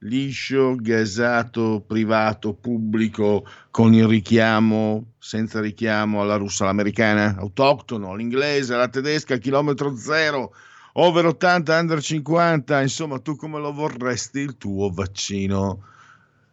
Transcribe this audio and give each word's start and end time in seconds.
Liscio, 0.00 0.76
gasato, 0.76 1.82
privato, 1.86 2.54
pubblico, 2.54 3.46
con 3.70 3.92
il 3.92 4.06
richiamo, 4.06 5.12
senza 5.18 5.60
richiamo 5.60 6.22
alla 6.22 6.36
russa, 6.36 6.64
all'americana, 6.64 7.36
autoctono, 7.38 8.12
all'inglese, 8.12 8.74
alla 8.74 8.88
tedesca, 8.88 9.36
chilometro 9.36 9.94
zero, 9.96 10.54
over 10.94 11.26
80, 11.26 11.78
under 11.78 12.00
50, 12.00 12.80
insomma, 12.80 13.18
tu 13.18 13.36
come 13.36 13.58
lo 13.58 13.72
vorresti 13.72 14.40
il 14.40 14.56
tuo 14.56 14.90
vaccino? 14.90 15.84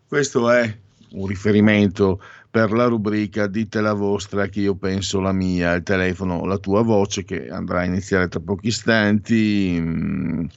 Questo 0.08 0.50
è 0.50 0.78
un 1.12 1.28
riferimento 1.28 2.22
per 2.50 2.72
la 2.72 2.86
rubrica 2.86 3.48
Dite 3.48 3.82
la 3.82 3.94
vostra, 3.94 4.48
che 4.48 4.62
io 4.62 4.76
penso 4.76 5.20
la 5.20 5.32
mia, 5.32 5.74
il 5.74 5.84
telefono, 5.84 6.46
la 6.46 6.58
tua 6.58 6.82
voce, 6.82 7.24
che 7.24 7.50
andrà 7.50 7.80
a 7.82 7.86
iniziare 7.86 8.28
tra 8.28 8.40
pochi 8.40 8.68
istanti. 8.68 10.50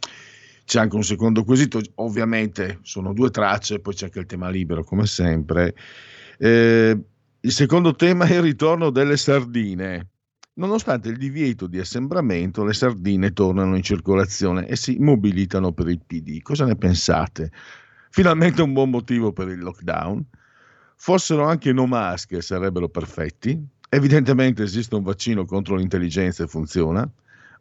C'è 0.70 0.78
anche 0.78 0.94
un 0.94 1.02
secondo 1.02 1.42
quesito, 1.42 1.80
ovviamente 1.96 2.78
sono 2.82 3.12
due 3.12 3.30
tracce, 3.30 3.80
poi 3.80 3.92
c'è 3.92 4.04
anche 4.04 4.20
il 4.20 4.26
tema 4.26 4.48
libero 4.50 4.84
come 4.84 5.04
sempre. 5.04 5.74
Eh, 6.38 6.96
il 7.40 7.50
secondo 7.50 7.96
tema 7.96 8.24
è 8.26 8.34
il 8.34 8.42
ritorno 8.42 8.90
delle 8.90 9.16
sardine. 9.16 10.10
Nonostante 10.52 11.08
il 11.08 11.16
divieto 11.16 11.66
di 11.66 11.80
assembramento, 11.80 12.62
le 12.62 12.72
sardine 12.72 13.32
tornano 13.32 13.74
in 13.74 13.82
circolazione 13.82 14.68
e 14.68 14.76
si 14.76 14.96
mobilitano 15.00 15.72
per 15.72 15.88
il 15.88 16.02
PD. 16.06 16.40
Cosa 16.40 16.66
ne 16.66 16.76
pensate? 16.76 17.50
Finalmente 18.10 18.62
un 18.62 18.72
buon 18.72 18.90
motivo 18.90 19.32
per 19.32 19.48
il 19.48 19.58
lockdown. 19.58 20.24
Fossero 20.94 21.48
anche 21.48 21.72
no 21.72 21.86
mask 21.86 22.40
sarebbero 22.40 22.88
perfetti. 22.88 23.60
Evidentemente 23.88 24.62
esiste 24.62 24.94
un 24.94 25.02
vaccino 25.02 25.44
contro 25.44 25.74
l'intelligenza 25.74 26.44
e 26.44 26.46
funziona, 26.46 27.10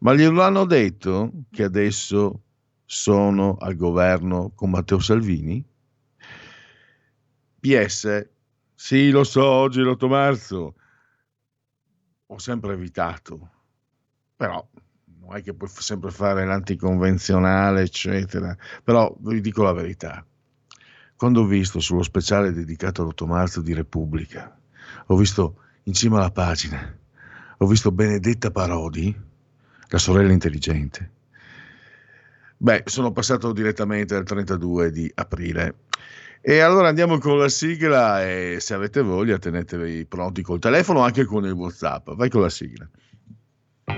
ma 0.02 0.14
glielo 0.14 0.44
hanno 0.44 0.66
detto 0.66 1.32
che 1.50 1.64
adesso 1.64 2.44
sono 2.92 3.56
al 3.60 3.76
governo 3.76 4.52
con 4.56 4.72
Matteo 4.72 4.98
Salvini? 4.98 5.64
PS, 7.60 8.28
sì, 8.74 9.12
lo 9.12 9.24
so, 9.24 9.46
oggi 9.46 9.80
è 9.80 9.84
l'8 9.84 10.08
marzo, 10.08 10.76
ho 12.26 12.40
sempre 12.40 12.74
evitato, 12.74 13.52
però 14.36 14.68
non 15.20 15.36
è 15.36 15.44
che 15.44 15.54
puoi 15.54 15.70
sempre 15.70 16.10
fare 16.10 16.48
l'anticonvenzionale, 16.48 17.84
eccetera, 17.84 18.58
però 18.84 19.16
vi 19.20 19.40
dico 19.40 19.62
la 19.62 19.74
verità. 19.74 20.26
Quando 21.16 21.42
ho 21.42 21.46
visto 21.46 21.80
sullo 21.80 22.02
speciale 22.02 22.52
dedicato 22.52 23.04
all'8 23.04 23.28
marzo 23.28 23.62
di 23.62 23.76
Repubblica, 23.76 24.60
ho 25.06 25.16
visto 25.16 25.62
in 25.84 25.94
cima 25.94 26.18
alla 26.18 26.32
pagina, 26.32 26.98
ho 27.58 27.68
visto 27.68 27.92
Benedetta 27.92 28.50
Parodi, 28.50 29.16
la 29.90 29.98
sorella 30.00 30.32
intelligente, 30.32 31.18
Beh, 32.62 32.84
sono 32.88 33.14
passato 33.14 33.54
direttamente 33.54 34.16
al 34.16 34.26
32 34.26 34.92
di 34.92 35.10
aprile. 35.16 35.76
E 36.42 36.60
allora 36.60 36.90
andiamo 36.90 37.18
con 37.18 37.38
la 37.38 37.48
sigla 37.48 38.28
e 38.28 38.58
se 38.60 38.74
avete 38.74 39.02
voglia 39.02 39.38
tenetevi 39.38 40.06
pronti 40.06 40.42
col 40.42 40.60
telefono 40.60 41.00
anche 41.00 41.24
con 41.24 41.46
il 41.46 41.54
WhatsApp. 41.54 42.10
Vai 42.16 42.30
con 42.30 42.42
la 42.42 42.50
sigla. 42.50 42.86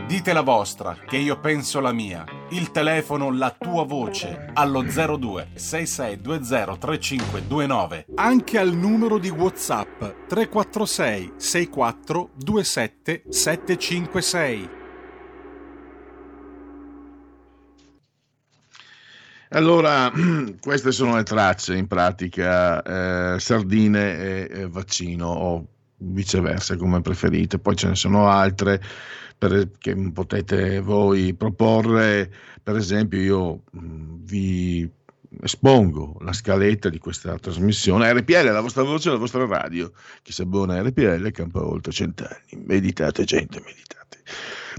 Dite 0.08 0.32
la 0.32 0.42
vostra, 0.42 0.96
che 1.08 1.18
io 1.18 1.40
penso 1.40 1.80
la 1.80 1.92
mia. 1.92 2.24
Il 2.52 2.70
telefono, 2.70 3.32
la 3.32 3.50
tua 3.58 3.84
voce, 3.84 4.52
allo 4.54 4.84
02 4.84 5.50
6620 5.56 6.78
3529. 6.78 8.06
Anche 8.16 8.60
al 8.60 8.74
numero 8.74 9.18
di 9.18 9.30
WhatsApp 9.30 10.28
346 10.28 11.34
64 11.36 12.30
27 12.36 13.24
756. 13.28 14.81
Allora, 19.54 20.10
queste 20.62 20.92
sono 20.94 21.16
le 21.16 21.24
tracce 21.24 21.76
in 21.76 21.88
pratica, 21.88 23.34
eh, 23.36 23.40
sardine 23.40 24.18
e, 24.18 24.50
e, 24.50 24.68
vaccino 24.68 25.28
o 25.28 25.68
viceversa 25.98 26.78
come 26.78 27.02
preferite, 27.02 27.60
poi 27.60 27.76
ce 27.76 27.90
ne 27.90 27.96
sono 27.96 28.30
altre 28.30 28.82
per, 29.38 29.72
che 29.78 29.94
potete 30.14 30.80
voi 30.80 31.34
proporre, 31.34 32.32
per 32.64 32.78
esempio 32.78 33.20
io 33.20 33.64
mh, 33.72 34.24
vi 34.24 34.90
espongo 35.42 36.18
la 36.22 36.32
scaletta 36.34 36.88
di 36.88 36.98
questa 36.98 37.38
trasmissione, 37.38 38.12
RPL, 38.14 38.52
la 38.52 38.62
vostra 38.62 38.84
voce, 38.84 39.10
la 39.10 39.18
vostra 39.18 39.46
radio, 39.46 39.92
chi 40.22 40.32
si 40.32 40.44
abbona 40.44 40.76
a 40.76 40.82
RPL 40.82 41.30
campa 41.32 41.66
oltre 41.66 41.92
cent'anni, 41.92 42.64
meditate 42.66 43.26
gente, 43.26 43.62
meditate. 43.66 44.20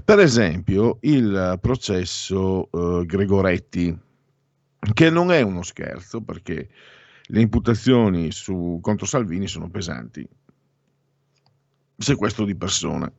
Per 0.03 0.19
esempio 0.19 0.97
il 1.01 1.59
processo 1.61 2.69
eh, 2.71 3.05
Gregoretti, 3.05 4.11
che 4.91 5.09
non 5.09 5.31
è 5.31 5.41
uno 5.41 5.61
scherzo 5.61 6.21
perché 6.21 6.69
le 7.27 7.41
imputazioni 7.41 8.31
su, 8.31 8.79
contro 8.81 9.05
Salvini 9.05 9.47
sono 9.47 9.69
pesanti. 9.69 10.27
Sequestro 11.95 12.43
di 12.43 12.55
persona, 12.55 13.09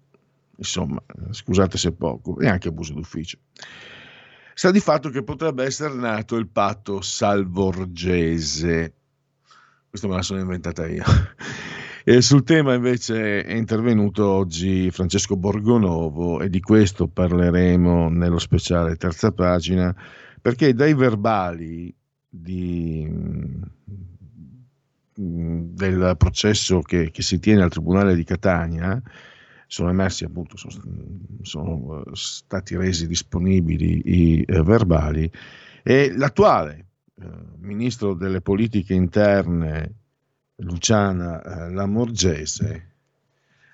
insomma, 0.56 1.02
scusate 1.30 1.78
se 1.78 1.92
poco, 1.92 2.38
e 2.38 2.48
anche 2.48 2.68
abuso 2.68 2.92
d'ufficio. 2.92 3.38
Sta 4.52 4.70
di 4.70 4.80
fatto 4.80 5.08
che 5.08 5.22
potrebbe 5.22 5.64
essere 5.64 5.94
nato 5.94 6.36
il 6.36 6.48
patto 6.48 7.00
salvorgese. 7.00 8.92
Questo 9.88 10.08
me 10.08 10.16
la 10.16 10.22
sono 10.22 10.40
inventata 10.40 10.86
io. 10.86 11.04
E 12.06 12.20
sul 12.20 12.44
tema 12.44 12.74
invece 12.74 13.42
è 13.42 13.54
intervenuto 13.54 14.28
oggi 14.28 14.90
Francesco 14.90 15.38
Borgonovo 15.38 16.42
e 16.42 16.50
di 16.50 16.60
questo 16.60 17.08
parleremo 17.08 18.10
nello 18.10 18.38
speciale 18.38 18.96
terza 18.96 19.32
pagina 19.32 19.96
perché 20.44 20.74
dai 20.74 20.92
verbali 20.92 21.90
di, 22.28 23.08
mm, 23.08 23.62
del 25.16 26.14
processo 26.18 26.82
che, 26.82 27.10
che, 27.10 27.22
si 27.22 27.38
tiene 27.38 27.62
al 27.62 27.70
Tribunale 27.70 28.14
di 28.14 28.24
Catania 28.24 29.00
sono 29.66 29.88
emersi 29.88 30.24
appunto, 30.24 30.58
sono, 30.58 30.82
sono 31.40 32.04
eh, 32.04 32.10
stati 32.12 32.76
resi 32.76 33.06
disponibili 33.06 34.02
i 34.04 34.42
eh, 34.42 34.62
verbali 34.62 35.32
e 35.82 36.12
l'attuale 36.14 36.88
eh, 37.14 37.26
ministro 37.60 38.12
delle 38.12 38.42
politiche 38.42 38.92
interne 38.92 39.94
Luciana 40.56 41.40
eh, 41.40 41.70
Lamorgese 41.72 42.88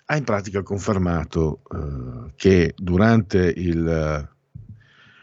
ha 0.05 0.17
in 0.17 0.23
pratica 0.23 0.63
confermato 0.63 1.63
eh, 1.69 2.33
che 2.37 2.75
durante 2.77 3.53
il 3.57 4.39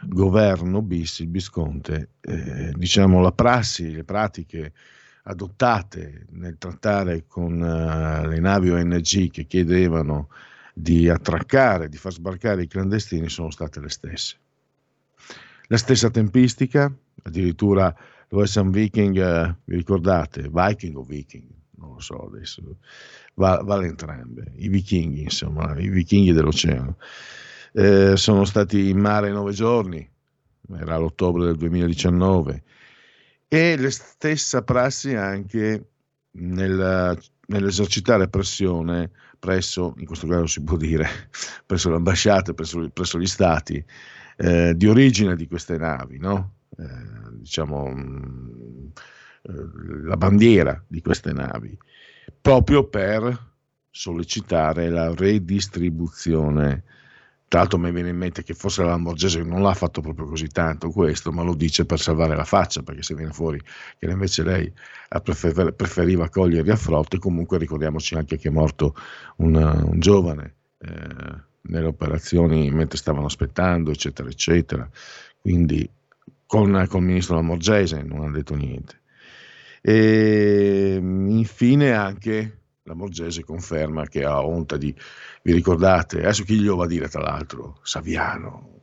governo 0.05 0.81
bis, 0.81 1.19
il 1.19 1.29
Visconte, 1.29 2.09
eh, 2.21 2.71
diciamo 2.75 3.21
la 3.21 3.31
prassi, 3.31 3.91
le 3.93 4.03
pratiche 4.03 4.73
adottate 5.23 6.25
nel 6.31 6.57
trattare 6.57 7.25
con 7.27 7.53
uh, 7.53 8.27
le 8.27 8.39
navi 8.39 8.69
ONG 8.69 9.29
che 9.29 9.45
chiedevano 9.45 10.29
di 10.73 11.09
attraccare, 11.09 11.89
di 11.89 11.97
far 11.97 12.13
sbarcare 12.13 12.63
i 12.63 12.67
clandestini 12.67 13.27
sono 13.29 13.49
state 13.51 13.79
le 13.79 13.89
stesse. 13.89 14.37
La 15.67 15.77
stessa 15.77 16.09
tempistica, 16.09 16.93
addirittura 17.23 17.93
l'OSM 18.29 18.69
Viking, 18.69 19.17
uh, 19.17 19.53
vi 19.65 19.75
ricordate, 19.75 20.49
Viking 20.51 20.95
o 20.95 21.03
Viking? 21.03 21.45
Non 21.79 21.93
lo 21.93 21.99
so 21.99 22.27
adesso, 22.27 22.61
Va, 23.33 23.61
vale 23.63 23.85
entrambe, 23.85 24.51
i 24.55 24.67
vichinghi 24.67 25.21
insomma, 25.21 25.77
i 25.77 25.89
vichinghi 25.89 26.31
dell'oceano. 26.31 26.97
Eh, 27.73 28.17
sono 28.17 28.45
stati 28.45 28.89
in 28.89 28.99
mare 28.99 29.31
nove 29.31 29.51
giorni, 29.51 30.07
era 30.77 30.97
l'ottobre 30.97 31.45
del 31.45 31.55
2019, 31.57 32.63
e 33.47 33.77
la 33.77 33.89
stessa 33.89 34.61
prassi 34.63 35.13
anche 35.13 35.89
nel, 36.31 37.17
nell'esercitare 37.47 38.27
pressione 38.27 39.11
presso, 39.39 39.93
in 39.97 40.05
questo 40.05 40.27
caso 40.27 40.47
si 40.47 40.61
può 40.61 40.77
dire, 40.77 41.07
presso 41.65 41.89
le 41.89 41.95
ambasciate, 41.95 42.53
presso, 42.53 42.89
presso 42.89 43.19
gli 43.19 43.27
stati 43.27 43.83
eh, 44.37 44.73
di 44.75 44.87
origine 44.87 45.35
di 45.35 45.47
queste 45.47 45.77
navi, 45.77 46.17
no? 46.17 46.53
eh, 46.77 46.83
diciamo 47.31 47.89
mm, 47.89 48.87
la 50.05 50.17
bandiera 50.17 50.83
di 50.87 51.01
queste 51.01 51.31
navi, 51.31 51.77
proprio 52.41 52.87
per 52.87 53.45
sollecitare 53.89 54.89
la 54.89 55.13
redistribuzione 55.15 56.83
tra 57.47 57.59
l'altro 57.59 57.77
mi 57.77 57.91
viene 57.91 58.09
in 58.09 58.17
mente 58.17 58.43
che 58.43 58.53
forse 58.53 58.83
la 58.83 58.89
Lamborghese 58.89 59.41
non 59.41 59.61
l'ha 59.61 59.73
fatto 59.73 60.01
proprio 60.01 60.25
così 60.25 60.47
tanto 60.47 60.89
questo, 60.89 61.31
ma 61.31 61.43
lo 61.43 61.53
dice 61.53 61.85
per 61.85 61.99
salvare 61.99 62.35
la 62.35 62.43
faccia, 62.43 62.83
perché 62.83 63.03
se 63.03 63.15
viene 63.15 63.31
fuori 63.31 63.61
che 63.97 64.05
invece 64.05 64.43
lei 64.43 64.71
preferiva 65.75 66.27
coglierli 66.27 66.71
a 66.71 66.75
frotte, 66.75 67.19
comunque 67.19 67.57
ricordiamoci 67.57 68.15
anche 68.15 68.37
che 68.37 68.49
è 68.49 68.51
morto 68.51 68.95
un, 69.37 69.55
un 69.55 69.99
giovane 69.99 70.55
eh, 70.79 71.45
nelle 71.61 71.87
operazioni 71.87 72.69
mentre 72.69 72.97
stavano 72.97 73.27
aspettando, 73.27 73.91
eccetera, 73.91 74.27
eccetera. 74.27 74.89
Quindi 75.39 75.89
con, 76.45 76.85
con 76.89 77.01
il 77.01 77.07
ministro 77.07 77.35
Lamborghese 77.35 78.01
non 78.01 78.25
ha 78.25 78.31
detto 78.31 78.55
niente. 78.55 79.01
E 79.81 80.97
infine 80.99 81.93
anche 81.93 82.57
la 82.87 82.93
Morgese 82.95 83.43
conferma 83.43 84.07
che 84.07 84.23
ha 84.23 84.43
onta 84.43 84.77
di, 84.77 84.95
vi 85.43 85.53
ricordate, 85.53 86.19
adesso 86.19 86.43
chi 86.43 86.55
glielo 86.57 86.77
va 86.77 86.85
a 86.85 86.87
dire 86.87 87.07
tra 87.09 87.21
l'altro? 87.21 87.79
Saviano, 87.83 88.75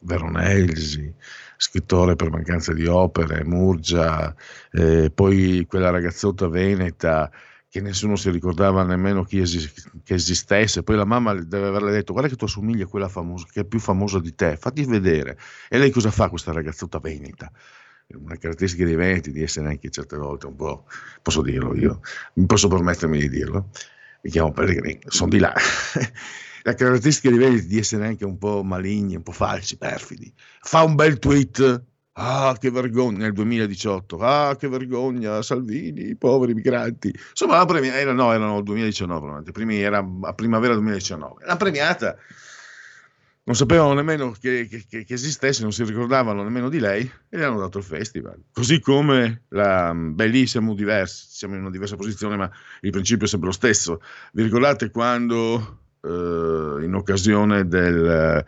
Veronelsi, 0.00 1.12
scrittore 1.56 2.16
per 2.16 2.30
mancanza 2.30 2.72
di 2.72 2.86
opere, 2.86 3.44
Murgia, 3.44 4.34
eh, 4.72 5.10
poi 5.14 5.66
quella 5.68 5.90
ragazzotta 5.90 6.48
veneta 6.48 7.30
che 7.68 7.80
nessuno 7.80 8.16
si 8.16 8.30
ricordava 8.30 8.82
nemmeno 8.82 9.22
chi 9.24 9.38
es- 9.40 9.90
che 10.02 10.14
esistesse, 10.14 10.82
poi 10.82 10.96
la 10.96 11.04
mamma 11.04 11.34
deve 11.34 11.68
averle 11.68 11.92
detto 11.92 12.12
guarda 12.12 12.28
che 12.30 12.36
tu 12.36 12.44
assomigli 12.44 12.82
a 12.82 12.86
quella 12.86 13.08
famosa, 13.08 13.46
che 13.50 13.60
è 13.60 13.64
più 13.64 13.78
famosa 13.78 14.18
di 14.18 14.34
te, 14.34 14.56
fatti 14.56 14.84
vedere. 14.84 15.38
E 15.68 15.78
lei 15.78 15.90
cosa 15.90 16.10
fa 16.10 16.28
questa 16.28 16.52
ragazzotta 16.52 16.98
veneta? 16.98 17.52
Una 18.14 18.36
caratteristica 18.36 18.84
dei 18.84 18.94
Veneti 18.94 19.32
di 19.32 19.42
essere 19.42 19.68
anche 19.68 19.90
certe 19.90 20.16
volte 20.16 20.46
un 20.46 20.56
po', 20.56 20.86
posso 21.22 21.42
dirlo 21.42 21.74
io, 21.74 22.00
posso 22.46 22.68
permettermi 22.68 23.18
di 23.18 23.28
dirlo, 23.28 23.70
mi 24.22 24.30
chiamo 24.30 24.52
Pellegrini, 24.52 25.00
sono 25.06 25.30
di 25.30 25.38
là. 25.38 25.54
La 26.62 26.74
caratteristica 26.74 27.30
dei 27.30 27.38
Veneti 27.38 27.66
di 27.66 27.78
essere 27.78 28.06
anche 28.06 28.24
un 28.24 28.36
po' 28.36 28.62
maligni, 28.62 29.16
un 29.16 29.22
po' 29.22 29.32
falsi, 29.32 29.78
perfidi. 29.78 30.30
Fa 30.60 30.82
un 30.82 30.94
bel 30.94 31.18
tweet, 31.18 31.84
ah 32.12 32.54
che 32.58 32.70
vergogna, 32.70 33.20
nel 33.20 33.32
2018, 33.32 34.18
ah 34.18 34.56
che 34.56 34.68
vergogna, 34.68 35.40
Salvini, 35.40 36.14
poveri 36.16 36.52
migranti. 36.52 37.14
Insomma, 37.30 37.56
la 37.56 37.64
premiata, 37.64 37.98
era, 37.98 38.12
no, 38.12 38.30
erano 38.32 38.58
il 38.58 38.64
2019, 38.64 39.50
primi, 39.52 39.80
era 39.80 40.06
a 40.22 40.34
primavera 40.34 40.74
2019. 40.74 41.46
La 41.46 41.56
premiata 41.56 42.16
non 43.42 43.56
sapevano 43.56 43.94
nemmeno 43.94 44.32
che, 44.38 44.68
che, 44.68 45.04
che, 45.04 45.14
esistesse, 45.14 45.62
non 45.62 45.72
si 45.72 45.82
ricordavano 45.84 46.42
nemmeno 46.42 46.68
di 46.68 46.78
lei 46.78 47.10
e 47.28 47.36
le 47.36 47.44
hanno 47.44 47.58
dato 47.58 47.78
il 47.78 47.84
festival. 47.84 48.40
Così 48.52 48.80
come, 48.80 49.44
la, 49.48 49.92
beh 49.94 50.26
lì 50.26 50.46
siamo 50.46 50.74
diversi, 50.74 51.26
siamo 51.30 51.54
in 51.54 51.62
una 51.62 51.70
diversa 51.70 51.96
posizione, 51.96 52.36
ma 52.36 52.50
il 52.82 52.90
principio 52.90 53.26
è 53.26 53.28
sempre 53.28 53.48
lo 53.48 53.54
stesso. 53.54 54.00
Vi 54.32 54.42
ricordate 54.42 54.90
quando 54.90 55.80
eh, 56.02 56.84
in 56.84 56.94
occasione 56.94 57.66
del, 57.66 58.44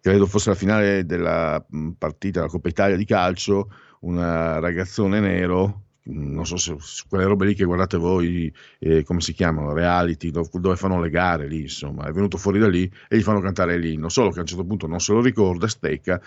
credo 0.00 0.26
fosse 0.26 0.50
la 0.50 0.56
finale 0.56 1.04
della 1.04 1.64
partita 1.98 2.40
della 2.40 2.50
Coppa 2.50 2.68
Italia 2.68 2.96
di 2.96 3.04
calcio, 3.04 3.70
un 4.00 4.16
ragazzone 4.18 5.20
nero 5.20 5.83
non 6.06 6.44
so 6.44 6.56
se 6.56 6.76
quelle 7.08 7.24
robe 7.24 7.46
lì 7.46 7.54
che 7.54 7.64
guardate 7.64 7.96
voi, 7.96 8.52
eh, 8.78 9.02
come 9.04 9.20
si 9.20 9.32
chiamano, 9.32 9.72
reality, 9.72 10.30
dove, 10.30 10.76
fanno 10.76 11.00
le 11.00 11.08
gare 11.08 11.46
lì, 11.48 11.62
insomma, 11.62 12.06
è 12.06 12.12
venuto 12.12 12.36
fuori 12.36 12.58
da 12.58 12.68
lì 12.68 12.90
e 13.08 13.16
gli 13.16 13.22
fanno 13.22 13.40
cantare 13.40 13.78
l'inno, 13.78 14.08
solo 14.08 14.30
che 14.30 14.38
a 14.38 14.40
un 14.42 14.46
certo 14.46 14.64
punto 14.64 14.86
non 14.86 15.00
se 15.00 15.12
lo 15.12 15.22
ricorda, 15.22 15.66
stecca, 15.66 16.20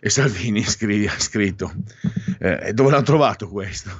e 0.00 0.08
Salvini 0.08 0.62
scri- 0.62 1.06
ha 1.06 1.18
scritto, 1.18 1.70
eh, 2.38 2.72
dove 2.72 2.90
l'hanno 2.90 3.02
trovato 3.02 3.48
questo? 3.48 3.90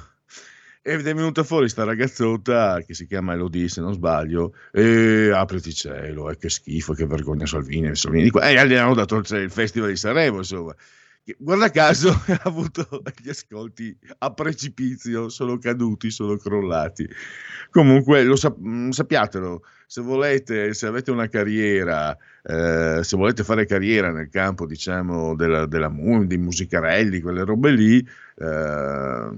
Ed 0.81 1.05
è 1.05 1.13
venuta 1.13 1.43
fuori 1.43 1.69
sta 1.69 1.83
ragazzotta 1.83 2.81
che 2.81 2.95
si 2.95 3.05
chiama 3.05 3.33
Elodie, 3.33 3.67
se 3.67 3.81
non 3.81 3.93
sbaglio, 3.93 4.55
e 4.71 5.29
apriti 5.31 5.73
cielo, 5.73 6.31
eh, 6.31 6.37
che 6.37 6.49
schifo, 6.49 6.93
che 6.93 7.05
vergogna 7.05 7.45
Salvini, 7.45 7.93
Salvini 7.95 8.23
di 8.23 8.29
qua. 8.31 8.49
E 8.49 8.67
gli 8.67 8.73
hanno 8.73 8.95
dato 8.95 9.17
il 9.17 9.51
festival 9.51 9.89
di 9.89 9.97
Sanremo, 9.97 10.37
insomma 10.37 10.73
guarda 11.37 11.69
caso 11.69 12.09
ha 12.27 12.41
avuto 12.43 12.87
gli 13.21 13.29
ascolti 13.29 13.95
a 14.19 14.31
precipizio, 14.31 15.29
sono 15.29 15.57
caduti, 15.57 16.09
sono 16.09 16.37
crollati. 16.37 17.07
Comunque 17.69 18.23
lo 18.23 18.35
sap- 18.35 18.59
mm, 18.59 18.89
sappiatelo, 18.89 19.61
se 19.85 20.01
volete, 20.01 20.73
se 20.73 20.87
avete 20.87 21.11
una 21.11 21.27
carriera, 21.27 22.15
eh, 22.43 22.99
se 23.03 23.17
volete 23.17 23.43
fare 23.43 23.65
carriera 23.65 24.11
nel 24.11 24.29
campo, 24.29 24.65
diciamo, 24.65 25.35
della, 25.35 25.65
della 25.65 25.91
di 26.25 26.37
musicarelli, 26.37 27.21
quelle 27.21 27.43
robe 27.43 27.71
lì, 27.71 28.07
eh, 28.35 29.29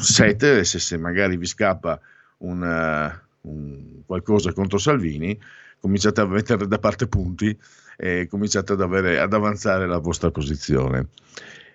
siete, 0.00 0.64
se, 0.64 0.78
se, 0.78 0.96
magari 0.96 1.36
vi 1.36 1.46
scappa 1.46 1.98
una, 2.38 3.20
un, 3.42 4.02
qualcosa 4.04 4.52
contro 4.52 4.78
Salvini, 4.78 5.38
cominciate 5.80 6.20
a 6.20 6.26
mettere 6.26 6.66
da 6.66 6.78
parte 6.78 7.06
punti 7.06 7.56
e 7.96 8.26
cominciate 8.28 8.72
ad, 8.72 8.80
avere, 8.80 9.18
ad 9.18 9.32
avanzare 9.32 9.86
la 9.86 9.98
vostra 9.98 10.30
posizione. 10.30 11.08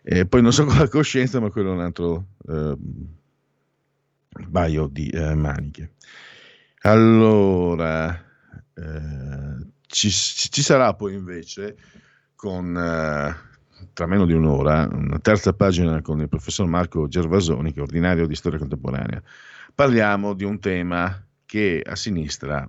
E 0.03 0.25
poi 0.25 0.41
non 0.41 0.53
so 0.53 0.65
con 0.65 0.77
la 0.77 0.88
coscienza, 0.88 1.39
ma 1.39 1.50
quello 1.50 1.71
è 1.71 1.73
un 1.73 1.81
altro 1.81 2.25
eh, 2.47 2.75
paio 4.51 4.88
di 4.88 5.09
eh, 5.09 5.35
maniche. 5.35 5.94
Allora, 6.83 8.13
eh, 8.73 9.66
ci, 9.85 10.09
ci, 10.09 10.61
sarà 10.61 10.94
poi 10.94 11.13
invece 11.13 11.75
con 12.35 12.75
eh, 12.75 13.49
tra 13.94 14.06
meno 14.07 14.25
di 14.25 14.33
un'ora 14.33 14.87
una 14.92 15.19
terza 15.19 15.54
pagina 15.54 16.01
con 16.01 16.21
il 16.21 16.30
professor 16.30 16.66
Marco 16.66 17.07
Gervasoni, 17.07 17.73
che 17.73 17.80
è 17.80 17.83
ordinario 17.83 18.25
di 18.25 18.35
storia 18.35 18.59
contemporanea. 18.59 19.21
Parliamo 19.73 20.33
di 20.33 20.44
un 20.44 20.59
tema 20.59 21.23
che 21.45 21.83
a 21.85 21.95
sinistra 21.95 22.68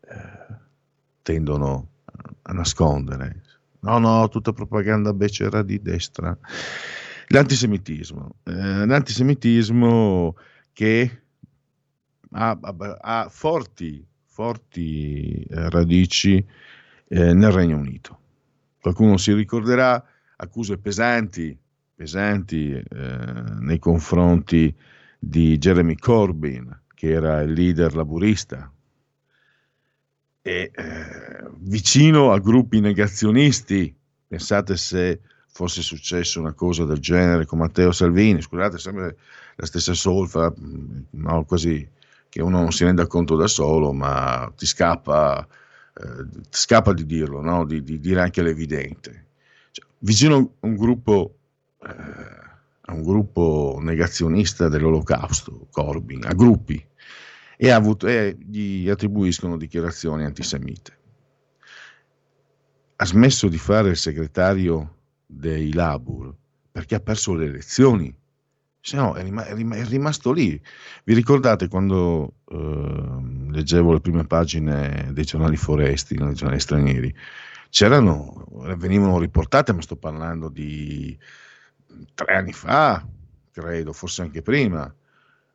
eh, 0.00 0.54
tendono 1.22 1.88
a 2.42 2.52
nascondere. 2.52 3.42
No, 3.80 3.98
no, 3.98 4.28
tutta 4.28 4.52
propaganda 4.52 5.12
becera 5.12 5.62
di 5.62 5.80
destra. 5.80 6.36
L'antisemitismo. 7.28 8.36
Eh, 8.44 8.86
l'antisemitismo 8.86 10.36
che 10.72 11.22
ha, 12.30 12.58
ha, 13.00 13.28
forti, 13.28 14.06
forti 14.24 15.42
eh, 15.42 15.70
radici 15.70 16.44
eh, 17.08 17.34
nel 17.34 17.50
Regno 17.50 17.78
Unito. 17.78 18.18
Qualcuno 18.80 19.16
si 19.16 19.32
ricorderà 19.32 20.02
accuse 20.36 20.78
pesanti, 20.78 21.56
pesanti 21.94 22.72
eh, 22.72 22.84
nei 23.60 23.78
confronti 23.78 24.74
di 25.18 25.58
Jeremy 25.58 25.96
Corbyn, 25.96 26.82
che 26.94 27.10
era 27.10 27.40
il 27.42 27.52
leader 27.52 27.94
laburista 27.94 28.70
e 30.42 30.72
eh, 30.74 31.50
vicino 31.58 32.32
a 32.32 32.38
gruppi 32.40 32.80
negazionisti. 32.80 33.94
Pensate 34.26 34.76
se 34.76 35.20
fosse 35.52 35.82
successo 35.82 36.40
una 36.40 36.52
cosa 36.52 36.84
del 36.84 36.98
genere 36.98 37.46
con 37.46 37.58
Matteo 37.58 37.92
Salvini, 37.92 38.42
scusate, 38.42 38.78
sempre 38.78 39.16
la 39.56 39.66
stessa 39.66 39.94
solfa, 39.94 40.52
mm, 40.58 40.98
no, 41.10 41.44
quasi 41.44 41.88
che 42.28 42.42
uno 42.42 42.60
non 42.60 42.72
si 42.72 42.84
renda 42.84 43.06
conto 43.06 43.36
da 43.36 43.46
solo, 43.46 43.92
ma 43.92 44.50
ti 44.56 44.64
scappa, 44.64 45.46
eh, 45.94 46.24
ti 46.30 46.48
scappa 46.50 46.94
di 46.94 47.04
dirlo, 47.04 47.42
no? 47.42 47.66
di, 47.66 47.82
di, 47.82 48.00
dire 48.00 48.22
anche 48.22 48.42
l'evidente. 48.42 49.26
Cioè, 49.70 49.84
vicino 49.98 50.54
a 50.60 50.66
un 50.66 50.74
gruppo, 50.74 51.34
eh, 51.82 51.88
a 52.80 52.92
un 52.94 53.02
gruppo 53.02 53.78
negazionista 53.82 54.68
dell'olocausto, 54.68 55.66
Corbyn, 55.70 56.24
a 56.24 56.32
gruppi, 56.32 56.82
e, 57.64 57.70
avuto, 57.70 58.08
e 58.08 58.36
gli 58.40 58.88
attribuiscono 58.88 59.56
dichiarazioni 59.56 60.24
antisemite. 60.24 60.98
Ha 62.96 63.06
smesso 63.06 63.46
di 63.46 63.56
fare 63.56 63.90
il 63.90 63.96
segretario 63.96 64.96
dei 65.24 65.72
Labur 65.72 66.34
perché 66.72 66.96
ha 66.96 67.00
perso 67.00 67.34
le 67.34 67.44
elezioni 67.44 68.12
se 68.80 68.96
no 68.96 69.14
è, 69.14 69.22
rim- 69.22 69.74
è, 69.74 69.84
rimasto 69.84 70.32
lì. 70.32 70.60
Vi 71.04 71.14
ricordate 71.14 71.68
quando 71.68 72.34
eh, 72.48 73.20
leggevo 73.50 73.92
le 73.92 74.00
prime 74.00 74.26
pagine 74.26 75.10
dei 75.12 75.22
giornali 75.22 75.56
foresti, 75.56 76.16
dei 76.16 76.34
giornali 76.34 76.58
stranieri? 76.58 77.14
C'erano, 77.70 78.44
venivano 78.76 79.20
riportate, 79.20 79.72
ma 79.72 79.82
sto 79.82 79.94
parlando 79.94 80.48
di 80.48 81.16
tre 82.12 82.34
anni 82.34 82.52
fa, 82.52 83.06
credo, 83.52 83.92
forse 83.92 84.22
anche 84.22 84.42
prima, 84.42 84.92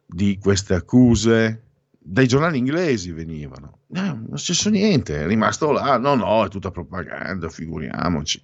di 0.05 0.37
queste 0.37 0.73
accuse 0.73 1.66
dai 2.09 2.25
giornali 2.25 2.57
inglesi 2.57 3.11
venivano. 3.11 3.79
Eh, 3.93 3.99
non 3.99 4.29
è 4.33 4.37
successo 4.37 4.69
niente, 4.69 5.23
è 5.23 5.27
rimasto 5.27 5.71
là. 5.71 5.97
No, 5.97 6.15
no, 6.15 6.45
è 6.45 6.47
tutta 6.47 6.71
propaganda, 6.71 7.49
figuriamoci. 7.49 8.41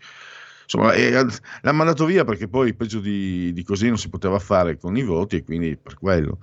Insomma, 0.63 0.93
eh, 0.93 1.25
l'ha 1.61 1.71
mandato 1.71 2.05
via 2.05 2.25
perché 2.25 2.49
poi 2.49 2.73
peggio 2.73 2.99
di, 2.99 3.53
di, 3.53 3.63
così 3.63 3.87
non 3.87 3.97
si 3.97 4.09
poteva 4.09 4.37
fare 4.39 4.77
con 4.77 4.97
i 4.97 5.03
voti 5.03 5.37
e 5.37 5.43
quindi 5.43 5.77
per 5.77 5.97
quello. 5.97 6.39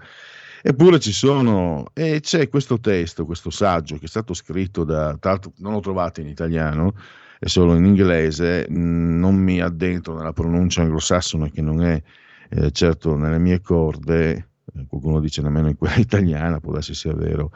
Eppure 0.62 0.98
ci 0.98 1.12
sono, 1.12 1.90
e 1.94 2.20
c'è 2.20 2.48
questo 2.48 2.80
testo, 2.80 3.24
questo 3.26 3.50
saggio 3.50 3.96
che 3.96 4.04
è 4.04 4.08
stato 4.08 4.34
scritto 4.34 4.84
da, 4.84 5.16
tra 5.18 5.30
l'altro 5.32 5.52
non 5.58 5.72
lo 5.72 5.80
trovate 5.80 6.20
in 6.20 6.28
italiano, 6.28 6.94
è 7.38 7.48
solo 7.48 7.74
in 7.74 7.84
inglese, 7.84 8.66
non 8.68 9.36
mi 9.36 9.60
addentro 9.60 10.14
nella 10.16 10.34
pronuncia 10.34 10.82
anglosassone 10.82 11.50
che 11.50 11.62
non 11.62 11.82
è 11.82 12.02
eh, 12.50 12.70
certo 12.72 13.16
nelle 13.16 13.38
mie 13.38 13.60
corde, 13.62 14.49
qualcuno 14.88 15.20
dice 15.20 15.42
nemmeno 15.42 15.68
in 15.68 15.76
quella 15.76 15.96
italiana, 15.98 16.60
può 16.60 16.72
darsi 16.72 16.94
sia 16.94 17.14
vero, 17.14 17.52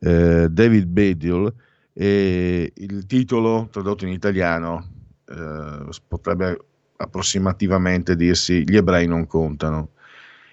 eh, 0.00 0.48
David 0.50 0.86
Bedial, 0.86 1.52
e 1.92 2.72
il 2.74 3.06
titolo 3.06 3.68
tradotto 3.70 4.04
in 4.04 4.12
italiano 4.12 4.84
eh, 5.26 5.88
potrebbe 6.08 6.58
approssimativamente 6.96 8.16
dirsi 8.16 8.64
gli 8.68 8.76
ebrei 8.76 9.06
non 9.06 9.26
contano. 9.26 9.90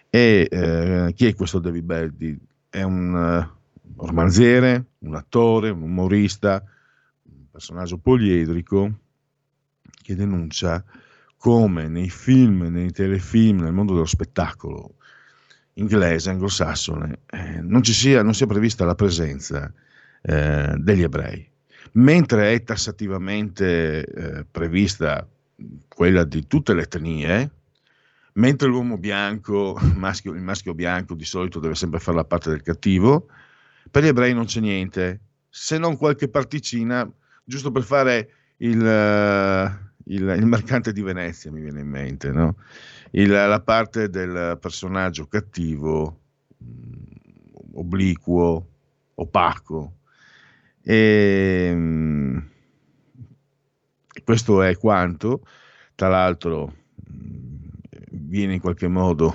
E 0.10 0.48
eh, 0.50 1.14
chi 1.16 1.26
è 1.28 1.36
questo 1.36 1.60
David 1.60 1.84
Beldi? 1.84 2.40
È 2.70 2.84
un 2.84 3.14
uh, 3.14 4.06
romanziere, 4.06 4.86
un 5.00 5.16
attore, 5.16 5.70
un 5.70 5.82
umorista, 5.82 6.64
un 7.24 7.46
personaggio 7.50 7.98
poliedrico 7.98 9.00
che 10.02 10.16
denuncia 10.16 10.84
come 11.38 11.88
nei 11.88 12.10
film, 12.10 12.64
nei 12.64 12.92
telefilm, 12.92 13.62
nel 13.62 13.74
mondo 13.74 13.94
dello 13.94 14.06
spettacolo 14.06 14.96
inglese, 15.82 16.30
anglosassone, 16.30 17.20
eh, 17.32 17.60
non, 17.62 17.84
sia, 17.84 18.24
non 18.24 18.34
sia 18.34 18.48
prevista 18.48 18.86
la 18.86 18.96
presenza 18.96 19.72
eh, 20.22 20.74
degli 20.78 21.04
ebrei 21.04 21.52
mentre 21.94 22.54
è 22.54 22.64
tassativamente 22.64 24.06
eh, 24.06 24.46
prevista 24.50 25.28
quella 25.88 26.24
di 26.24 26.48
tutte 26.48 26.74
le 26.74 26.84
etnie, 26.84 27.52
mentre 28.34 28.68
l'uomo 28.68 28.98
bianco, 28.98 29.78
maschio, 29.96 30.34
il 30.34 30.42
maschio 30.42 30.74
bianco 30.74 31.16
di 31.16 31.26
solito 31.26 31.60
deve 31.60 31.76
sempre 31.76 32.00
fare 32.00 32.18
la 32.18 32.26
parte 32.26 32.50
del 32.50 32.62
cattivo, 32.62 33.28
per 33.90 34.04
gli 34.04 34.08
ebrei 34.08 34.34
non 34.34 34.46
c'è 34.46 34.60
niente, 34.60 35.20
se 35.50 35.78
non 35.78 35.98
qualche 35.98 36.30
particina, 36.30 37.10
giusto 37.44 37.72
per 37.72 37.84
fare 37.84 38.30
il, 38.58 38.80
uh, 38.80 40.12
il, 40.12 40.36
il 40.38 40.46
mercante 40.46 40.94
di 40.94 41.02
Venezia, 41.02 41.52
mi 41.52 41.62
viene 41.62 41.82
in 41.82 41.90
mente, 41.90 42.32
no? 42.32 42.56
Il, 43.12 43.30
la 43.30 43.62
parte 43.62 44.10
del 44.10 44.58
personaggio 44.60 45.28
cattivo, 45.28 46.20
mh, 46.58 47.74
obliquo, 47.74 48.68
opaco, 49.16 49.94
e, 50.84 51.68
ehm, 51.72 52.50
questo 54.24 54.62
è 54.62 54.78
quanto, 54.78 55.46
tra 55.96 56.08
l'altro 56.08 56.74
viene 58.12 58.56
in 58.56 58.60
qualche 58.60 58.88
modo 58.88 59.34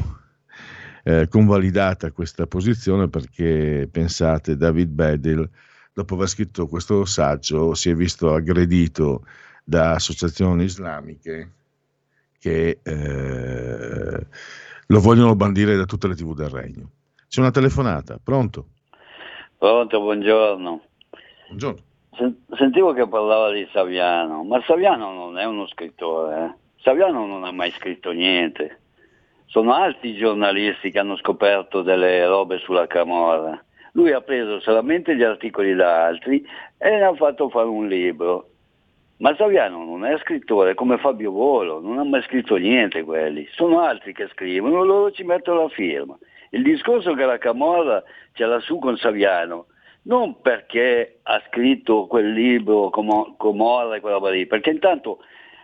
eh, 1.05 1.29
convalidata 1.29 2.13
questa 2.13 2.47
posizione 2.47 3.09
perché 3.09 3.89
pensate 3.91 4.57
David 4.57 4.89
Bedell 4.89 5.49
dopo 5.93 6.15
aver 6.15 6.29
scritto 6.29 6.67
questo 6.67 7.05
saggio 7.05 7.75
si 7.75 7.91
è 7.91 7.95
visto 7.95 8.35
aggredito 8.35 9.25
da 9.65 9.93
associazioni 9.93 10.65
islamiche 10.65 11.51
che 12.47 12.79
eh, 12.81 14.27
lo 14.87 15.01
vogliono 15.01 15.35
bandire 15.35 15.75
da 15.75 15.85
tutte 15.85 16.07
le 16.07 16.15
tv 16.15 16.33
del 16.33 16.49
regno. 16.49 16.91
C'è 17.29 17.41
una 17.41 17.51
telefonata, 17.51 18.21
pronto? 18.23 18.67
Pronto, 19.59 19.99
buongiorno. 19.99 20.81
Buongiorno. 21.49 21.81
Sentivo 22.57 22.93
che 22.93 23.09
parlava 23.09 23.51
di 23.51 23.69
Saviano, 23.73 24.45
ma 24.45 24.63
Saviano 24.65 25.13
non 25.13 25.39
è 25.39 25.45
uno 25.45 25.67
scrittore, 25.67 26.45
eh? 26.45 26.55
Saviano 26.83 27.27
non 27.27 27.43
ha 27.43 27.51
mai 27.51 27.73
scritto 27.73 28.13
niente. 28.13 28.81
Sono 29.47 29.75
altri 29.75 30.15
giornalisti 30.15 30.93
che 30.93 31.01
hanno 31.01 31.17
scoperto 31.17 31.83
delle 31.83 32.25
robe 32.27 32.59
sulla 32.59 32.87
Camorra. 32.87 33.61
Lui 33.93 34.13
ha 34.13 34.21
preso 34.21 34.61
solamente 34.61 35.17
gli 35.17 35.25
articoli 35.25 35.75
da 35.75 36.07
altri 36.07 36.47
e 36.79 36.91
ne 36.91 37.03
ha 37.03 37.15
fatto 37.15 37.49
fare 37.49 37.67
un 37.67 37.89
libro. 37.89 38.51
Ma 39.19 39.35
Saviano 39.37 39.85
non 39.85 40.05
è 40.05 40.19
scrittore 40.19 40.75
come 40.75 40.99
Fabio 40.99 41.31
Volo, 41.31 41.81
non 41.81 41.99
ha 41.99 42.05
mai 42.05 42.23
scritto 42.23 42.57
niente 42.57 43.03
quelli. 43.03 43.49
Sono 43.53 43.81
altri 43.81 44.13
che 44.13 44.29
scrivono, 44.29 44.85
loro 44.85 45.11
ci 45.11 45.25
mettono 45.25 45.63
la 45.63 45.69
firma. 45.69 46.19
Il 46.51 46.63
discorso 46.63 47.15
che 47.15 47.25
la 47.25 47.39
Camorra 47.39 48.03
ce 48.33 48.45
l'ha 48.45 48.61
su 48.61 48.79
con 48.79 48.97
Saviano 48.97 49.67
non 50.03 50.41
perché 50.41 51.19
ha 51.23 51.43
scritto 51.49 52.07
quel 52.07 52.33
libro 52.33 52.91
Comorra 52.91 53.97
e 53.97 54.01
quella 54.01 54.17
roba 54.17 54.31
lì, 54.31 54.47
perché 54.47 54.71
intanto 54.71 55.19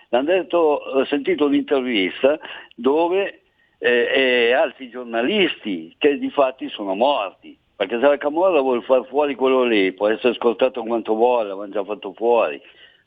detto, 0.09 0.57
ho 0.59 1.05
sentito 1.05 1.47
un'intervista 1.47 2.39
dove 2.75 3.43
eh, 3.79 4.53
altri 4.53 4.91
giornalisti 4.91 5.95
che 5.99 6.19
di 6.19 6.31
fatti 6.31 6.69
sono 6.69 6.95
morti, 6.95 7.57
perché 7.75 7.99
se 7.99 8.07
la 8.07 8.19
Camorra 8.19 8.61
vuole 8.61 8.83
far 8.83 9.07
fuori 9.07 9.35
quello 9.35 9.65
lì, 9.65 9.93
può 9.93 10.09
essere 10.09 10.31
ascoltato 10.31 10.83
quanto 10.83 11.15
vuole, 11.15 11.49
l'hanno 11.49 11.69
già 11.69 11.85
fatto 11.85 12.13
fuori. 12.13 12.61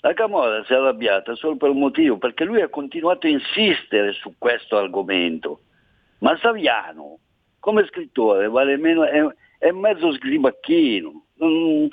La 0.05 0.13
Camorra 0.13 0.63
si 0.65 0.71
è 0.71 0.75
arrabbiata 0.75 1.33
solo 1.33 1.55
per 1.55 1.71
un 1.71 1.79
motivo, 1.79 2.19
perché 2.19 2.43
lui 2.43 2.61
ha 2.61 2.69
continuato 2.69 3.25
a 3.25 3.31
insistere 3.31 4.11
su 4.11 4.35
questo 4.37 4.77
argomento. 4.77 5.61
Ma 6.19 6.37
Saviano, 6.37 7.17
come 7.59 7.87
scrittore, 7.87 8.47
vale 8.47 8.77
meno, 8.77 9.03
è, 9.03 9.25
è 9.57 9.71
mezzo 9.71 10.13
sgribacchino. 10.13 11.25
Non, 11.37 11.89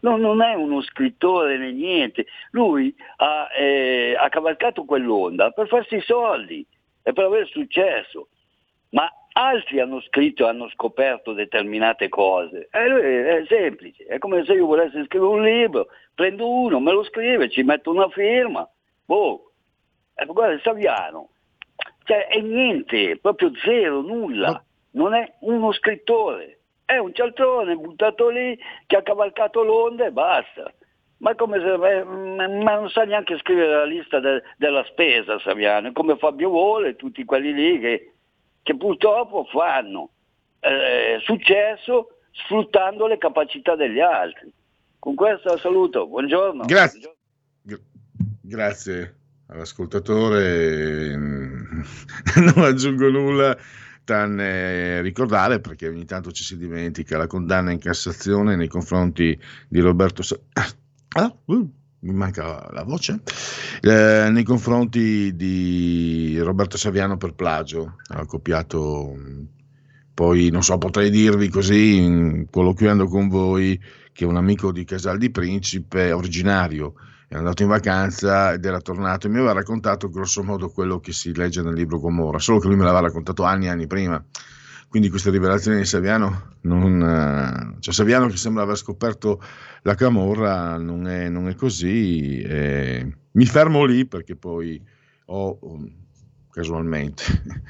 non, 0.00 0.40
è 0.40 0.54
uno 0.54 0.80
scrittore 0.80 1.58
né 1.58 1.70
niente, 1.72 2.24
lui 2.52 2.94
ha, 3.16 3.48
eh, 3.54 4.16
ha 4.18 4.30
cavalcato 4.30 4.84
quell'onda 4.86 5.50
per 5.50 5.68
farsi 5.68 6.00
soldi 6.00 6.66
e 7.02 7.12
per 7.12 7.24
avere 7.26 7.44
successo, 7.44 8.28
ma 8.92 9.06
altri 9.32 9.80
hanno 9.80 10.00
scritto 10.00 10.44
e 10.44 10.48
hanno 10.48 10.68
scoperto 10.70 11.32
determinate 11.32 12.08
cose. 12.08 12.68
E 12.70 12.88
lui 12.88 13.00
è 13.00 13.44
semplice, 13.48 14.04
è 14.04 14.18
come 14.18 14.44
se 14.44 14.54
io 14.54 14.66
volessi 14.66 15.02
scrivere 15.04 15.30
un 15.30 15.42
libro, 15.42 15.86
prendo 16.14 16.48
uno, 16.48 16.80
me 16.80 16.92
lo 16.92 17.04
scrive, 17.04 17.48
ci 17.48 17.62
metto 17.62 17.90
una 17.90 18.08
firma, 18.08 18.68
boh, 19.04 19.52
e 20.14 20.24
guarda 20.26 20.60
Saviano, 20.62 21.30
cioè 22.04 22.26
è 22.26 22.40
niente, 22.40 23.18
proprio 23.18 23.52
zero, 23.64 24.00
nulla, 24.00 24.62
non 24.92 25.14
è 25.14 25.32
uno 25.40 25.72
scrittore 25.72 26.60
è 26.90 26.98
un 26.98 27.14
cialtrone 27.14 27.76
buttato 27.76 28.28
lì 28.28 28.58
che 28.86 28.96
ha 28.96 29.02
cavalcato 29.02 29.62
l'onda 29.62 30.06
e 30.06 30.10
basta. 30.10 30.72
Ma, 31.18 31.36
come 31.36 31.60
se, 31.60 31.72
eh, 31.74 32.02
ma 32.02 32.74
non 32.74 32.88
sa 32.90 33.04
neanche 33.04 33.38
scrivere 33.38 33.76
la 33.76 33.84
lista 33.84 34.18
de, 34.18 34.42
della 34.56 34.82
spesa 34.84 35.38
Saviano, 35.38 35.92
come 35.92 36.16
Fabio 36.16 36.48
Vole, 36.50 36.96
tutti 36.96 37.24
quelli 37.24 37.52
lì 37.52 37.78
che, 37.78 38.14
che 38.62 38.76
purtroppo 38.76 39.44
fanno 39.44 40.10
eh, 40.60 41.18
successo 41.22 42.18
sfruttando 42.32 43.06
le 43.06 43.18
capacità 43.18 43.74
degli 43.76 44.00
altri. 44.00 44.52
Con 44.98 45.14
questo 45.14 45.56
saluto, 45.58 46.06
buongiorno. 46.06 46.64
Grazie. 46.64 47.14
Grazie 48.42 49.14
all'ascoltatore, 49.46 51.14
non 51.16 52.64
aggiungo 52.64 53.08
nulla 53.08 53.56
tranne 54.04 55.00
ricordare, 55.02 55.60
perché 55.60 55.88
ogni 55.88 56.04
tanto 56.04 56.32
ci 56.32 56.42
si 56.42 56.56
dimentica, 56.56 57.16
la 57.16 57.26
condanna 57.26 57.70
in 57.70 57.78
Cassazione 57.78 58.56
nei 58.56 58.68
confronti 58.68 59.38
di 59.68 59.80
Roberto... 59.80 60.22
Ah, 61.12 61.34
uh, 61.46 61.68
mi 62.00 62.12
manca 62.12 62.68
la 62.72 62.82
voce, 62.82 63.20
eh, 63.82 64.28
nei 64.30 64.42
confronti 64.42 65.34
di 65.34 66.38
Roberto 66.40 66.76
Saviano 66.76 67.16
per 67.16 67.34
plagio, 67.34 67.96
ha 68.08 68.24
copiato, 68.24 69.14
poi 70.14 70.50
non 70.50 70.62
so, 70.62 70.78
potrei 70.78 71.10
dirvi 71.10 71.48
così, 71.48 72.46
colloquiando 72.50 73.06
con 73.06 73.28
voi, 73.28 73.80
che 74.12 74.24
un 74.24 74.36
amico 74.36 74.72
di 74.72 74.84
Casal 74.84 75.18
di 75.18 75.30
Principe, 75.30 76.12
originario 76.12 76.94
era 77.28 77.38
andato 77.38 77.62
in 77.62 77.68
vacanza 77.68 78.52
ed 78.52 78.64
era 78.64 78.80
tornato 78.80 79.26
e 79.26 79.30
mi 79.30 79.36
aveva 79.36 79.52
raccontato 79.52 80.10
grosso 80.10 80.42
modo 80.42 80.68
quello 80.70 80.98
che 80.98 81.12
si 81.12 81.32
legge 81.32 81.62
nel 81.62 81.74
libro 81.74 82.00
Gomorra, 82.00 82.40
solo 82.40 82.58
che 82.58 82.66
lui 82.66 82.76
me 82.76 82.82
l'aveva 82.82 83.06
raccontato 83.06 83.44
anni 83.44 83.66
e 83.66 83.68
anni 83.68 83.86
prima. 83.86 84.22
Quindi 84.90 85.08
queste 85.08 85.30
rivelazioni 85.30 85.76
di 85.76 85.84
Saviano, 85.84 86.56
non, 86.62 87.00
eh, 87.00 87.76
cioè 87.78 87.94
Saviano 87.94 88.26
che 88.26 88.36
sembra 88.36 88.64
aver 88.64 88.76
scoperto 88.76 89.40
la 89.82 89.94
Camorra, 89.94 90.76
non 90.78 91.06
è, 91.06 91.28
non 91.28 91.48
è 91.48 91.54
così. 91.54 92.40
Eh, 92.40 93.08
mi 93.30 93.46
fermo 93.46 93.84
lì 93.84 94.04
perché 94.04 94.34
poi 94.34 94.82
ho, 95.26 95.58
casualmente, 96.50 97.22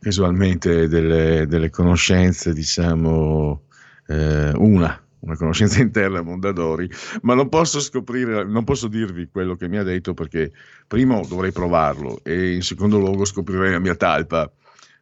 casualmente 0.00 0.88
delle, 0.88 1.46
delle 1.46 1.70
conoscenze, 1.70 2.52
diciamo, 2.52 3.66
eh, 4.08 4.50
una, 4.56 5.00
una 5.20 5.36
conoscenza 5.36 5.78
interna 5.82 6.18
a 6.18 6.22
Mondadori, 6.22 6.90
ma 7.22 7.34
non 7.34 7.48
posso 7.50 7.78
scoprire, 7.78 8.44
non 8.44 8.64
posso 8.64 8.88
dirvi 8.88 9.28
quello 9.30 9.54
che 9.54 9.68
mi 9.68 9.78
ha 9.78 9.84
detto 9.84 10.12
perché 10.12 10.50
primo 10.88 11.24
dovrei 11.28 11.52
provarlo 11.52 12.18
e 12.24 12.54
in 12.54 12.62
secondo 12.62 12.98
luogo 12.98 13.24
scoprirei 13.24 13.70
la 13.70 13.78
mia 13.78 13.94
talpa. 13.94 14.50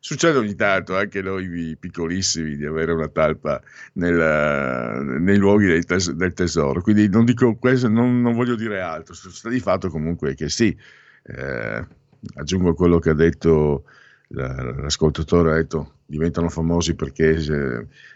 Succede 0.04 0.38
ogni 0.38 0.56
tanto 0.56 0.96
anche 0.96 1.22
noi 1.22 1.76
piccolissimi 1.78 2.56
di 2.56 2.64
avere 2.64 2.90
una 2.90 3.06
talpa 3.06 3.62
nel, 3.92 5.20
nei 5.20 5.36
luoghi 5.36 5.80
tes- 5.84 6.10
del 6.10 6.32
tesoro, 6.32 6.82
quindi 6.82 7.08
non, 7.08 7.24
dico 7.24 7.54
questo, 7.54 7.86
non, 7.86 8.20
non 8.20 8.34
voglio 8.34 8.56
dire 8.56 8.80
altro, 8.80 9.14
sta 9.14 9.48
di 9.48 9.60
fatto 9.60 9.90
comunque 9.90 10.34
che 10.34 10.48
sì, 10.48 10.76
eh, 11.22 11.86
aggiungo 12.34 12.74
quello 12.74 12.98
che 12.98 13.10
ha 13.10 13.14
detto 13.14 13.84
l'ascoltatore 14.30 15.52
ha 15.52 15.54
detto 15.54 15.98
diventano 16.04 16.48
famosi 16.48 16.96
perché 16.96 17.38
si, 17.38 17.52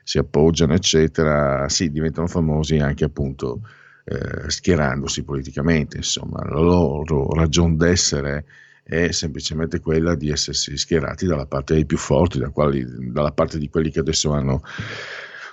si 0.02 0.18
appoggiano, 0.18 0.74
eccetera, 0.74 1.68
sì, 1.68 1.92
diventano 1.92 2.26
famosi 2.26 2.78
anche 2.78 3.04
appunto 3.04 3.60
eh, 4.06 4.50
schierandosi 4.50 5.22
politicamente, 5.22 5.98
insomma, 5.98 6.42
la 6.48 6.58
loro 6.58 7.32
ragione 7.32 7.76
d'essere 7.76 8.44
è 8.88 9.10
semplicemente 9.10 9.80
quella 9.80 10.14
di 10.14 10.30
essersi 10.30 10.76
schierati 10.76 11.26
dalla 11.26 11.46
parte 11.46 11.74
dei 11.74 11.86
più 11.86 11.98
forti, 11.98 12.38
da 12.38 12.50
quali, 12.50 12.86
dalla 13.10 13.32
parte 13.32 13.58
di 13.58 13.68
quelli 13.68 13.90
che 13.90 13.98
adesso 13.98 14.30
hanno 14.30 14.62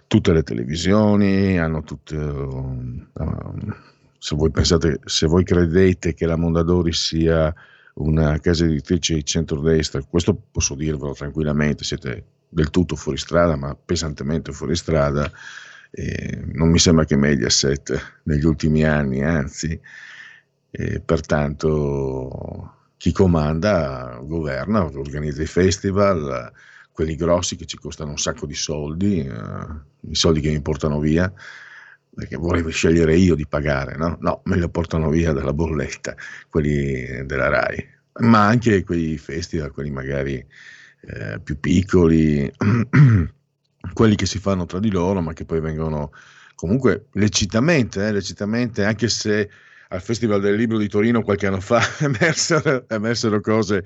tutte 0.06 0.34
le 0.34 0.44
televisioni, 0.44 1.58
hanno 1.58 1.82
tutte... 1.82 2.16
Uh, 2.16 3.74
se 4.20 4.36
voi 4.36 4.52
pensate, 4.52 5.00
se 5.04 5.26
voi 5.26 5.44
credete 5.44 6.14
che 6.14 6.28
la 6.28 6.38
Mondadori 6.38 6.94
sia 6.94 7.54
una 7.96 8.40
casa 8.40 8.66
editrice 8.66 9.16
di 9.16 9.26
centrodestra, 9.26 10.04
questo 10.04 10.40
posso 10.52 10.76
dirvelo 10.76 11.14
tranquillamente, 11.14 11.84
siete 11.84 12.26
del 12.48 12.70
tutto 12.70 12.96
fuori 12.96 13.18
strada, 13.18 13.56
ma 13.56 13.76
pesantemente 13.76 14.52
fuori 14.52 14.76
strada. 14.76 15.30
Eh, 15.90 16.40
non 16.54 16.70
mi 16.70 16.78
sembra 16.78 17.04
che 17.04 17.16
Mediaset 17.16 18.20
negli 18.24 18.46
ultimi 18.46 18.84
anni, 18.84 19.24
anzi, 19.24 19.78
eh, 20.70 21.02
pertanto 21.02 22.83
chi 23.04 23.12
comanda 23.12 24.18
governa, 24.24 24.86
organizza 24.86 25.42
i 25.42 25.46
festival, 25.46 26.50
quelli 26.90 27.18
grossi 27.18 27.58
che 27.58 27.66
ci 27.66 27.78
costano 27.78 28.12
un 28.12 28.18
sacco 28.18 28.46
di 28.46 28.54
soldi, 28.54 29.20
eh, 29.20 30.10
i 30.10 30.16
soldi 30.16 30.40
che 30.40 30.50
mi 30.50 30.62
portano 30.62 31.02
via, 31.02 31.30
perché 32.16 32.38
volevo 32.38 32.70
scegliere 32.70 33.18
io 33.18 33.36
di 33.36 33.46
pagare, 33.46 33.98
no? 33.98 34.16
No, 34.22 34.40
me 34.46 34.56
li 34.56 34.70
portano 34.70 35.10
via 35.10 35.34
dalla 35.34 35.52
bolletta, 35.52 36.16
quelli 36.50 37.26
della 37.26 37.50
RAI, 37.50 37.90
ma 38.22 38.48
anche 38.48 38.86
quei 38.86 39.18
festival, 39.18 39.74
quelli 39.74 39.92
magari 39.92 40.36
eh, 41.02 41.42
più 41.44 41.60
piccoli, 41.60 42.50
quelli 43.94 44.16
che 44.16 44.26
si 44.26 44.40
fanno 44.40 44.66
tra 44.66 44.80
di 44.80 44.90
loro, 44.90 45.20
ma 45.20 45.34
che 45.34 45.44
poi 45.44 45.60
vengono 45.60 46.14
comunque 46.56 47.08
lecitamente, 47.16 48.08
eh, 48.08 48.14
lecitamente, 48.14 48.86
anche 48.86 49.10
se 49.10 49.50
al 49.94 50.02
Festival 50.02 50.42
del 50.42 50.56
Libro 50.56 50.80
di 50.80 50.88
Torino 50.88 51.22
qualche 51.22 51.46
anno 51.46 51.62
fa 51.62 51.80
emersero, 52.02 52.90
emersero 52.90 53.40
cose 53.42 53.86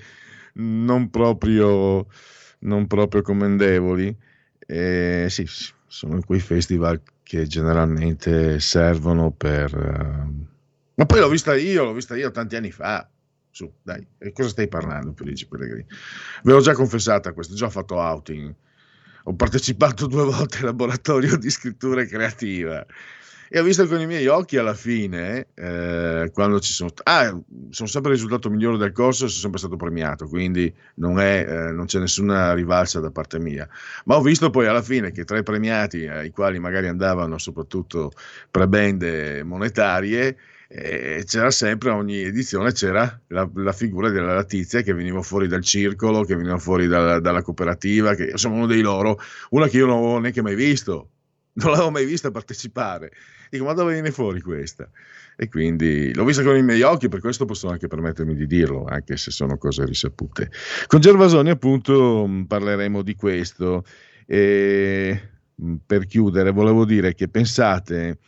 non 0.54 1.10
proprio, 1.10 2.06
non 2.60 2.86
proprio 2.86 3.22
commendevoli. 3.22 4.16
Eh, 4.66 5.26
sì, 5.28 5.46
sono 5.86 6.20
quei 6.22 6.40
festival 6.40 7.00
che 7.22 7.46
generalmente 7.46 8.58
servono 8.58 9.30
per... 9.30 9.74
Uh... 9.74 10.46
Ma 10.94 11.06
poi 11.06 11.20
l'ho 11.20 11.28
vista 11.28 11.54
io, 11.54 11.84
l'ho 11.84 11.92
vista 11.92 12.16
io 12.16 12.30
tanti 12.30 12.56
anni 12.56 12.72
fa. 12.72 13.08
Su, 13.50 13.70
dai, 13.82 14.04
e 14.18 14.32
cosa 14.32 14.48
stai 14.48 14.68
parlando, 14.68 15.12
Pelleggi 15.12 15.46
Pellegrini? 15.46 15.86
Ve 16.42 16.52
l'ho 16.52 16.60
già 16.60 16.72
confessata 16.72 17.32
questa, 17.32 17.54
già 17.54 17.68
fatto 17.68 17.96
outing. 17.96 18.54
Ho 19.24 19.34
partecipato 19.34 20.06
due 20.06 20.24
volte 20.24 20.58
al 20.58 20.64
laboratorio 20.64 21.36
di 21.36 21.50
scrittura 21.50 22.04
creativa 22.06 22.84
e 23.48 23.58
ho 23.58 23.62
visto 23.62 23.86
con 23.86 24.00
i 24.00 24.06
miei 24.06 24.26
occhi 24.26 24.56
alla 24.56 24.74
fine, 24.74 25.48
eh, 25.54 26.30
quando 26.32 26.60
ci 26.60 26.72
sono... 26.72 26.90
Ah, 27.04 27.36
sono 27.70 27.88
sempre 27.88 28.10
il 28.10 28.16
risultato 28.16 28.50
migliore 28.50 28.76
del 28.76 28.92
corso 28.92 29.24
e 29.24 29.28
sono 29.28 29.40
sempre 29.40 29.58
stato 29.58 29.76
premiato, 29.76 30.26
quindi 30.26 30.72
non, 30.94 31.18
è, 31.18 31.46
eh, 31.48 31.72
non 31.72 31.86
c'è 31.86 31.98
nessuna 31.98 32.52
rivalsa 32.54 33.00
da 33.00 33.10
parte 33.10 33.38
mia. 33.38 33.68
Ma 34.04 34.16
ho 34.16 34.22
visto 34.22 34.50
poi 34.50 34.66
alla 34.66 34.82
fine 34.82 35.10
che 35.12 35.24
tra 35.24 35.38
i 35.38 35.42
premiati, 35.42 36.06
ai 36.06 36.30
quali 36.30 36.58
magari 36.58 36.88
andavano 36.88 37.38
soprattutto 37.38 38.12
prebende 38.50 39.42
monetarie, 39.42 40.36
eh, 40.70 41.24
c'era 41.26 41.50
sempre, 41.50 41.90
a 41.90 41.96
ogni 41.96 42.18
edizione 42.18 42.72
c'era 42.72 43.18
la, 43.28 43.48
la, 43.54 43.72
figura 43.72 44.10
della 44.10 44.44
tizia 44.44 44.82
che 44.82 44.92
veniva 44.92 45.22
fuori 45.22 45.48
dal 45.48 45.62
circolo, 45.62 46.24
che 46.24 46.36
veniva 46.36 46.58
fuori 46.58 46.86
dalla, 46.86 47.20
dalla 47.20 47.40
cooperativa, 47.42 48.14
che 48.14 48.30
insomma 48.32 48.56
uno 48.56 48.66
dei 48.66 48.82
loro, 48.82 49.18
una 49.50 49.66
che 49.66 49.78
io 49.78 49.86
non 49.86 49.96
avevo 49.96 50.18
neanche 50.18 50.42
mai 50.42 50.54
visto, 50.54 51.08
non 51.58 51.72
l'avevo 51.72 51.90
mai 51.90 52.04
vista 52.04 52.30
partecipare. 52.30 53.12
Dico, 53.50 53.64
ma 53.64 53.72
dove 53.72 53.92
viene 53.92 54.10
fuori 54.10 54.40
questa? 54.40 54.88
E 55.36 55.48
quindi 55.48 56.12
l'ho 56.14 56.24
vista 56.24 56.42
con 56.42 56.56
i 56.56 56.62
miei 56.62 56.82
occhi, 56.82 57.08
per 57.08 57.20
questo 57.20 57.44
posso 57.44 57.68
anche 57.68 57.86
permettermi 57.86 58.34
di 58.34 58.46
dirlo, 58.46 58.84
anche 58.84 59.16
se 59.16 59.30
sono 59.30 59.56
cose 59.56 59.84
risapute. 59.84 60.50
Con 60.86 61.00
Gervasoni, 61.00 61.50
appunto, 61.50 62.26
mm, 62.26 62.44
parleremo 62.44 63.02
di 63.02 63.14
questo. 63.14 63.84
E 64.26 65.20
mm, 65.62 65.76
per 65.86 66.06
chiudere, 66.06 66.50
volevo 66.50 66.84
dire 66.84 67.14
che 67.14 67.28
pensate 67.28 68.18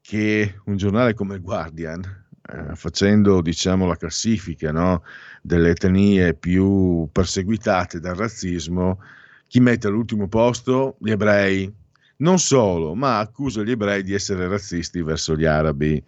che 0.00 0.60
un 0.66 0.76
giornale 0.76 1.14
come 1.14 1.38
Guardian, 1.38 2.02
eh, 2.46 2.74
facendo 2.74 3.40
diciamo 3.40 3.86
la 3.86 3.96
classifica 3.96 4.70
no, 4.70 5.02
delle 5.42 5.70
etnie 5.70 6.34
più 6.34 7.08
perseguitate 7.10 8.00
dal 8.00 8.16
razzismo, 8.16 9.00
chi 9.48 9.60
mette 9.60 9.86
all'ultimo 9.86 10.28
posto? 10.28 10.96
Gli 10.98 11.10
ebrei 11.10 11.72
non 12.18 12.38
solo, 12.38 12.94
ma 12.94 13.18
accusa 13.18 13.62
gli 13.62 13.70
ebrei 13.70 14.02
di 14.02 14.14
essere 14.14 14.46
razzisti 14.48 15.02
verso 15.02 15.36
gli 15.36 15.44
arabi. 15.44 16.02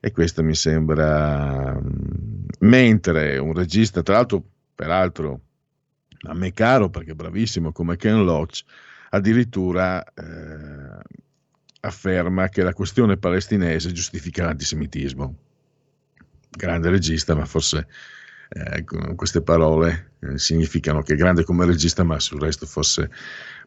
E 0.00 0.10
questo 0.12 0.42
mi 0.42 0.54
sembra. 0.54 1.74
Mm, 1.74 2.44
mentre 2.60 3.38
un 3.38 3.52
regista, 3.54 4.02
tra 4.02 4.14
l'altro, 4.14 4.44
peraltro 4.74 5.40
a 6.28 6.34
me 6.34 6.52
caro 6.52 6.88
perché 6.90 7.14
bravissimo 7.14 7.72
come 7.72 7.96
Ken 7.96 8.24
Loach, 8.24 8.62
addirittura 9.10 10.04
eh, 10.04 11.02
afferma 11.80 12.48
che 12.48 12.62
la 12.62 12.72
questione 12.72 13.16
palestinese 13.16 13.92
giustifica 13.92 14.44
l'antisemitismo. 14.44 15.36
Grande 16.50 16.90
regista, 16.90 17.34
ma 17.34 17.44
forse 17.44 17.86
eh, 18.48 18.84
queste 19.14 19.42
parole 19.42 20.12
eh, 20.20 20.38
significano 20.38 21.02
che 21.02 21.14
è 21.14 21.16
grande 21.16 21.44
come 21.44 21.66
regista, 21.66 22.02
ma 22.02 22.18
sul 22.18 22.40
resto 22.40 22.66
forse 22.66 23.10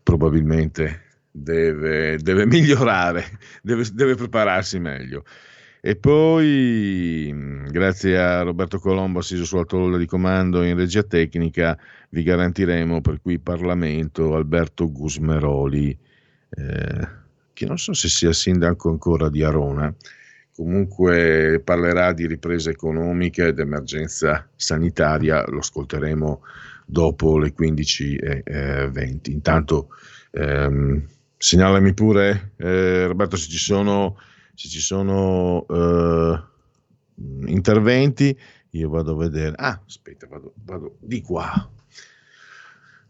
probabilmente 0.04 1.09
deve, 1.42 2.18
deve 2.18 2.46
migliorare, 2.48 3.26
deve, 3.62 3.86
deve, 3.94 4.16
prepararsi 4.16 4.80
meglio. 4.80 5.24
E 5.82 5.96
poi, 5.96 7.34
grazie 7.70 8.20
a 8.20 8.42
Roberto 8.42 8.80
Colombo, 8.80 9.20
assiso 9.20 9.46
sulla 9.46 9.64
tolla 9.64 9.98
di 9.98 10.06
comando 10.06 10.64
in 10.64 10.76
regia 10.76 11.04
tecnica, 11.04 11.78
vi 12.10 12.24
garantiremo 12.24 13.00
per 13.00 13.22
cui 13.22 13.40
Parlamento 13.40 14.36
Alberto 14.36 14.92
Gusmeroli, 14.92 15.98
eh, 16.50 17.08
che 17.54 17.66
non 17.66 17.78
so 17.78 17.94
se 17.94 18.10
sia 18.10 18.34
sindaco 18.34 18.90
ancora 18.90 19.30
di 19.30 19.42
Arona, 19.42 19.94
comunque 20.54 21.62
parlerà 21.64 22.12
di 22.12 22.28
ripresa 22.28 22.70
economica 22.70 23.46
ed 23.46 23.60
emergenza 23.60 24.50
sanitaria, 24.58 25.46
lo 25.48 25.60
ascolteremo 25.60 26.42
dopo 26.86 27.38
le 27.38 27.54
15.20. 27.58 29.32
Intanto 29.32 29.90
ehm, 30.32 31.08
segnalami 31.40 31.94
pure, 31.94 32.52
eh, 32.58 33.08
Roberto, 33.08 33.38
se 33.38 33.50
ci 33.50 33.58
sono, 33.58 34.18
se 34.54 34.68
ci 34.68 34.82
sono 34.82 35.66
eh, 35.70 36.44
interventi. 37.48 38.38
Io 38.72 38.90
vado 38.90 39.14
a 39.14 39.18
vedere. 39.18 39.56
Ah, 39.56 39.82
aspetta, 39.88 40.28
vado, 40.28 40.54
vado 40.66 40.98
di 41.00 41.22
qua. 41.22 41.72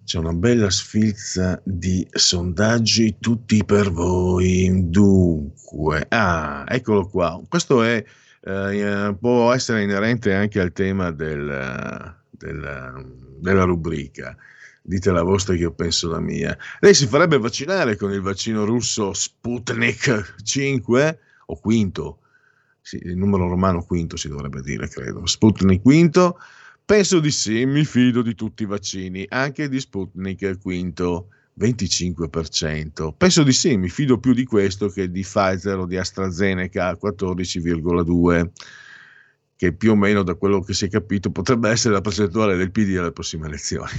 C'è 0.04 0.20
una 0.20 0.34
bella 0.34 0.70
sfilza 0.70 1.60
di 1.66 2.08
sondaggi 2.10 3.18
tutti 3.20 3.66
per 3.66 3.92
voi. 3.92 4.90
Dunque, 4.90 6.06
ah, 6.10 6.66
eccolo 6.68 7.08
qua. 7.08 7.42
Questo 7.48 7.84
è, 7.84 8.04
eh, 8.42 9.16
può 9.20 9.52
essere 9.52 9.84
inerente 9.84 10.34
anche 10.34 10.60
al 10.60 10.72
tema 10.72 11.12
del, 11.12 12.16
del, 12.30 13.06
della 13.40 13.64
rubrica 13.64 14.38
dite 14.90 15.12
la 15.12 15.22
vostra 15.22 15.54
che 15.54 15.62
io 15.62 15.72
penso 15.72 16.10
la 16.10 16.20
mia. 16.20 16.58
Lei 16.80 16.96
si 16.96 17.06
farebbe 17.06 17.38
vaccinare 17.38 17.96
con 17.96 18.12
il 18.12 18.22
vaccino 18.22 18.66
russo 18.66 19.14
Sputnik 19.14 20.42
5 20.42 21.20
o 21.46 21.60
quinto, 21.60 22.20
sì, 22.82 23.00
il 23.04 23.16
numero 23.16 23.48
romano 23.48 23.84
quinto 23.84 24.18
si 24.18 24.28
dovrebbe 24.28 24.62
dire, 24.62 24.88
credo. 24.88 25.26
Sputnik 25.28 25.82
quinto. 25.82 26.40
Penso 26.84 27.20
di 27.20 27.30
sì, 27.30 27.66
mi 27.66 27.86
fido 27.86 28.24
di 28.24 28.34
tutti 28.34 28.64
i 28.64 28.66
vaccini, 28.66 29.26
anche 29.30 29.70
di 29.70 29.80
Sputnik 29.80 30.60
quinto. 30.60 31.30
25%. 31.60 33.14
Penso 33.18 33.44
di 33.44 33.52
sì, 33.52 33.76
mi 33.76 33.90
fido 33.90 34.18
più 34.18 34.32
di 34.32 34.46
questo 34.46 34.88
che 34.88 35.12
di 35.12 35.24
Pfizer 35.24 35.78
o 35.78 35.86
di 35.86 35.98
AstraZeneca 35.98 36.94
14,2%, 36.94 38.50
che 39.58 39.74
più 39.74 39.92
o 39.92 39.96
meno 39.96 40.24
da 40.24 40.36
quello 40.36 40.62
che 40.62 40.74
si 40.74 40.86
è 40.86 40.90
capito 40.90 41.32
potrebbe 41.32 41.70
essere 41.70 41.96
la 41.96 42.00
percentuale 42.00 42.56
del 42.56 42.72
PD 42.72 42.96
alle 42.98 43.12
prossime 43.12 43.48
elezioni. 43.48 43.92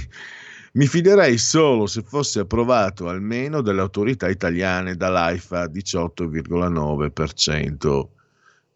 Mi 0.73 0.87
fiderei 0.87 1.37
solo 1.37 1.85
se 1.85 2.01
fosse 2.01 2.39
approvato 2.39 3.09
almeno 3.09 3.59
dalle 3.61 3.81
autorità 3.81 4.29
italiane 4.29 4.95
dall'AIFA 4.95 5.65
18,9%. 5.65 8.07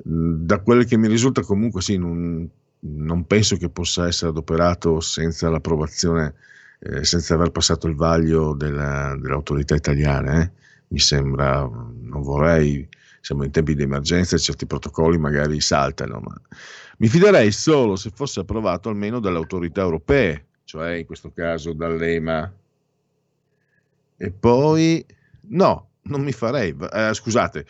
Mm, 0.09 0.43
da 0.45 0.59
quel 0.59 0.85
che 0.85 0.97
mi 0.97 1.07
risulta 1.07 1.41
comunque 1.41 1.81
sì, 1.81 1.97
non, 1.97 2.49
non 2.79 3.25
penso 3.25 3.55
che 3.55 3.69
possa 3.69 4.07
essere 4.07 4.31
adoperato 4.31 4.99
senza 4.99 5.49
l'approvazione, 5.49 6.33
eh, 6.79 7.05
senza 7.05 7.35
aver 7.35 7.51
passato 7.51 7.87
il 7.87 7.95
vaglio 7.95 8.53
della, 8.55 9.17
autorità 9.29 9.75
italiane. 9.75 10.41
Eh. 10.41 10.51
Mi 10.89 10.99
sembra, 10.99 11.61
non 11.61 12.21
vorrei, 12.21 12.85
siamo 13.21 13.45
in 13.45 13.51
tempi 13.51 13.73
di 13.73 13.83
emergenza 13.83 14.35
e 14.35 14.39
certi 14.39 14.65
protocolli 14.65 15.17
magari 15.17 15.61
saltano, 15.61 16.19
ma 16.19 16.35
mi 16.97 17.07
fiderei 17.07 17.53
solo 17.53 17.95
se 17.95 18.11
fosse 18.13 18.41
approvato 18.41 18.89
almeno 18.89 19.21
dalle 19.21 19.37
autorità 19.37 19.79
europee 19.81 20.47
cioè 20.65 20.95
in 20.95 21.05
questo 21.05 21.31
caso 21.31 21.73
dall'EMA. 21.73 22.51
E 24.17 24.31
poi, 24.31 25.05
no, 25.49 25.89
non 26.03 26.21
mi 26.21 26.31
farei, 26.31 26.75
eh, 26.91 27.13
scusate, 27.13 27.65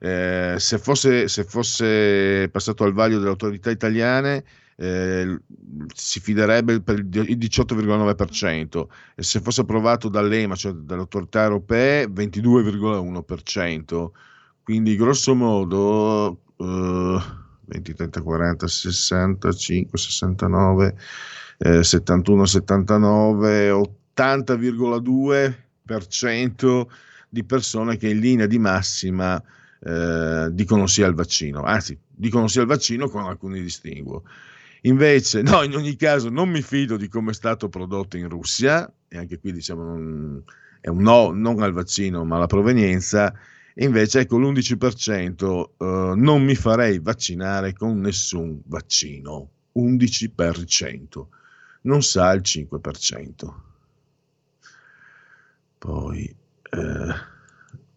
eh, 0.00 0.56
se, 0.58 0.78
fosse, 0.78 1.28
se, 1.28 1.44
fosse, 1.44 2.48
passato 2.50 2.84
al 2.84 2.92
vaglio 2.92 3.18
delle 3.18 3.30
autorità 3.30 3.70
italiane 3.70 4.44
eh, 4.76 5.38
si 5.94 6.20
fiderebbe 6.20 6.80
per 6.80 6.98
il 6.98 7.06
18,9% 7.06 8.86
e 9.14 9.22
se 9.22 9.40
fosse 9.40 9.60
approvato 9.62 10.08
dall'EMA, 10.08 10.54
cioè 10.56 10.72
dalle 10.72 11.00
autorità 11.00 11.44
europee, 11.44 12.06
22,1%. 12.06 14.10
Quindi 14.62 14.96
grosso 14.96 15.34
modo 15.34 16.40
eh, 16.56 17.22
20, 17.66 17.94
30, 17.94 18.22
40, 18.22 18.66
65, 18.66 19.98
69 19.98 20.96
eh, 21.58 21.80
71-79, 21.80 23.88
80,2% 24.16 26.86
di 27.28 27.44
persone 27.44 27.96
che 27.96 28.08
in 28.08 28.20
linea 28.20 28.46
di 28.46 28.58
massima 28.58 29.42
eh, 29.80 30.48
dicono 30.52 30.86
sì 30.86 31.02
al 31.02 31.14
vaccino, 31.14 31.62
anzi 31.62 31.98
dicono 32.08 32.46
sì 32.48 32.60
al 32.60 32.66
vaccino 32.66 33.08
con 33.08 33.24
alcuni 33.24 33.60
distinguo. 33.60 34.22
Invece, 34.82 35.42
no, 35.42 35.62
in 35.62 35.74
ogni 35.74 35.96
caso 35.96 36.28
non 36.28 36.50
mi 36.50 36.62
fido 36.62 36.96
di 36.96 37.08
come 37.08 37.32
è 37.32 37.34
stato 37.34 37.68
prodotto 37.68 38.16
in 38.16 38.28
Russia, 38.28 38.88
e 39.08 39.18
anche 39.18 39.38
qui 39.38 39.52
diciamo 39.52 39.82
non, 39.82 40.42
è 40.80 40.88
un 40.88 41.02
no 41.02 41.32
non 41.32 41.62
al 41.62 41.72
vaccino 41.72 42.24
ma 42.24 42.36
alla 42.36 42.46
provenienza, 42.46 43.34
invece 43.76 44.20
ecco 44.20 44.38
l'11% 44.38 45.68
eh, 45.78 46.14
non 46.16 46.42
mi 46.42 46.54
farei 46.54 47.00
vaccinare 47.00 47.72
con 47.72 47.98
nessun 48.00 48.60
vaccino, 48.66 49.50
11% 49.76 51.26
non 51.84 52.02
sa 52.02 52.32
il 52.32 52.42
5%. 52.42 53.54
Poi, 55.78 56.36
eh, 56.70 57.14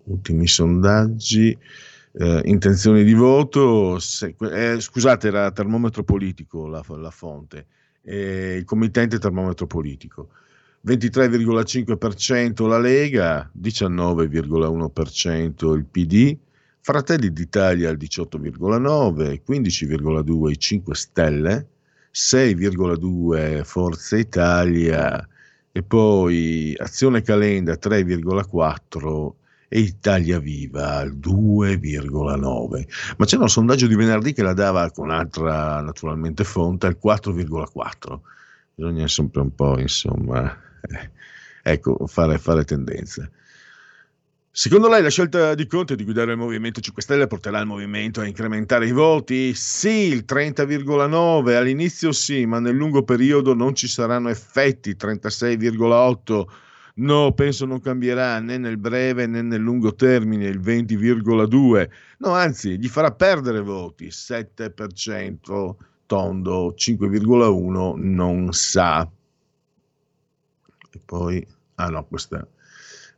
ultimi 0.06 0.48
sondaggi, 0.48 1.58
eh, 2.14 2.42
intenzioni 2.46 3.04
di 3.04 3.14
voto, 3.14 4.00
se, 4.00 4.36
eh, 4.40 4.80
scusate, 4.80 5.28
era 5.28 5.52
termometro 5.52 6.04
politico 6.04 6.68
la, 6.68 6.82
la 6.88 7.12
fonte, 7.12 7.68
il 8.04 8.64
committente 8.64 9.20
termometro 9.20 9.68
politico. 9.68 10.30
23,5% 10.86 12.68
la 12.68 12.80
Lega, 12.80 13.52
19,1% 13.60 15.76
il 15.76 15.86
PD, 15.86 16.38
Fratelli 16.80 17.34
d'Italia 17.34 17.90
al 17.90 17.98
18,9%, 17.98 19.42
15,2% 19.46 20.50
i 20.50 20.58
5 20.58 20.96
Stelle, 20.96 21.68
6,2 22.18 23.64
Forza 23.64 24.18
Italia 24.18 25.26
e 25.72 25.84
poi 25.84 26.74
Azione 26.76 27.22
Calenda 27.22 27.74
3,4 27.74 29.34
e 29.68 29.80
Italia 29.80 30.40
Viva 30.40 30.96
al 30.96 31.16
2,9. 31.16 32.88
Ma 33.18 33.26
c'era 33.26 33.44
un 33.44 33.50
sondaggio 33.50 33.86
di 33.86 33.94
venerdì 33.94 34.34
che 34.34 34.42
la 34.42 34.54
dava 34.54 34.90
con 34.90 35.12
altra 35.12 35.80
naturalmente 35.82 36.44
fonte 36.44 36.88
al 36.88 36.98
4,4. 37.02 38.20
Bisogna 38.74 39.08
sempre 39.08 39.42
un 39.42 39.54
po', 39.54 39.78
insomma, 39.78 40.52
eh, 40.82 41.12
ecco, 41.62 42.08
fare, 42.08 42.40
fare 42.40 42.64
tendenza. 42.64 43.30
Secondo 44.60 44.90
lei 44.90 45.04
la 45.04 45.12
scelta 45.12 45.54
di 45.54 45.68
Conte 45.68 45.96
di 45.96 46.04
guidare 46.04 46.32
il 46.32 46.38
Movimento 46.40 46.82
5 46.82 47.04
Stelle 47.04 47.28
porterà 47.28 47.60
il 47.60 47.68
movimento 47.68 48.22
a 48.22 48.26
incrementare 48.26 48.88
i 48.88 48.92
voti? 48.92 49.54
Sì, 49.54 50.08
il 50.08 50.26
30,9 50.28 51.56
all'inizio 51.56 52.12
sì, 52.12 52.48
ma 52.48 52.58
nel 52.60 52.74
lungo 52.74 53.04
periodo 53.04 53.54
non 53.54 53.76
ci 53.76 53.88
saranno 53.88 54.30
effetti, 54.30 54.96
36,8 55.00 56.46
no, 56.96 57.34
penso 57.34 57.68
non 57.68 57.80
cambierà 57.80 58.40
né 58.40 58.58
nel 58.58 58.78
breve 58.78 59.28
né 59.28 59.44
nel 59.44 59.62
lungo 59.62 59.94
termine, 59.94 60.48
il 60.48 60.60
20,2 60.60 61.90
no, 62.18 62.32
anzi, 62.32 62.80
gli 62.80 62.88
farà 62.88 63.12
perdere 63.12 63.62
voti, 63.62 64.08
7% 64.08 65.76
tondo, 66.08 66.74
5,1 66.76 67.94
non 67.96 68.52
sa. 68.54 69.08
E 70.90 71.00
poi, 71.06 71.48
ah 71.76 71.90
no, 71.90 72.08
questa 72.08 72.44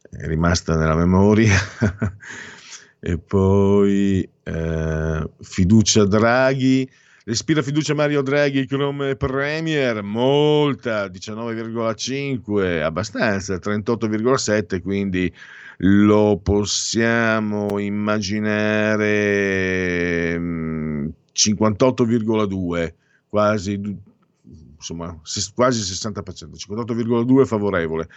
è 0.09 0.25
rimasta 0.25 0.75
nella 0.75 0.95
memoria. 0.95 1.55
e 3.01 3.17
poi 3.17 4.29
eh, 4.43 5.29
fiducia 5.41 6.05
Draghi, 6.05 6.89
respira 7.23 7.61
fiducia 7.61 7.93
Mario 7.93 8.21
Draghi 8.21 8.67
come 8.67 9.15
Premier, 9.15 10.03
molta, 10.03 11.05
19,5, 11.05 12.81
abbastanza, 12.81 13.55
38,7, 13.55 14.81
quindi 14.81 15.33
lo 15.81 16.37
possiamo 16.43 17.79
immaginare 17.79 20.35
58,2, 20.37 22.83
mm, 22.83 22.87
quasi, 23.29 23.97
insomma, 24.75 25.17
quasi 25.55 25.81
60%, 25.81 26.57
58,2 26.57 27.45
favorevole. 27.45 28.09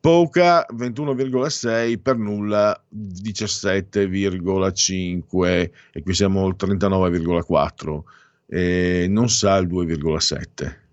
Poca 0.00 0.64
21,6 0.72 2.00
per 2.00 2.16
nulla 2.16 2.80
17,5 2.94 5.70
e 5.92 6.02
qui 6.02 6.14
siamo 6.14 6.44
al 6.44 6.54
39,4 6.58 8.02
e 8.46 9.06
non 9.08 9.28
sa 9.28 9.56
il 9.56 9.66
2,7 9.66 10.86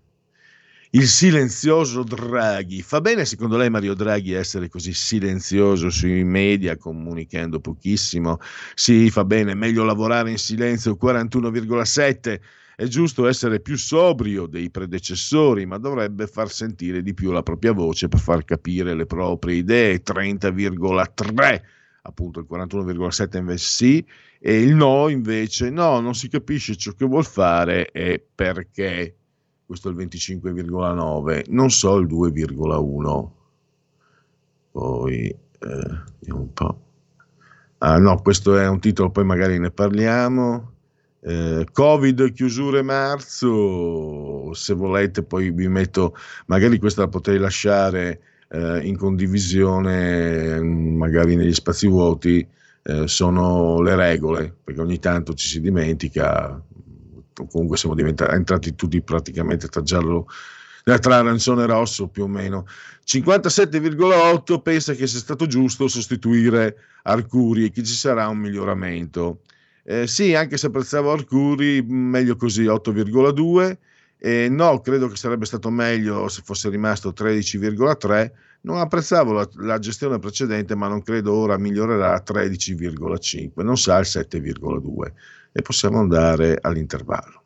il 0.96 1.06
silenzioso 1.06 2.02
Draghi. 2.02 2.82
Fa 2.82 3.00
bene 3.00 3.24
secondo 3.24 3.56
lei 3.56 3.70
Mario 3.70 3.94
Draghi 3.94 4.32
essere 4.32 4.68
così 4.68 4.92
silenzioso 4.94 5.90
sui 5.90 6.24
media 6.24 6.76
comunicando 6.76 7.60
pochissimo? 7.60 8.38
Sì 8.74 9.10
fa 9.10 9.24
bene 9.24 9.54
meglio 9.54 9.84
lavorare 9.84 10.30
in 10.30 10.38
silenzio 10.38 10.98
41,7 11.00 12.40
è 12.76 12.86
giusto 12.86 13.26
essere 13.26 13.60
più 13.60 13.76
sobrio 13.78 14.46
dei 14.46 14.70
predecessori, 14.70 15.64
ma 15.64 15.78
dovrebbe 15.78 16.26
far 16.26 16.50
sentire 16.50 17.00
di 17.00 17.14
più 17.14 17.30
la 17.30 17.42
propria 17.42 17.72
voce 17.72 18.08
per 18.08 18.20
far 18.20 18.44
capire 18.44 18.94
le 18.94 19.06
proprie 19.06 19.56
idee. 19.56 20.02
30,3 20.02 21.62
appunto 22.02 22.40
il 22.40 22.46
41,7 22.48 23.38
invece 23.38 23.64
sì, 23.64 24.06
e 24.38 24.60
il 24.60 24.74
no 24.74 25.08
invece 25.08 25.70
no, 25.70 26.00
non 26.00 26.14
si 26.14 26.28
capisce 26.28 26.76
ciò 26.76 26.92
che 26.92 27.06
vuol 27.06 27.24
fare 27.24 27.90
e 27.90 28.24
perché. 28.34 29.16
Questo 29.66 29.88
è 29.88 29.92
il 29.92 29.96
25,9, 29.96 31.44
non 31.48 31.70
so 31.70 31.96
il 31.96 32.06
2,1. 32.06 33.30
Poi, 34.70 35.26
eh, 35.26 35.38
vediamo 35.58 36.40
un 36.40 36.52
po'. 36.52 36.80
Ah 37.78 37.98
no, 37.98 38.20
questo 38.22 38.56
è 38.56 38.68
un 38.68 38.78
titolo, 38.78 39.10
poi 39.10 39.24
magari 39.24 39.58
ne 39.58 39.72
parliamo. 39.72 40.75
Eh, 41.28 41.66
Covid, 41.72 42.32
chiusure 42.32 42.82
marzo, 42.82 44.54
se 44.54 44.74
volete 44.74 45.24
poi 45.24 45.50
vi 45.50 45.66
metto, 45.66 46.14
magari 46.46 46.78
questa 46.78 47.00
la 47.00 47.08
potrei 47.08 47.38
lasciare 47.38 48.20
eh, 48.48 48.86
in 48.86 48.96
condivisione, 48.96 50.60
magari 50.60 51.34
negli 51.34 51.52
spazi 51.52 51.88
vuoti, 51.88 52.46
eh, 52.84 53.08
sono 53.08 53.82
le 53.82 53.96
regole, 53.96 54.54
perché 54.62 54.80
ogni 54.80 55.00
tanto 55.00 55.34
ci 55.34 55.48
si 55.48 55.60
dimentica, 55.60 56.62
comunque 57.48 57.76
siamo 57.76 57.96
entrati 57.98 58.76
tutti 58.76 59.02
praticamente 59.02 59.66
tra 59.66 59.82
giallo, 59.82 60.28
tra 60.84 61.16
arancione 61.16 61.64
e 61.64 61.66
rosso 61.66 62.06
più 62.06 62.22
o 62.22 62.28
meno. 62.28 62.66
57,8 63.04 64.62
pensa 64.62 64.92
che 64.94 65.08
sia 65.08 65.18
stato 65.18 65.46
giusto 65.48 65.88
sostituire 65.88 66.76
Arcuri 67.02 67.64
e 67.64 67.70
che 67.72 67.82
ci 67.82 67.94
sarà 67.94 68.28
un 68.28 68.38
miglioramento. 68.38 69.40
Eh, 69.88 70.08
sì, 70.08 70.34
anche 70.34 70.56
se 70.56 70.66
apprezzavo 70.66 71.12
Arcuri, 71.12 71.80
meglio 71.80 72.34
così 72.34 72.64
8,2. 72.64 73.78
Eh, 74.18 74.48
no, 74.48 74.80
credo 74.80 75.06
che 75.06 75.14
sarebbe 75.14 75.44
stato 75.44 75.70
meglio 75.70 76.26
se 76.26 76.42
fosse 76.44 76.68
rimasto 76.70 77.12
13,3. 77.16 78.32
Non 78.62 78.78
apprezzavo 78.78 79.32
la, 79.32 79.48
la, 79.58 79.78
gestione 79.78 80.18
precedente, 80.18 80.74
ma 80.74 80.88
non 80.88 81.02
credo 81.02 81.34
ora 81.34 81.56
migliorerà 81.56 82.14
a 82.14 82.22
13,5. 82.26 83.62
Non 83.62 83.76
sa 83.76 83.98
il 83.98 84.06
7,2. 84.08 85.12
E 85.52 85.62
possiamo 85.62 86.00
andare 86.00 86.58
all'intervallo. 86.60 87.45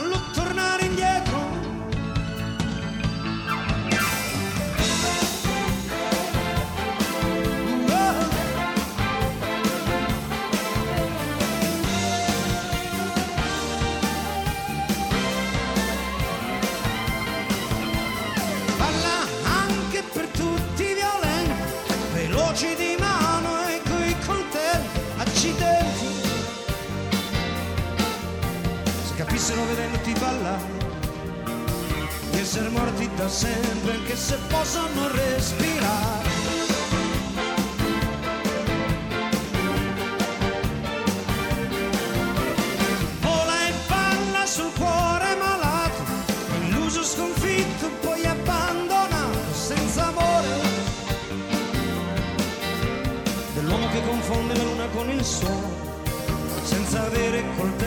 Fallo 0.00 0.18
tornare 0.32 0.86
indietro 0.86 1.29
ballare, 30.30 30.78
di 32.30 32.38
essere 32.38 32.68
morti 32.68 33.08
da 33.16 33.28
sempre 33.28 33.94
anche 33.94 34.16
se 34.16 34.36
possono 34.48 35.08
respirare. 35.12 36.28
Vola 43.20 43.66
e 43.66 43.72
balla 43.88 44.46
sul 44.46 44.72
cuore 44.78 45.36
malato, 45.36 46.02
illuso 46.60 47.02
sconfitto, 47.02 47.88
poi 48.00 48.24
abbandonato 48.24 49.52
senza 49.52 50.06
amore. 50.06 50.78
Dell'uomo 53.54 53.88
che 53.88 54.02
confonde 54.06 54.56
la 54.56 54.62
luna 54.62 54.86
con 54.94 55.10
il 55.10 55.24
sole, 55.24 55.88
senza 56.62 57.04
avere 57.04 57.44
coltelli 57.56 57.79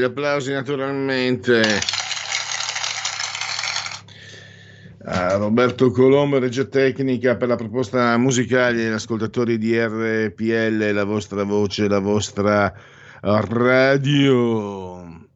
gli 0.00 0.04
applausi 0.04 0.50
naturalmente 0.50 1.60
a 5.04 5.36
Roberto 5.36 5.90
Colombo, 5.90 6.38
regia 6.38 6.64
tecnica 6.64 7.36
per 7.36 7.48
la 7.48 7.56
proposta 7.56 8.16
musicale 8.16 8.86
agli 8.86 8.92
ascoltatori 8.92 9.58
di 9.58 9.78
RPL, 9.78 10.92
la 10.92 11.04
vostra 11.04 11.42
voce, 11.42 11.88
la 11.88 11.98
vostra 11.98 12.72
radio. 13.20 15.26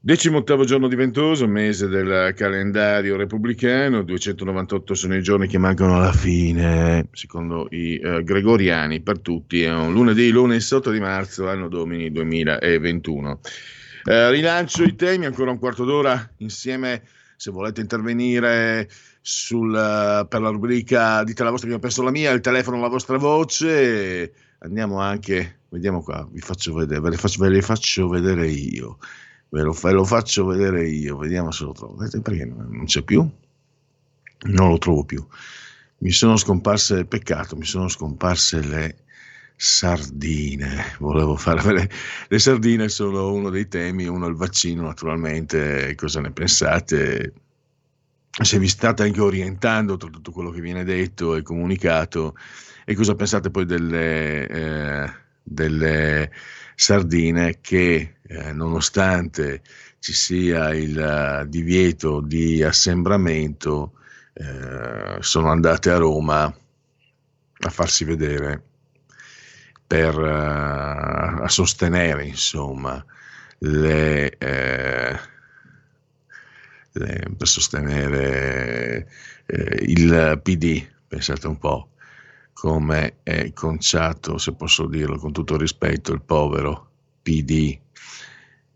decimottavo 0.00 0.64
giorno 0.64 0.88
di 0.88 0.94
Ventoso, 0.94 1.46
mese 1.46 1.88
del 1.88 2.32
calendario 2.34 3.16
repubblicano, 3.16 4.02
298 4.02 4.94
sono 4.94 5.16
i 5.16 5.22
giorni 5.22 5.46
che 5.46 5.58
mancano 5.58 5.96
alla 5.96 6.12
fine, 6.12 7.08
secondo 7.12 7.66
i 7.70 7.96
eh, 7.96 8.22
gregoriani, 8.22 9.00
per 9.00 9.18
tutti, 9.20 9.62
è 9.62 9.72
un 9.72 9.92
lunedì, 9.92 10.30
lunedì 10.30 10.64
8 10.70 10.90
di 10.90 11.00
marzo, 11.00 11.48
anno 11.48 11.68
domini 11.68 12.10
2021. 12.10 13.40
Eh, 14.04 14.30
rilancio 14.30 14.84
i 14.84 14.94
temi, 14.94 15.26
ancora 15.26 15.50
un 15.50 15.58
quarto 15.58 15.84
d'ora 15.84 16.30
insieme, 16.38 17.02
se 17.36 17.50
volete 17.50 17.80
intervenire 17.80 18.88
sul, 19.20 19.70
per 20.28 20.40
la 20.40 20.48
rubrica 20.48 21.22
Dite 21.22 21.44
la 21.44 21.50
vostra 21.50 21.68
che 21.68 21.74
io 21.74 21.80
penso 21.80 22.02
la 22.02 22.10
mia, 22.10 22.30
il 22.30 22.40
telefono 22.40 22.80
la 22.80 22.88
vostra 22.88 23.18
voce. 23.18 24.32
Andiamo 24.60 25.00
anche, 25.00 25.60
vediamo 25.68 26.02
qua, 26.02 26.26
vi 26.30 26.40
faccio 26.40 26.74
vedere, 26.74 27.00
ve 27.00 27.10
le 27.10 27.16
faccio, 27.16 27.42
ve 27.42 27.48
le 27.48 27.62
faccio 27.62 28.08
vedere 28.08 28.48
io. 28.48 28.98
Ve 29.50 29.62
lo, 29.62 29.72
ve 29.72 29.92
lo, 29.92 30.04
faccio 30.04 30.44
vedere 30.46 30.88
io, 30.88 31.16
vediamo 31.16 31.50
se 31.50 31.64
lo 31.64 31.72
trovo. 31.72 31.96
Vedete 31.96 32.20
perché 32.20 32.44
non 32.44 32.84
c'è 32.84 33.02
più? 33.02 33.28
Non 34.40 34.68
lo 34.68 34.78
trovo 34.78 35.04
più. 35.04 35.24
Mi 35.98 36.10
sono 36.10 36.36
scomparse, 36.36 37.04
peccato, 37.04 37.56
mi 37.56 37.64
sono 37.64 37.88
scomparse 37.88 38.60
le 38.60 39.04
sardine. 39.56 40.96
Volevo 40.98 41.36
farvele. 41.36 41.88
Le 42.28 42.38
sardine 42.38 42.88
sono 42.88 43.32
uno 43.32 43.50
dei 43.50 43.68
temi, 43.68 44.06
uno 44.06 44.26
il 44.26 44.34
vaccino 44.34 44.82
naturalmente, 44.82 45.94
cosa 45.94 46.20
ne 46.20 46.32
pensate? 46.32 47.32
se 48.44 48.58
vi 48.58 48.68
state 48.68 49.02
anche 49.02 49.20
orientando 49.20 49.96
tra 49.96 50.10
tutto 50.10 50.30
quello 50.30 50.50
che 50.50 50.60
viene 50.60 50.84
detto 50.84 51.34
e 51.34 51.42
comunicato 51.42 52.36
e 52.88 52.94
cosa 52.94 53.14
pensate 53.14 53.50
poi 53.50 53.66
delle, 53.66 54.48
eh, 54.48 55.12
delle 55.42 56.32
sardine 56.74 57.58
che 57.60 58.14
eh, 58.22 58.52
nonostante 58.54 59.60
ci 59.98 60.14
sia 60.14 60.72
il 60.72 60.96
uh, 60.96 61.46
divieto 61.46 62.22
di 62.22 62.62
assembramento 62.62 63.92
eh, 64.32 65.18
sono 65.20 65.50
andate 65.50 65.90
a 65.90 65.98
Roma 65.98 66.44
a 66.44 67.68
farsi 67.68 68.04
vedere 68.04 68.62
per 69.86 70.16
uh, 70.16 71.42
a 71.42 71.48
sostenere 71.48 72.24
insomma 72.24 73.04
le 73.58 74.30
eh, 74.38 75.18
per 76.92 77.46
sostenere 77.46 79.06
eh, 79.44 79.76
il 79.82 80.40
PD, 80.42 80.88
pensate 81.06 81.46
un 81.46 81.58
po' 81.58 81.90
come 82.58 83.18
è 83.22 83.52
conciato, 83.52 84.36
se 84.36 84.52
posso 84.52 84.86
dirlo 84.86 85.16
con 85.16 85.30
tutto 85.30 85.56
rispetto, 85.56 86.12
il 86.12 86.22
povero 86.22 86.88
PD. 87.22 87.78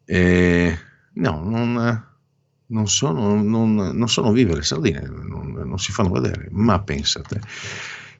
Eh, 0.05 0.79
no, 1.14 1.42
non, 1.42 2.07
non, 2.66 2.87
sono, 2.87 3.42
non, 3.42 3.75
non 3.75 4.09
sono 4.09 4.31
vive 4.31 4.55
le 4.55 4.62
sardine, 4.62 5.01
non, 5.01 5.51
non, 5.51 5.79
si 5.79 5.90
fanno 5.90 6.11
vedere, 6.11 6.47
ma 6.53 6.81
pensate. 6.81 7.40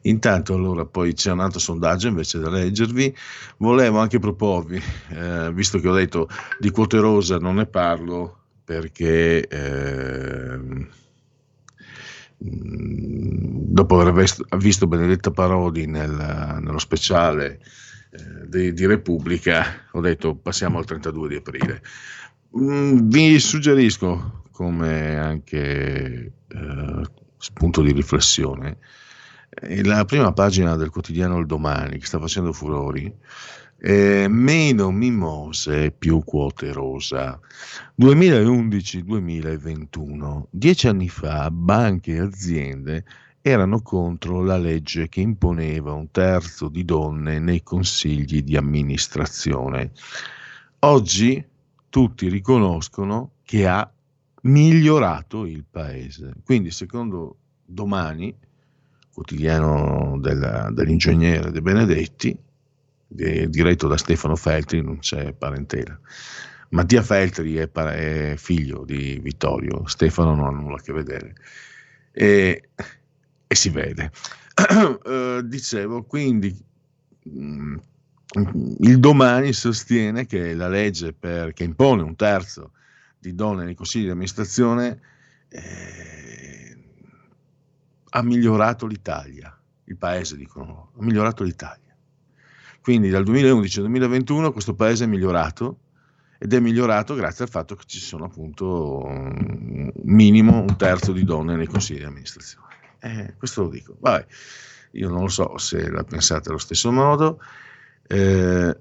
Intanto 0.01 0.55
allora 0.55 0.85
poi 0.85 1.15
c'è 1.15 1.31
un 1.31 1.39
altro 1.39 1.61
sondaggio 1.61 2.09
invece 2.09 2.41
da 2.41 2.51
leggervi, 2.51 3.15
volevo 3.59 4.01
anche 4.01 4.19
proporvi, 4.19 4.83
eh, 5.11 5.53
visto 5.53 5.79
che 5.79 5.89
ho 5.89 5.95
detto 5.95 6.29
di 6.59 6.71
quote 6.71 6.99
rosa 6.99 7.39
non 7.39 7.55
ne 7.55 7.67
parlo, 7.67 8.39
perché 8.65 9.47
eh, 9.47 10.59
dopo 12.45 14.01
aver 14.01 14.25
visto 14.59 14.87
Benedetta 14.87 15.31
Parodi 15.31 15.87
nel, 15.87 16.59
nello 16.61 16.79
speciale 16.79 17.61
eh, 18.11 18.49
di, 18.49 18.73
di, 18.73 18.87
Repubblica 18.87 19.65
ho 19.93 20.01
detto 20.01 20.35
passiamo 20.35 20.79
al 20.79 20.85
32 20.85 21.29
di 21.29 21.37
aprile. 21.37 21.83
Mm, 22.59 23.09
vi 23.09 23.39
suggerisco 23.39 24.45
come 24.51 25.17
anche 25.17 26.33
eh, 26.49 27.03
spunto 27.39 27.81
di 27.81 27.93
riflessione 27.93 28.79
eh, 29.49 29.85
la 29.85 30.05
prima 30.05 30.33
pagina 30.33 30.77
del 30.77 30.91
quotidiano 30.91 31.39
Il 31.39 31.47
Domani 31.47 31.99
che 31.99 32.07
sta 32.07 32.19
facendo 32.19 32.53
furori 32.53 33.15
eh, 33.85 34.29
meno 34.29 34.93
mimose, 34.93 35.91
più 35.91 36.23
quote 36.23 36.73
rosa. 36.73 37.41
2011-2021, 38.01 40.45
dieci 40.51 40.87
anni 40.87 41.09
fa, 41.09 41.51
banche 41.51 42.15
e 42.15 42.21
aziende 42.21 43.05
erano 43.41 43.83
contro 43.83 44.45
la 44.45 44.57
legge 44.57 45.09
che 45.09 45.21
imponeva 45.21 45.95
un 45.95 46.13
terzo 46.13 46.69
di 46.69 46.85
donne 46.85 47.41
nei 47.41 47.65
consigli 47.65 48.45
di 48.45 48.57
amministrazione. 48.57 49.91
Oggi 50.81 51.45
tutti 51.89 52.29
riconoscono 52.29 53.33
che 53.43 53.67
ha 53.67 53.91
migliorato 54.43 55.45
il 55.45 55.65
paese. 55.69 56.35
Quindi, 56.45 56.71
secondo 56.71 57.37
domani, 57.65 58.33
quotidiano 59.13 60.21
della, 60.21 60.71
dell'ingegnere 60.71 61.51
De 61.51 61.61
Benedetti, 61.61 62.39
diretto 63.15 63.89
da 63.89 63.97
Stefano 63.97 64.37
Feltri, 64.37 64.83
non 64.83 64.99
c'è 64.99 65.33
parentela. 65.33 65.99
Mattia 66.71 67.03
Feltri 67.03 67.57
è, 67.57 67.69
par- 67.69 67.95
è, 67.95 68.35
figlio 68.37 68.85
di 68.85 69.19
Vittorio, 69.23 69.87
Stefano 69.87 70.35
non 70.35 70.47
ha 70.47 70.51
nulla 70.51 70.77
a 70.77 70.81
che 70.81 70.93
vedere. 70.93 71.35
E, 72.11 72.71
e 73.47 73.55
si 73.55 73.69
vede. 73.69 74.11
uh, 75.05 75.43
dicevo, 75.45 76.05
quindi 76.05 76.57
mh, 77.25 77.31
mm, 77.41 77.77
il 78.81 78.99
domani 78.99 79.53
sostiene 79.53 80.25
che 80.25 80.55
la 80.55 80.69
legge 80.69 81.13
per, 81.13 81.53
che 81.53 81.65
impone 81.65 82.03
un 82.03 82.17
terzo 82.17 82.73
di 83.19 83.35
donne 83.35 83.65
nei 83.65 83.75
consigli 83.75 84.05
di 84.05 84.11
amministrazione 84.11 85.01
eh, 85.49 86.77
ha 88.15 88.23
migliorato 88.23 88.87
l'Italia, 88.87 89.57
il 89.85 89.97
paese 89.97 90.37
dicono, 90.37 90.93
ha 90.99 91.03
migliorato 91.05 91.45
l'Italia. 91.45 91.82
Quindi 92.83 93.09
dal 93.11 93.23
2011 93.23 93.77
al 93.79 93.85
2021 93.85 94.53
questo 94.53 94.75
paese 94.75 95.05
è 95.05 95.07
migliorato 95.07 95.79
ed 96.37 96.53
è 96.53 96.59
migliorato 96.59 97.15
grazie 97.15 97.45
al 97.45 97.51
fatto 97.51 97.77
che 97.77 97.85
ci 97.87 98.01
sono 98.01 98.25
appunto 98.25 99.05
un 99.05 99.93
minimo 100.03 100.61
un 100.61 100.77
terzo 100.77 101.13
di 101.13 101.23
donne 101.23 101.55
nei 101.55 101.67
consigli 101.67 101.99
di 101.99 102.05
amministrazione. 102.05 102.67
Eh, 102.99 103.35
questo 103.39 103.63
lo 103.63 103.69
dico. 103.69 103.97
Vabbè, 104.01 104.27
io 104.93 105.09
non 105.09 105.21
lo 105.21 105.29
so 105.29 105.57
se 105.59 105.89
la 105.89 106.03
pensate 106.03 106.49
allo 106.49 106.59
stesso 106.59 106.91
modo. 106.91 107.41
Eh, 108.09 108.77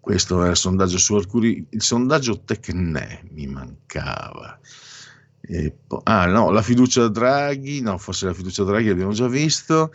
questo 0.00 0.44
è 0.44 0.50
il 0.50 0.56
sondaggio 0.56 0.98
su 0.98 1.16
Arcuri, 1.16 1.66
il 1.70 1.82
sondaggio 1.82 2.40
Tecne 2.42 3.24
mi 3.30 3.46
mancava. 3.46 4.58
Po- 5.86 6.00
ah 6.04 6.26
no, 6.26 6.50
la 6.50 6.62
fiducia 6.62 7.04
a 7.04 7.08
Draghi, 7.08 7.80
no, 7.80 7.98
forse 7.98 8.26
la 8.26 8.34
fiducia 8.34 8.62
a 8.62 8.66
Draghi 8.66 8.88
l'abbiamo 8.88 9.12
già 9.12 9.28
visto. 9.28 9.92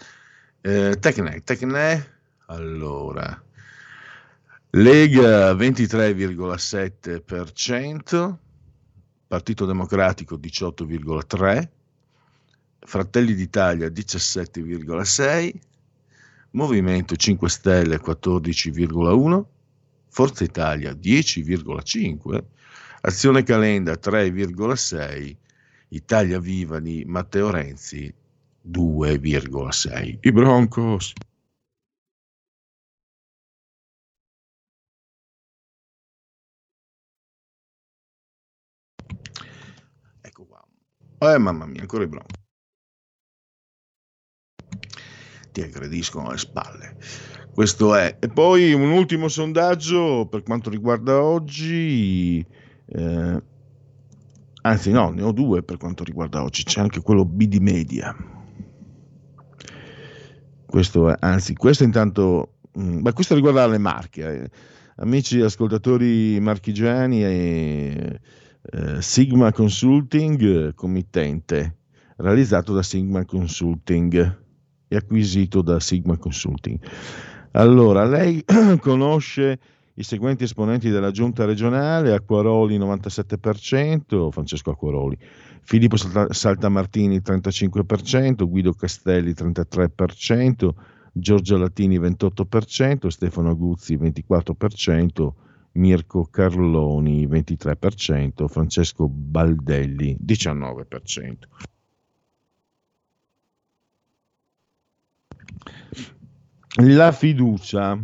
Eh, 0.62 0.98
Tecne, 1.00 1.42
Tecne, 1.44 2.12
allora, 2.54 3.44
Lega 4.72 5.54
23,7%, 5.54 8.38
Partito 9.28 9.66
Democratico 9.66 10.38
18,3%, 10.38 11.70
Fratelli 12.80 13.36
d'Italia 13.36 13.88
17,6%, 13.88 15.54
Movimento 16.52 17.16
5 17.16 17.50
Stelle 17.50 18.00
14,1%, 18.00 19.46
Forza 20.10 20.44
Italia 20.44 20.92
10,5%, 20.92 22.44
Azione 23.02 23.44
Calenda 23.44 23.94
3,6%, 23.94 25.36
Italia 25.90 26.40
Viva 26.40 26.80
di 26.80 27.04
Matteo 27.06 27.52
Renzi 27.52 28.12
2,6%. 28.70 30.18
I 30.22 30.32
Broncos. 30.32 31.14
Eh 41.32 41.38
mamma 41.38 41.66
mia, 41.66 41.80
ancora 41.80 42.04
i 42.04 42.08
Broncos. 42.08 42.42
Ti 45.54 45.62
aggrediscono 45.62 46.28
alle 46.28 46.38
spalle. 46.38 46.98
Questo 47.54 47.96
è. 47.96 48.18
E 48.20 48.28
poi 48.28 48.74
un 48.74 48.92
ultimo 48.92 49.30
sondaggio 49.30 50.28
per 50.30 50.44
quanto 50.44 50.70
riguarda 50.70 51.22
oggi. 51.22 52.46
Eh, 52.86 53.44
anzi, 54.64 54.92
no, 54.92 55.12
ne 55.12 55.22
ho 55.22 55.32
due 55.32 55.64
per 55.64 55.78
quanto 55.78 56.04
riguarda 56.04 56.44
oggi. 56.44 56.64
C'è 56.64 56.82
anche 56.82 57.02
quello 57.02 57.24
BD 57.24 57.58
Media. 57.58 58.14
Questo 60.66 61.10
è, 61.10 61.16
anzi, 61.20 61.54
questo 61.54 61.84
intanto. 61.84 62.56
Mh, 62.74 63.02
beh, 63.02 63.14
questo 63.14 63.36
riguarda 63.36 63.66
le 63.68 63.78
marche. 63.78 64.42
Eh. 64.42 64.50
Amici 64.98 65.40
ascoltatori 65.40 66.40
marchigiani 66.40 67.24
e 67.24 68.20
eh, 68.72 69.02
Sigma 69.02 69.52
Consulting, 69.52 70.74
committente, 70.74 71.78
realizzato 72.18 72.74
da 72.74 72.84
Sigma 72.84 73.26
Consulting 73.26 74.42
e 74.88 74.96
acquisito 74.96 75.62
da 75.62 75.80
Sigma 75.80 76.18
Consulting. 76.18 76.80
Allora, 77.52 78.06
lei 78.06 78.44
conosce 78.80 79.60
i 79.96 80.04
seguenti 80.04 80.46
esponenti 80.46 80.90
della 80.90 81.12
giunta 81.12 81.46
regionale, 81.46 82.14
Acquaroli 82.14 82.80
97%, 82.80 84.30
Francesco 84.32 84.72
Acquaroli, 84.72 85.18
Filippo 85.62 85.98
Saltamartini 85.98 87.20
35%, 87.20 88.48
Guido 88.48 88.74
Castelli 88.74 89.34
33%, 89.34 90.70
Giorgio 91.12 91.58
Latini 91.58 92.00
28%, 92.00 93.08
Stefano 93.08 93.52
Aguzzi 93.52 93.96
24%, 93.98 95.32
Mirko 95.74 96.26
Carloni 96.26 97.28
23%, 97.28 98.48
Francesco 98.48 99.08
Baldelli 99.08 100.18
19%. 100.24 101.34
La 106.84 107.12
fiducia. 107.12 108.04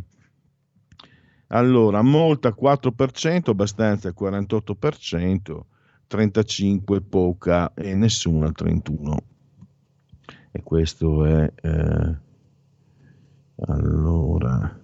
Allora, 1.48 2.02
molta 2.04 2.50
4%, 2.50 3.50
abbastanza 3.50 4.10
48%, 4.10 5.60
35 6.08 7.02
poca 7.02 7.74
e 7.74 7.96
nessuna 7.96 8.52
31. 8.52 9.18
E 10.52 10.64
questo 10.64 11.26
è 11.26 11.52
eh, 11.62 12.18
allora 13.66 14.80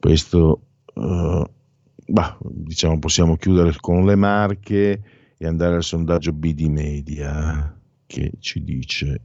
questo 0.00 0.69
uh, 1.00 1.44
bah, 2.06 2.38
diciamo 2.42 2.98
possiamo 2.98 3.36
chiudere 3.36 3.74
con 3.80 4.04
le 4.04 4.14
marche 4.14 5.02
e 5.36 5.46
andare 5.46 5.76
al 5.76 5.84
sondaggio 5.84 6.32
BD 6.32 6.62
Media 6.62 7.74
che 8.06 8.32
ci 8.38 8.62
dice 8.62 9.20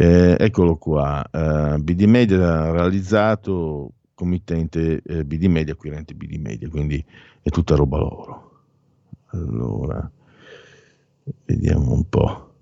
eh, 0.00 0.36
eccolo 0.38 0.76
qua, 0.76 1.28
uh, 1.28 1.76
BD 1.82 2.02
Media 2.02 2.70
realizzato 2.70 3.94
committente 4.14 5.02
eh, 5.04 5.24
BD 5.24 5.46
Media, 5.46 5.72
acquirente 5.72 6.14
BD 6.14 6.36
Media, 6.36 6.68
quindi 6.68 7.04
è 7.42 7.48
tutta 7.50 7.74
roba 7.74 7.98
loro. 7.98 8.60
Allora, 9.30 10.08
vediamo 11.44 11.92
un 11.92 12.08
po'. 12.08 12.52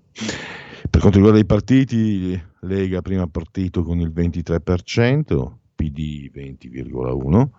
Per 0.89 0.99
quanto 0.99 1.17
riguarda 1.17 1.39
i 1.39 1.45
partiti, 1.45 2.41
Lega 2.61 3.01
prima 3.01 3.27
partito 3.27 3.83
con 3.83 3.99
il 3.99 4.09
23%, 4.09 5.51
PD 5.75 6.31
20,1%, 6.33 7.49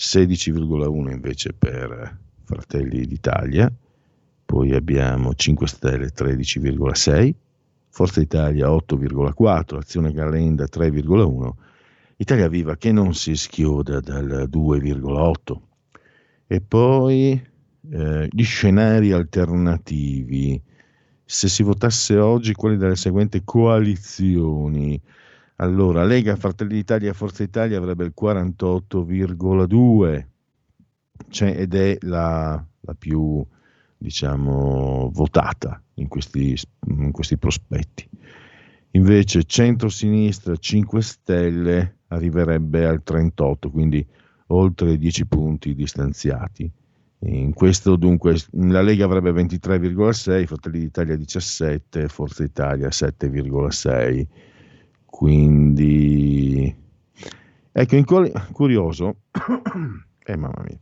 16,1% 0.00 1.10
invece 1.10 1.52
per 1.52 2.18
Fratelli 2.44 3.04
d'Italia, 3.04 3.70
poi 4.46 4.72
abbiamo 4.72 5.34
5 5.34 5.66
Stelle 5.66 6.06
13,6%, 6.06 7.34
Forza 7.90 8.20
Italia 8.20 8.68
8,4, 8.68 9.76
Azione 9.76 10.14
Calenda 10.14 10.64
3,1, 10.64 11.50
Italia 12.16 12.48
Viva 12.48 12.76
che 12.76 12.92
non 12.92 13.12
si 13.12 13.36
schioda 13.36 14.00
dal 14.00 14.48
2,8. 14.50 15.56
E 16.46 16.60
poi 16.62 17.48
eh, 17.90 18.28
gli 18.30 18.42
scenari 18.42 19.12
alternativi. 19.12 20.60
Se 21.24 21.48
si 21.48 21.62
votasse 21.62 22.16
oggi 22.16 22.54
quelli 22.54 22.78
delle 22.78 22.96
seguenti 22.96 23.42
coalizioni, 23.44 25.00
allora 25.60 26.04
Lega, 26.04 26.36
Fratelli 26.36 26.74
d'Italia 26.74 27.12
Forza 27.12 27.42
Italia 27.42 27.78
avrebbe 27.78 28.04
il 28.04 28.14
48,2 28.18 30.26
cioè, 31.28 31.54
ed 31.56 31.74
è 31.74 31.98
la, 32.00 32.64
la 32.80 32.94
più 32.94 33.44
diciamo, 33.96 35.10
votata 35.12 35.82
in 35.94 36.08
questi, 36.08 36.56
in 36.86 37.12
questi 37.12 37.36
prospetti. 37.36 38.08
Invece 38.92 39.44
centro-sinistra 39.44 40.56
5 40.56 41.02
Stelle 41.02 41.98
arriverebbe 42.08 42.86
al 42.86 43.02
38, 43.02 43.70
quindi 43.70 44.04
oltre 44.46 44.96
10 44.96 45.26
punti 45.26 45.74
distanziati. 45.74 46.72
In 47.22 47.52
questo 47.52 47.96
dunque 47.96 48.34
la 48.52 48.80
Lega 48.80 49.04
avrebbe 49.04 49.30
23,6, 49.30 50.46
Fratelli 50.46 50.78
d'Italia 50.78 51.16
17, 51.16 52.08
Forza 52.08 52.42
Italia 52.42 52.88
7,6. 52.88 54.26
Quindi 55.10 56.74
ecco, 57.72 57.96
in 57.96 58.04
quali, 58.04 58.32
curioso, 58.52 59.16
eh 60.24 60.36
mamma 60.36 60.62
mia, 60.64 60.78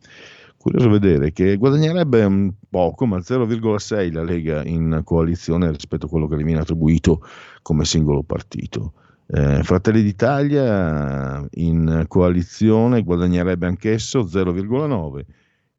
Curioso 0.58 0.90
vedere 0.90 1.32
che 1.32 1.56
guadagnerebbe 1.56 2.24
un 2.24 2.52
poco, 2.68 3.06
ma 3.06 3.18
0,6 3.18 4.12
la 4.12 4.24
Lega 4.24 4.64
in 4.64 5.02
coalizione 5.04 5.70
rispetto 5.70 6.06
a 6.06 6.08
quello 6.08 6.26
che 6.26 6.36
le 6.36 6.42
viene 6.42 6.60
attribuito 6.60 7.22
come 7.62 7.84
singolo 7.84 8.22
partito. 8.22 8.92
Eh, 9.28 9.62
Fratelli 9.62 10.02
d'Italia 10.02 11.46
in 11.52 12.04
coalizione 12.08 13.02
guadagnerebbe 13.02 13.66
anch'esso 13.66 14.24
0,9 14.24 15.24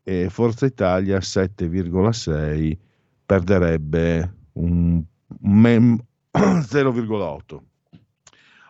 e 0.03 0.29
Forza 0.29 0.65
Italia 0.65 1.17
7,6 1.17 2.77
perderebbe 3.25 4.33
un, 4.53 5.03
un 5.41 5.99
0,8 6.31 7.59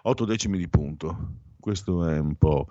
8 0.01 0.25
decimi 0.25 0.57
di 0.57 0.67
punto. 0.67 1.17
Questo 1.59 2.07
è 2.07 2.19
un 2.19 2.35
po' 2.35 2.67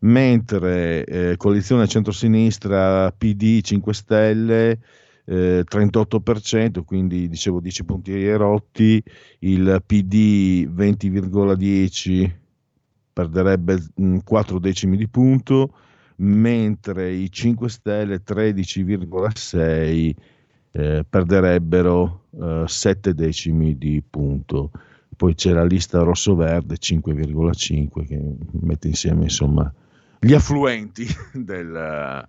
mentre 0.00 1.04
eh, 1.04 1.36
coalizione 1.36 1.86
centrosinistra 1.86 3.10
PD 3.12 3.60
5 3.60 3.94
Stelle 3.94 4.78
eh, 5.24 5.64
38%, 5.68 6.82
quindi 6.84 7.28
dicevo 7.28 7.60
10 7.60 7.84
punti 7.84 8.12
erotti, 8.12 9.02
il 9.40 9.82
PD 9.84 10.66
20,10 10.66 12.30
perderebbe 13.12 13.78
4 14.24 14.58
decimi 14.58 14.96
di 14.96 15.08
punto, 15.08 15.74
mentre 16.16 17.12
i 17.12 17.30
5 17.30 17.68
Stelle 17.68 18.22
13,6 18.24 20.14
eh, 20.74 21.04
perderebbero 21.08 22.24
eh, 22.40 22.64
7 22.66 23.14
decimi 23.14 23.76
di 23.76 24.02
punto. 24.08 24.70
Poi 25.22 25.36
c'è 25.36 25.52
la 25.52 25.64
lista 25.64 26.02
rosso-verde 26.02 26.74
5,5 26.74 28.06
che 28.08 28.20
mette 28.60 28.88
insieme 28.88 29.22
insomma 29.22 29.72
gli 30.18 30.32
affluenti 30.34 31.06
della, 31.32 32.28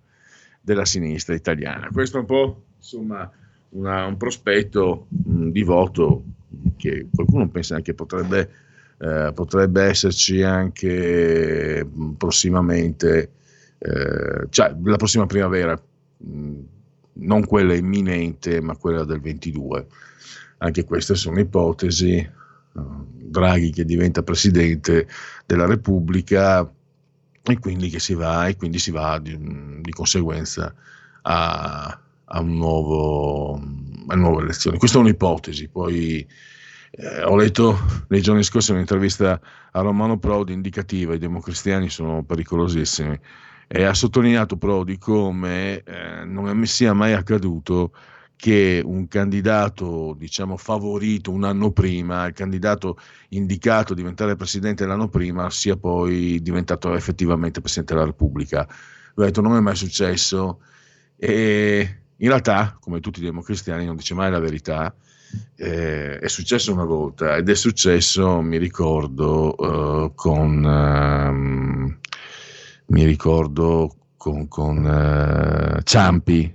della 0.60 0.84
sinistra 0.84 1.34
italiana. 1.34 1.88
Questo 1.90 2.18
è 2.18 2.20
un 2.20 2.26
po' 2.26 2.62
insomma 2.76 3.28
una, 3.70 4.06
un 4.06 4.16
prospetto 4.16 5.08
di 5.08 5.64
voto 5.64 6.22
che 6.76 7.08
qualcuno 7.12 7.48
pensa 7.48 7.74
anche 7.74 7.94
potrebbe, 7.94 8.50
eh, 8.98 9.32
potrebbe 9.34 9.82
esserci 9.82 10.42
anche 10.42 11.84
prossimamente, 12.16 13.30
eh, 13.76 14.46
cioè 14.50 14.72
la 14.84 14.96
prossima 14.96 15.26
primavera, 15.26 15.76
non 17.14 17.44
quella 17.44 17.74
imminente, 17.74 18.60
ma 18.60 18.76
quella 18.76 19.02
del 19.02 19.20
22. 19.20 19.86
Anche 20.58 20.84
queste 20.84 21.16
sono 21.16 21.40
ipotesi. 21.40 22.42
Draghi 22.74 23.70
che 23.70 23.84
diventa 23.84 24.22
presidente 24.22 25.06
della 25.46 25.66
Repubblica 25.66 26.68
e 27.42 27.58
quindi, 27.58 27.90
che 27.90 27.98
si 27.98 28.14
va, 28.14 28.46
e 28.46 28.56
quindi 28.56 28.78
si 28.78 28.90
va 28.90 29.18
di, 29.18 29.36
di 29.80 29.90
conseguenza 29.92 30.74
a, 31.22 32.00
a, 32.24 32.40
un 32.40 32.56
nuovo, 32.56 33.54
a 34.06 34.14
nuove 34.14 34.42
elezioni. 34.42 34.78
Questa 34.78 34.98
è 34.98 35.00
un'ipotesi, 35.00 35.68
poi 35.68 36.26
eh, 36.90 37.22
ho 37.22 37.36
letto 37.36 37.78
nei 38.08 38.22
giorni 38.22 38.42
scorsi 38.42 38.72
un'intervista 38.72 39.40
a 39.72 39.80
Romano 39.80 40.18
Prodi 40.18 40.52
indicativa, 40.52 41.14
i 41.14 41.18
democristiani 41.18 41.90
sono 41.90 42.22
pericolosissimi, 42.22 43.18
e 43.66 43.84
ha 43.84 43.94
sottolineato 43.94 44.56
Prodi 44.56 44.98
come 44.98 45.82
eh, 45.82 46.24
non 46.24 46.64
sia 46.66 46.92
mai 46.92 47.12
accaduto 47.12 47.92
che 48.36 48.82
un 48.84 49.08
candidato, 49.08 50.14
diciamo, 50.18 50.56
favorito 50.56 51.30
un 51.30 51.44
anno 51.44 51.70
prima, 51.70 52.26
il 52.26 52.34
candidato 52.34 52.98
indicato 53.30 53.92
a 53.92 53.96
diventare 53.96 54.36
presidente 54.36 54.86
l'anno 54.86 55.08
prima, 55.08 55.48
sia 55.50 55.76
poi 55.76 56.40
diventato 56.42 56.94
effettivamente 56.94 57.60
presidente 57.60 57.94
della 57.94 58.06
Repubblica. 58.06 58.68
Ho 59.14 59.22
detto, 59.22 59.40
non 59.40 59.56
è 59.56 59.60
mai 59.60 59.76
successo 59.76 60.60
e 61.16 61.98
in 62.16 62.28
realtà, 62.28 62.76
come 62.80 63.00
tutti 63.00 63.20
i 63.20 63.24
democristiani, 63.24 63.86
non 63.86 63.96
dice 63.96 64.14
mai 64.14 64.30
la 64.30 64.40
verità. 64.40 64.94
Eh, 65.56 66.18
è 66.18 66.28
successo 66.28 66.72
una 66.72 66.84
volta 66.84 67.36
ed 67.36 67.48
è 67.48 67.54
successo, 67.54 68.40
mi 68.40 68.58
ricordo, 68.58 69.54
uh, 69.56 70.14
con... 70.14 70.64
Uh, 70.64 72.02
mi 72.86 73.04
ricordo 73.04 73.94
con, 74.16 74.46
con 74.46 74.84
uh, 74.84 75.80
Ciampi, 75.82 76.54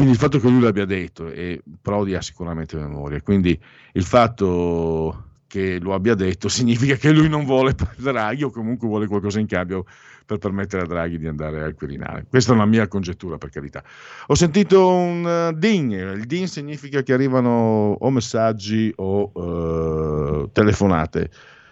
quindi 0.00 0.16
il 0.16 0.22
fatto 0.22 0.38
che 0.38 0.48
lui 0.48 0.62
l'abbia 0.62 0.86
detto, 0.86 1.28
e 1.28 1.60
Prodi 1.82 2.14
ha 2.14 2.22
sicuramente 2.22 2.74
memoria, 2.74 3.20
quindi 3.20 3.60
il 3.92 4.02
fatto 4.02 5.24
che 5.46 5.78
lo 5.78 5.92
abbia 5.92 6.14
detto 6.14 6.48
significa 6.48 6.94
che 6.94 7.10
lui 7.10 7.28
non 7.28 7.44
vuole 7.44 7.74
Draghi 7.96 8.44
o 8.44 8.50
comunque 8.50 8.88
vuole 8.88 9.06
qualcosa 9.06 9.40
in 9.40 9.46
cambio 9.46 9.84
per 10.24 10.38
permettere 10.38 10.84
a 10.84 10.86
Draghi 10.86 11.18
di 11.18 11.26
andare 11.26 11.62
al 11.62 11.74
Quirinale. 11.74 12.24
Questa 12.30 12.52
è 12.52 12.54
una 12.54 12.64
mia 12.64 12.88
congettura, 12.88 13.36
per 13.36 13.50
carità. 13.50 13.82
Ho 14.28 14.34
sentito 14.34 14.88
un 14.88 15.50
uh, 15.52 15.58
ding, 15.58 15.92
il 15.92 16.24
ding 16.24 16.46
significa 16.46 17.02
che 17.02 17.12
arrivano 17.12 17.98
o 18.00 18.10
messaggi 18.10 18.90
o 18.96 19.30
uh, 19.34 20.50
telefonate. 20.50 21.28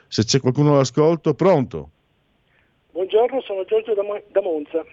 Se 0.06 0.24
c'è 0.24 0.38
qualcuno 0.38 0.74
all'ascolto, 0.74 1.32
pronto? 1.32 1.90
Buongiorno, 2.92 3.40
sono 3.40 3.64
Giorgio 3.64 3.94
da 3.94 4.42
Monza. 4.42 4.84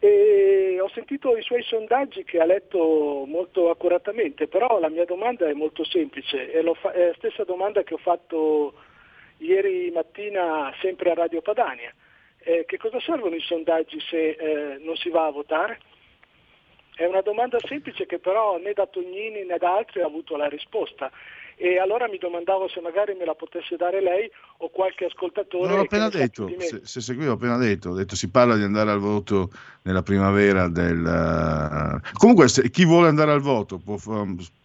E 0.00 0.78
ho 0.80 0.88
sentito 0.90 1.36
i 1.36 1.42
suoi 1.42 1.62
sondaggi 1.64 2.22
che 2.22 2.38
ha 2.38 2.44
letto 2.44 3.24
molto 3.26 3.70
accuratamente, 3.70 4.46
però 4.46 4.78
la 4.78 4.88
mia 4.88 5.04
domanda 5.04 5.48
è 5.48 5.54
molto 5.54 5.84
semplice, 5.84 6.52
è, 6.52 6.62
fa- 6.74 6.92
è 6.92 7.06
la 7.06 7.14
stessa 7.14 7.42
domanda 7.42 7.82
che 7.82 7.94
ho 7.94 7.98
fatto 7.98 8.74
ieri 9.38 9.90
mattina 9.90 10.72
sempre 10.80 11.10
a 11.10 11.14
Radio 11.14 11.42
Padania. 11.42 11.92
Eh, 12.38 12.64
che 12.64 12.78
cosa 12.78 13.00
servono 13.00 13.34
i 13.34 13.40
sondaggi 13.40 13.98
se 14.00 14.30
eh, 14.30 14.78
non 14.78 14.96
si 14.96 15.10
va 15.10 15.26
a 15.26 15.30
votare? 15.30 15.80
È 16.94 17.04
una 17.04 17.20
domanda 17.20 17.58
semplice 17.60 18.06
che 18.06 18.20
però 18.20 18.58
né 18.58 18.72
da 18.72 18.86
Tognini 18.86 19.44
né 19.44 19.56
da 19.58 19.76
altri 19.76 20.00
ha 20.00 20.06
avuto 20.06 20.36
la 20.36 20.48
risposta 20.48 21.10
e 21.58 21.78
allora 21.78 22.08
mi 22.08 22.18
domandavo 22.18 22.68
se 22.68 22.80
magari 22.80 23.14
me 23.18 23.24
la 23.24 23.34
potesse 23.34 23.76
dare 23.76 24.00
lei 24.00 24.30
o 24.58 24.70
qualche 24.70 25.06
ascoltatore. 25.06 25.66
Non 25.66 25.76
l'ho 25.78 25.82
appena 25.82 26.08
detto, 26.08 26.48
se, 26.58 26.80
se 26.84 27.00
seguivo 27.00 27.32
ho 27.32 27.34
appena 27.34 27.56
detto, 27.56 27.90
ho 27.90 27.94
detto 27.94 28.14
si 28.14 28.30
parla 28.30 28.56
di 28.56 28.62
andare 28.62 28.92
al 28.92 29.00
voto 29.00 29.50
nella 29.82 30.02
primavera 30.02 30.68
del... 30.68 30.98
Uh... 30.98 32.16
Comunque 32.16 32.46
se, 32.48 32.70
chi 32.70 32.84
vuole 32.84 33.08
andare 33.08 33.32
al 33.32 33.40
voto 33.40 33.78
può, 33.78 33.98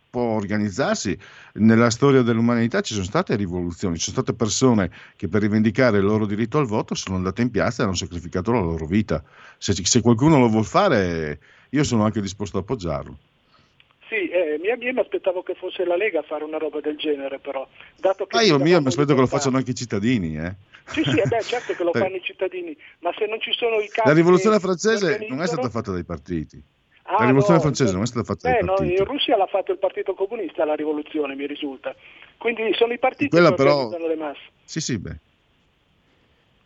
può 0.09 0.21
organizzarsi. 0.21 1.17
Nella 1.53 1.89
storia 1.89 2.21
dell'umanità 2.21 2.81
ci 2.81 2.93
sono 2.93 3.05
state 3.05 3.35
rivoluzioni, 3.35 3.97
ci 3.97 4.11
sono 4.11 4.21
state 4.21 4.37
persone 4.37 4.91
che 5.15 5.27
per 5.27 5.41
rivendicare 5.41 5.97
il 5.97 6.03
loro 6.03 6.27
diritto 6.27 6.59
al 6.59 6.67
voto 6.67 6.93
sono 6.93 7.15
andate 7.15 7.41
in 7.41 7.49
piazza 7.49 7.81
e 7.81 7.85
hanno 7.85 7.95
sacrificato 7.95 8.51
la 8.51 8.59
loro 8.59 8.85
vita. 8.85 9.23
Se, 9.57 9.73
se 9.73 10.01
qualcuno 10.01 10.37
lo 10.37 10.47
vuol 10.47 10.65
fare, 10.65 11.39
io 11.69 11.83
sono 11.83 12.05
anche 12.05 12.21
disposto 12.21 12.57
ad 12.57 12.63
appoggiarlo. 12.63 13.17
Sì, 14.13 14.27
eh, 14.27 14.59
io 14.61 14.93
mi 14.93 14.99
aspettavo 14.99 15.41
che 15.41 15.55
fosse 15.55 15.83
la 15.85 15.95
Lega 15.95 16.19
a 16.19 16.21
fare 16.21 16.43
una 16.43 16.59
roba 16.59 16.79
del 16.79 16.97
genere, 16.97 17.39
però. 17.39 17.67
Dato 17.99 18.27
che 18.27 18.37
ah, 18.37 18.41
io 18.43 18.59
mi 18.59 18.71
aspetto 18.71 19.15
che 19.15 19.19
lo 19.19 19.25
facciano 19.25 19.57
anche 19.57 19.71
i 19.71 19.75
cittadini. 19.75 20.37
Eh. 20.37 20.53
Sì, 20.85 21.01
sì, 21.03 21.17
eh 21.17 21.25
beh, 21.25 21.41
certo 21.41 21.73
che 21.73 21.83
lo 21.83 21.91
fanno 21.91 22.17
i 22.17 22.21
cittadini, 22.21 22.77
ma 22.99 23.11
se 23.17 23.25
non 23.25 23.41
ci 23.41 23.51
sono 23.53 23.79
i 23.79 23.87
casi... 23.87 24.07
La 24.07 24.13
rivoluzione 24.13 24.59
francese 24.59 25.05
organizzano... 25.05 25.33
non 25.33 25.43
è 25.43 25.47
stata 25.47 25.69
fatta 25.69 25.91
dai 25.91 26.03
partiti. 26.03 26.61
Ah, 27.05 27.13
la 27.13 27.25
rivoluzione 27.25 27.55
no, 27.55 27.61
francese 27.61 27.91
non 27.93 28.03
è 28.03 28.05
stata 28.05 28.23
fatta 28.23 28.51
beh, 28.51 28.53
dai 28.53 28.65
partiti. 28.67 28.93
No, 28.93 28.99
in 28.99 29.05
Russia 29.05 29.35
l'ha 29.35 29.47
fatto 29.47 29.71
il 29.71 29.79
Partito 29.79 30.13
Comunista 30.13 30.63
la 30.63 30.75
rivoluzione, 30.75 31.33
mi 31.33 31.47
risulta. 31.47 31.95
Quindi 32.37 32.71
sono 32.75 32.93
i 32.93 32.99
partiti 32.99 33.29
Quella 33.29 33.49
che 33.49 33.55
però... 33.55 33.85
organizzano 33.85 34.07
le 34.07 34.15
masse. 34.15 34.41
Sì, 34.63 34.79
sì, 34.79 34.99
beh. 34.99 35.17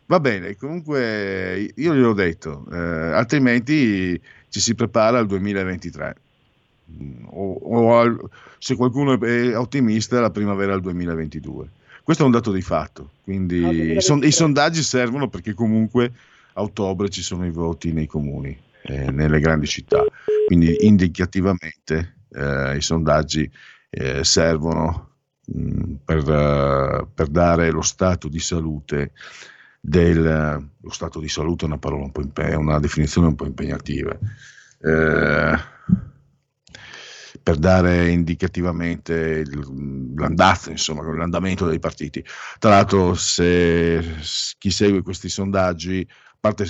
Va 0.04 0.20
bene, 0.20 0.54
comunque 0.56 1.72
io 1.74 1.94
gliel'ho 1.94 2.12
detto, 2.12 2.66
eh, 2.70 2.76
altrimenti 2.76 4.20
ci 4.50 4.60
si 4.60 4.74
prepara 4.74 5.16
al 5.16 5.26
2023 5.26 6.26
o, 7.26 7.52
o 7.52 7.98
al, 7.98 8.18
se 8.58 8.74
qualcuno 8.76 9.18
è 9.20 9.56
ottimista 9.56 10.20
la 10.20 10.30
primavera 10.30 10.72
del 10.72 10.82
2022. 10.82 11.68
Questo 12.02 12.22
è 12.22 12.26
un 12.26 12.32
dato 12.32 12.52
di 12.52 12.62
fatto, 12.62 13.10
quindi 13.22 13.62
ah, 13.62 13.70
i, 13.70 14.00
son, 14.00 14.24
i, 14.24 14.32
sondaggi 14.32 14.82
servono 14.82 15.28
perché 15.28 15.52
comunque 15.52 16.10
a 16.54 16.62
ottobre 16.62 17.10
ci 17.10 17.22
sono 17.22 17.44
i 17.44 17.50
voti 17.50 17.92
nei 17.92 18.06
comuni, 18.06 18.58
eh, 18.82 19.10
nelle 19.10 19.40
grandi 19.40 19.66
città, 19.66 20.02
quindi 20.46 20.86
indicativamente 20.86 22.16
eh, 22.30 22.76
i 22.76 22.80
sondaggi 22.80 23.50
eh, 23.90 24.24
servono 24.24 25.10
mh, 25.44 25.60
mm, 25.60 25.94
per, 26.02 26.18
uh, 26.18 27.08
per, 27.12 27.26
dare 27.28 27.70
lo 27.70 27.82
stato 27.82 28.28
di 28.28 28.40
salute 28.40 29.12
del... 29.80 30.68
lo 30.80 30.90
stato 30.90 31.20
di 31.20 31.28
salute 31.28 31.64
è 31.64 31.68
una 31.68 31.78
parola 31.78 32.04
un 32.04 32.12
po' 32.12 32.22
impe- 32.22 32.54
una 32.54 32.78
definizione 32.78 33.26
un 33.26 33.34
po' 33.34 33.44
impegnativa. 33.44 34.16
Eh, 34.80 35.76
per 37.42 37.56
dare 37.56 38.10
indicativamente 38.10 39.44
l'andazzo, 40.16 40.70
insomma, 40.70 41.02
l'andamento 41.14 41.66
dei 41.66 41.78
partiti. 41.78 42.24
Tra 42.58 42.70
l'altro, 42.70 43.14
se 43.14 44.16
chi 44.58 44.70
segue 44.70 45.02
questi 45.02 45.28
sondaggi, 45.28 46.06
a 46.08 46.36
parte 46.40 46.66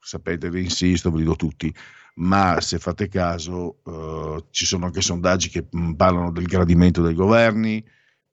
sapete, 0.00 0.50
vi 0.50 0.64
insisto, 0.64 1.10
ve 1.10 1.18
li 1.18 1.24
do 1.24 1.36
tutti, 1.36 1.74
ma 2.16 2.60
se 2.60 2.78
fate 2.78 3.08
caso 3.08 3.80
eh, 3.84 4.44
ci 4.50 4.66
sono 4.66 4.86
anche 4.86 5.00
sondaggi 5.00 5.48
che 5.48 5.66
parlano 5.96 6.32
del 6.32 6.46
gradimento 6.46 7.02
dei 7.02 7.14
governi, 7.14 7.84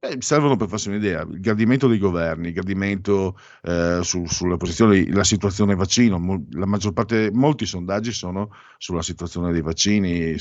eh, 0.09 0.17
servono 0.19 0.55
per 0.55 0.67
farsi 0.67 0.89
un'idea, 0.89 1.21
il 1.21 1.39
gradimento 1.39 1.87
dei 1.87 1.97
governi, 1.97 2.47
il 2.47 2.53
gradimento 2.53 3.37
eh, 3.63 3.99
su, 4.01 4.25
sulle 4.25 4.57
posizioni, 4.57 5.11
la 5.11 5.23
situazione 5.23 5.75
vaccino, 5.75 6.43
la 6.51 6.65
maggior 6.65 6.93
parte, 6.93 7.31
molti 7.33 7.65
sondaggi 7.65 8.11
sono 8.11 8.51
sulla 8.77 9.01
situazione 9.01 9.51
dei 9.51 9.61
vaccini, 9.61 10.35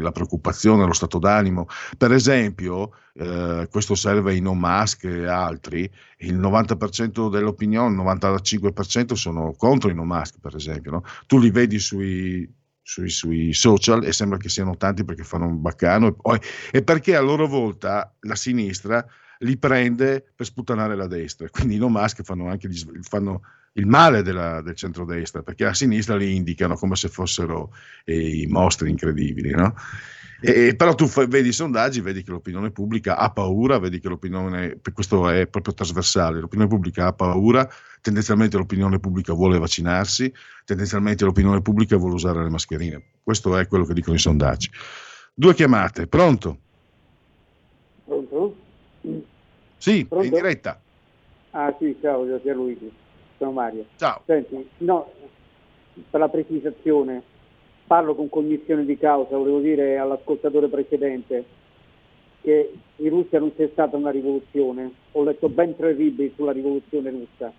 la 0.00 0.12
preoccupazione, 0.12 0.86
lo 0.86 0.92
stato 0.92 1.18
d'animo. 1.18 1.66
Per 1.96 2.12
esempio, 2.12 2.92
eh, 3.14 3.68
questo 3.70 3.94
serve 3.94 4.34
in 4.34 4.44
No 4.44 4.54
Musk 4.54 5.04
e 5.04 5.26
altri, 5.26 5.90
il 6.18 6.38
90% 6.38 7.30
dell'opinione, 7.30 7.94
il 7.94 8.00
95% 8.00 9.12
sono 9.12 9.54
contro 9.56 9.90
i 9.90 9.94
No 9.94 10.04
Musk, 10.04 10.40
per 10.40 10.56
esempio. 10.56 10.90
No? 10.90 11.04
Tu 11.26 11.38
li 11.38 11.50
vedi 11.50 11.78
sui 11.78 12.48
sui, 12.86 13.08
sui, 13.08 13.54
social 13.54 14.04
e 14.04 14.12
sembra 14.12 14.36
che 14.36 14.50
siano 14.50 14.76
tanti 14.76 15.04
perché 15.04 15.24
fanno 15.24 15.46
un 15.46 15.62
baccano 15.62 16.16
e, 16.22 16.40
e, 16.70 16.82
perché 16.82 17.16
a 17.16 17.20
loro 17.20 17.48
volta 17.48 18.14
la 18.20 18.34
sinistra 18.34 19.04
li 19.38 19.56
prende 19.56 20.24
per 20.36 20.46
sputtanare 20.46 20.94
la 20.94 21.06
destra. 21.06 21.48
Quindi 21.48 21.76
Elon 21.76 21.92
Musk 21.92 22.22
fanno 22.22 22.48
anche 22.48 22.68
gli, 22.68 22.78
fanno 23.00 23.40
il 23.72 23.86
male 23.86 24.22
della, 24.22 24.60
del 24.60 24.76
centrodestra, 24.76 25.42
perché 25.42 25.64
a 25.64 25.74
sinistra 25.74 26.16
li 26.16 26.36
indicano 26.36 26.76
come 26.76 26.94
se 26.94 27.08
fossero 27.08 27.72
eh, 28.04 28.42
i 28.42 28.46
mostri 28.46 28.90
incredibili. 28.90 29.50
No? 29.50 29.74
E, 30.46 30.76
però 30.76 30.94
tu 30.94 31.06
fai, 31.06 31.26
vedi 31.26 31.48
i 31.48 31.52
sondaggi, 31.52 32.02
vedi 32.02 32.22
che 32.22 32.30
l'opinione 32.30 32.70
pubblica 32.70 33.16
ha 33.16 33.30
paura, 33.30 33.78
vedi 33.78 33.98
che 33.98 34.08
l'opinione, 34.08 34.78
questo 34.92 35.30
è 35.30 35.46
proprio 35.46 35.72
trasversale, 35.72 36.38
l'opinione 36.38 36.68
pubblica 36.68 37.06
ha 37.06 37.12
paura, 37.14 37.66
tendenzialmente 38.02 38.58
l'opinione 38.58 39.00
pubblica 39.00 39.32
vuole 39.32 39.58
vaccinarsi, 39.58 40.30
tendenzialmente 40.66 41.24
l'opinione 41.24 41.62
pubblica 41.62 41.96
vuole 41.96 42.16
usare 42.16 42.42
le 42.42 42.50
mascherine. 42.50 43.02
Questo 43.22 43.56
è 43.56 43.66
quello 43.66 43.86
che 43.86 43.94
dicono 43.94 44.16
i 44.16 44.18
sondaggi. 44.18 44.68
Due 45.32 45.54
chiamate, 45.54 46.06
pronto? 46.08 46.58
Pronto? 48.04 48.56
Sì, 49.78 50.04
Pronto? 50.04 50.26
in 50.26 50.32
diretta. 50.32 50.78
Ah 51.52 51.74
sì, 51.78 51.96
ciao 52.02 52.22
Pierluigi, 52.22 52.92
sono 53.38 53.52
Mario. 53.52 53.86
Ciao. 53.96 54.20
Senti, 54.26 54.68
no, 54.78 55.10
per 56.10 56.20
la 56.20 56.28
precisazione, 56.28 57.22
parlo 57.86 58.14
con 58.14 58.28
cognizione 58.28 58.84
di 58.84 58.96
causa, 58.96 59.36
volevo 59.36 59.60
dire 59.60 59.98
all'ascoltatore 59.98 60.68
precedente 60.68 61.44
che 62.40 62.72
in 62.96 63.08
Russia 63.08 63.38
non 63.38 63.54
c'è 63.54 63.68
stata 63.72 63.96
una 63.96 64.10
rivoluzione, 64.10 64.90
ho 65.12 65.24
letto 65.24 65.48
ben 65.48 65.76
tre 65.76 65.92
libri 65.92 66.32
sulla 66.34 66.52
rivoluzione 66.52 67.10
russa 67.10 67.52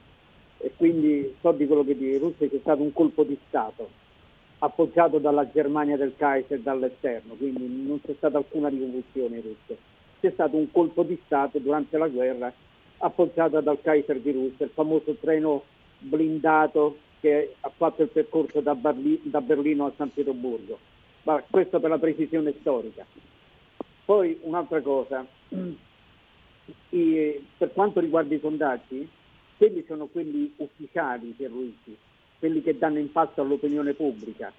e 0.57 0.71
quindi 0.77 1.35
so 1.41 1.51
di 1.51 1.65
quello 1.65 1.83
che 1.83 1.97
dico, 1.97 2.13
in 2.13 2.19
Russia 2.19 2.47
c'è 2.47 2.59
stato 2.59 2.81
un 2.81 2.93
colpo 2.93 3.23
di 3.23 3.37
Stato 3.47 3.89
appoggiato 4.59 5.19
dalla 5.19 5.49
Germania 5.51 5.97
del 5.97 6.13
Kaiser 6.15 6.59
dall'esterno, 6.59 7.33
quindi 7.33 7.85
non 7.85 7.99
c'è 8.01 8.13
stata 8.17 8.37
alcuna 8.37 8.69
rivoluzione 8.69 9.35
in 9.37 9.41
Russia. 9.41 9.75
C'è 10.21 10.31
stato 10.31 10.55
un 10.55 10.71
colpo 10.71 11.03
di 11.03 11.19
Stato 11.25 11.59
durante 11.59 11.97
la 11.97 12.07
guerra 12.07 12.51
appoggiato 12.97 13.59
dal 13.61 13.81
Kaiser 13.81 14.19
di 14.19 14.31
Russia, 14.31 14.65
il 14.65 14.71
famoso 14.73 15.15
treno 15.19 15.63
blindato 15.99 16.97
che 17.25 17.55
ha 17.61 17.71
fatto 17.75 18.03
il 18.03 18.09
percorso 18.09 18.61
da, 18.61 18.75
Barli- 18.75 19.19
da 19.23 19.41
Berlino 19.41 19.87
a 19.87 19.93
San 19.97 20.13
Pietroburgo. 20.13 20.77
Ma 21.23 21.43
questo 21.49 21.79
per 21.79 21.89
la 21.89 21.97
precisione 21.97 22.53
storica. 22.59 23.03
Poi 24.05 24.37
un'altra 24.41 24.79
cosa, 24.81 25.25
I- 26.89 27.45
per 27.57 27.73
quanto 27.73 27.99
riguarda 27.99 28.35
i 28.35 28.39
sondaggi, 28.39 29.09
quelli 29.57 29.83
sono 29.87 30.05
quelli 30.05 30.53
ufficiali 30.57 31.33
Luigi, 31.39 31.97
quelli 32.37 32.61
che 32.61 32.77
danno 32.77 32.99
impatto 32.99 33.41
all'opinione 33.41 33.93
pubblica. 33.93 34.53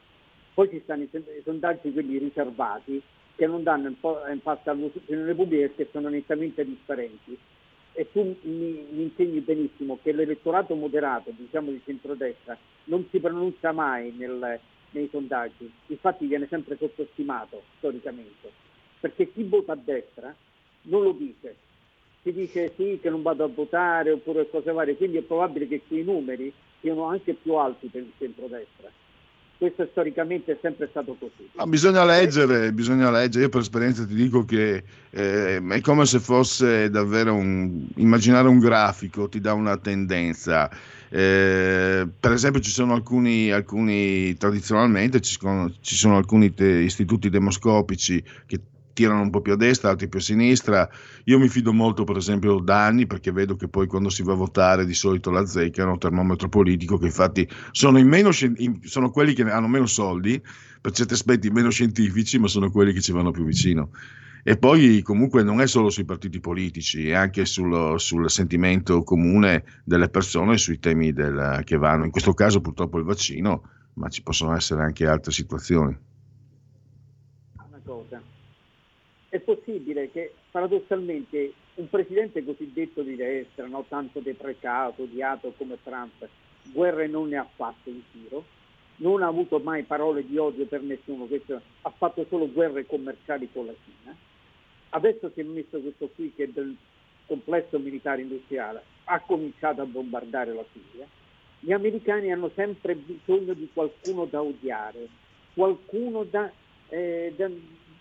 Poi 0.53 0.69
ci 0.69 0.81
stanno 0.83 1.05
i, 1.05 1.09
son- 1.13 1.23
i 1.39 1.43
sondaggi, 1.45 1.93
quelli 1.93 2.19
riservati, 2.19 3.01
che 3.37 3.47
non 3.47 3.63
danno 3.63 3.95
impatto 4.33 4.71
all'opinione 4.71 5.35
pubblica 5.35 5.69
perché 5.69 5.89
sono 5.93 6.09
nettamente 6.09 6.65
differenti. 6.65 7.39
E 7.99 8.13
tu 8.13 8.37
mi, 8.43 8.87
mi 8.91 9.03
insegni 9.05 9.41
benissimo 9.41 9.99
che 10.03 10.13
l'elettorato 10.13 10.75
moderato, 10.75 11.33
diciamo 11.35 11.71
di 11.71 11.81
centrodestra, 11.83 12.55
non 12.85 13.07
si 13.11 13.19
pronuncia 13.19 13.73
mai 13.73 14.13
nel- 14.13 14.61
nei 14.91 15.09
sondaggi, 15.11 15.71
infatti 15.87 16.27
viene 16.27 16.47
sempre 16.47 16.77
sottostimato 16.77 17.63
storicamente, 17.79 18.51
perché 19.01 19.33
chi 19.33 19.45
vota 19.45 19.73
a 19.73 19.79
destra 19.83 20.35
non 20.83 21.05
lo 21.05 21.13
dice, 21.13 21.57
si 22.23 22.33
dice 22.33 22.75
sì 22.77 22.99
che 23.01 23.09
non 23.09 23.23
vado 23.23 23.45
a 23.45 23.49
votare 23.49 24.11
oppure 24.11 24.51
cose 24.51 24.73
varie, 24.73 24.97
quindi 24.97 25.17
è 25.17 25.23
probabile 25.23 25.67
che 25.67 25.83
quei 25.87 26.05
numeri 26.05 26.53
siano 26.81 27.05
anche 27.05 27.33
più 27.33 27.55
alti 27.55 27.89
per 27.89 28.03
il 28.03 28.13
centrodestra. 28.19 28.91
Questo 29.59 29.89
storicamente 29.91 30.53
è 30.53 30.59
sempre 30.61 30.87
stato 30.91 31.17
così. 31.19 31.49
No, 31.55 31.67
bisogna 31.67 32.05
leggere, 32.05 32.73
bisogna 32.73 33.11
leggere. 33.11 33.45
Io 33.45 33.49
per 33.49 33.63
esperienza 33.63 34.05
ti 34.05 34.15
dico 34.15 34.45
che 34.45 34.85
eh, 35.11 35.63
è 35.67 35.81
come 35.81 36.05
se 36.05 36.21
fosse 36.21 36.91
davvero 36.91 37.35
un... 37.35 37.87
immaginare 37.97 38.49
un 38.49 38.59
grafico, 38.59 39.29
ti 39.31 39.41
dà 39.41 39.55
una 39.55 39.79
tendenza. 39.79 40.71
Eh, 41.09 42.07
per 42.21 42.33
esempio 42.33 42.61
ci 42.61 42.71
sono 42.71 42.93
alcuni, 42.93 43.51
alcuni 43.51 44.37
tradizionalmente 44.37 45.21
ci 45.21 45.39
sono, 45.39 45.73
ci 45.81 45.95
sono 45.95 46.17
alcuni 46.17 46.53
te- 46.53 46.67
istituti 46.67 47.31
demoscopici 47.31 48.23
che 48.45 48.61
tirano 48.97 49.21
un 49.21 49.29
po' 49.29 49.43
più 49.43 49.53
a 49.53 49.57
destra, 49.57 49.91
altri 49.91 50.09
più 50.09 50.19
a 50.19 50.23
sinistra. 50.23 50.89
Io 51.25 51.39
mi 51.39 51.49
fido 51.49 51.75
molto, 51.75 52.05
per 52.05 52.17
esempio, 52.17 52.61
da 52.61 52.87
anni, 52.87 53.07
perché 53.07 53.31
vedo 53.31 53.55
che 53.55 53.69
poi 53.69 53.87
quando 53.87 54.09
si 54.09 54.23
va 54.23 54.33
a 54.33 54.37
votare 54.37 54.87
di 54.87 54.95
solito 54.95 55.31
la 55.31 55.45
zecca 55.45 55.83
è 55.83 55.85
un 55.85 55.99
termometro 55.99 56.49
politico, 56.49 56.97
che 56.97 57.05
infatti 57.05 57.47
sono, 57.73 57.99
in 57.99 58.09
meno, 58.09 58.31
sono 58.33 59.11
quelli 59.11 59.35
che 59.35 59.43
hanno 59.43 59.69
meno 59.69 59.85
soldi, 59.85 60.43
per 60.81 60.93
certi 60.93 61.13
aspetti 61.13 61.51
meno 61.51 61.69
scientifici, 61.69 62.39
ma 62.39 62.49
sono 62.49 62.71
quelli 62.71 62.95
che 62.95 63.03
ci 63.03 63.13
vanno 63.13 63.31
più 63.33 63.45
vicino. 63.45 63.91
E 64.43 64.57
poi 64.57 65.03
comunque 65.03 65.43
non 65.43 65.61
è 65.61 65.67
solo 65.67 65.91
sui 65.91 66.05
partiti 66.05 66.41
politici, 66.41 67.09
è 67.09 67.15
anche 67.15 67.45
sul, 67.45 67.99
sul 67.99 68.31
sentimento 68.31 69.03
comune 69.03 69.65
delle 69.85 70.09
persone 70.09 70.57
sui 70.57 70.79
temi 70.79 71.13
del- 71.13 71.63
che 71.65 71.77
vanno. 71.77 72.05
In 72.05 72.13
questo 72.13 72.33
caso 72.33 72.61
purtroppo 72.61 72.97
il 72.99 73.05
vaccino, 73.05 73.63
ma 73.95 74.09
ci 74.09 74.23
possono 74.23 74.55
essere 74.55 74.83
anche 74.83 75.07
altre 75.07 75.33
situazioni. 75.33 75.99
Una 77.57 77.81
cosa, 77.85 78.23
è 79.37 79.41
possibile 79.41 80.11
che 80.11 80.33
paradossalmente 80.51 81.53
un 81.75 81.89
presidente 81.89 82.45
cosiddetto 82.45 83.03
di 83.03 83.17
destra, 83.17 83.67
no, 83.67 83.85
tanto 83.89 84.21
deprecato, 84.21 85.03
odiato 85.03 85.53
come 85.57 85.79
Trump, 85.83 86.27
guerre 86.73 87.07
non 87.07 87.29
ne 87.29 87.37
ha 87.37 87.49
fatte 87.55 87.91
in 87.91 88.03
giro, 88.13 88.45
non 88.97 89.23
ha 89.23 89.27
avuto 89.27 89.59
mai 89.59 89.83
parole 89.83 90.27
di 90.27 90.37
odio 90.39 90.67
per 90.67 90.83
nessuno, 90.83 91.27
questo- 91.27 91.61
ha 91.83 91.91
fatto 91.91 92.27
solo 92.29 92.51
guerre 92.51 92.87
commerciali 92.87 93.49
con 93.53 93.67
la 93.67 93.75
Cina. 93.85 94.17
Adesso 94.91 95.31
si 95.35 95.41
è 95.41 95.45
messo 95.45 95.79
questo 95.79 96.09
qui 96.15 96.33
che 96.35 96.51
del 96.53 96.75
complesso 97.27 97.79
militare 97.79 98.23
industriale, 98.23 98.83
ha 99.05 99.21
cominciato 99.21 99.83
a 99.83 99.87
bombardare 99.87 100.55
la 100.55 100.65
Siria. 100.73 101.07
Gli 101.59 101.73
americani 101.73 102.33
hanno 102.33 102.51
sempre 102.55 102.95
bisogno 102.95 103.53
di 103.53 103.69
qualcuno 103.73 104.25
da 104.25 104.41
odiare, 104.43 105.09
qualcuno 105.55 106.25
da, 106.25 106.51
eh, 106.89 107.33
da 107.37 107.51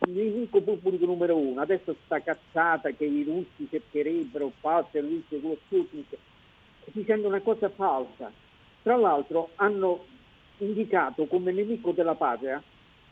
nemico 0.08 0.62
pubblico 0.62 1.06
numero 1.06 1.38
uno. 1.38 1.62
Adesso 1.62 1.96
sta 2.06 2.22
cazzata 2.22 2.92
che 2.92 3.06
i 3.06 3.24
russi 3.24 3.68
cercherebbero, 3.70 4.52
Pazzi, 4.60 5.00
Russia 5.00 5.40
con 5.40 5.50
lo 5.52 5.58
Sputnik, 5.66 6.18
dicendo 6.86 7.28
una 7.28 7.42
cosa 7.42 7.70
falsa. 7.70 8.32
Tra 8.82 8.96
l'altro 8.96 9.50
hanno 9.56 10.06
indicato 10.58 11.26
come 11.26 11.52
nemico 11.52 11.92
della 11.92 12.16
patria 12.16 12.62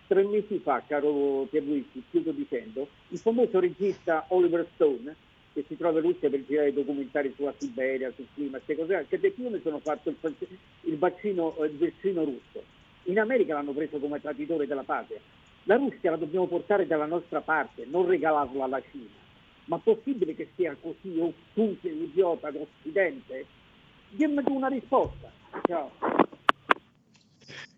tre 0.07 0.23
mesi 0.23 0.59
fa, 0.59 0.83
caro 0.85 1.47
Pierluigi, 1.49 2.03
chiudo 2.09 2.31
dicendo, 2.31 2.87
il 3.09 3.17
famoso 3.17 3.59
regista 3.59 4.25
Oliver 4.27 4.67
Stone, 4.75 5.15
che 5.53 5.63
si 5.67 5.77
trova 5.77 5.99
in 5.99 6.05
Russia 6.05 6.29
per 6.29 6.45
girare 6.45 6.73
documentari 6.73 7.33
sulla 7.35 7.53
Siberia, 7.57 8.11
sul 8.15 8.27
clima, 8.33 8.59
queste 8.59 8.75
cose, 8.75 9.05
che 9.07 9.19
dei 9.19 9.31
film 9.31 9.59
sono 9.61 9.79
fatto 9.79 10.09
il, 10.09 10.17
il 10.81 10.97
vaccino, 10.97 11.55
eh, 11.57 11.65
il 11.65 11.77
vaccino 11.77 12.23
russo. 12.23 12.63
In 13.03 13.19
America 13.19 13.53
l'hanno 13.53 13.71
preso 13.71 13.97
come 13.97 14.21
traditore 14.21 14.67
della 14.67 14.83
patria. 14.83 15.19
La 15.63 15.77
Russia 15.77 16.11
la 16.11 16.17
dobbiamo 16.17 16.47
portare 16.47 16.85
dalla 16.85 17.05
nostra 17.05 17.41
parte, 17.41 17.85
non 17.89 18.05
regalarla 18.05 18.65
alla 18.65 18.81
Cina. 18.91 19.21
Ma 19.65 19.77
possibile 19.77 20.35
che 20.35 20.49
sia 20.55 20.75
così 20.81 21.17
ottuso 21.19 21.87
e 21.87 21.91
idiota 21.91 22.51
l'Occidente? 22.51 23.45
Dimmi 24.09 24.43
tu 24.43 24.55
una 24.55 24.67
risposta. 24.67 25.31
Ciao. 25.65 25.91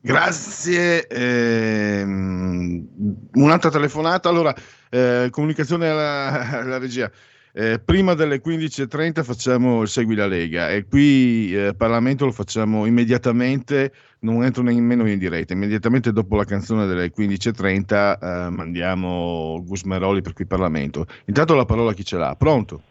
Grazie. 0.02 1.08
ehm, 1.08 2.88
un'altra 3.34 3.70
telefonata. 3.70 4.30
Allora, 4.30 4.54
eh, 4.90 5.28
comunicazione 5.30 5.88
alla, 5.88 6.60
alla 6.60 6.78
regia. 6.80 7.12
Eh, 7.58 7.80
prima 7.80 8.16
delle 8.16 8.42
15.30 8.42 9.24
facciamo 9.24 9.82
il 9.82 9.88
Segui 9.88 10.16
la 10.16 10.28
Lega 10.28 10.72
e 10.72 10.86
qui 10.86 11.56
eh, 11.56 11.74
Parlamento 11.74 12.26
lo 12.26 12.34
facciamo 12.34 12.86
immediatamente, 12.86 13.94
non 14.20 14.44
entro 14.44 14.62
nemmeno 14.62 15.08
in 15.08 15.18
diretta, 15.18 15.54
immediatamente 15.54 16.12
dopo 16.12 16.36
la 16.36 16.44
canzone 16.44 16.86
delle 16.86 17.14
15.30 17.16 17.94
eh, 18.20 18.50
mandiamo 18.50 19.64
Gus 19.66 19.84
Meroli 19.84 20.20
per 20.20 20.34
qui 20.34 20.46
Parlamento. 20.46 21.06
Intanto 21.28 21.56
la 21.56 21.64
parola 21.64 21.92
a 21.92 21.94
chi 21.94 22.04
ce 22.04 22.18
l'ha. 22.18 22.36
Pronto? 22.38 22.82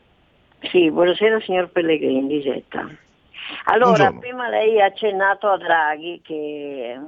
Sì, 0.70 0.90
buonasera 0.90 1.40
signor 1.40 1.68
Pellegrini, 1.68 2.26
Lisetta. 2.26 2.88
Allora, 3.64 4.08
Buongiorno. 4.08 4.18
prima 4.20 4.48
lei 4.48 4.80
ha 4.80 4.86
accennato 4.86 5.46
a 5.46 5.58
Draghi 5.58 6.22
che 6.24 6.98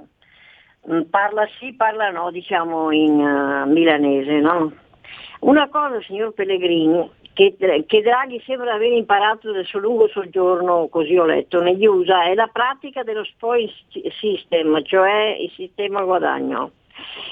mm, 0.90 1.00
parla 1.08 1.48
sì, 1.58 1.72
parla 1.72 2.10
no, 2.10 2.30
diciamo 2.30 2.90
in 2.90 3.18
eh, 3.18 3.64
milanese, 3.66 4.40
no? 4.40 4.72
Una 5.40 5.68
cosa, 5.68 6.00
signor 6.02 6.32
Pellegrini, 6.32 7.10
che, 7.36 7.84
che 7.86 8.00
Draghi 8.00 8.42
sembra 8.46 8.72
aver 8.72 8.92
imparato 8.92 9.52
nel 9.52 9.66
suo 9.66 9.78
lungo 9.78 10.08
soggiorno, 10.08 10.88
così 10.88 11.18
ho 11.18 11.26
letto, 11.26 11.60
negli 11.60 11.84
USA, 11.84 12.24
è 12.24 12.34
la 12.34 12.48
pratica 12.50 13.02
dello 13.02 13.24
spoil 13.24 13.70
system, 14.18 14.82
cioè 14.84 15.36
il 15.38 15.50
sistema 15.54 16.02
guadagno. 16.02 16.70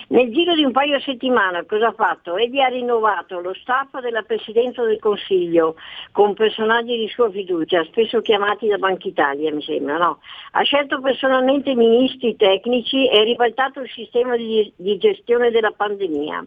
Nel 0.09 0.31
giro 0.31 0.55
di 0.55 0.63
un 0.63 0.73
paio 0.73 0.99
di 0.99 1.03
settimane 1.03 1.65
cosa 1.65 1.87
ha 1.87 1.93
fatto? 1.93 2.37
Egli 2.37 2.61
ha 2.61 2.67
rinnovato 2.67 3.41
lo 3.41 3.55
staff 3.55 3.99
della 4.01 4.21
Presidenza 4.21 4.85
del 4.85 4.99
Consiglio 4.99 5.77
con 6.13 6.35
personaggi 6.35 6.99
di 6.99 7.09
sua 7.09 7.31
fiducia, 7.31 7.83
spesso 7.85 8.21
chiamati 8.21 8.69
da 8.69 8.77
Banca 8.77 9.09
Italia, 9.09 9.51
mi 9.55 9.63
sembra, 9.63 9.97
no? 9.97 10.19
Ha 10.51 10.63
scelto 10.65 11.01
personalmente 11.01 11.75
ministri 11.75 12.37
tecnici 12.37 13.09
e 13.09 13.25
ribaltato 13.25 13.81
il 13.81 13.89
sistema 13.89 14.37
di, 14.37 14.71
di 14.77 14.99
gestione 14.99 15.51
della 15.51 15.73
pandemia. 15.75 16.45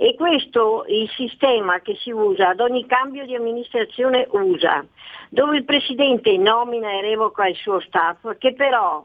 E 0.00 0.14
questo 0.14 0.84
è 0.84 0.92
il 0.92 1.08
sistema 1.10 1.80
che 1.80 1.96
si 1.96 2.12
usa 2.12 2.50
ad 2.50 2.60
ogni 2.60 2.86
cambio 2.86 3.26
di 3.26 3.34
amministrazione 3.34 4.28
USA, 4.30 4.86
dove 5.28 5.56
il 5.56 5.64
Presidente 5.64 6.36
nomina 6.36 6.92
e 6.92 7.00
revoca 7.00 7.48
il 7.48 7.56
suo 7.56 7.80
staff, 7.80 8.36
che 8.38 8.54
però 8.54 9.04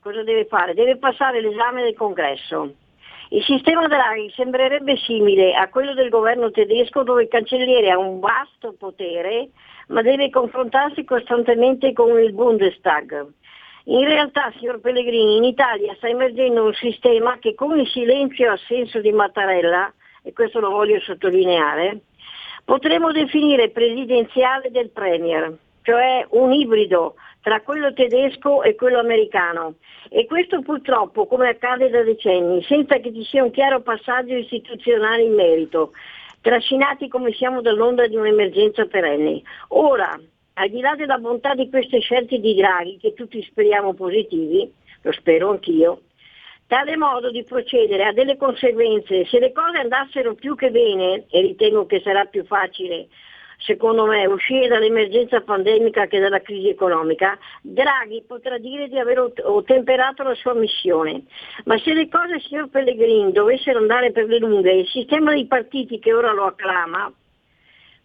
cosa 0.00 0.24
deve 0.24 0.46
fare? 0.46 0.74
Deve 0.74 0.96
passare 0.96 1.40
l'esame 1.40 1.84
del 1.84 1.94
Congresso. 1.94 2.74
Il 3.28 3.44
sistema 3.44 3.86
Draghi 3.86 4.28
sembrerebbe 4.34 4.96
simile 4.96 5.54
a 5.54 5.68
quello 5.68 5.94
del 5.94 6.08
governo 6.08 6.50
tedesco 6.50 7.04
dove 7.04 7.22
il 7.22 7.28
cancelliere 7.28 7.92
ha 7.92 7.98
un 7.98 8.18
vasto 8.18 8.74
potere 8.76 9.50
ma 9.88 10.02
deve 10.02 10.30
confrontarsi 10.30 11.04
costantemente 11.04 11.92
con 11.92 12.18
il 12.18 12.32
Bundestag. 12.32 13.24
In 13.84 14.04
realtà, 14.04 14.52
signor 14.58 14.80
Pellegrini, 14.80 15.36
in 15.36 15.44
Italia 15.44 15.94
sta 15.94 16.08
emergendo 16.08 16.64
un 16.64 16.74
sistema 16.74 17.38
che 17.38 17.54
con 17.54 17.78
il 17.78 17.86
silenzio 17.86 18.50
assenso 18.50 19.00
di 19.00 19.12
Mattarella, 19.12 19.92
e 20.26 20.32
questo 20.32 20.58
lo 20.58 20.70
voglio 20.70 20.98
sottolineare, 21.00 22.00
potremmo 22.64 23.12
definire 23.12 23.68
presidenziale 23.68 24.70
del 24.70 24.88
Premier, 24.88 25.54
cioè 25.82 26.26
un 26.30 26.52
ibrido 26.52 27.14
tra 27.42 27.60
quello 27.60 27.92
tedesco 27.92 28.62
e 28.62 28.74
quello 28.74 28.98
americano. 28.98 29.74
E 30.08 30.24
questo 30.24 30.62
purtroppo, 30.62 31.26
come 31.26 31.48
accade 31.48 31.90
da 31.90 32.02
decenni, 32.02 32.62
senza 32.62 32.96
che 32.98 33.12
ci 33.12 33.22
sia 33.24 33.44
un 33.44 33.50
chiaro 33.50 33.82
passaggio 33.82 34.34
istituzionale 34.34 35.22
in 35.22 35.34
merito, 35.34 35.92
trascinati 36.40 37.06
come 37.08 37.32
siamo 37.32 37.60
dall'onda 37.60 38.06
di 38.06 38.16
un'emergenza 38.16 38.86
perenne. 38.86 39.42
Ora, 39.68 40.18
al 40.54 40.68
di 40.70 40.80
là 40.80 40.94
della 40.94 41.18
bontà 41.18 41.54
di 41.54 41.68
queste 41.68 42.00
scelte 42.00 42.38
di 42.38 42.54
Draghi, 42.54 42.96
che 42.96 43.12
tutti 43.12 43.42
speriamo 43.42 43.92
positivi, 43.92 44.72
lo 45.02 45.12
spero 45.12 45.50
anch'io, 45.50 46.00
tale 46.66 46.96
modo 46.96 47.30
di 47.30 47.44
procedere 47.44 48.04
ha 48.04 48.12
delle 48.12 48.36
conseguenze. 48.36 49.24
Se 49.26 49.38
le 49.38 49.52
cose 49.52 49.78
andassero 49.78 50.34
più 50.34 50.54
che 50.54 50.70
bene, 50.70 51.26
e 51.30 51.40
ritengo 51.40 51.86
che 51.86 52.00
sarà 52.02 52.24
più 52.24 52.44
facile 52.44 53.08
secondo 53.58 54.04
me, 54.06 54.26
uscire 54.26 54.68
dall'emergenza 54.68 55.40
pandemica 55.40 56.06
che 56.06 56.20
dalla 56.20 56.40
crisi 56.40 56.68
economica, 56.68 57.38
Draghi 57.62 58.24
potrà 58.26 58.58
dire 58.58 58.88
di 58.88 58.98
aver 58.98 59.32
ottemperato 59.42 60.22
la 60.22 60.34
sua 60.34 60.54
missione. 60.54 61.24
Ma 61.64 61.78
se 61.78 61.94
le 61.94 62.08
cose, 62.08 62.40
signor 62.40 62.68
Pellegrini, 62.68 63.32
dovessero 63.32 63.78
andare 63.78 64.12
per 64.12 64.26
le 64.26 64.38
lunghe, 64.38 64.72
il 64.72 64.86
sistema 64.88 65.32
dei 65.32 65.46
partiti 65.46 65.98
che 65.98 66.12
ora 66.12 66.32
lo 66.32 66.44
acclama 66.44 67.12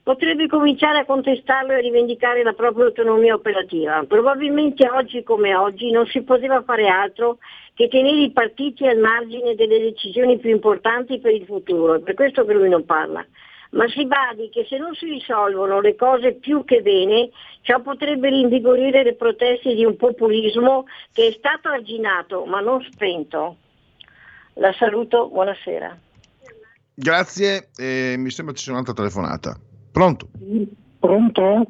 potrebbe 0.09 0.47
cominciare 0.47 0.97
a 0.97 1.05
contestarlo 1.05 1.71
e 1.71 1.75
a 1.75 1.81
rivendicare 1.81 2.41
la 2.41 2.53
propria 2.53 2.85
autonomia 2.85 3.35
operativa. 3.35 4.03
Probabilmente 4.07 4.89
oggi 4.89 5.21
come 5.21 5.53
oggi 5.53 5.91
non 5.91 6.07
si 6.07 6.23
poteva 6.23 6.63
fare 6.63 6.87
altro 6.87 7.37
che 7.75 7.87
tenere 7.89 8.17
i 8.17 8.31
partiti 8.31 8.87
al 8.87 8.97
margine 8.97 9.53
delle 9.53 9.77
decisioni 9.77 10.39
più 10.39 10.49
importanti 10.49 11.19
per 11.19 11.35
il 11.35 11.45
futuro, 11.45 11.93
è 11.93 11.99
per 11.99 12.15
questo 12.15 12.43
che 12.43 12.53
lui 12.53 12.69
non 12.69 12.85
parla 12.85 13.23
ma 13.71 13.87
si 13.87 14.03
badi 14.07 14.49
che 14.49 14.65
se 14.67 14.79
non 14.79 14.95
si 14.95 15.05
risolvono 15.05 15.79
le 15.79 15.95
cose 15.95 16.33
più 16.33 16.65
che 16.65 16.81
bene, 16.81 17.29
ciò 17.61 17.79
potrebbe 17.81 18.29
rinvigorire 18.29 19.03
le 19.03 19.13
proteste 19.13 19.75
di 19.75 19.85
un 19.85 19.95
populismo 19.95 20.85
che 21.13 21.27
è 21.27 21.31
stato 21.37 21.67
arginato 21.67 22.45
ma 22.45 22.61
non 22.61 22.83
spento. 22.91 23.57
La 24.53 24.73
saluto, 24.73 25.29
buonasera. 25.29 25.95
Grazie, 26.95 27.69
eh, 27.77 28.15
mi 28.17 28.31
sembra 28.31 28.55
ci 28.55 28.63
sia 28.63 28.71
un'altra 28.71 28.95
telefonata. 28.95 29.55
Pronto? 29.99 30.29
Pronto? 30.97 31.65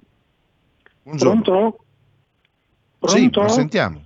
Buongiorno. 1.02 1.42
Pronto? 1.42 1.80
Sì, 3.06 3.22
Pronto? 3.22 3.42
lo 3.42 3.48
sentiamo. 3.48 4.04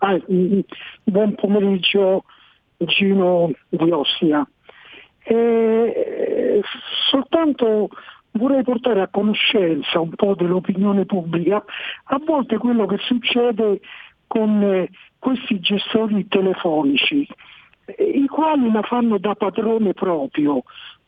Ah, 0.00 0.20
mm, 0.30 0.60
buon 1.04 1.34
pomeriggio 1.34 2.24
Gino 2.76 3.52
di 3.70 3.90
Ostia. 3.90 4.46
Eh, 5.22 6.60
soltanto 7.10 7.88
vorrei 8.32 8.62
portare 8.64 9.00
a 9.00 9.08
conoscenza 9.08 9.98
un 9.98 10.10
po' 10.10 10.34
dell'opinione 10.34 11.06
pubblica 11.06 11.64
a 12.04 12.20
volte 12.22 12.58
quello 12.58 12.84
che 12.84 12.98
succede 12.98 13.80
con 14.26 14.62
eh, 14.62 14.90
questi 15.18 15.58
gestori 15.60 16.28
telefonici, 16.28 17.26
eh, 17.86 18.04
i 18.04 18.26
quali 18.26 18.70
la 18.70 18.82
fanno 18.82 19.16
da 19.16 19.34
padrone 19.34 19.94
proprio. 19.94 20.62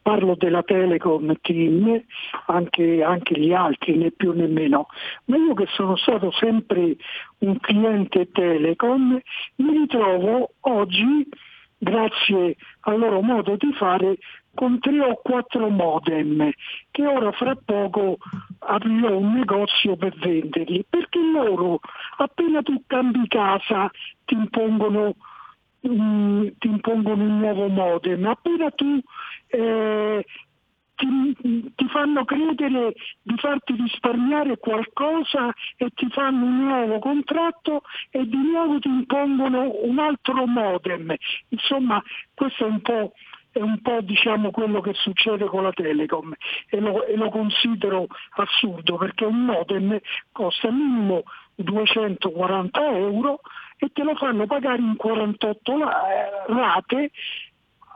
Parlo 0.07 0.37
della 0.37 0.63
Telecom 0.63 1.35
Team, 1.41 2.01
anche, 2.47 3.03
anche 3.03 3.41
gli 3.41 3.53
altri, 3.53 3.97
né 3.97 4.13
più 4.13 4.31
né 4.35 4.47
meno. 4.47 4.87
Ma 5.25 5.37
io 5.37 5.53
che 5.55 5.67
sono 5.75 5.97
stato 5.97 6.31
sempre 6.31 6.95
un 7.39 7.59
cliente 7.59 8.31
Telecom, 8.31 9.21
mi 9.57 9.73
ritrovo 9.73 10.53
oggi 10.61 11.27
grazie 11.77 12.55
al 12.83 13.01
loro 13.01 13.21
modo 13.21 13.57
di 13.57 13.73
fare 13.73 14.19
con 14.55 14.79
tre 14.79 15.01
o 15.01 15.21
quattro 15.23 15.69
modem 15.71 16.53
che 16.93 17.05
ora 17.05 17.33
fra 17.33 17.57
poco 17.57 18.19
aprirò 18.61 19.17
un 19.17 19.35
negozio 19.35 19.97
per 19.97 20.15
venderli 20.19 20.87
perché 20.89 21.19
loro 21.19 21.81
appena 22.19 22.63
tu 22.63 22.81
cambi 22.87 23.27
casa 23.27 23.91
ti 24.25 24.35
impongono, 24.35 25.17
mm, 25.89 26.47
ti 26.59 26.69
impongono 26.69 27.23
un 27.23 27.39
nuovo 27.39 27.69
modem 27.69 28.25
appena 28.27 28.71
tu 28.71 29.01
eh, 29.49 30.25
ti, 30.97 31.73
ti, 31.75 31.89
fanno 31.89 32.25
credere 32.25 32.95
di 33.23 33.35
farti 33.37 33.75
risparmiare 33.75 34.57
qualcosa 34.59 35.53
e 35.77 35.91
ti 35.95 36.09
fanno 36.11 36.45
un 36.45 36.65
nuovo 36.65 36.99
contratto 36.99 37.83
e 38.11 38.27
di 38.27 38.37
nuovo 38.37 38.79
ti 38.79 38.89
impongono 38.89 39.73
un 39.83 39.99
altro 39.99 40.47
modem. 40.47 41.15
Insomma, 41.51 42.03
questo 42.35 42.65
è 42.67 42.69
un 42.69 42.81
po' 42.81 43.13
è 43.57 43.63
un 43.63 43.81
po' 43.81 44.03
diciamo 44.03 44.51
quello 44.51 44.83
che 44.83 44.93
succede 44.93 45.47
con 45.47 45.63
la 45.63 45.73
Telecom 45.73 46.35
e 46.69 46.79
lo, 46.79 47.07
e 47.07 47.17
lo 47.17 47.31
considero 47.31 48.07
assurdo 48.37 48.99
perché 48.99 49.25
un 49.25 49.47
modem 49.47 49.99
costa 50.31 50.71
minimo 50.71 51.23
240 51.55 52.97
euro 52.99 53.41
e 53.79 53.91
te 53.93 54.03
lo 54.03 54.15
fanno 54.15 54.47
pagare 54.47 54.81
in 54.81 54.97
48 54.97 55.79
rate 56.49 57.11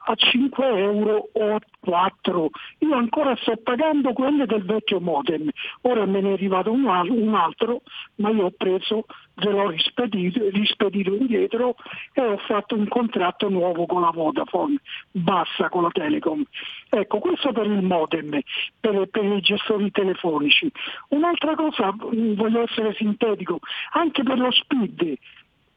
a 0.04 0.14
5 0.14 0.66
euro 0.66 1.28
o 1.32 1.54
a 1.54 1.60
4. 1.80 2.50
Io 2.78 2.94
ancora 2.94 3.36
sto 3.36 3.56
pagando 3.56 4.12
quelle 4.12 4.46
del 4.46 4.64
vecchio 4.64 5.00
modem, 5.00 5.48
ora 5.82 6.06
me 6.06 6.20
ne 6.20 6.30
è 6.30 6.32
arrivato 6.32 6.70
un, 6.70 6.86
altro, 6.86 7.82
ma 8.16 8.30
io 8.30 8.46
ho 8.46 8.50
preso, 8.50 9.04
ve 9.34 9.50
l'ho 9.50 9.68
rispedito, 9.68 10.48
rispedito 10.50 11.14
indietro 11.14 11.76
e 12.12 12.20
ho 12.20 12.36
fatto 12.38 12.74
un 12.74 12.88
contratto 12.88 13.48
nuovo 13.48 13.86
con 13.86 14.02
la 14.02 14.10
Vodafone, 14.10 14.80
bassa 15.10 15.68
con 15.68 15.82
la 15.82 15.90
Telecom. 15.90 16.42
Ecco, 16.88 17.18
questo 17.18 17.52
per 17.52 17.66
il 17.66 17.82
modem, 17.82 18.40
per, 18.80 19.08
per 19.08 19.24
i 19.24 19.40
gestori 19.40 19.90
telefonici. 19.90 20.70
Un'altra 21.08 21.54
cosa, 21.54 21.92
mm, 21.92 22.34
voglio 22.34 22.62
essere 22.62 22.94
sintetico, 22.94 23.60
anche 23.92 24.22
per 24.22 24.38
lo 24.38 24.50
speed. 24.50 25.18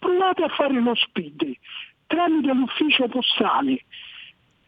Provate 0.04 0.44
a 0.44 0.50
fare 0.50 0.82
lo 0.82 0.94
speed 0.96 1.58
tramite 2.08 2.54
l'ufficio 2.54 3.08
postale 3.08 3.86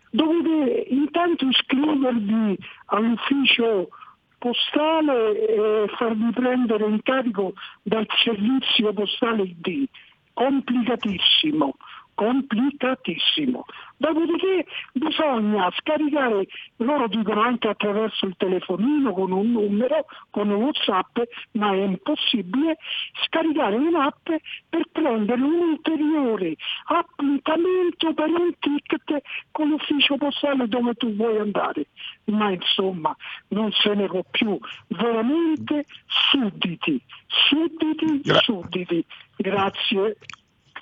dovete 0.09 0.87
intanto 0.93 1.45
iscrivervi 1.47 2.57
all'ufficio 2.85 3.89
postale 4.37 5.45
e 5.47 5.87
farvi 5.97 6.31
prendere 6.31 6.85
in 6.85 7.01
carico 7.01 7.53
dal 7.83 8.07
servizio 8.23 8.93
postale 8.93 9.43
ID. 9.43 9.85
Complicatissimo 10.33 11.75
complicatissimo. 12.15 13.65
Dopodiché 13.97 14.65
bisogna 14.93 15.71
scaricare, 15.77 16.47
loro 16.77 17.07
dicono 17.07 17.41
anche 17.41 17.69
attraverso 17.69 18.25
il 18.25 18.35
telefonino 18.37 19.13
con 19.13 19.31
un 19.31 19.51
numero, 19.51 20.05
con 20.31 20.49
un 20.49 20.63
Whatsapp, 20.63 21.19
ma 21.51 21.71
è 21.73 21.83
impossibile 21.83 22.77
scaricare 23.25 23.75
un'app 23.75 24.29
per 24.69 24.87
prendere 24.91 25.41
un 25.41 25.69
ulteriore 25.69 26.55
appuntamento 26.87 28.13
per 28.13 28.29
un 28.29 28.51
ticket 28.59 29.21
con 29.51 29.69
l'ufficio 29.69 30.17
postale 30.17 30.67
dove 30.67 30.93
tu 30.95 31.13
vuoi 31.15 31.37
andare. 31.37 31.87
Ma 32.25 32.51
insomma 32.51 33.15
non 33.49 33.71
se 33.71 33.93
ne 33.93 34.07
può 34.07 34.23
più, 34.29 34.57
veramente 34.87 35.85
sudditi, 36.05 37.01
sudditi, 37.27 38.21
sudditi. 38.23 39.05
Grazie. 39.37 40.17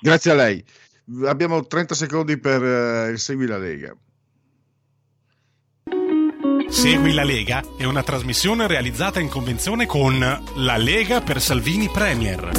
Grazie 0.00 0.30
a 0.32 0.34
lei. 0.34 0.64
Abbiamo 1.26 1.66
30 1.66 1.94
secondi 1.94 2.38
per 2.38 2.62
uh, 2.62 3.10
il 3.10 3.18
Segui 3.18 3.46
la 3.46 3.58
Lega. 3.58 3.94
Segui 6.68 7.12
la 7.12 7.24
Lega 7.24 7.62
è 7.76 7.84
una 7.84 8.02
trasmissione 8.02 8.66
realizzata 8.66 9.20
in 9.20 9.28
convenzione 9.28 9.84
con 9.84 10.18
La 10.18 10.76
Lega 10.78 11.20
per 11.20 11.42
Salvini 11.42 11.90
Premier. 11.90 12.50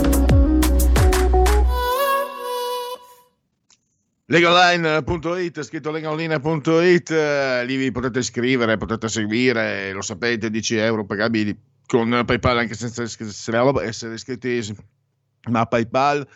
Legaonline.it, 4.28 5.64
scritto 5.64 5.90
legaonline.it, 5.90 7.10
lì 7.66 7.76
vi 7.78 7.92
potete 7.92 8.20
iscrivere, 8.20 8.78
potete 8.78 9.08
seguire, 9.08 9.92
lo 9.92 10.02
sapete, 10.02 10.52
10 10.52 10.78
euro 10.78 11.06
pagabili 11.06 11.56
con 11.88 12.24
PayPal 12.26 12.60
anche 12.60 12.76
senza 12.76 13.02
essere 13.02 14.14
iscritti, 14.14 14.76
ma 15.50 15.66
PayPal 15.66 16.28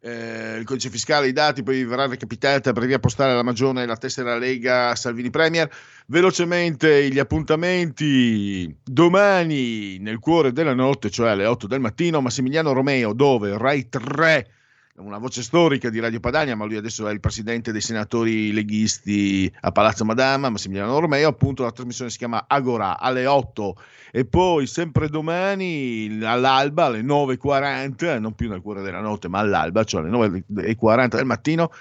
eh, 0.00 0.56
il 0.58 0.64
codice 0.64 0.90
fiscale, 0.90 1.28
i 1.28 1.32
dati, 1.32 1.62
poi 1.62 1.76
vi 1.76 1.84
verrà 1.84 2.06
recapitata 2.06 2.72
per 2.72 2.86
via 2.86 2.98
postale 2.98 3.34
la 3.34 3.42
Magione 3.42 3.86
la 3.86 3.96
tessera 3.96 4.38
Lega 4.38 4.94
Salvini 4.94 5.30
Premier. 5.30 5.70
Velocemente 6.06 7.08
gli 7.10 7.18
appuntamenti. 7.18 8.74
Domani 8.84 9.98
nel 9.98 10.18
cuore 10.18 10.52
della 10.52 10.74
notte, 10.74 11.10
cioè 11.10 11.30
alle 11.30 11.46
8 11.46 11.66
del 11.66 11.80
mattino, 11.80 12.20
Massimiliano 12.20 12.72
Romeo, 12.72 13.12
dove? 13.12 13.56
Rai 13.58 13.88
3 13.88 14.57
una 14.98 15.18
voce 15.18 15.42
storica 15.42 15.90
di 15.90 16.00
Radio 16.00 16.20
Padania, 16.20 16.56
ma 16.56 16.64
lui 16.64 16.76
adesso 16.76 17.06
è 17.06 17.12
il 17.12 17.20
presidente 17.20 17.72
dei 17.72 17.80
senatori 17.80 18.52
leghisti 18.52 19.52
a 19.60 19.70
Palazzo 19.70 20.04
Madama, 20.04 20.50
Massimiliano 20.50 20.98
Romeo, 20.98 21.28
appunto 21.28 21.62
la 21.62 21.70
trasmissione 21.70 22.10
si 22.10 22.18
chiama 22.18 22.44
Agora 22.48 22.98
alle 22.98 23.26
8 23.26 23.76
e 24.10 24.24
poi 24.24 24.66
sempre 24.66 25.08
domani 25.08 26.18
all'alba 26.22 26.86
alle 26.86 27.02
9.40, 27.02 28.18
non 28.18 28.34
più 28.34 28.48
nel 28.48 28.60
cuore 28.60 28.82
della 28.82 29.00
notte 29.00 29.28
ma 29.28 29.38
all'alba, 29.38 29.84
cioè 29.84 30.02
alle 30.02 30.44
9.40 30.54 31.16
del 31.16 31.26
mattino, 31.26 31.72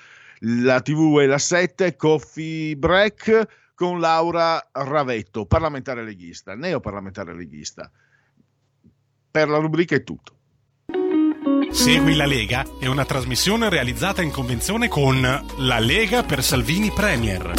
la 0.41 0.81
TV 0.81 1.19
è 1.19 1.25
la 1.25 1.39
7, 1.39 1.95
Coffee 1.95 2.75
Break 2.75 3.71
con 3.73 3.99
Laura 3.99 4.69
Ravetto, 4.71 5.45
parlamentare 5.45 6.03
leghista, 6.03 6.55
neoparlamentare 6.55 7.35
leghista. 7.35 7.91
Per 9.29 9.49
la 9.49 9.57
rubrica 9.57 9.95
è 9.95 10.03
tutto. 10.03 10.36
Segui 11.71 12.15
la 12.15 12.25
Lega 12.25 12.65
è 12.79 12.87
una 12.87 13.05
trasmissione 13.05 13.69
realizzata 13.69 14.21
in 14.21 14.31
convenzione 14.31 14.87
con 14.87 15.21
La 15.21 15.79
Lega 15.79 16.23
per 16.23 16.43
Salvini 16.43 16.91
Premier. 16.91 17.51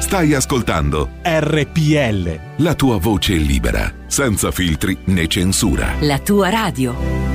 Stai 0.00 0.34
ascoltando 0.34 1.10
RPL. 1.22 2.62
la 2.62 2.74
tua 2.74 2.98
voce 2.98 3.34
libera, 3.34 3.92
senza 4.06 4.50
filtri 4.50 4.96
né 5.06 5.26
censura. 5.26 5.94
La 6.00 6.18
tua 6.20 6.48
radio. 6.48 7.34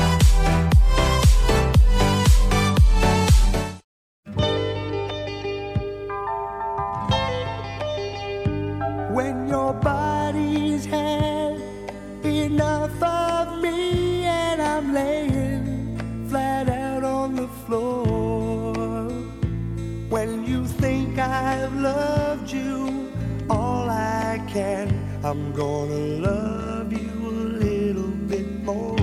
I'm 25.23 25.53
gonna 25.53 26.17
love 26.17 26.91
you 26.91 27.27
a 27.27 27.37
little 27.61 28.09
bit 28.27 28.63
more. 28.63 28.97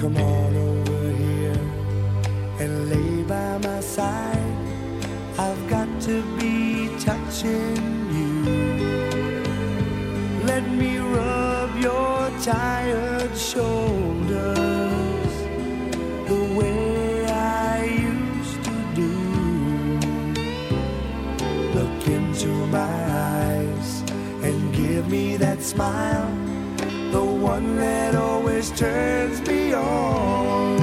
Come 0.00 0.16
on 0.16 0.56
over 0.56 1.10
here 1.12 1.60
and 2.60 2.88
lay 2.88 3.22
by 3.24 3.58
my 3.58 3.80
side. 3.80 4.56
I've 5.38 5.68
got 5.68 5.86
to 6.02 6.22
be 6.38 6.88
touching 6.98 7.76
you. 8.16 8.42
Let 10.46 10.66
me 10.66 10.96
rub 10.96 11.76
your 11.76 12.30
tired 12.40 13.36
shoulders 13.36 14.54
the 16.26 16.42
way 16.56 17.26
I 17.26 17.84
used 17.84 18.64
to 18.64 18.76
do. 18.94 19.12
Look 21.74 22.08
into 22.08 22.48
my 22.68 22.78
eyes 22.78 23.17
me 25.08 25.36
that 25.38 25.62
smile, 25.62 26.30
the 27.12 27.24
one 27.24 27.76
that 27.76 28.14
always 28.14 28.70
turns 28.72 29.40
me 29.48 29.72
on. 29.72 30.78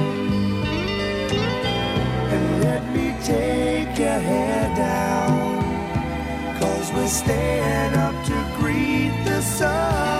And 2.34 2.62
let 2.62 2.82
me 2.94 3.14
take 3.22 3.96
your 3.98 4.18
hair 4.30 4.74
down, 4.76 6.58
cause 6.58 6.92
we're 6.92 7.06
staying 7.06 7.94
up 7.94 8.16
to 8.26 8.56
greet 8.58 9.12
the 9.24 9.40
sun. 9.42 10.15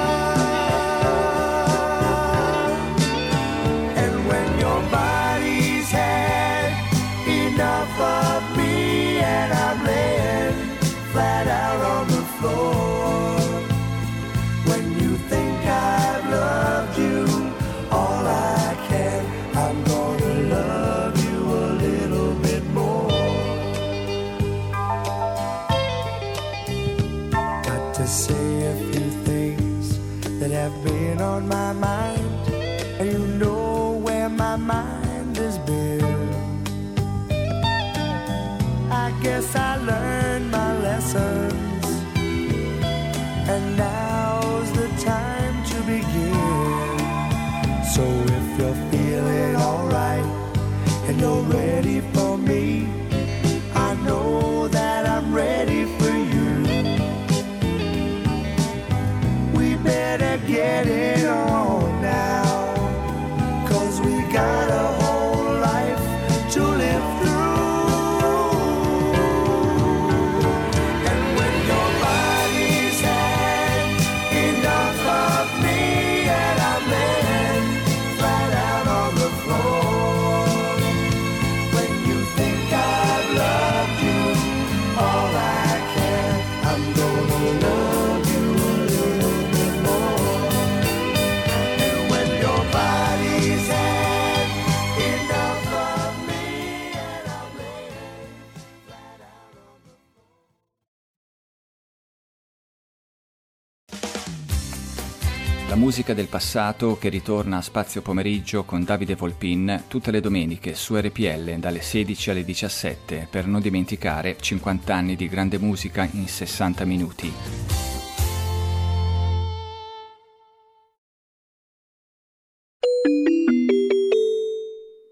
Musica 105.96 106.12
del 106.12 106.28
passato 106.28 106.98
che 106.98 107.08
ritorna 107.08 107.56
a 107.56 107.62
Spazio 107.62 108.02
Pomeriggio 108.02 108.64
con 108.64 108.84
Davide 108.84 109.14
Volpin 109.14 109.84
tutte 109.88 110.10
le 110.10 110.20
domeniche 110.20 110.74
su 110.74 110.94
RPL 110.94 111.54
dalle 111.56 111.80
16 111.80 112.30
alle 112.32 112.44
17 112.44 113.26
per 113.30 113.46
non 113.46 113.62
dimenticare 113.62 114.36
50 114.36 114.94
anni 114.94 115.16
di 115.16 115.26
grande 115.26 115.56
musica 115.56 116.06
in 116.12 116.28
60 116.28 116.84
minuti. 116.84 117.32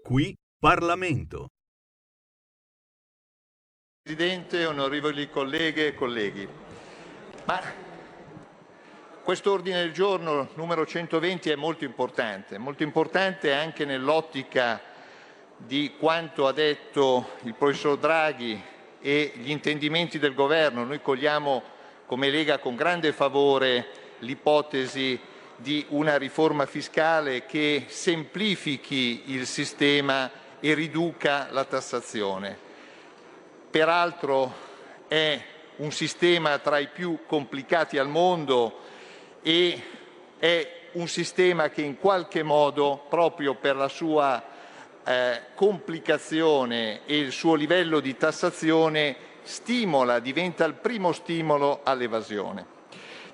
Qui 0.03 0.35
Parlamento. 0.59 1.47
Presidente, 4.03 4.67
onorevoli 4.67 5.31
colleghe 5.31 5.87
e 5.87 5.95
colleghi, 5.95 6.47
ma 7.45 7.84
questo 9.25 9.53
ordine 9.53 9.81
del 9.81 9.91
giorno 9.91 10.49
numero 10.53 10.85
120 10.85 11.49
è 11.49 11.55
molto 11.55 11.83
importante, 11.83 12.59
molto 12.59 12.83
importante 12.83 13.53
anche 13.53 13.83
nell'ottica 13.83 14.79
di 15.57 15.95
quanto 15.97 16.45
ha 16.45 16.51
detto 16.51 17.29
il 17.41 17.55
professor 17.55 17.97
Draghi 17.97 18.61
e 19.01 19.31
gli 19.37 19.49
intendimenti 19.49 20.19
del 20.19 20.35
governo. 20.35 20.83
Noi 20.83 21.01
cogliamo 21.01 21.63
come 22.05 22.29
Lega 22.29 22.59
con 22.59 22.75
grande 22.75 23.13
favore 23.13 23.87
l'ipotesi 24.19 25.19
di 25.55 25.83
una 25.89 26.17
riforma 26.17 26.67
fiscale 26.67 27.47
che 27.47 27.85
semplifichi 27.87 29.23
il 29.33 29.47
sistema 29.47 30.29
e 30.59 30.75
riduca 30.75 31.47
la 31.49 31.63
tassazione. 31.63 32.55
Peraltro 33.71 34.53
è 35.07 35.43
un 35.77 35.91
sistema 35.91 36.59
tra 36.59 36.77
i 36.77 36.89
più 36.89 37.21
complicati 37.25 37.97
al 37.97 38.07
mondo 38.07 38.83
e 39.47 39.79
è 40.39 40.71
un 40.93 41.07
sistema 41.07 41.69
che 41.69 41.83
in 41.83 41.99
qualche 41.99 42.41
modo, 42.41 43.05
proprio 43.07 43.53
per 43.53 43.75
la 43.75 43.87
sua 43.87 44.43
eh, 45.05 45.41
complicazione 45.53 47.01
e 47.05 47.19
il 47.19 47.31
suo 47.31 47.53
livello 47.53 47.99
di 47.99 48.17
tassazione, 48.17 49.15
stimola, 49.43 50.17
diventa 50.17 50.65
il 50.65 50.73
primo 50.73 51.11
stimolo 51.11 51.81
all'evasione. 51.83 52.65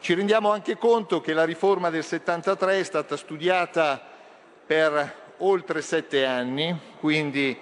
Ci 0.01 0.13
rendiamo 0.13 0.51
anche 0.51 0.77
conto 0.77 1.21
che 1.21 1.31
la 1.31 1.45
riforma 1.45 1.89
del 1.89 2.03
73 2.03 2.79
è 2.79 2.83
stata 2.83 3.15
studiata 3.15 4.05
per 4.65 5.15
oltre 5.37 5.81
sette 5.81 6.25
anni, 6.25 6.77
quindi 6.99 7.57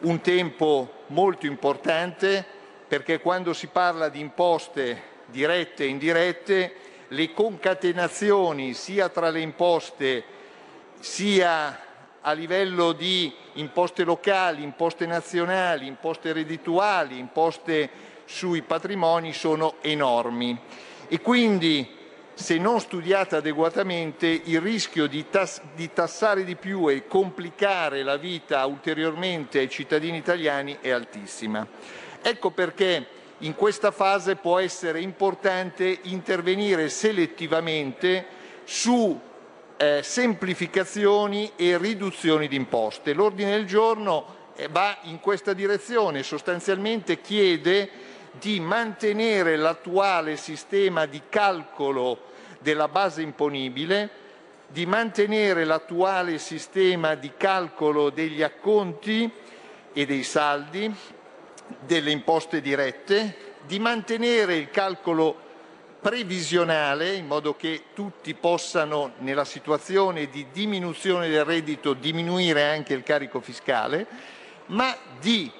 un 0.00 0.22
tempo 0.22 1.02
molto 1.08 1.44
importante 1.44 2.46
perché 2.88 3.20
quando 3.20 3.52
si 3.52 3.66
parla 3.66 4.08
di 4.08 4.20
imposte 4.20 5.02
dirette 5.26 5.84
e 5.84 5.88
indirette 5.88 6.74
le 7.12 7.32
concatenazioni 7.32 8.74
sia 8.74 9.08
tra 9.08 9.30
le 9.30 9.40
imposte 9.40 10.24
sia 10.98 11.78
a 12.20 12.32
livello 12.32 12.92
di 12.92 13.32
imposte 13.54 14.04
locali, 14.04 14.62
imposte 14.62 15.06
nazionali, 15.06 15.86
imposte 15.86 16.32
reddituali, 16.32 17.18
imposte 17.18 17.88
sui 18.26 18.62
patrimoni 18.62 19.32
sono 19.32 19.76
enormi 19.80 20.56
e 21.08 21.20
quindi 21.20 21.98
se 22.34 22.56
non 22.58 22.80
studiata 22.80 23.38
adeguatamente 23.38 24.26
il 24.26 24.60
rischio 24.60 25.06
di, 25.06 25.28
tas- 25.28 25.60
di, 25.74 25.92
tassare 25.92 26.44
di 26.44 26.56
più 26.56 26.88
e 26.88 27.06
complicare 27.06 28.02
la 28.02 28.16
vita 28.16 28.64
ulteriormente 28.66 29.58
ai 29.58 29.68
cittadini 29.68 30.16
italiani 30.16 30.78
è 30.80 30.90
altissima. 30.90 31.66
Ecco 32.22 32.50
perché 32.50 33.06
in 33.40 33.54
questa 33.54 33.90
fase 33.90 34.36
può 34.36 34.58
essere 34.58 35.00
importante 35.00 36.00
intervenire 36.02 36.88
selettivamente 36.88 38.26
su 38.64 39.18
eh, 39.76 40.00
semplificazioni 40.02 41.52
e 41.56 41.78
riduzioni 41.78 42.48
di 42.48 42.56
imposte. 42.56 43.14
L'ordine 43.14 43.52
del 43.52 43.66
giorno 43.66 44.36
eh, 44.54 44.68
va 44.68 44.98
in 45.02 45.20
questa 45.20 45.54
direzione, 45.54 46.22
sostanzialmente 46.22 47.20
chiede 47.20 47.88
di 48.32 48.60
mantenere 48.60 49.56
l'attuale 49.56 50.36
sistema 50.36 51.06
di 51.06 51.22
calcolo 51.28 52.28
della 52.58 52.88
base 52.88 53.22
imponibile, 53.22 54.10
di 54.68 54.84
mantenere 54.84 55.64
l'attuale 55.64 56.38
sistema 56.38 57.14
di 57.14 57.32
calcolo 57.36 58.10
degli 58.10 58.42
acconti 58.42 59.28
e 59.92 60.06
dei 60.06 60.22
saldi, 60.22 60.94
delle 61.80 62.10
imposte 62.10 62.60
dirette, 62.60 63.54
di 63.66 63.78
mantenere 63.78 64.56
il 64.56 64.70
calcolo 64.70 65.48
previsionale 66.00 67.14
in 67.14 67.26
modo 67.26 67.54
che 67.54 67.84
tutti 67.94 68.32
possano 68.34 69.12
nella 69.18 69.44
situazione 69.44 70.30
di 70.30 70.46
diminuzione 70.50 71.28
del 71.28 71.44
reddito 71.44 71.92
diminuire 71.92 72.70
anche 72.70 72.94
il 72.94 73.02
carico 73.02 73.40
fiscale, 73.40 74.06
ma 74.66 74.96
di 75.20 75.50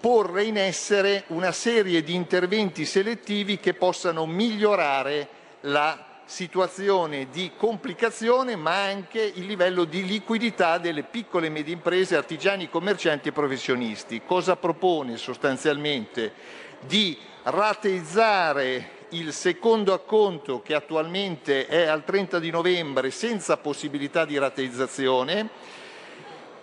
porre 0.00 0.44
in 0.44 0.58
essere 0.58 1.24
una 1.28 1.52
serie 1.52 2.02
di 2.02 2.14
interventi 2.14 2.84
selettivi 2.84 3.58
che 3.58 3.74
possano 3.74 4.26
migliorare 4.26 5.28
la 5.62 6.07
situazione 6.28 7.28
di 7.30 7.52
complicazione 7.56 8.54
ma 8.54 8.84
anche 8.84 9.32
il 9.34 9.46
livello 9.46 9.84
di 9.84 10.04
liquidità 10.04 10.76
delle 10.76 11.02
piccole 11.02 11.46
e 11.46 11.50
medie 11.50 11.72
imprese, 11.72 12.16
artigiani, 12.16 12.68
commercianti 12.68 13.28
e 13.28 13.32
professionisti. 13.32 14.20
Cosa 14.26 14.54
propone 14.56 15.16
sostanzialmente? 15.16 16.32
Di 16.80 17.16
rateizzare 17.44 18.96
il 19.10 19.32
secondo 19.32 19.94
acconto 19.94 20.60
che 20.60 20.74
attualmente 20.74 21.66
è 21.66 21.86
al 21.86 22.04
30 22.04 22.38
di 22.38 22.50
novembre 22.50 23.10
senza 23.10 23.56
possibilità 23.56 24.26
di 24.26 24.36
rateizzazione, 24.36 25.48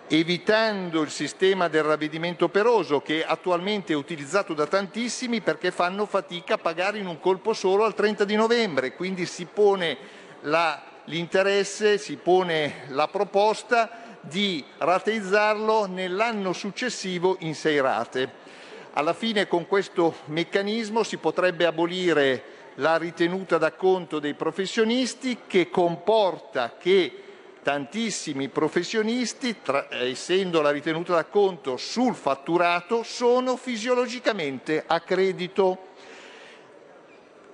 evitando 0.08 1.02
il 1.02 1.10
sistema 1.10 1.68
del 1.68 1.82
ravvedimento 1.82 2.44
operoso 2.44 3.00
che 3.00 3.24
attualmente 3.24 3.92
è 3.92 3.96
utilizzato 3.96 4.54
da 4.54 4.66
tantissimi 4.66 5.40
perché 5.40 5.70
fanno 5.70 6.06
fatica 6.06 6.54
a 6.54 6.58
pagare 6.58 6.98
in 6.98 7.06
un 7.06 7.18
colpo 7.18 7.52
solo 7.52 7.84
al 7.84 7.94
30 7.94 8.24
di 8.24 8.36
novembre, 8.36 8.94
quindi 8.94 9.26
si 9.26 9.46
pone 9.46 9.96
la, 10.42 10.80
l'interesse, 11.04 11.98
si 11.98 12.16
pone 12.16 12.84
la 12.88 13.08
proposta 13.08 14.18
di 14.20 14.64
rateizzarlo 14.78 15.86
nell'anno 15.86 16.52
successivo 16.52 17.36
in 17.40 17.54
sei 17.54 17.80
rate. 17.80 18.44
Alla 18.92 19.12
fine 19.12 19.46
con 19.46 19.66
questo 19.66 20.16
meccanismo 20.26 21.02
si 21.02 21.16
potrebbe 21.18 21.66
abolire 21.66 22.54
la 22.76 22.96
ritenuta 22.96 23.58
d'acconto 23.58 24.18
dei 24.18 24.34
professionisti 24.34 25.40
che 25.46 25.68
comporta 25.68 26.76
che 26.78 27.22
tantissimi 27.66 28.48
professionisti, 28.48 29.60
tra, 29.60 29.88
essendo 29.90 30.60
la 30.60 30.70
ritenuta 30.70 31.14
d'acconto 31.14 31.76
sul 31.76 32.14
fatturato, 32.14 33.02
sono 33.02 33.56
fisiologicamente 33.56 34.84
a 34.86 35.00
credito. 35.00 35.76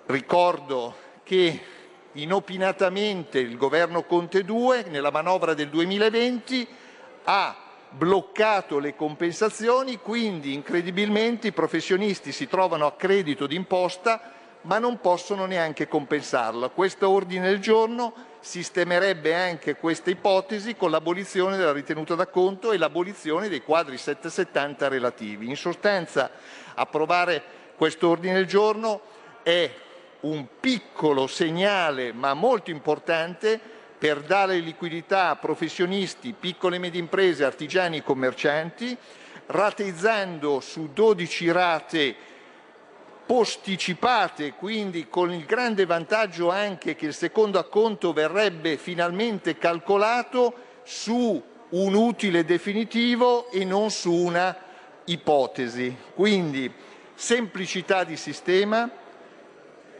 Ricordo 0.04 0.94
che 1.22 1.60
inopinatamente 2.12 3.38
il 3.38 3.56
governo 3.56 4.02
Conte 4.02 4.44
2 4.44 4.84
nella 4.90 5.10
manovra 5.10 5.54
del 5.54 5.70
2020 5.70 6.68
ha 7.24 7.56
bloccato 7.88 8.78
le 8.78 8.94
compensazioni, 8.94 9.96
quindi 9.96 10.52
incredibilmente 10.52 11.46
i 11.46 11.52
professionisti 11.52 12.32
si 12.32 12.46
trovano 12.48 12.84
a 12.84 12.92
credito 12.92 13.46
d'imposta 13.46 14.20
ma 14.64 14.78
non 14.78 15.00
possono 15.00 15.46
neanche 15.46 15.88
compensarla. 15.88 16.68
Questo 16.68 17.08
ordine 17.08 17.48
del 17.48 17.60
giorno 17.60 18.30
sistemerebbe 18.42 19.34
anche 19.34 19.76
questa 19.76 20.10
ipotesi 20.10 20.74
con 20.74 20.90
l'abolizione 20.90 21.56
della 21.56 21.72
ritenuta 21.72 22.16
d'acconto 22.16 22.72
e 22.72 22.76
l'abolizione 22.76 23.48
dei 23.48 23.62
quadri 23.62 23.96
770 23.96 24.88
relativi. 24.88 25.48
In 25.48 25.56
sostanza, 25.56 26.28
approvare 26.74 27.40
questo 27.76 28.08
ordine 28.08 28.34
del 28.34 28.46
giorno 28.46 29.00
è 29.44 29.72
un 30.22 30.46
piccolo 30.58 31.28
segnale, 31.28 32.12
ma 32.12 32.34
molto 32.34 32.70
importante, 32.70 33.60
per 33.96 34.20
dare 34.22 34.58
liquidità 34.58 35.28
a 35.30 35.36
professionisti, 35.36 36.34
piccole 36.38 36.76
e 36.76 36.78
medie 36.80 37.00
imprese, 37.00 37.44
artigiani 37.44 37.98
e 37.98 38.02
commercianti, 38.02 38.96
rateizzando 39.46 40.58
su 40.58 40.90
12 40.92 41.52
rate 41.52 42.16
posticipate, 43.32 44.52
quindi 44.52 45.08
con 45.08 45.32
il 45.32 45.46
grande 45.46 45.86
vantaggio 45.86 46.50
anche 46.50 46.94
che 46.94 47.06
il 47.06 47.14
secondo 47.14 47.58
acconto 47.58 48.12
verrebbe 48.12 48.76
finalmente 48.76 49.56
calcolato 49.56 50.52
su 50.82 51.42
un 51.70 51.94
utile 51.94 52.44
definitivo 52.44 53.50
e 53.50 53.64
non 53.64 53.90
su 53.90 54.12
una 54.12 54.54
ipotesi. 55.06 55.96
Quindi 56.14 56.70
semplicità 57.14 58.04
di 58.04 58.18
sistema, 58.18 58.90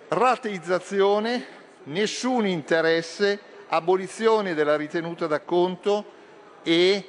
rateizzazione, 0.09 1.47
nessun 1.85 2.47
interesse, 2.47 3.41
abolizione 3.69 4.53
della 4.53 4.77
ritenuta 4.77 5.27
d'acconto 5.27 6.05
e 6.63 7.07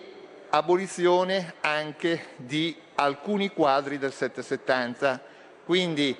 abolizione 0.51 1.55
anche 1.59 2.27
di 2.37 2.73
alcuni 2.95 3.49
quadri 3.49 3.97
del 3.97 4.13
770. 4.13 5.32
Quindi 5.65 6.15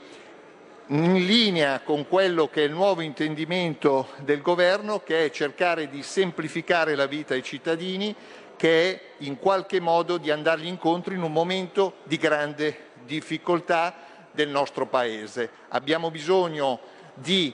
in 0.88 1.26
linea 1.26 1.82
con 1.82 2.08
quello 2.08 2.48
che 2.48 2.62
è 2.62 2.66
il 2.66 2.72
nuovo 2.72 3.02
intendimento 3.02 4.10
del 4.20 4.42
governo, 4.42 5.00
che 5.00 5.26
è 5.26 5.30
cercare 5.32 5.90
di 5.90 6.02
semplificare 6.02 6.96
la 6.96 7.08
vita 7.08 7.34
ai 7.34 7.44
cittadini, 7.44 8.16
che 8.56 8.92
è 8.92 9.02
in 9.20 9.38
qualche 9.40 9.80
modo 9.80 10.18
di 10.18 10.32
andargli 10.32 10.68
incontro 10.68 11.14
in 11.14 11.24
un 11.24 11.32
momento 11.32 11.96
di 12.04 12.18
grande 12.18 12.92
difficoltà 13.06 13.94
del 14.32 14.50
nostro 14.50 14.86
Paese. 14.88 15.50
Abbiamo 15.70 16.10
bisogno 16.10 16.80
di 17.14 17.54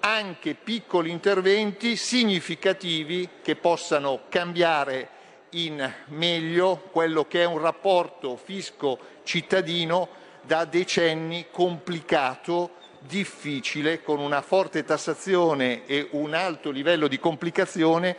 anche 0.00 0.54
piccoli 0.54 1.10
interventi 1.10 1.96
significativi 1.96 3.28
che 3.42 3.56
possano 3.56 4.22
cambiare 4.28 5.08
in 5.50 5.92
meglio 6.08 6.88
quello 6.90 7.26
che 7.26 7.42
è 7.42 7.46
un 7.46 7.58
rapporto 7.58 8.36
fisco-cittadino 8.36 10.19
da 10.50 10.64
decenni 10.64 11.46
complicato, 11.48 12.70
difficile, 13.06 14.02
con 14.02 14.18
una 14.18 14.42
forte 14.42 14.82
tassazione 14.82 15.86
e 15.86 16.08
un 16.10 16.34
alto 16.34 16.72
livello 16.72 17.06
di 17.06 17.20
complicazione 17.20 18.16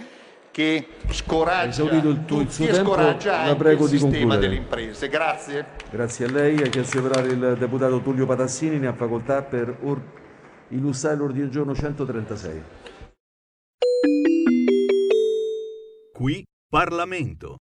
che 0.50 0.88
scoraggia 1.10 1.84
tuo- 2.26 2.40
il 2.40 2.50
suo 2.50 2.64
e 2.68 2.72
tempo, 2.72 2.92
scoraggia 2.94 3.32
la 3.32 3.42
anche 3.42 3.56
prego 3.56 3.84
il 3.84 3.90
di 3.90 3.98
sistema 3.98 4.12
concludere. 4.20 4.40
delle 4.40 4.56
imprese. 4.56 5.10
Grazie. 5.10 5.66
Grazie 5.90 6.26
a 6.26 6.32
lei. 6.32 6.62
Ha 6.62 6.68
chiesto 6.70 7.02
di 7.02 7.08
parlare 7.10 7.34
il 7.34 7.58
deputato 7.60 8.00
Tullio 8.00 8.26
Patassini, 8.26 8.80
ne 8.80 8.88
ha 8.88 8.94
facoltà 8.94 9.42
per 9.44 9.78
or- 9.82 10.02
illustrare 10.70 11.18
l'ordine 11.18 11.42
del 11.44 11.52
giorno 11.52 11.76
136. 11.76 12.64
Qui 16.14 16.46
Parlamento. 16.70 17.58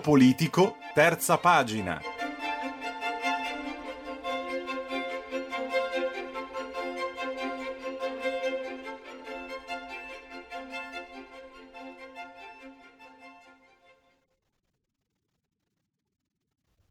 Politico, 0.00 0.76
terza 0.94 1.38
pagina. 1.38 2.00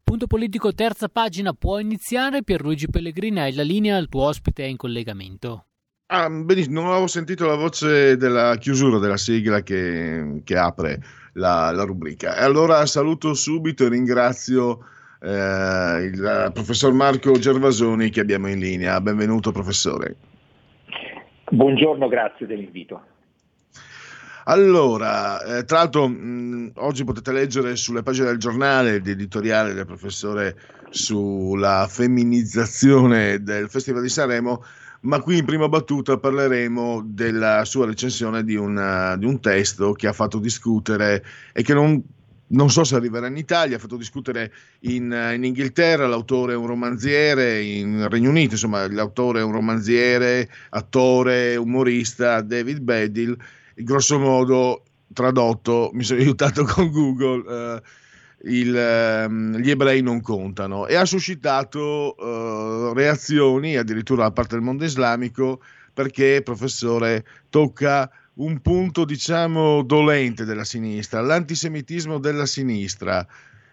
Punto 0.02 0.26
politico, 0.26 0.72
terza 0.72 1.08
pagina, 1.08 1.52
può 1.52 1.78
iniziare. 1.78 2.42
Pierluigi 2.42 2.88
Pellegrini, 2.88 3.40
hai 3.40 3.54
la 3.54 3.62
linea, 3.62 3.96
il 3.98 4.08
tuo 4.08 4.24
ospite 4.24 4.64
è 4.64 4.66
in 4.66 4.76
collegamento. 4.76 5.66
Ah, 6.06 6.28
benissimo, 6.28 6.80
non 6.80 6.90
avevo 6.90 7.06
sentito 7.06 7.46
la 7.46 7.54
voce 7.54 8.16
della 8.16 8.56
chiusura 8.56 8.98
della 8.98 9.16
sigla 9.16 9.62
che, 9.62 10.40
che 10.42 10.56
apre 10.56 11.00
la, 11.34 11.70
la 11.70 11.84
rubrica. 11.84 12.36
E 12.36 12.42
allora 12.42 12.84
saluto 12.86 13.34
subito 13.34 13.84
e 13.84 13.88
ringrazio 13.88 14.84
eh, 15.20 16.02
il 16.02 16.50
professor 16.52 16.92
Marco 16.92 17.32
Gervasoni 17.32 18.10
che 18.10 18.20
abbiamo 18.20 18.48
in 18.48 18.58
linea. 18.58 19.00
Benvenuto 19.00 19.52
professore. 19.52 20.16
Buongiorno, 21.50 22.08
grazie 22.08 22.46
dell'invito. 22.46 23.02
Allora, 24.44 25.42
eh, 25.42 25.64
tra 25.64 25.78
l'altro 25.78 26.08
mh, 26.08 26.72
oggi 26.76 27.04
potete 27.04 27.30
leggere 27.30 27.76
sulle 27.76 28.02
pagine 28.02 28.26
del 28.26 28.38
giornale 28.38 29.00
l'editoriale 29.00 29.74
del 29.74 29.86
professore 29.86 30.56
sulla 30.90 31.86
femminizzazione 31.88 33.42
del 33.42 33.68
Festival 33.68 34.02
di 34.02 34.08
Sanremo, 34.08 34.64
ma 35.02 35.20
qui 35.20 35.38
in 35.38 35.44
prima 35.44 35.68
battuta 35.68 36.18
parleremo 36.18 37.02
della 37.04 37.64
sua 37.64 37.86
recensione 37.86 38.44
di, 38.44 38.56
una- 38.56 39.16
di 39.16 39.24
un 39.26 39.40
testo 39.40 39.92
che 39.92 40.06
ha 40.06 40.12
fatto 40.12 40.38
discutere 40.38 41.24
e 41.52 41.62
che 41.62 41.72
non, 41.72 42.02
non 42.48 42.70
so 42.70 42.84
se 42.84 42.96
arriverà 42.96 43.26
in 43.28 43.36
Italia, 43.36 43.76
ha 43.76 43.78
fatto 43.78 43.96
discutere 43.96 44.52
in, 44.80 45.32
in 45.34 45.44
Inghilterra, 45.44 46.06
l'autore 46.06 46.52
è 46.52 46.56
un 46.56 46.66
romanziere, 46.66 47.62
in 47.62 48.08
Regno 48.08 48.30
Unito 48.30 48.54
insomma 48.54 48.86
l'autore 48.90 49.40
è 49.40 49.44
un 49.44 49.52
romanziere, 49.52 50.50
attore, 50.70 51.56
umorista, 51.56 52.42
David 52.42 52.80
Bedil, 52.80 53.36
grosso 53.74 54.18
modo 54.18 54.84
tradotto, 55.12 55.90
mi 55.94 56.04
sono 56.04 56.20
aiutato 56.20 56.64
con 56.64 56.90
Google, 56.90 57.76
eh, 57.76 57.82
il, 58.44 58.74
ehm, 58.74 59.56
gli 59.58 59.70
ebrei 59.70 60.02
non 60.02 60.20
contano 60.20 60.86
e 60.86 60.94
ha 60.94 61.04
suscitato 61.04 62.16
eh, 62.16 62.94
reazioni 62.94 63.76
addirittura 63.76 64.22
da 64.24 64.30
parte 64.32 64.54
del 64.54 64.64
mondo 64.64 64.84
islamico 64.84 65.60
perché, 65.92 66.40
professore, 66.42 67.24
tocca 67.50 68.10
un 68.34 68.60
punto 68.60 69.04
diciamo 69.04 69.82
dolente 69.82 70.44
della 70.44 70.64
sinistra, 70.64 71.20
l'antisemitismo 71.20 72.18
della 72.18 72.46
sinistra. 72.46 73.26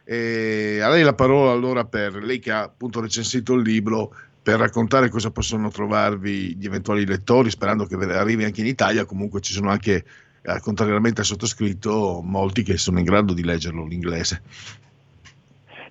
E 0.04 0.80
a 0.82 0.90
lei 0.90 1.04
la 1.04 1.14
parola 1.14 1.52
allora 1.52 1.86
per 1.86 2.16
lei 2.16 2.40
che 2.40 2.52
ha 2.52 2.64
appunto 2.64 3.02
recensito 3.02 3.54
il 3.54 3.62
libro 3.62 4.14
per 4.42 4.60
raccontare 4.60 5.10
cosa 5.10 5.30
possono 5.30 5.70
trovarvi 5.70 6.56
gli 6.56 6.66
eventuali 6.66 7.06
lettori, 7.06 7.50
sperando 7.50 7.86
che 7.86 7.96
arrivi 7.96 8.46
anche 8.46 8.62
in 8.62 8.68
Italia, 8.68 9.04
comunque 9.04 9.42
ci 9.42 9.52
sono 9.52 9.70
anche, 9.70 10.06
eh, 10.48 10.62
contrariamente 10.62 11.20
al 11.20 11.26
sottoscritto, 11.26 12.22
molti 12.24 12.64
che 12.64 12.78
sono 12.78 13.00
in 13.00 13.06
grado 13.06 13.34
di 13.34 13.44
leggerlo 13.44 13.86
l'inglese. 13.86 14.42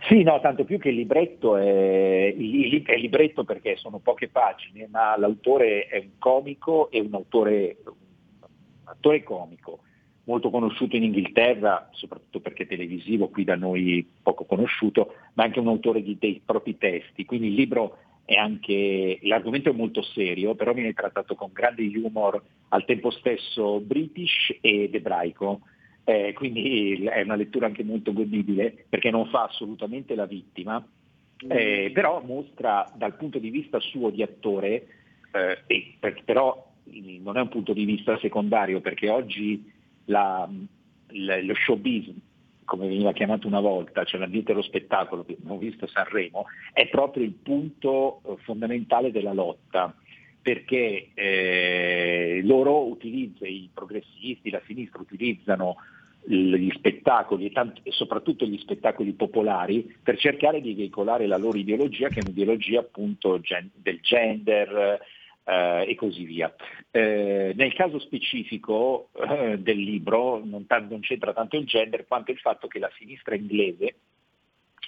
Sì, 0.09 0.23
no, 0.23 0.41
tanto 0.41 0.65
più 0.65 0.79
che 0.79 0.89
il 0.89 0.95
libretto 0.95 1.57
è, 1.57 2.35
è 2.35 2.97
libretto 2.97 3.45
perché 3.45 3.77
sono 3.77 3.99
poche 3.99 4.29
pagine, 4.29 4.89
ma 4.91 5.19
l'autore 5.19 5.87
è 5.89 5.99
un 5.99 6.13
comico 6.19 6.91
e 6.91 7.01
un 7.01 7.13
autore, 7.13 7.77
un 7.85 8.85
attore 8.85 9.23
comico, 9.25 9.81
molto 10.25 10.49
conosciuto 10.49 10.97
in 10.97 11.03
Inghilterra, 11.03 11.91
soprattutto 11.93 12.41
perché 12.41 12.67
televisivo, 12.67 13.29
qui 13.29 13.45
da 13.45 13.57
noi 13.57 14.09
poco 14.23 14.45
conosciuto, 14.45 15.13
ma 15.35 15.45
anche 15.45 15.59
un 15.59 15.69
autore 15.69 16.03
di 16.03 16.17
dei 16.19 16.41
propri 16.43 16.79
testi. 16.79 17.25
Quindi 17.25 17.49
il 17.49 17.55
libro 17.55 17.99
anche, 18.35 19.19
l'argomento 19.23 19.71
è 19.71 19.73
molto 19.73 20.03
serio, 20.03 20.55
però 20.55 20.73
viene 20.73 20.93
trattato 20.93 21.35
con 21.37 21.51
grande 21.53 21.87
humor, 21.97 22.43
al 22.69 22.85
tempo 22.85 23.11
stesso 23.11 23.81
british 23.81 24.57
ed 24.61 24.95
ebraico. 24.95 25.61
Eh, 26.05 26.33
quindi 26.35 27.05
è 27.05 27.23
una 27.23 27.35
lettura 27.35 27.67
anche 27.67 27.83
molto 27.83 28.13
godibile 28.13 28.87
perché 28.89 29.11
non 29.11 29.27
fa 29.27 29.45
assolutamente 29.45 30.15
la 30.15 30.27
vittima, 30.27 30.85
eh, 31.49 31.91
però 31.93 32.23
mostra 32.25 32.91
dal 32.97 33.17
punto 33.17 33.39
di 33.39 33.51
vista 33.51 33.81
suo 33.81 34.11
di 34.11 34.23
attore, 34.23 34.87
eh, 35.67 35.95
per- 35.99 36.23
però 36.25 36.73
mh, 36.85 37.23
non 37.23 37.37
è 37.37 37.41
un 37.41 37.49
punto 37.49 37.73
di 37.73 37.85
vista 37.85 38.17
secondario 38.19 38.81
perché 38.81 39.09
oggi 39.09 39.69
la- 40.07 40.49
l- 41.09 41.45
lo 41.45 41.55
showbiz, 41.55 42.13
come 42.67 42.89
veniva 42.89 43.13
chiamato 43.13 43.47
una 43.47 43.61
volta, 43.61 44.05
cioè 44.05 44.21
l'ambiente 44.21 44.53
dello 44.53 44.65
spettacolo 44.65 45.25
che 45.25 45.37
abbiamo 45.39 45.57
visto 45.57 45.87
a 45.87 45.89
Sanremo, 45.89 46.45
è 46.75 46.87
proprio 46.89 47.25
il 47.25 47.33
punto 47.33 48.21
eh, 48.27 48.37
fondamentale 48.43 49.11
della 49.11 49.33
lotta 49.33 49.95
perché 50.43 51.09
eh, 51.15 52.41
loro 52.45 52.87
utilizzano, 52.87 53.51
i 53.51 53.71
progressisti, 53.73 54.51
la 54.51 54.63
sinistra 54.67 55.01
utilizzano 55.01 55.77
gli 56.29 56.71
spettacoli 56.73 57.47
e, 57.47 57.53
tanti, 57.53 57.81
e, 57.85 57.93
soprattutto 57.93 58.45
gli 58.47 58.59
spettacoli 58.59 59.13
popolari 59.13 59.97
per 60.03 60.19
cercare 60.19 60.61
di 60.61 60.75
veicolare 60.75 61.27
la 61.27 61.37
loro 61.37 61.57
ideologia 61.57 62.09
che 62.09 62.21
è 62.21 62.23
un'ideologia 62.25 62.81
appunto 62.81 63.41
gen- 63.41 63.71
del 63.75 64.01
gender 64.01 65.01
e 65.47 65.95
così 65.95 66.25
via. 66.25 66.53
Eh, 66.91 67.53
nel 67.55 67.73
caso 67.75 67.99
specifico 68.01 69.11
eh, 69.13 69.59
del 69.59 69.79
libro 69.79 70.45
non, 70.45 70.67
t- 70.67 70.87
non 70.89 71.01
c'entra 71.01 71.33
tanto 71.33 71.57
il 71.57 71.67
gender 71.67 72.07
quanto 72.07 72.33
il 72.33 72.39
fatto 72.39 72.67
che 72.67 72.79
la 72.79 72.91
sinistra 72.97 73.37
inglese 73.37 73.97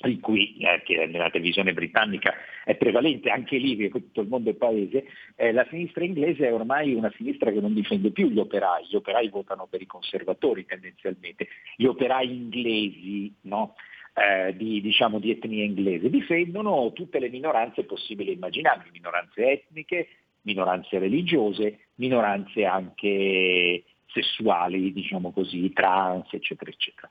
in 0.06 0.20
cui 0.20 0.56
eh, 0.58 1.06
nella 1.06 1.30
televisione 1.30 1.72
britannica 1.72 2.32
è 2.64 2.76
prevalente, 2.76 3.30
anche 3.30 3.56
lì, 3.56 3.76
che 3.76 3.90
tutto 3.90 4.20
il 4.20 4.28
mondo 4.28 4.50
è 4.50 4.54
paese, 4.54 5.06
eh, 5.34 5.52
la 5.52 5.66
sinistra 5.70 6.04
inglese 6.04 6.46
è 6.46 6.52
ormai 6.52 6.94
una 6.94 7.12
sinistra 7.16 7.50
che 7.50 7.60
non 7.60 7.74
difende 7.74 8.10
più 8.10 8.28
gli 8.28 8.38
operai, 8.38 8.86
gli 8.88 8.94
operai 8.94 9.28
votano 9.28 9.66
per 9.66 9.82
i 9.82 9.86
conservatori 9.86 10.64
tendenzialmente, 10.66 11.48
gli 11.76 11.86
operai 11.86 12.30
inglesi 12.32 13.34
no? 13.42 13.74
eh, 14.14 14.54
di, 14.56 14.80
diciamo, 14.80 15.18
di 15.18 15.30
etnia 15.30 15.64
inglese 15.64 16.10
difendono 16.10 16.92
tutte 16.92 17.18
le 17.18 17.28
minoranze 17.28 17.84
possibili 17.84 18.30
e 18.30 18.34
immaginabili, 18.34 18.90
minoranze 18.92 19.50
etniche, 19.50 20.08
minoranze 20.42 20.98
religiose, 20.98 21.86
minoranze 21.96 22.64
anche 22.64 23.84
sessuali, 24.06 24.92
diciamo 24.92 25.32
così, 25.32 25.72
trans, 25.72 26.32
eccetera, 26.32 26.70
eccetera 26.70 27.08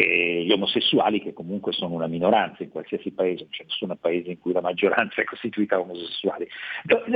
eh, 0.00 0.44
gli 0.44 0.52
omosessuali 0.52 1.20
che 1.20 1.32
comunque 1.32 1.72
sono 1.72 1.94
una 1.94 2.06
minoranza 2.06 2.62
in 2.62 2.70
qualsiasi 2.70 3.10
paese, 3.10 3.42
non 3.42 3.50
c'è 3.50 3.64
nessun 3.64 3.96
paese 4.00 4.30
in 4.30 4.38
cui 4.38 4.52
la 4.52 4.60
maggioranza 4.60 5.20
è 5.20 5.24
costituita 5.24 5.74
da 5.74 5.82
omosessuali. 5.82 6.48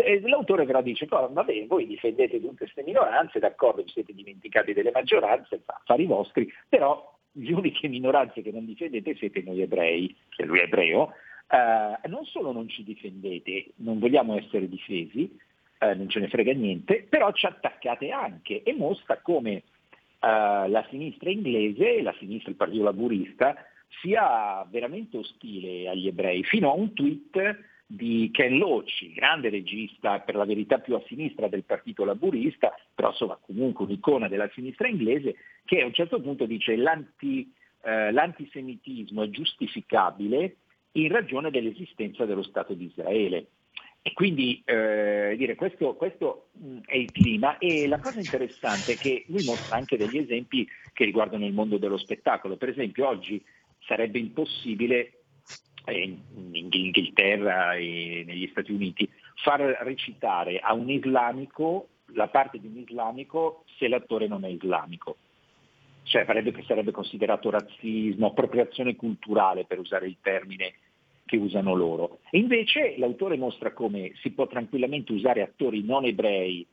Eh, 0.05 0.21
l'autore 0.25 0.67
però 0.67 0.83
dice, 0.83 1.07
vabbè, 1.07 1.67
voi 1.67 1.87
difendete 1.87 2.41
tutte 2.41 2.57
queste 2.57 2.83
minoranze, 2.83 3.39
d'accordo, 3.39 3.85
vi 3.85 3.91
siete 3.91 4.13
dimenticati 4.13 4.73
delle 4.73 4.91
maggioranze, 4.93 5.63
affari 5.65 6.07
vostri, 6.07 6.53
però 6.69 7.09
le 7.35 7.53
uniche 7.53 7.87
minoranze 7.87 8.43
che 8.43 8.51
non 8.51 8.67
difendete 8.67 9.15
siete 9.15 9.43
noi 9.43 9.63
ebrei, 9.63 10.15
se 10.31 10.45
lui 10.45 10.59
è 10.59 10.65
ebreo, 10.65 11.13
eh, 11.53 12.09
non 12.09 12.25
solo 12.25 12.51
non 12.51 12.67
ci 12.67 12.83
difendete, 12.83 13.73
non 13.77 13.99
vogliamo 13.99 14.39
essere 14.39 14.71
difesi, 14.71 15.39
eh, 15.79 15.95
non 15.95 16.09
ce 16.09 16.21
ne 16.21 16.29
frega 16.29 16.55
niente, 16.55 17.07
però 17.07 17.31
ci 17.33 17.45
attaccate 17.45 18.11
anche. 18.11 18.63
E 18.63 18.73
mostra 18.73 19.19
come 19.21 19.57
uh, 20.21 20.71
la 20.71 20.87
sinistra 20.89 21.29
inglese, 21.29 22.01
la 22.01 22.15
sinistra, 22.19 22.51
il 22.51 22.57
partito 22.57 22.85
laburista, 22.85 23.55
sia 24.01 24.67
veramente 24.71 25.19
ostile 25.19 25.91
agli 25.91 26.07
ebrei, 26.07 26.43
fino 26.45 26.71
a 26.71 26.75
un 26.75 26.95
tweet 26.95 27.59
di 27.85 28.31
Ken 28.33 28.57
Loach, 28.57 29.13
grande 29.13 29.51
regista 29.51 30.21
per 30.21 30.37
la 30.37 30.47
verità 30.47 30.79
più 30.79 30.95
a 30.95 31.03
sinistra 31.07 31.49
del 31.49 31.65
partito 31.65 32.07
laburista, 32.07 32.75
però 32.95 33.11
insomma 33.11 33.39
comunque 33.39 33.85
un'icona 33.85 34.27
della 34.29 34.49
sinistra 34.55 34.89
inglese, 34.89 35.35
che 35.67 35.83
a 35.83 35.85
un 35.85 35.93
certo 35.93 36.19
punto 36.19 36.47
dice 36.47 36.77
l'anti, 36.77 37.53
eh, 37.83 38.11
l'antisemitismo 38.11 39.25
è 39.25 39.29
giustificabile 39.29 40.57
in 40.93 41.09
ragione 41.09 41.51
dell'esistenza 41.51 42.25
dello 42.25 42.43
Stato 42.43 42.75
di 42.75 42.87
Israele. 42.87 43.47
E 44.05 44.13
quindi 44.15 44.61
eh, 44.65 45.35
dire, 45.39 45.55
questo, 45.55 45.95
questo 45.95 46.49
mh, 46.53 46.79
è 46.87 46.97
il 46.97 47.13
clima 47.13 47.59
e 47.59 47.87
la 47.87 48.01
cosa 48.01 48.19
interessante 48.19 48.95
è 48.95 48.97
che 48.97 49.25
lui 49.29 49.45
mostra 49.45 49.77
anche 49.77 49.97
degli 49.97 50.19
esempi 50.19 50.67
che 50.93 51.05
riguardano 51.05 51.47
il 51.47 51.53
mondo 51.53 51.79
dello 51.79 51.99
spettacolo. 51.99 52.57
Per 52.57 52.69
esempio 52.69 53.07
oggi 53.07 53.41
sarebbe 53.79 54.19
impossibile 54.19 55.23
eh, 55.85 56.01
in 56.01 56.69
Inghilterra 56.71 57.75
e 57.75 58.25
negli 58.27 58.49
Stati 58.51 58.73
Uniti 58.73 59.09
far 59.37 59.61
recitare 59.61 60.59
a 60.59 60.75
un 60.75 60.91
islamico 60.91 61.89
la 62.15 62.29
parte 62.29 62.59
di 62.59 62.67
un 62.67 62.79
islamico 62.79 63.65
se 63.79 63.89
l'attore 63.89 64.27
non 64.27 64.45
è 64.45 64.49
islamico. 64.49 65.17
Cioè 66.03 66.25
sarebbe, 66.27 66.53
sarebbe 66.67 66.91
considerato 66.91 67.51
razzismo, 67.51 68.27
appropriazione 68.27 68.97
culturale 68.97 69.65
per 69.65 69.79
usare 69.79 70.07
il 70.07 70.17
termine 70.21 70.75
che 71.33 71.39
usano 71.39 71.73
loro. 71.73 72.19
E 72.31 72.39
invece 72.39 72.97
l'autore 72.99 73.39
mostra 73.39 73.73
come 73.73 74.13
si 74.21 74.33
può 74.33 74.47
tranquillamente 74.47 75.13
usare 75.13 75.41
attori 75.41 75.83
non 75.83 76.05
ebrei 76.05 76.67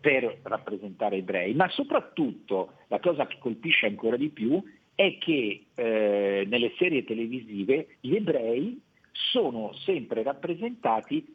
per 0.00 0.38
rappresentare 0.42 1.16
ebrei, 1.16 1.54
ma 1.54 1.68
soprattutto 1.70 2.74
la 2.86 3.00
cosa 3.00 3.26
che 3.26 3.38
colpisce 3.40 3.86
ancora 3.86 4.16
di 4.16 4.28
più 4.28 4.62
è 4.94 5.18
che 5.18 5.64
eh, 5.74 6.44
nelle 6.46 6.72
serie 6.78 7.04
televisive 7.04 7.96
gli 8.00 8.14
ebrei 8.14 8.80
sono 9.10 9.72
sempre 9.84 10.22
rappresentati 10.22 11.34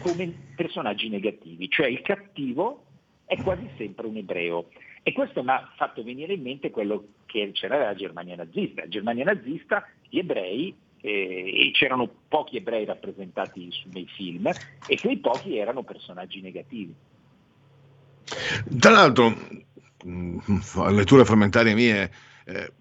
come 0.00 0.32
personaggi 0.56 1.08
negativi, 1.08 1.70
cioè 1.70 1.86
il 1.86 2.02
cattivo 2.02 2.84
è 3.26 3.40
quasi 3.40 3.68
sempre 3.76 4.08
un 4.08 4.16
ebreo. 4.16 4.70
E 5.04 5.12
questo 5.12 5.42
mi 5.42 5.50
ha 5.50 5.72
fatto 5.76 6.02
venire 6.02 6.32
in 6.34 6.42
mente 6.42 6.70
quello 6.70 7.06
che 7.26 7.50
c'era 7.52 7.78
nella 7.78 7.94
Germania 7.94 8.36
nazista. 8.36 8.82
La 8.82 8.88
Germania 8.88 9.24
nazista, 9.24 9.86
gli 10.08 10.18
ebrei 10.18 10.74
eh, 11.02 11.68
e 11.68 11.70
c'erano 11.72 12.08
pochi 12.28 12.56
ebrei 12.56 12.84
rappresentati 12.84 13.68
nei 13.92 14.06
film 14.06 14.50
e 14.86 14.98
quei 14.98 15.18
pochi 15.18 15.58
erano 15.58 15.82
personaggi 15.82 16.40
negativi. 16.40 16.94
Tra 18.78 18.90
l'altro, 18.90 19.36
mm, 20.06 20.38
letture 20.90 21.24
frammentarie 21.24 21.74
mie, 21.74 22.10
eh, 22.46 22.72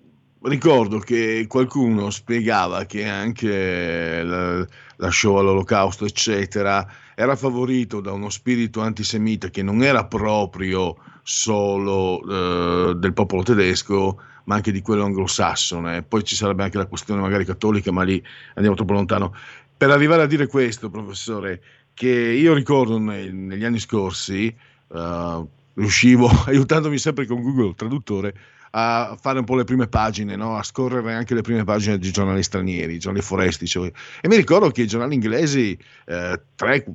ricordo 0.43 0.99
che 0.99 1.45
qualcuno 1.47 2.09
spiegava 2.09 2.85
che 2.85 3.07
anche 3.07 4.23
la, 4.23 4.67
la 4.95 5.11
show 5.11 5.35
all'olocausto, 5.35 6.05
eccetera, 6.05 6.87
era 7.15 7.35
favorito 7.35 8.01
da 8.01 8.11
uno 8.11 8.29
spirito 8.29 8.81
antisemita 8.81 9.49
che 9.49 9.61
non 9.61 9.83
era 9.83 10.05
proprio 10.05 10.95
solo 11.23 12.21
eh, 12.23 12.95
del 12.95 13.13
popolo 13.13 13.43
tedesco, 13.43 14.19
ma 14.45 14.55
anche 14.55 14.71
di 14.71 14.81
quello 14.81 15.05
anglosassone. 15.05 16.03
Poi 16.03 16.23
ci 16.23 16.35
sarebbe 16.35 16.63
anche 16.63 16.77
la 16.77 16.87
questione 16.87 17.21
magari 17.21 17.45
cattolica, 17.45 17.91
ma 17.91 18.03
lì 18.03 18.21
andiamo 18.55 18.75
troppo 18.75 18.93
lontano. 18.93 19.35
Per 19.77 19.89
arrivare 19.89 20.23
a 20.23 20.27
dire 20.27 20.47
questo, 20.47 20.89
professore, 20.89 21.61
che 21.93 22.09
io 22.09 22.53
ricordo 22.53 22.97
nei, 22.97 23.31
negli 23.31 23.63
anni 23.63 23.79
scorsi, 23.79 24.53
uh, 24.87 25.47
riuscivo, 25.75 26.27
aiutandomi 26.47 26.97
sempre 26.97 27.25
con 27.25 27.41
Google 27.41 27.73
Traduttore, 27.75 28.33
a 28.71 29.17
fare 29.19 29.39
un 29.39 29.45
po' 29.45 29.55
le 29.55 29.63
prime 29.63 29.87
pagine, 29.87 30.35
no? 30.35 30.55
a 30.55 30.63
scorrere 30.63 31.13
anche 31.13 31.33
le 31.33 31.41
prime 31.41 31.63
pagine 31.63 31.97
di 31.97 32.11
giornali 32.11 32.43
stranieri, 32.43 32.99
giornali 32.99 33.23
foresti. 33.23 33.67
Cioè. 33.67 33.91
E 34.21 34.27
mi 34.27 34.35
ricordo 34.35 34.69
che 34.69 34.83
i 34.83 34.87
giornali 34.87 35.15
inglesi, 35.15 35.77
eh, 36.05 36.41
tre, 36.55 36.85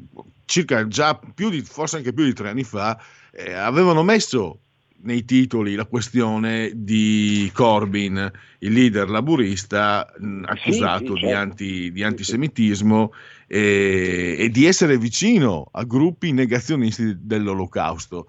circa 0.44 0.86
già 0.86 1.18
più 1.34 1.50
di, 1.50 1.60
forse 1.62 1.96
anche 1.96 2.12
più 2.12 2.24
di 2.24 2.32
tre 2.32 2.50
anni 2.50 2.64
fa, 2.64 2.98
eh, 3.30 3.52
avevano 3.52 4.02
messo 4.02 4.60
nei 5.02 5.24
titoli 5.24 5.74
la 5.74 5.84
questione 5.84 6.72
di 6.74 7.50
Corbyn, 7.52 8.30
il 8.60 8.72
leader 8.72 9.08
laburista 9.08 10.10
accusato 10.44 10.56
sì, 10.58 10.72
sì, 10.72 10.80
certo. 10.80 11.14
di, 11.14 11.32
anti, 11.32 11.92
di, 11.92 12.02
antisemitismo 12.02 13.12
e, 13.46 14.36
e, 14.38 14.48
di 14.48 14.64
essere 14.64 14.96
vicino 14.96 15.68
a 15.70 15.84
gruppi 15.84 16.32
negazionisti 16.32 17.16
dell'olocausto. 17.20 18.26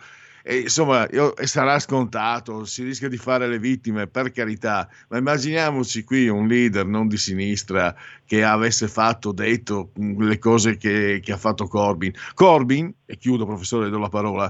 E, 0.49 0.59
insomma, 0.59 1.05
io, 1.11 1.33
sarà 1.43 1.77
scontato, 1.77 2.63
si 2.63 2.81
rischia 2.81 3.09
di 3.09 3.17
fare 3.17 3.49
le 3.49 3.59
vittime, 3.59 4.07
per 4.07 4.31
carità, 4.31 4.87
ma 5.09 5.17
immaginiamoci 5.17 6.05
qui 6.05 6.29
un 6.29 6.47
leader 6.47 6.85
non 6.85 7.09
di 7.09 7.17
sinistra 7.17 7.93
che 8.23 8.45
avesse 8.45 8.87
fatto, 8.87 9.33
detto 9.33 9.91
le 9.95 10.39
cose 10.39 10.77
che, 10.77 11.19
che 11.21 11.33
ha 11.33 11.37
fatto 11.37 11.67
Corbyn. 11.67 12.13
Corbyn, 12.33 12.93
e 13.05 13.17
chiudo 13.17 13.45
professore, 13.45 13.89
do 13.89 13.99
la 13.99 14.07
parola, 14.07 14.49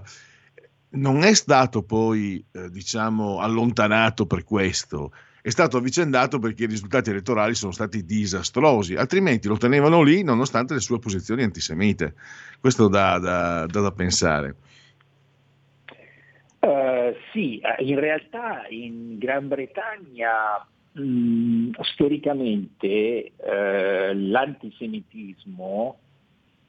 non 0.89 1.23
è 1.23 1.33
stato 1.33 1.81
poi, 1.81 2.45
eh, 2.51 2.69
diciamo, 2.69 3.39
allontanato 3.39 4.27
per 4.27 4.43
questo, 4.43 5.11
è 5.41 5.49
stato 5.49 5.77
avvicendato 5.77 6.37
perché 6.37 6.65
i 6.65 6.67
risultati 6.67 7.09
elettorali 7.09 7.55
sono 7.55 7.71
stati 7.71 8.05
disastrosi, 8.05 8.93
altrimenti 8.93 9.47
lo 9.47 9.57
tenevano 9.57 10.03
lì 10.03 10.21
nonostante 10.21 10.75
le 10.75 10.79
sue 10.79 10.99
posizioni 10.99 11.41
antisemite. 11.41 12.13
Questo 12.59 12.87
dà 12.87 13.17
da, 13.17 13.65
da, 13.65 13.81
da 13.81 13.91
pensare. 13.91 14.57
Uh, 16.67 17.15
sì, 17.31 17.59
eh, 17.59 17.81
in 17.85 17.97
realtà 17.97 18.65
in 18.67 19.17
Gran 19.17 19.47
Bretagna 19.47 20.67
mh, 20.91 21.01
mm, 21.01 21.69
storicamente 21.79 23.31
uh, 23.37 24.11
l'antisemitismo 24.13 25.97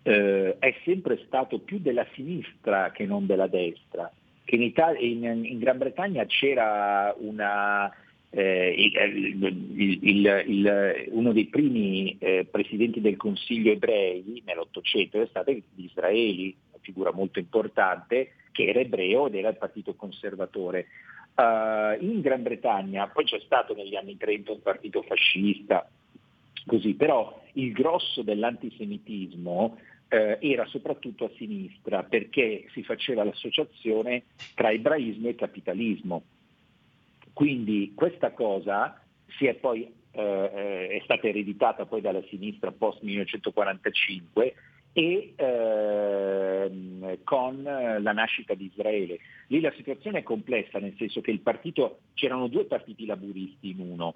eh, 0.04 0.56
è 0.60 0.74
sempre 0.84 1.20
stato 1.26 1.58
più 1.58 1.80
della 1.80 2.06
sinistra 2.14 2.92
che 2.92 3.06
non 3.06 3.26
della 3.26 3.48
destra, 3.48 4.08
che 4.44 4.54
in, 4.54 4.62
Italia, 4.62 5.00
in, 5.00 5.44
in 5.44 5.58
Gran 5.58 5.78
Bretagna 5.78 6.24
c'era 6.26 7.12
una, 7.18 7.92
eh, 8.30 8.74
il, 8.78 9.98
il, 10.00 10.44
il, 10.46 11.08
uno 11.10 11.32
dei 11.32 11.46
primi 11.46 12.16
eh, 12.20 12.46
presidenti 12.48 13.00
del 13.00 13.16
Consiglio 13.16 13.72
ebrei 13.72 14.42
nell'Ottocento 14.46 15.20
è 15.20 15.26
stato 15.26 15.52
Disraeli, 15.74 16.54
una 16.70 16.78
figura 16.82 17.12
molto 17.12 17.40
importante, 17.40 18.30
che 18.52 18.66
era 18.66 18.80
ebreo 18.80 19.26
ed 19.26 19.34
era 19.34 19.48
il 19.48 19.56
partito 19.56 19.94
conservatore. 19.94 20.86
Uh, 21.34 22.02
in 22.02 22.20
Gran 22.20 22.42
Bretagna 22.42 23.06
poi 23.06 23.24
c'è 23.24 23.38
stato 23.44 23.74
negli 23.74 23.94
anni 23.94 24.16
30 24.16 24.52
un 24.52 24.62
partito 24.62 25.02
fascista, 25.02 25.88
così, 26.66 26.94
però 26.94 27.42
il 27.52 27.72
grosso 27.72 28.22
dell'antisemitismo 28.22 29.78
eh, 30.08 30.38
era 30.40 30.64
soprattutto 30.66 31.26
a 31.26 31.30
sinistra 31.36 32.02
perché 32.02 32.66
si 32.72 32.82
faceva 32.82 33.24
l'associazione 33.24 34.24
tra 34.54 34.70
ebraismo 34.70 35.28
e 35.28 35.34
capitalismo. 35.34 36.22
Quindi 37.32 37.92
questa 37.94 38.32
cosa 38.32 39.00
è 39.38 39.54
poi 39.54 39.92
eh, 40.10 40.88
è 40.88 41.00
stata 41.04 41.28
ereditata 41.28 41.86
poi 41.86 42.00
dalla 42.00 42.22
sinistra 42.28 42.72
post 42.72 43.02
1945 43.02 44.54
e 44.92 45.34
ehm, 45.36 47.18
con 47.24 47.62
la 47.62 48.12
nascita 48.12 48.54
di 48.54 48.66
Israele. 48.66 49.18
Lì 49.48 49.60
la 49.60 49.72
situazione 49.76 50.18
è 50.18 50.22
complessa, 50.22 50.78
nel 50.78 50.94
senso 50.96 51.20
che 51.20 51.30
il 51.30 51.40
partito, 51.40 52.00
c'erano 52.14 52.48
due 52.48 52.64
partiti 52.64 53.06
laburisti 53.06 53.70
in 53.70 53.80
uno, 53.80 54.14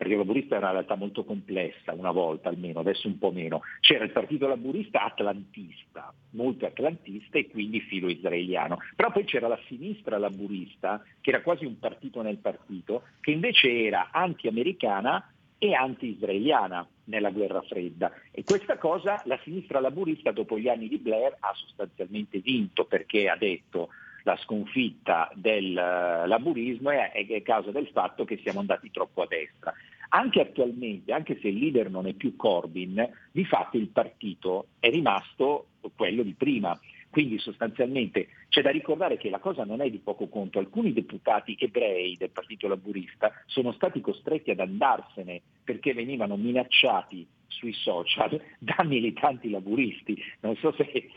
perché 0.00 0.14
il 0.14 0.20
laburista 0.20 0.56
era 0.56 0.64
una 0.64 0.78
realtà 0.78 0.94
molto 0.94 1.24
complessa 1.24 1.92
una 1.92 2.10
volta 2.10 2.48
almeno, 2.48 2.80
adesso 2.80 3.06
un 3.06 3.18
po' 3.18 3.32
meno. 3.32 3.60
C'era 3.80 4.02
il 4.02 4.12
partito 4.12 4.46
laburista 4.46 5.04
atlantista, 5.04 6.10
molto 6.30 6.64
atlantista 6.64 7.36
e 7.36 7.48
quindi 7.48 7.80
filo 7.80 8.08
israeliano. 8.08 8.78
Però 8.96 9.12
poi 9.12 9.24
c'era 9.24 9.46
la 9.46 9.60
sinistra 9.66 10.16
laburista, 10.16 11.04
che 11.20 11.28
era 11.28 11.42
quasi 11.42 11.66
un 11.66 11.78
partito 11.78 12.22
nel 12.22 12.38
partito, 12.38 13.02
che 13.20 13.30
invece 13.30 13.84
era 13.84 14.08
anti-americana 14.10 15.34
e 15.62 15.74
anti-israeliana 15.74 16.88
nella 17.04 17.30
guerra 17.30 17.60
fredda. 17.60 18.10
E 18.30 18.42
questa 18.44 18.78
cosa 18.78 19.20
la 19.26 19.38
sinistra 19.44 19.78
laburista 19.78 20.32
dopo 20.32 20.58
gli 20.58 20.68
anni 20.68 20.88
di 20.88 20.96
Blair 20.96 21.36
ha 21.38 21.52
sostanzialmente 21.54 22.38
vinto 22.38 22.86
perché 22.86 23.28
ha 23.28 23.36
detto 23.36 23.90
la 24.22 24.36
sconfitta 24.38 25.30
del 25.34 25.72
uh, 25.72 26.26
laburismo 26.26 26.90
è, 26.90 27.12
è 27.12 27.42
causa 27.42 27.70
del 27.70 27.88
fatto 27.88 28.24
che 28.24 28.40
siamo 28.42 28.60
andati 28.60 28.90
troppo 28.90 29.22
a 29.22 29.26
destra. 29.26 29.74
Anche 30.08 30.40
attualmente, 30.40 31.12
anche 31.12 31.38
se 31.40 31.48
il 31.48 31.58
leader 31.58 31.90
non 31.90 32.06
è 32.06 32.14
più 32.14 32.36
Corbyn, 32.36 33.06
di 33.30 33.44
fatto 33.44 33.76
il 33.76 33.88
partito 33.88 34.68
è 34.80 34.88
rimasto 34.88 35.66
quello 35.94 36.22
di 36.22 36.32
prima. 36.32 36.78
Quindi 37.10 37.38
sostanzialmente 37.38 38.28
c'è 38.48 38.62
da 38.62 38.70
ricordare 38.70 39.16
che 39.18 39.30
la 39.30 39.40
cosa 39.40 39.64
non 39.64 39.80
è 39.80 39.90
di 39.90 39.98
poco 39.98 40.28
conto. 40.28 40.60
Alcuni 40.60 40.92
deputati 40.92 41.56
ebrei 41.58 42.16
del 42.16 42.30
Partito 42.30 42.68
Laburista 42.68 43.32
sono 43.46 43.72
stati 43.72 44.00
costretti 44.00 44.50
ad 44.52 44.60
andarsene 44.60 45.42
perché 45.64 45.92
venivano 45.92 46.36
minacciati 46.36 47.26
sui 47.48 47.72
social 47.72 48.40
da 48.58 48.82
militanti 48.84 49.50
laburisti. 49.50 50.16
Non 50.40 50.56
so 50.56 50.72
se 50.78 51.10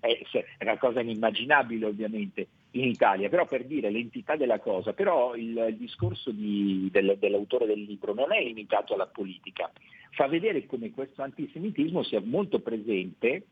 è 0.00 0.46
una 0.60 0.78
cosa 0.78 1.00
inimmaginabile 1.00 1.86
ovviamente 1.86 2.46
in 2.72 2.84
Italia, 2.84 3.28
però 3.28 3.46
per 3.46 3.64
dire 3.64 3.90
l'entità 3.90 4.36
della 4.36 4.60
cosa, 4.60 4.92
però 4.92 5.34
il, 5.34 5.66
il 5.70 5.76
discorso 5.76 6.30
di, 6.30 6.88
del, 6.92 7.16
dell'autore 7.18 7.66
del 7.66 7.82
libro 7.82 8.14
non 8.14 8.32
è 8.32 8.40
limitato 8.42 8.94
alla 8.94 9.08
politica, 9.08 9.70
fa 10.12 10.28
vedere 10.28 10.66
come 10.66 10.92
questo 10.92 11.22
antisemitismo 11.22 12.04
sia 12.04 12.20
molto 12.20 12.60
presente 12.60 13.44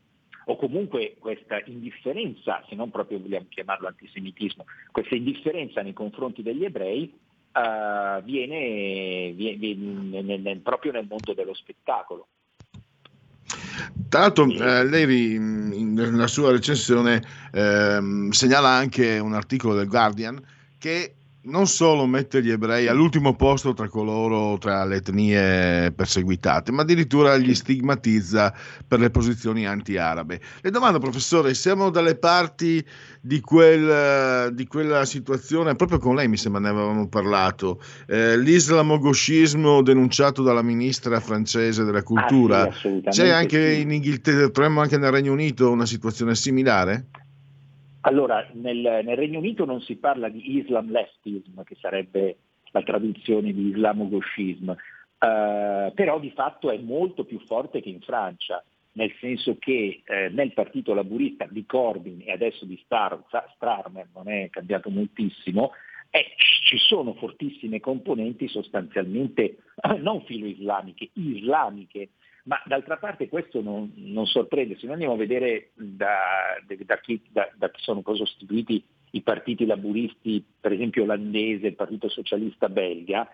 o 0.49 0.55
comunque 0.55 1.15
questa 1.19 1.61
indifferenza, 1.65 2.63
se 2.67 2.73
non 2.73 2.89
proprio 2.89 3.19
vogliamo 3.19 3.45
chiamarlo 3.49 3.87
antisemitismo, 3.87 4.65
questa 4.91 5.13
indifferenza 5.13 5.81
nei 5.83 5.93
confronti 5.93 6.41
degli 6.41 6.65
ebrei 6.65 7.13
uh, 7.53 8.23
viene, 8.23 9.31
viene, 9.35 9.57
viene 9.57 10.21
nel, 10.23 10.41
nel, 10.41 10.57
proprio 10.57 10.91
nel 10.91 11.05
mondo 11.07 11.33
dello 11.33 11.53
spettacolo. 11.53 12.27
Tra 14.09 14.21
l'altro 14.21 14.49
eh, 14.49 14.85
lei 14.85 15.37
nella 15.37 16.25
sua 16.25 16.51
recensione 16.51 17.21
eh, 17.53 18.27
segnala 18.31 18.69
anche 18.69 19.19
un 19.19 19.33
articolo 19.33 19.75
del 19.75 19.87
Guardian 19.87 20.43
che 20.79 21.13
non 21.41 21.67
solo 21.67 22.05
mette 22.05 22.43
gli 22.43 22.51
ebrei 22.51 22.87
all'ultimo 22.87 23.35
posto 23.35 23.73
tra 23.73 23.87
coloro, 23.87 24.57
tra 24.57 24.83
le 24.83 24.97
etnie 24.97 25.91
perseguitate, 25.91 26.71
ma 26.71 26.81
addirittura 26.81 27.35
li 27.35 27.55
stigmatizza 27.55 28.53
per 28.85 28.99
le 28.99 29.09
posizioni 29.09 29.65
anti-arabe. 29.65 30.41
Le 30.61 30.69
domando, 30.69 30.99
professore, 30.99 31.53
siamo 31.53 31.89
dalle 31.89 32.15
parti 32.15 32.85
di, 33.21 33.39
quel, 33.39 34.53
di 34.53 34.67
quella 34.67 35.05
situazione, 35.05 35.75
proprio 35.75 35.97
con 35.97 36.15
lei 36.15 36.27
mi 36.27 36.37
sembra 36.37 36.59
ne 36.59 36.69
avevamo 36.69 37.07
parlato, 37.07 37.81
eh, 38.07 38.37
l'islamogoscismo 38.37 39.81
denunciato 39.81 40.43
dalla 40.43 40.61
ministra 40.61 41.21
francese 41.21 41.85
della 41.85 42.03
cultura, 42.03 42.63
ah, 42.63 42.73
sì, 42.73 43.01
c'è 43.09 43.29
anche 43.29 43.75
sì. 43.75 43.81
in 43.81 43.91
Inghilterra, 43.91 44.49
troviamo 44.49 44.81
anche 44.81 44.97
nel 44.97 45.11
Regno 45.11 45.31
Unito 45.31 45.71
una 45.71 45.85
situazione 45.85 46.35
similare? 46.35 47.07
Allora, 48.01 48.47
nel, 48.53 49.01
nel, 49.03 49.17
Regno 49.17 49.39
Unito 49.39 49.65
non 49.65 49.81
si 49.81 49.97
parla 49.97 50.29
di 50.29 50.57
Islam 50.57 50.89
leftism, 50.89 51.63
che 51.63 51.75
sarebbe 51.79 52.37
la 52.71 52.81
traduzione 52.81 53.51
di 53.51 53.69
islamogoscismo, 53.69 54.71
uh, 54.71 55.93
però 55.93 56.19
di 56.19 56.31
fatto 56.31 56.71
è 56.71 56.77
molto 56.77 57.25
più 57.25 57.39
forte 57.39 57.81
che 57.81 57.89
in 57.89 57.99
Francia, 58.01 58.63
nel 58.93 59.13
senso 59.19 59.57
che 59.59 60.01
eh, 60.03 60.29
nel 60.29 60.53
partito 60.53 60.93
laburista 60.93 61.45
di 61.49 61.65
Corbyn 61.65 62.21
e 62.25 62.31
adesso 62.31 62.65
di 62.65 62.79
Star, 62.83 63.21
Starmer, 63.55 64.09
non 64.13 64.27
è 64.29 64.49
cambiato 64.49 64.89
moltissimo, 64.89 65.71
eh, 66.09 66.33
ci 66.65 66.77
sono 66.77 67.13
fortissime 67.13 67.79
componenti 67.79 68.47
sostanzialmente 68.47 69.57
non 69.99 70.23
filo-islamiche, 70.23 71.09
islamiche, 71.13 72.09
ma 72.49 72.59
d'altra 72.65 72.97
parte 72.97 73.29
questo 73.29 73.61
non, 73.61 73.91
non 73.95 74.25
sorprende, 74.25 74.75
se 74.75 74.85
noi 74.85 74.93
andiamo 74.93 75.13
a 75.13 75.17
vedere 75.17 75.69
da, 75.75 76.57
da, 76.65 76.97
chi, 76.97 77.21
da, 77.29 77.47
da 77.55 77.69
chi 77.69 77.79
sono 77.83 78.01
costituiti 78.01 78.83
i 79.11 79.21
partiti 79.21 79.67
laburisti, 79.67 80.43
per 80.59 80.71
esempio 80.71 81.03
olandese, 81.03 81.67
il 81.67 81.75
Partito 81.75 82.09
Socialista 82.09 82.67
belga, 82.67 83.29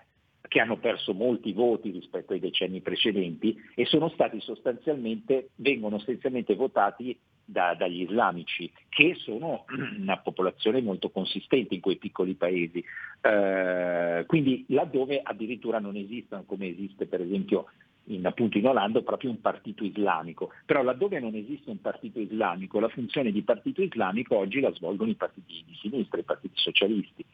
che 0.49 0.59
hanno 0.59 0.77
perso 0.77 1.13
molti 1.13 1.53
voti 1.53 1.91
rispetto 1.91 2.33
ai 2.33 2.41
decenni 2.41 2.81
precedenti 2.81 3.57
e 3.73 3.85
sono 3.85 4.09
stati 4.09 4.41
sostanzialmente, 4.41 5.51
vengono 5.55 5.95
essenzialmente 5.95 6.53
votati 6.55 7.17
da, 7.45 7.73
dagli 7.73 8.01
islamici, 8.01 8.69
che 8.89 9.15
sono 9.15 9.63
una 9.97 10.17
popolazione 10.17 10.81
molto 10.81 11.09
consistente 11.09 11.73
in 11.73 11.79
quei 11.79 11.95
piccoli 11.95 12.33
paesi. 12.33 12.83
Eh, 13.21 14.25
quindi 14.27 14.65
laddove 14.69 15.21
addirittura 15.23 15.79
non 15.79 15.95
esistono, 15.95 16.43
come 16.43 16.67
esiste 16.67 17.05
per 17.05 17.21
esempio 17.21 17.67
in, 18.05 18.25
appunto 18.25 18.57
in 18.57 18.67
Olanda 18.67 19.01
proprio 19.01 19.29
un 19.29 19.41
partito 19.41 19.83
islamico, 19.83 20.51
però 20.65 20.83
laddove 20.83 21.19
non 21.19 21.35
esiste 21.35 21.69
un 21.69 21.81
partito 21.81 22.19
islamico, 22.19 22.79
la 22.79 22.89
funzione 22.89 23.31
di 23.31 23.41
partito 23.41 23.81
islamico 23.81 24.37
oggi 24.37 24.59
la 24.59 24.71
svolgono 24.73 25.09
i 25.09 25.15
partiti 25.15 25.63
di 25.65 25.75
sinistra, 25.75 26.19
i 26.19 26.23
partiti 26.23 26.53
socialisti 26.55 27.25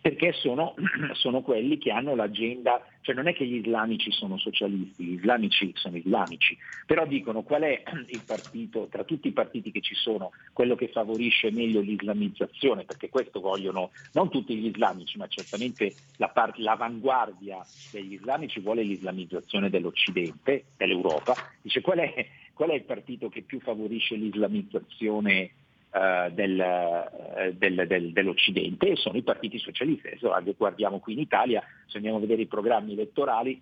perché 0.00 0.32
sono, 0.32 0.74
sono, 1.12 1.42
quelli 1.42 1.78
che 1.78 1.90
hanno 1.90 2.14
l'agenda, 2.14 2.84
cioè 3.00 3.14
non 3.14 3.28
è 3.28 3.34
che 3.34 3.46
gli 3.46 3.56
islamici 3.56 4.10
sono 4.10 4.38
socialisti, 4.38 5.04
gli 5.04 5.12
islamici 5.14 5.72
sono 5.74 5.96
islamici, 5.96 6.56
però 6.86 7.06
dicono 7.06 7.42
qual 7.42 7.62
è 7.62 7.82
il 8.08 8.22
partito, 8.22 8.88
tra 8.90 9.04
tutti 9.04 9.28
i 9.28 9.32
partiti 9.32 9.70
che 9.70 9.80
ci 9.80 9.94
sono, 9.94 10.30
quello 10.52 10.74
che 10.74 10.88
favorisce 10.88 11.50
meglio 11.50 11.80
l'islamizzazione, 11.80 12.84
perché 12.84 13.08
questo 13.08 13.40
vogliono 13.40 13.90
non 14.12 14.30
tutti 14.30 14.56
gli 14.56 14.66
islamici, 14.66 15.18
ma 15.18 15.26
certamente 15.26 15.96
la 16.16 16.28
part- 16.28 16.58
l'avanguardia 16.58 17.66
degli 17.90 18.14
islamici 18.14 18.60
vuole 18.60 18.82
l'islamizzazione 18.82 19.70
dell'Occidente, 19.70 20.64
dell'Europa, 20.76 21.34
dice 21.62 21.80
qual 21.80 21.98
è, 21.98 22.28
qual 22.52 22.70
è 22.70 22.74
il 22.74 22.84
partito 22.84 23.28
che 23.28 23.42
più 23.42 23.60
favorisce 23.60 24.16
l'islamizzazione 24.16 25.52
eh, 25.94 26.32
del, 26.32 26.60
eh, 26.60 27.54
del, 27.56 27.86
del, 27.86 28.12
dell'Occidente 28.12 28.88
e 28.88 28.96
sono 28.96 29.16
i 29.16 29.22
partiti 29.22 29.58
socialisti. 29.58 30.08
Adesso 30.08 30.56
guardiamo 30.56 30.98
qui 30.98 31.12
in 31.12 31.20
Italia, 31.20 31.62
se 31.86 31.98
andiamo 31.98 32.16
a 32.16 32.20
vedere 32.20 32.42
i 32.42 32.46
programmi 32.46 32.94
elettorali, 32.94 33.60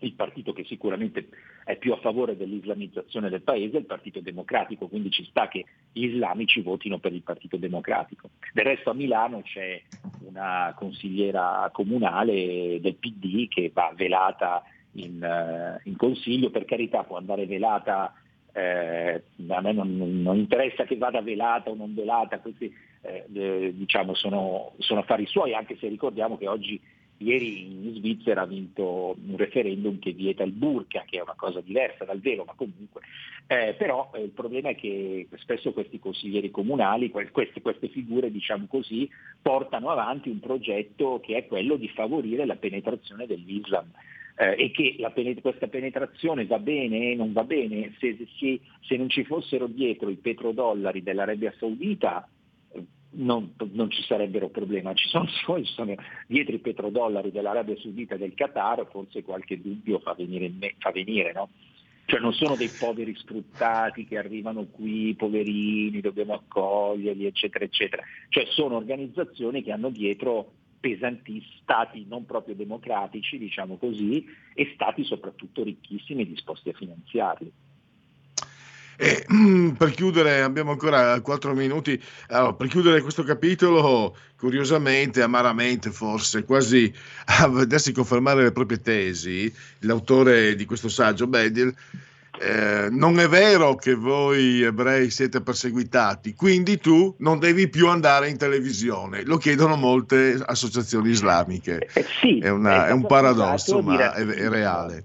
il 0.00 0.12
partito 0.12 0.52
che 0.52 0.62
sicuramente 0.64 1.28
è 1.64 1.76
più 1.76 1.92
a 1.92 1.98
favore 1.98 2.36
dell'islamizzazione 2.36 3.28
del 3.28 3.42
paese 3.42 3.76
è 3.76 3.80
il 3.80 3.86
Partito 3.86 4.20
Democratico, 4.20 4.86
quindi 4.86 5.10
ci 5.10 5.24
sta 5.24 5.48
che 5.48 5.64
gli 5.92 6.04
islamici 6.04 6.60
votino 6.60 6.98
per 6.98 7.12
il 7.12 7.22
Partito 7.22 7.56
Democratico. 7.56 8.30
Del 8.52 8.64
resto 8.64 8.90
a 8.90 8.94
Milano 8.94 9.42
c'è 9.42 9.82
una 10.20 10.72
consigliera 10.76 11.68
comunale 11.72 12.78
del 12.80 12.94
PD 12.94 13.48
che 13.48 13.70
va 13.74 13.92
velata 13.96 14.62
in, 14.92 15.20
uh, 15.20 15.88
in 15.88 15.96
consiglio, 15.96 16.50
per 16.50 16.64
carità 16.64 17.02
può 17.02 17.16
andare 17.16 17.46
velata 17.46 18.14
eh, 18.58 19.22
a 19.48 19.60
me 19.60 19.72
non, 19.72 20.22
non, 20.22 20.36
interessa 20.36 20.84
che 20.84 20.96
vada 20.96 21.22
velata 21.22 21.70
o 21.70 21.74
non 21.74 21.94
velata, 21.94 22.40
questi 22.40 22.72
eh, 23.02 23.72
diciamo 23.74 24.14
sono, 24.14 24.72
sono, 24.78 25.00
affari 25.00 25.26
suoi, 25.26 25.54
anche 25.54 25.76
se 25.78 25.88
ricordiamo 25.88 26.36
che 26.36 26.48
oggi, 26.48 26.80
ieri 27.18 27.64
in 27.64 27.94
Svizzera 27.94 28.42
ha 28.42 28.46
vinto 28.46 29.16
un 29.26 29.36
referendum 29.36 29.98
che 29.98 30.12
vieta 30.12 30.42
il 30.42 30.52
burka, 30.52 31.04
che 31.06 31.18
è 31.18 31.22
una 31.22 31.34
cosa 31.36 31.60
diversa 31.60 32.04
dal 32.04 32.20
velo, 32.20 32.44
ma 32.44 32.54
comunque. 32.54 33.02
Eh, 33.46 33.74
però 33.78 34.10
eh, 34.14 34.22
il 34.22 34.30
problema 34.30 34.70
è 34.70 34.74
che 34.74 35.28
spesso 35.36 35.72
questi 35.72 35.98
consiglieri 35.98 36.50
comunali, 36.50 37.10
queste, 37.10 37.60
queste 37.60 37.88
figure, 37.88 38.30
diciamo 38.30 38.66
così, 38.68 39.08
portano 39.40 39.90
avanti 39.90 40.28
un 40.28 40.40
progetto 40.40 41.20
che 41.22 41.36
è 41.36 41.46
quello 41.46 41.76
di 41.76 41.88
favorire 41.88 42.44
la 42.44 42.56
penetrazione 42.56 43.26
dell'Islam 43.26 43.90
eh, 44.38 44.54
e 44.56 44.70
che 44.70 44.94
la, 44.98 45.12
questa 45.40 45.66
penetrazione 45.66 46.46
va 46.46 46.60
bene, 46.60 47.14
non 47.16 47.32
va 47.32 47.42
bene, 47.42 47.94
se, 47.98 48.16
se, 48.38 48.60
se, 48.80 48.96
non 48.96 49.08
ci 49.08 49.24
fossero 49.24 49.66
dietro 49.66 50.10
i 50.10 50.16
petrodollari 50.16 51.02
dell'Arabia 51.02 51.52
Saudita 51.58 52.26
eh, 52.70 52.82
non, 53.10 53.52
non, 53.72 53.90
ci 53.90 54.02
sarebbero 54.04 54.48
problemi, 54.48 54.94
ci 54.94 55.08
sono, 55.08 55.26
ci 55.26 55.72
sono, 55.72 55.94
dietro 56.28 56.54
i 56.54 56.60
petrodollari 56.60 57.32
dell'Arabia 57.32 57.76
Saudita 57.78 58.14
e 58.14 58.18
del 58.18 58.34
Qatar, 58.34 58.86
forse 58.88 59.24
qualche 59.24 59.60
dubbio 59.60 59.98
fa 59.98 60.14
venire, 60.14 60.52
fa 60.78 60.92
venire 60.92 61.32
no? 61.32 61.48
Cioè 62.04 62.20
non 62.20 62.32
sono 62.32 62.56
dei 62.56 62.70
poveri 62.70 63.14
sfruttati 63.16 64.06
che 64.06 64.16
arrivano 64.16 64.66
qui, 64.68 65.14
poverini, 65.14 66.00
dobbiamo 66.00 66.32
accoglierli, 66.32 67.26
eccetera, 67.26 67.66
eccetera. 67.66 68.02
Cioè 68.30 68.46
sono 68.46 68.76
organizzazioni 68.76 69.62
che 69.62 69.72
hanno 69.72 69.90
dietro 69.90 70.52
pesanti 70.80 71.42
stati 71.60 72.06
non 72.08 72.24
proprio 72.26 72.54
democratici, 72.54 73.38
diciamo 73.38 73.76
così, 73.76 74.24
e 74.54 74.70
stati 74.74 75.04
soprattutto 75.04 75.62
ricchissimi 75.62 76.22
e 76.22 76.28
disposti 76.28 76.68
a 76.68 76.74
finanziarli. 76.74 77.52
E, 79.00 79.24
per 79.78 79.92
chiudere, 79.92 80.42
abbiamo 80.42 80.72
ancora 80.72 81.20
quattro 81.20 81.54
minuti. 81.54 82.02
Allora, 82.30 82.54
per 82.54 82.66
chiudere 82.66 83.00
questo 83.00 83.22
capitolo, 83.22 84.16
curiosamente, 84.36 85.22
amaramente 85.22 85.92
forse, 85.92 86.44
quasi 86.44 86.92
a 87.40 87.48
vedersi 87.48 87.92
confermare 87.92 88.42
le 88.42 88.52
proprie 88.52 88.80
tesi, 88.80 89.52
l'autore 89.80 90.56
di 90.56 90.64
questo 90.64 90.88
saggio, 90.88 91.28
Bedil, 91.28 91.72
eh, 92.40 92.88
non 92.90 93.18
è 93.18 93.28
vero 93.28 93.74
che 93.74 93.94
voi 93.94 94.62
ebrei 94.62 95.10
siete 95.10 95.40
perseguitati, 95.40 96.34
quindi 96.34 96.78
tu 96.78 97.14
non 97.18 97.38
devi 97.38 97.68
più 97.68 97.88
andare 97.88 98.28
in 98.28 98.36
televisione. 98.36 99.24
Lo 99.24 99.36
chiedono 99.36 99.76
molte 99.76 100.36
associazioni 100.44 101.10
islamiche. 101.10 101.88
Eh, 101.94 102.04
sì, 102.20 102.38
è, 102.38 102.48
una- 102.48 102.86
è 102.86 102.88
è 102.88 102.92
un 102.92 103.06
paradosso, 103.06 103.80
di 103.80 103.86
ma 103.86 104.14
è, 104.14 104.24
è 104.24 104.48
reale. 104.48 105.04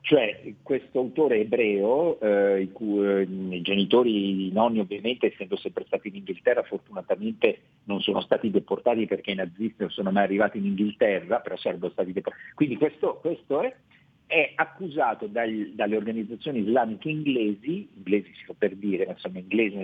Cioè 0.00 0.54
questo 0.62 1.00
autore 1.00 1.40
ebreo, 1.40 2.20
eh, 2.20 2.60
i, 2.62 2.70
cui, 2.70 3.04
eh, 3.04 3.22
i 3.22 3.60
genitori, 3.62 4.46
i 4.46 4.52
nonni 4.52 4.78
ovviamente 4.78 5.32
essendo 5.32 5.56
sempre 5.56 5.82
stati 5.84 6.06
in 6.08 6.14
Inghilterra, 6.14 6.62
fortunatamente 6.62 7.58
non 7.84 8.00
sono 8.00 8.20
stati 8.20 8.52
deportati 8.52 9.06
perché 9.06 9.32
i 9.32 9.34
nazisti 9.34 9.74
non 9.78 9.90
sono 9.90 10.12
mai 10.12 10.22
arrivati 10.22 10.58
in 10.58 10.66
Inghilterra, 10.66 11.40
però 11.40 11.56
sarebbero 11.56 11.90
stati 11.90 12.12
deportati. 12.12 12.44
Quindi 12.54 12.76
questo, 12.76 13.18
questo 13.20 13.62
è, 13.62 13.74
è 14.26 14.52
accusato 14.56 15.26
dal- 15.26 15.70
dalle 15.74 15.96
organizzazioni 15.96 16.60
islamiche 16.60 17.08
inglesi, 17.08 17.88
inglesi 17.96 18.32
si 18.34 18.44
fa 18.44 18.54
per 18.58 18.74
dire, 18.74 19.06
ma 19.06 19.12
insomma 19.12 19.38
inglesi 19.38 19.76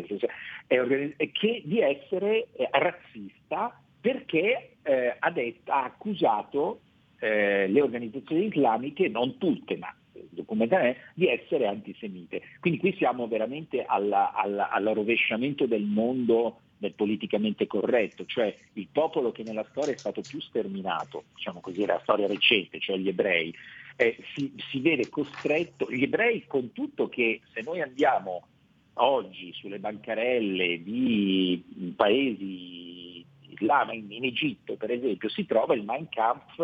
che 1.33 1.63
di 1.65 1.81
essere 1.81 2.49
eh, 2.53 2.69
razzista 2.73 3.81
perché 4.01 4.77
eh, 4.83 5.17
ha, 5.19 5.31
detto- 5.31 5.71
ha 5.71 5.85
accusato 5.85 6.81
eh, 7.21 7.69
le 7.69 7.81
organizzazioni 7.81 8.47
islamiche, 8.47 9.09
non 9.09 9.39
tutte, 9.39 9.77
ma 9.77 9.95
documentate, 10.31 10.97
di 11.15 11.29
essere 11.29 11.67
antisemite. 11.67 12.43
Quindi 12.61 12.81
qui 12.81 12.95
siamo 12.97 13.29
veramente 13.29 13.85
alla- 13.85 14.33
alla- 14.33 14.71
all'arrovesciamento 14.71 15.67
del 15.67 15.85
mondo 15.85 16.59
del 16.79 16.95
politicamente 16.95 17.69
corretto, 17.69 18.25
cioè 18.27 18.53
il 18.73 18.89
popolo 18.91 19.31
che 19.31 19.45
nella 19.45 19.65
storia 19.71 19.95
è 19.95 19.99
stato 19.99 20.23
più 20.23 20.41
sterminato, 20.41 21.25
diciamo 21.37 21.61
così, 21.61 21.87
la 21.87 22.01
storia 22.03 22.27
recente, 22.27 22.81
cioè 22.81 22.97
gli 22.97 23.07
ebrei, 23.07 23.55
eh, 23.97 24.17
si, 24.35 24.53
si 24.71 24.81
vede 24.81 25.09
costretto, 25.09 25.91
gli 25.91 26.03
ebrei 26.03 26.47
con 26.47 26.73
tutto 26.73 27.09
che 27.09 27.41
se 27.53 27.63
noi 27.63 27.81
andiamo 27.81 28.47
oggi 28.95 29.53
sulle 29.55 29.79
bancarelle 29.79 30.83
di 30.83 31.95
paesi 31.97 33.25
islami, 33.49 33.99
in, 33.99 34.13
in 34.13 34.25
Egitto 34.25 34.77
per 34.77 34.91
esempio, 34.91 35.29
si 35.29 35.47
trova 35.47 35.75
il 35.75 35.85
Mein 35.85 36.09
Kampf, 36.09 36.59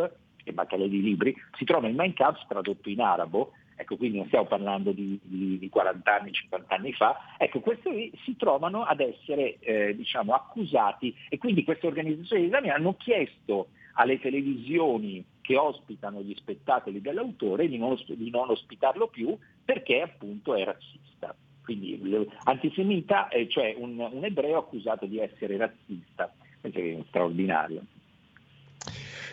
le 0.44 0.52
bancarelle 0.52 0.88
di 0.88 1.02
libri, 1.02 1.34
si 1.56 1.64
trova 1.64 1.88
il 1.88 1.94
Mein 1.94 2.14
Kampf 2.14 2.46
tradotto 2.46 2.88
in 2.88 3.00
arabo, 3.00 3.52
ecco 3.76 3.96
quindi 3.96 4.18
non 4.18 4.26
stiamo 4.26 4.46
parlando 4.46 4.92
di, 4.92 5.18
di- 5.22 5.58
di 5.58 5.68
40 5.68 6.14
anni, 6.14 6.32
50 6.32 6.74
anni 6.74 6.92
fa, 6.92 7.16
ecco 7.38 7.60
questi 7.60 8.12
si 8.24 8.36
trovano 8.36 8.82
ad 8.82 9.00
essere 9.00 9.58
eh, 9.60 9.94
diciamo 9.94 10.34
accusati. 10.34 11.14
E 11.28 11.38
quindi 11.38 11.64
queste 11.64 11.86
organizzazioni 11.86 12.44
islamiche 12.44 12.72
hanno 12.72 12.96
chiesto 12.96 13.68
alle 13.94 14.18
televisioni 14.20 15.24
che 15.48 15.56
ospitano 15.56 16.20
gli 16.20 16.34
spettacoli 16.36 17.00
dell'autore 17.00 17.68
di 17.68 17.78
non, 17.78 17.98
di 18.06 18.28
non 18.28 18.50
ospitarlo 18.50 19.08
più 19.08 19.34
perché 19.64 20.02
appunto 20.02 20.54
è 20.54 20.62
razzista. 20.62 21.34
Quindi 21.64 21.98
antisemita, 22.44 23.28
eh, 23.28 23.48
cioè 23.48 23.74
un, 23.78 23.98
un 23.98 24.24
ebreo 24.24 24.58
accusato 24.58 25.06
di 25.06 25.18
essere 25.18 25.56
razzista, 25.56 26.30
è 26.60 26.98
straordinario. 27.08 27.80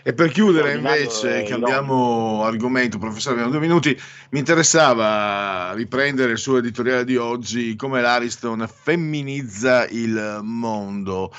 E 0.03 0.13
per 0.13 0.31
chiudere 0.31 0.75
invece, 0.75 1.43
cambiamo 1.43 2.43
argomento, 2.43 2.97
professore, 2.97 3.35
abbiamo 3.35 3.51
due 3.51 3.67
minuti, 3.67 3.97
mi 4.29 4.39
interessava 4.39 5.73
riprendere 5.73 6.31
il 6.31 6.37
suo 6.37 6.59
editoriale 6.59 7.03
di 7.03 7.17
oggi, 7.17 7.75
come 7.75 7.99
l'Ariston 7.99 8.65
femminizza 8.69 9.85
il 9.89 10.39
mondo. 10.43 11.33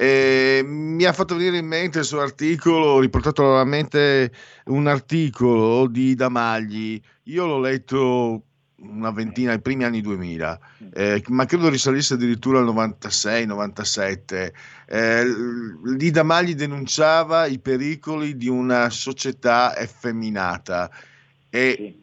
E 0.00 0.62
mi 0.64 1.04
ha 1.04 1.12
fatto 1.12 1.36
venire 1.36 1.58
in 1.58 1.66
mente 1.66 1.98
il 1.98 2.06
suo 2.06 2.22
articolo, 2.22 3.00
riportato 3.00 3.42
nuovamente 3.42 4.32
un 4.68 4.86
articolo 4.86 5.86
di 5.88 6.14
Damagli, 6.14 6.98
io 7.24 7.44
l'ho 7.44 7.60
letto 7.60 8.44
una 8.76 9.10
ventina, 9.10 9.52
ai 9.52 9.60
primi 9.60 9.84
anni 9.84 10.00
2000, 10.00 10.58
eh, 10.94 11.22
ma 11.28 11.44
credo 11.44 11.68
risalisse 11.68 12.14
addirittura 12.14 12.60
al 12.60 12.64
96-97. 12.64 14.54
Eh, 14.86 15.22
l- 15.22 15.96
Di 15.96 16.10
Damagli 16.10 16.54
denunciava 16.54 17.44
i 17.44 17.58
pericoli 17.58 18.38
di 18.38 18.48
una 18.48 18.88
società 18.88 19.76
effeminata. 19.76 20.90
E 21.50 21.98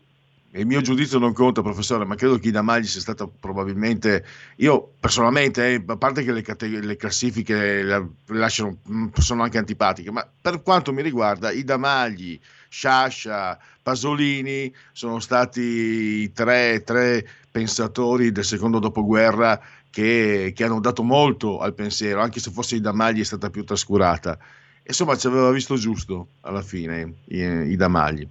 il 0.51 0.65
mio 0.65 0.81
giudizio 0.81 1.19
non 1.19 1.33
conta, 1.33 1.61
professore, 1.61 2.05
ma 2.05 2.15
credo 2.15 2.37
che 2.39 2.47
Idamagli 2.47 2.85
sia 2.85 3.01
stato 3.01 3.27
probabilmente, 3.27 4.25
io 4.57 4.93
personalmente, 4.99 5.73
eh, 5.73 5.83
a 5.85 5.97
parte 5.97 6.23
che 6.23 6.31
le, 6.31 6.41
cate- 6.41 6.67
le 6.67 6.95
classifiche 6.95 7.83
la- 7.83 8.07
lasciano, 8.27 8.77
mm, 8.89 9.07
sono 9.17 9.43
anche 9.43 9.57
antipatiche, 9.57 10.11
ma 10.11 10.27
per 10.41 10.61
quanto 10.63 10.93
mi 10.93 11.01
riguarda, 11.01 11.51
Idamagli, 11.51 12.39
Sciascia, 12.69 13.57
Pasolini 13.81 14.73
sono 14.91 15.19
stati 15.19 15.61
i 15.61 16.31
tre, 16.33 16.81
tre 16.83 17.27
pensatori 17.51 18.31
del 18.31 18.43
secondo 18.45 18.79
dopoguerra 18.79 19.59
che, 19.89 20.53
che 20.55 20.63
hanno 20.63 20.79
dato 20.79 21.03
molto 21.03 21.59
al 21.59 21.73
pensiero, 21.73 22.21
anche 22.21 22.39
se 22.39 22.51
forse 22.51 22.75
Idamagli 22.75 23.19
è 23.21 23.23
stata 23.23 23.49
più 23.49 23.63
trascurata. 23.63 24.37
Insomma, 24.83 25.17
ci 25.17 25.27
aveva 25.27 25.51
visto 25.51 25.75
giusto 25.75 26.29
alla 26.41 26.61
fine 26.61 27.15
i- 27.25 27.71
Idamagli. 27.71 28.27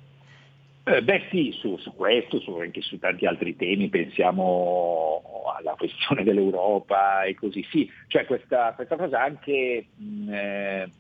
Eh, 0.89 1.03
beh 1.03 1.27
sì, 1.31 1.51
su, 1.59 1.77
su 1.79 1.93
questo, 1.97 2.39
su, 2.39 2.53
anche 2.53 2.81
su 2.81 2.97
tanti 3.01 3.27
altri 3.27 3.57
temi, 3.57 3.89
pensiamo 3.89 5.21
alla 5.59 5.75
questione 5.77 6.23
dell'Europa 6.23 7.25
e 7.25 7.35
così 7.35 7.67
sì, 7.73 7.91
cioè 8.07 8.25
questa, 8.25 8.73
questa 8.73 8.95
cosa 8.95 9.21
anche 9.21 9.53
eh, 10.29 10.91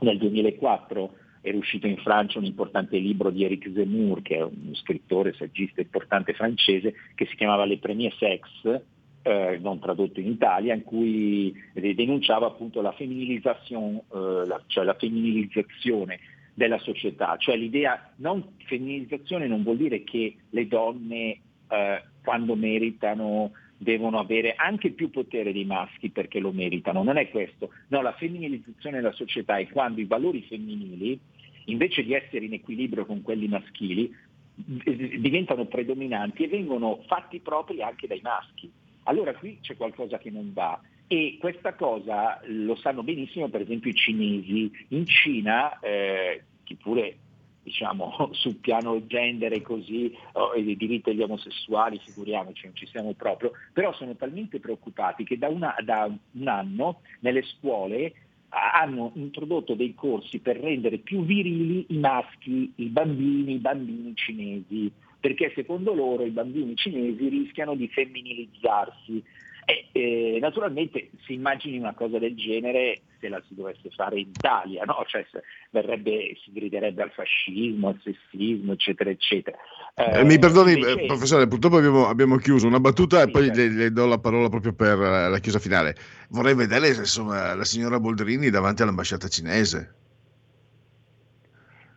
nel 0.00 0.18
2004 0.18 1.14
era 1.40 1.56
uscito 1.56 1.86
in 1.86 1.96
Francia 1.96 2.38
un 2.38 2.44
importante 2.44 2.98
libro 2.98 3.30
di 3.30 3.42
Eric 3.42 3.70
Zemmour, 3.72 4.20
che 4.20 4.36
è 4.36 4.42
un 4.42 4.74
scrittore, 4.74 5.32
saggista 5.32 5.80
importante 5.80 6.34
francese, 6.34 6.92
che 7.14 7.24
si 7.24 7.36
chiamava 7.36 7.64
Le 7.64 7.78
Premier 7.78 8.12
Sex, 8.18 8.82
eh, 9.22 9.58
non 9.62 9.78
tradotto 9.78 10.20
in 10.20 10.26
Italia, 10.26 10.74
in 10.74 10.82
cui 10.82 11.54
denunciava 11.72 12.48
appunto 12.48 12.82
la 12.82 12.92
femminilizzazione, 12.92 14.02
eh, 14.12 14.46
la- 14.46 14.62
cioè 14.66 14.84
la 14.84 14.94
femminilizzazione 14.94 16.18
della 16.56 16.78
società, 16.78 17.36
cioè 17.36 17.54
l'idea, 17.54 18.14
non, 18.16 18.54
femminilizzazione 18.64 19.46
non 19.46 19.62
vuol 19.62 19.76
dire 19.76 20.04
che 20.04 20.36
le 20.48 20.66
donne 20.66 21.38
eh, 21.68 22.02
quando 22.24 22.56
meritano 22.56 23.52
devono 23.76 24.18
avere 24.18 24.54
anche 24.54 24.92
più 24.92 25.10
potere 25.10 25.52
dei 25.52 25.66
maschi 25.66 26.08
perché 26.08 26.40
lo 26.40 26.52
meritano, 26.52 27.02
non 27.02 27.18
è 27.18 27.28
questo, 27.28 27.72
no, 27.88 28.00
la 28.00 28.14
femminilizzazione 28.14 28.96
della 28.96 29.12
società 29.12 29.58
è 29.58 29.68
quando 29.68 30.00
i 30.00 30.06
valori 30.06 30.46
femminili, 30.48 31.20
invece 31.66 32.02
di 32.02 32.14
essere 32.14 32.46
in 32.46 32.54
equilibrio 32.54 33.04
con 33.04 33.20
quelli 33.20 33.48
maschili, 33.48 34.10
diventano 34.54 35.66
predominanti 35.66 36.44
e 36.44 36.48
vengono 36.48 37.02
fatti 37.06 37.40
propri 37.40 37.82
anche 37.82 38.06
dai 38.06 38.20
maschi. 38.22 38.72
Allora 39.02 39.34
qui 39.34 39.58
c'è 39.60 39.76
qualcosa 39.76 40.16
che 40.16 40.30
non 40.30 40.54
va 40.54 40.80
e 41.08 41.36
questa 41.38 41.74
cosa 41.74 42.40
lo 42.46 42.74
sanno 42.76 43.02
benissimo 43.02 43.48
per 43.48 43.60
esempio 43.60 43.90
i 43.90 43.94
cinesi. 43.94 44.70
In 44.88 45.06
Cina, 45.06 45.78
eh, 45.80 46.42
che 46.64 46.76
pure 46.76 47.18
diciamo 47.62 48.30
sul 48.32 48.56
piano 48.56 49.06
gender 49.06 49.52
e 49.52 49.62
così, 49.62 50.16
oh, 50.32 50.54
e 50.54 50.62
dei 50.62 50.76
diritti 50.76 51.10
degli 51.10 51.22
omosessuali, 51.22 52.00
figuriamoci, 52.04 52.66
non 52.66 52.76
ci 52.76 52.86
siamo 52.86 53.12
proprio, 53.14 53.52
però 53.72 53.92
sono 53.92 54.14
talmente 54.14 54.60
preoccupati 54.60 55.24
che 55.24 55.36
da, 55.36 55.48
una- 55.48 55.74
da 55.82 56.04
un 56.32 56.48
anno 56.48 57.00
nelle 57.20 57.42
scuole 57.42 58.12
hanno 58.48 59.10
introdotto 59.14 59.74
dei 59.74 59.94
corsi 59.94 60.38
per 60.38 60.56
rendere 60.58 60.98
più 60.98 61.24
virili 61.24 61.86
i 61.88 61.98
maschi, 61.98 62.72
i 62.76 62.86
bambini, 62.86 63.54
i 63.54 63.58
bambini 63.58 64.12
cinesi, 64.14 64.90
perché 65.18 65.52
secondo 65.54 65.92
loro 65.92 66.24
i 66.24 66.30
bambini 66.30 66.76
cinesi 66.76 67.28
rischiano 67.28 67.74
di 67.74 67.88
femminilizzarsi. 67.88 69.22
E, 69.68 69.88
eh, 69.90 70.38
naturalmente 70.40 71.10
si 71.24 71.32
immagini 71.32 71.76
una 71.76 71.92
cosa 71.92 72.20
del 72.20 72.36
genere 72.36 73.02
se 73.18 73.28
la 73.28 73.42
si 73.48 73.54
dovesse 73.56 73.90
fare 73.90 74.20
in 74.20 74.28
Italia, 74.28 74.84
no? 74.84 75.02
cioè, 75.06 75.26
verrebbe, 75.70 76.36
si 76.44 76.52
griderebbe 76.52 77.02
al 77.02 77.10
fascismo, 77.10 77.88
al 77.88 78.00
sessismo, 78.00 78.74
eccetera, 78.74 79.10
eccetera. 79.10 79.58
Eh, 79.96 80.22
mi 80.22 80.38
perdoni, 80.38 80.74
invece- 80.74 81.02
eh, 81.02 81.06
professore, 81.06 81.48
purtroppo 81.48 81.78
abbiamo, 81.78 82.06
abbiamo 82.06 82.36
chiuso 82.36 82.68
una 82.68 82.78
battuta 82.78 83.22
e 83.22 83.28
poi 83.28 83.52
le, 83.52 83.68
le 83.68 83.90
do 83.90 84.06
la 84.06 84.18
parola 84.18 84.48
proprio 84.48 84.72
per 84.72 85.00
eh, 85.00 85.28
la 85.28 85.38
chiusa 85.40 85.58
finale. 85.58 85.96
Vorrei 86.28 86.54
vedere 86.54 86.88
insomma, 86.88 87.54
la 87.54 87.64
signora 87.64 87.98
Boldrini 87.98 88.50
davanti 88.50 88.82
all'ambasciata 88.82 89.26
cinese. 89.26 89.94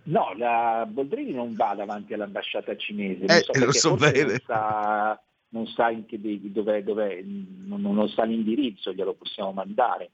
No, 0.03 0.33
la 0.37 0.87
Boldrini 0.89 1.33
non 1.33 1.55
va 1.55 1.75
davanti 1.75 2.15
all'ambasciata 2.15 2.75
cinese, 2.75 3.25
Eh, 3.25 3.45
non 3.53 3.65
lo 3.65 3.71
so 3.73 3.95
bene. 3.95 4.41
Sa, 4.43 5.21
non 5.49 5.65
sa 5.67 5.91
dov'è, 5.91 6.83
dov'è, 6.83 7.21
non, 7.23 7.81
non 7.81 8.07
sa 8.09 8.23
l'indirizzo, 8.23 8.93
glielo 8.93 9.13
possiamo 9.13 9.51
mandare. 9.51 10.11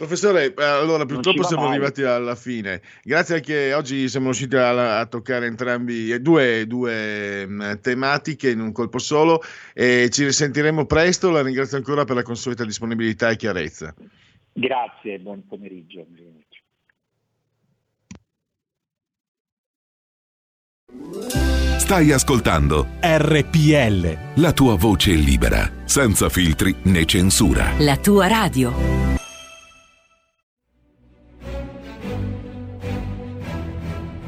Professore, 0.00 0.54
eh, 0.54 0.64
allora 0.64 1.04
purtroppo 1.04 1.42
siamo 1.42 1.64
mai. 1.64 1.72
arrivati 1.72 2.02
alla 2.02 2.34
fine. 2.34 2.80
Grazie 3.02 3.34
anche 3.34 3.74
oggi 3.74 4.08
siamo 4.08 4.26
riusciti 4.26 4.56
a, 4.56 4.98
a 4.98 5.04
toccare 5.04 5.44
entrambi 5.44 6.10
eh, 6.10 6.20
due, 6.20 6.66
due 6.66 7.46
mh, 7.46 7.80
tematiche 7.82 8.48
in 8.48 8.60
un 8.60 8.72
colpo 8.72 8.98
solo 8.98 9.42
e 9.74 10.08
ci 10.10 10.24
risentiremo 10.24 10.86
presto. 10.86 11.30
La 11.30 11.42
ringrazio 11.42 11.76
ancora 11.76 12.04
per 12.04 12.16
la 12.16 12.22
consueta 12.22 12.64
disponibilità 12.64 13.28
e 13.28 13.36
chiarezza. 13.36 13.94
Grazie, 14.54 15.18
buon 15.18 15.46
pomeriggio. 15.46 16.06
Stai 21.78 22.12
ascoltando 22.12 22.86
RPL. 23.00 24.40
la 24.40 24.52
tua 24.52 24.76
voce 24.76 25.12
libera, 25.12 25.68
senza 25.84 26.28
filtri 26.28 26.74
né 26.82 27.04
censura. 27.04 27.72
La 27.78 27.96
tua 27.96 28.28
radio. 28.28 28.72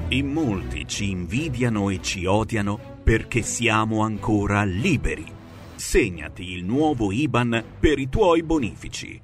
In 0.09 0.27
molti 0.27 0.85
ci 0.87 1.11
invidiano 1.11 1.89
e 1.89 2.03
ci 2.03 2.27
odiano 2.27 2.79
perché 3.03 3.43
siamo 3.43 4.03
ancora 4.03 4.65
liberi. 4.65 5.25
Segnati 5.75 6.53
il 6.53 6.65
nuovo 6.65 7.13
IBAN 7.13 7.63
per 7.79 7.99
i 7.99 8.09
tuoi 8.09 8.43
bonifici. 8.43 9.21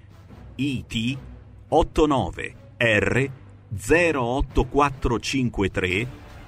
IT 0.54 1.18
89 1.68 2.54
R 2.78 3.30
08453 3.76 6.06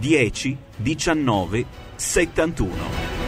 10 0.00 0.56
19 0.78 1.64
71. 1.98 3.19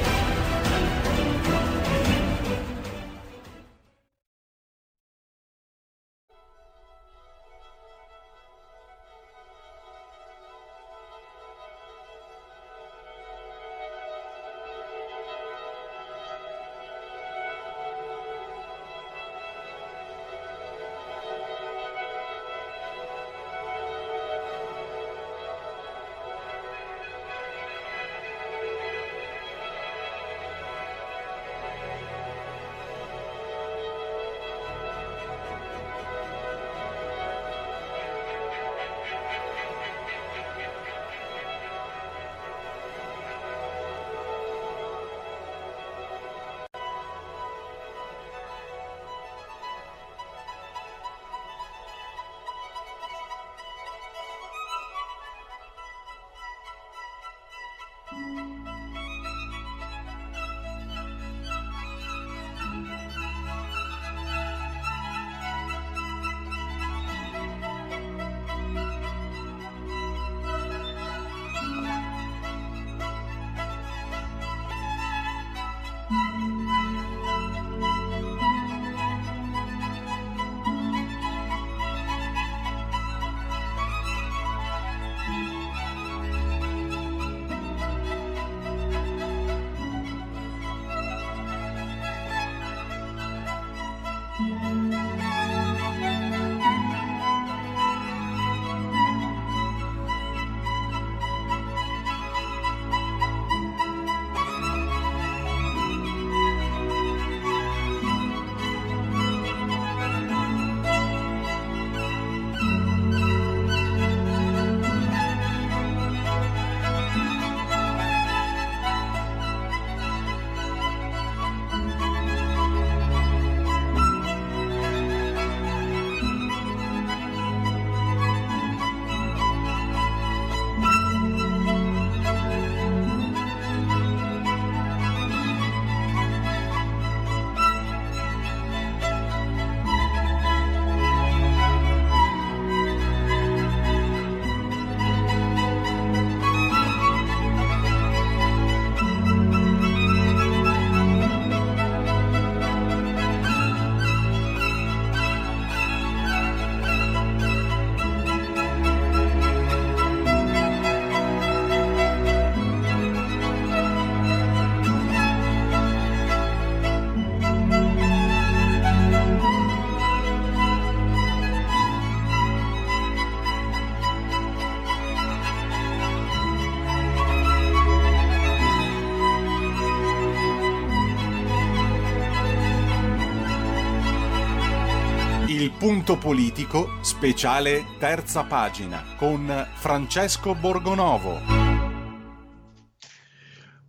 Punto 186.04 186.18
politico, 186.18 186.98
speciale 187.02 187.84
terza 188.00 188.42
pagina, 188.42 189.04
con 189.16 189.68
Francesco 189.74 190.52
Borgonovo. 190.52 191.38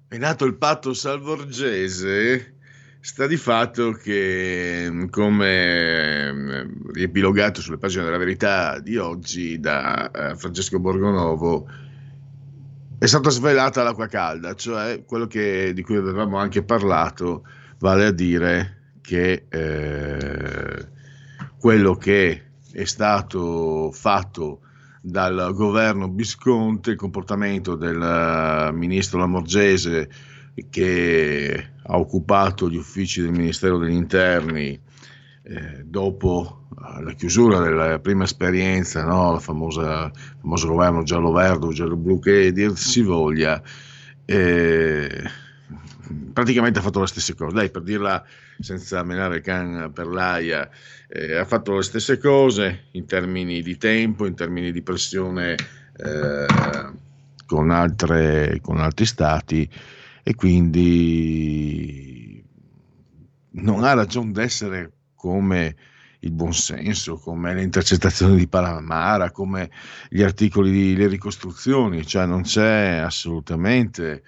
È 0.07 0.17
nato 0.17 0.45
il 0.45 0.53
patto 0.53 0.93
salvorgese 0.93 2.57
sta 2.99 3.25
di 3.25 3.35
fatto 3.35 3.93
che, 3.93 5.07
come 5.09 5.55
eh, 5.55 6.67
riepilogato 6.93 7.61
sulle 7.61 7.79
pagine 7.79 8.03
della 8.03 8.17
verità 8.17 8.77
di 8.79 8.95
oggi 8.97 9.59
da 9.59 10.11
eh, 10.11 10.35
Francesco 10.35 10.77
Borgonovo, 10.77 11.67
è 12.99 13.07
stata 13.07 13.31
svelata 13.31 13.81
l'acqua 13.81 14.05
calda, 14.05 14.53
cioè 14.53 15.03
quello 15.03 15.25
che, 15.25 15.73
di 15.73 15.81
cui 15.81 15.95
avevamo 15.95 16.37
anche 16.37 16.61
parlato, 16.61 17.43
vale 17.79 18.05
a 18.05 18.11
dire 18.11 18.97
che 19.01 19.45
eh, 19.49 20.91
quello 21.63 21.95
che 21.95 22.41
è 22.73 22.83
stato 22.83 23.89
fatto 23.93 24.59
dal 24.99 25.53
governo 25.53 26.09
Visconti, 26.09 26.89
il 26.89 26.97
comportamento 26.97 27.75
del 27.75 28.01
eh, 28.01 28.73
ministro 28.73 29.19
Lamorgese 29.19 30.09
che 30.69 31.67
ha 31.81 31.97
occupato 31.97 32.69
gli 32.69 32.75
uffici 32.75 33.21
del 33.21 33.31
Ministero 33.31 33.77
degli 33.77 33.93
Interni 33.93 34.77
eh, 35.43 35.85
dopo 35.85 36.65
la 36.99 37.13
chiusura 37.13 37.59
della 37.59 37.97
prima 37.99 38.25
esperienza, 38.25 39.05
no? 39.05 39.35
il 39.35 39.39
famoso 39.39 40.11
governo 40.67 41.03
giallo-verde 41.03 41.67
o 41.67 41.71
giallo-blu 41.71 42.19
che 42.19 42.51
dir 42.51 42.77
si 42.77 43.03
voglia, 43.03 43.63
eh, 44.25 45.23
praticamente 46.33 46.79
ha 46.79 46.81
fatto 46.81 46.99
la 46.99 47.07
stessa 47.07 47.33
cosa. 47.35 47.55
Lei, 47.55 47.69
per 47.69 47.83
dirla 47.83 48.23
senza 48.59 49.03
menare 49.03 49.41
can 49.41 49.91
per 49.93 50.07
l'aia, 50.07 50.69
eh, 51.07 51.35
ha 51.35 51.45
fatto 51.45 51.75
le 51.75 51.83
stesse 51.83 52.17
cose 52.17 52.85
in 52.91 53.05
termini 53.05 53.61
di 53.61 53.77
tempo, 53.77 54.25
in 54.25 54.35
termini 54.35 54.71
di 54.71 54.81
pressione 54.81 55.53
eh, 55.53 56.45
con, 57.45 57.69
altre, 57.69 58.59
con 58.61 58.79
altri 58.79 59.05
stati 59.05 59.69
e 60.23 60.35
quindi 60.35 62.43
non 63.51 63.83
ha 63.83 63.93
ragione 63.93 64.31
d'essere 64.31 64.91
come 65.15 65.75
il 66.19 66.31
buonsenso, 66.31 67.17
come 67.17 67.53
le 67.53 67.61
intercettazioni 67.61 68.37
di 68.37 68.47
Palamara, 68.47 69.31
come 69.31 69.69
gli 70.09 70.21
articoli 70.21 70.71
di 70.71 70.95
le 70.95 71.07
ricostruzioni, 71.07 72.05
cioè 72.05 72.25
non 72.25 72.43
c'è 72.43 73.01
assolutamente 73.03 74.23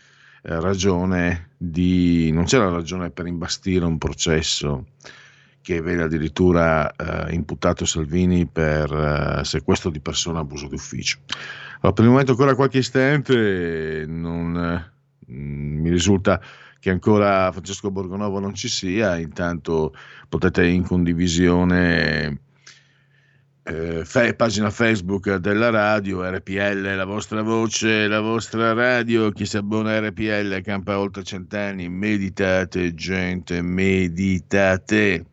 ragione 0.48 1.52
di 1.58 2.32
non 2.32 2.46
c'è 2.46 2.58
ragione 2.58 3.10
per 3.10 3.28
imbastire 3.28 3.86
un 3.86 3.98
processo 3.98 4.86
che 5.62 5.82
vede 5.82 6.04
addirittura 6.04 6.92
eh, 6.92 7.34
imputato 7.34 7.86
Salvini 7.86 8.46
per 8.46 8.92
eh, 9.40 9.44
sequestro 9.44 9.90
di 9.90 10.00
persona 10.00 10.40
abuso 10.40 10.68
d'ufficio. 10.68 11.20
Allora, 11.80 11.92
per 11.94 12.04
il 12.04 12.10
momento 12.10 12.32
ancora 12.32 12.56
qualche 12.56 12.78
istante 12.78 14.06
non 14.08 14.94
Mm, 15.32 15.80
mi 15.80 15.90
risulta 15.90 16.40
che 16.80 16.92
ancora 16.92 17.52
Francesco 17.52 17.90
Borgonovo 17.90 18.40
non 18.40 18.54
ci 18.54 18.68
sia, 18.68 19.18
intanto 19.18 19.94
potete 20.30 20.66
in 20.68 20.84
condivisione 20.84 22.42
eh, 23.68 24.06
fe- 24.06 24.36
pagina 24.36 24.70
Facebook 24.70 25.36
della 25.38 25.72
radio, 25.72 26.24
RPL, 26.24 26.96
la 26.96 27.06
vostra 27.06 27.42
voce, 27.42 28.08
la 28.08 28.20
vostra 28.20 28.74
radio, 28.74 29.32
chi 29.32 29.46
si 29.48 29.58
abbona 29.58 29.94
a 29.94 30.00
RPL 30.00 30.62
campa 30.62 31.00
oltre 31.00 31.24
cent'anni, 31.24 31.90
meditate 31.90 32.94
gente, 32.94 33.62
meditate. 33.64 35.26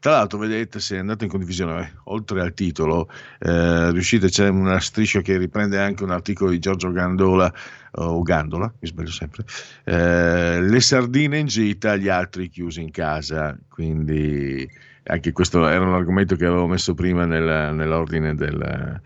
Tra 0.00 0.12
l'altro, 0.12 0.38
vedete, 0.38 0.80
se 0.80 0.98
andate 0.98 1.24
in 1.24 1.30
condivisione, 1.30 2.00
oltre 2.04 2.40
al 2.40 2.52
titolo, 2.52 3.08
eh, 3.38 3.90
riuscite, 3.92 4.28
c'è 4.28 4.48
una 4.48 4.78
striscia 4.80 5.20
che 5.20 5.38
riprende 5.38 5.78
anche 5.78 6.02
un 6.02 6.10
articolo 6.10 6.50
di 6.50 6.58
Giorgio 6.58 6.90
Gandola, 6.90 7.50
o 7.92 8.20
Gandola, 8.22 8.70
mi 8.80 8.88
sbaglio 8.88 9.12
sempre, 9.12 9.44
eh, 9.84 10.60
le 10.60 10.80
sardine 10.80 11.38
in 11.38 11.46
gita, 11.46 11.96
gli 11.96 12.08
altri 12.08 12.48
chiusi 12.48 12.82
in 12.82 12.90
casa, 12.90 13.56
quindi 13.68 14.68
anche 15.04 15.32
questo 15.32 15.66
era 15.66 15.84
un 15.84 15.94
argomento 15.94 16.36
che 16.36 16.46
avevo 16.46 16.66
messo 16.66 16.94
prima 16.94 17.24
nel, 17.24 17.74
nell'ordine 17.74 18.34
del... 18.34 19.00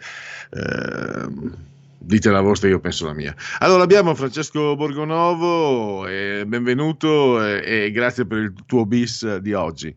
Eh, 0.51 1.66
dite 1.99 2.31
la 2.31 2.41
vostra, 2.41 2.69
io 2.69 2.81
penso 2.81 3.07
la 3.07 3.12
mia. 3.12 3.35
Allora 3.59 3.83
abbiamo 3.83 4.15
Francesco 4.15 4.77
Borgonovo, 4.77 6.07
eh, 6.07 6.45
benvenuto 6.47 7.45
e 7.45 7.91
grazie 7.91 8.25
per 8.25 8.39
il 8.39 8.55
tuo 8.66 8.87
bis 8.87 9.37
di 9.39 9.53
oggi. 9.53 9.95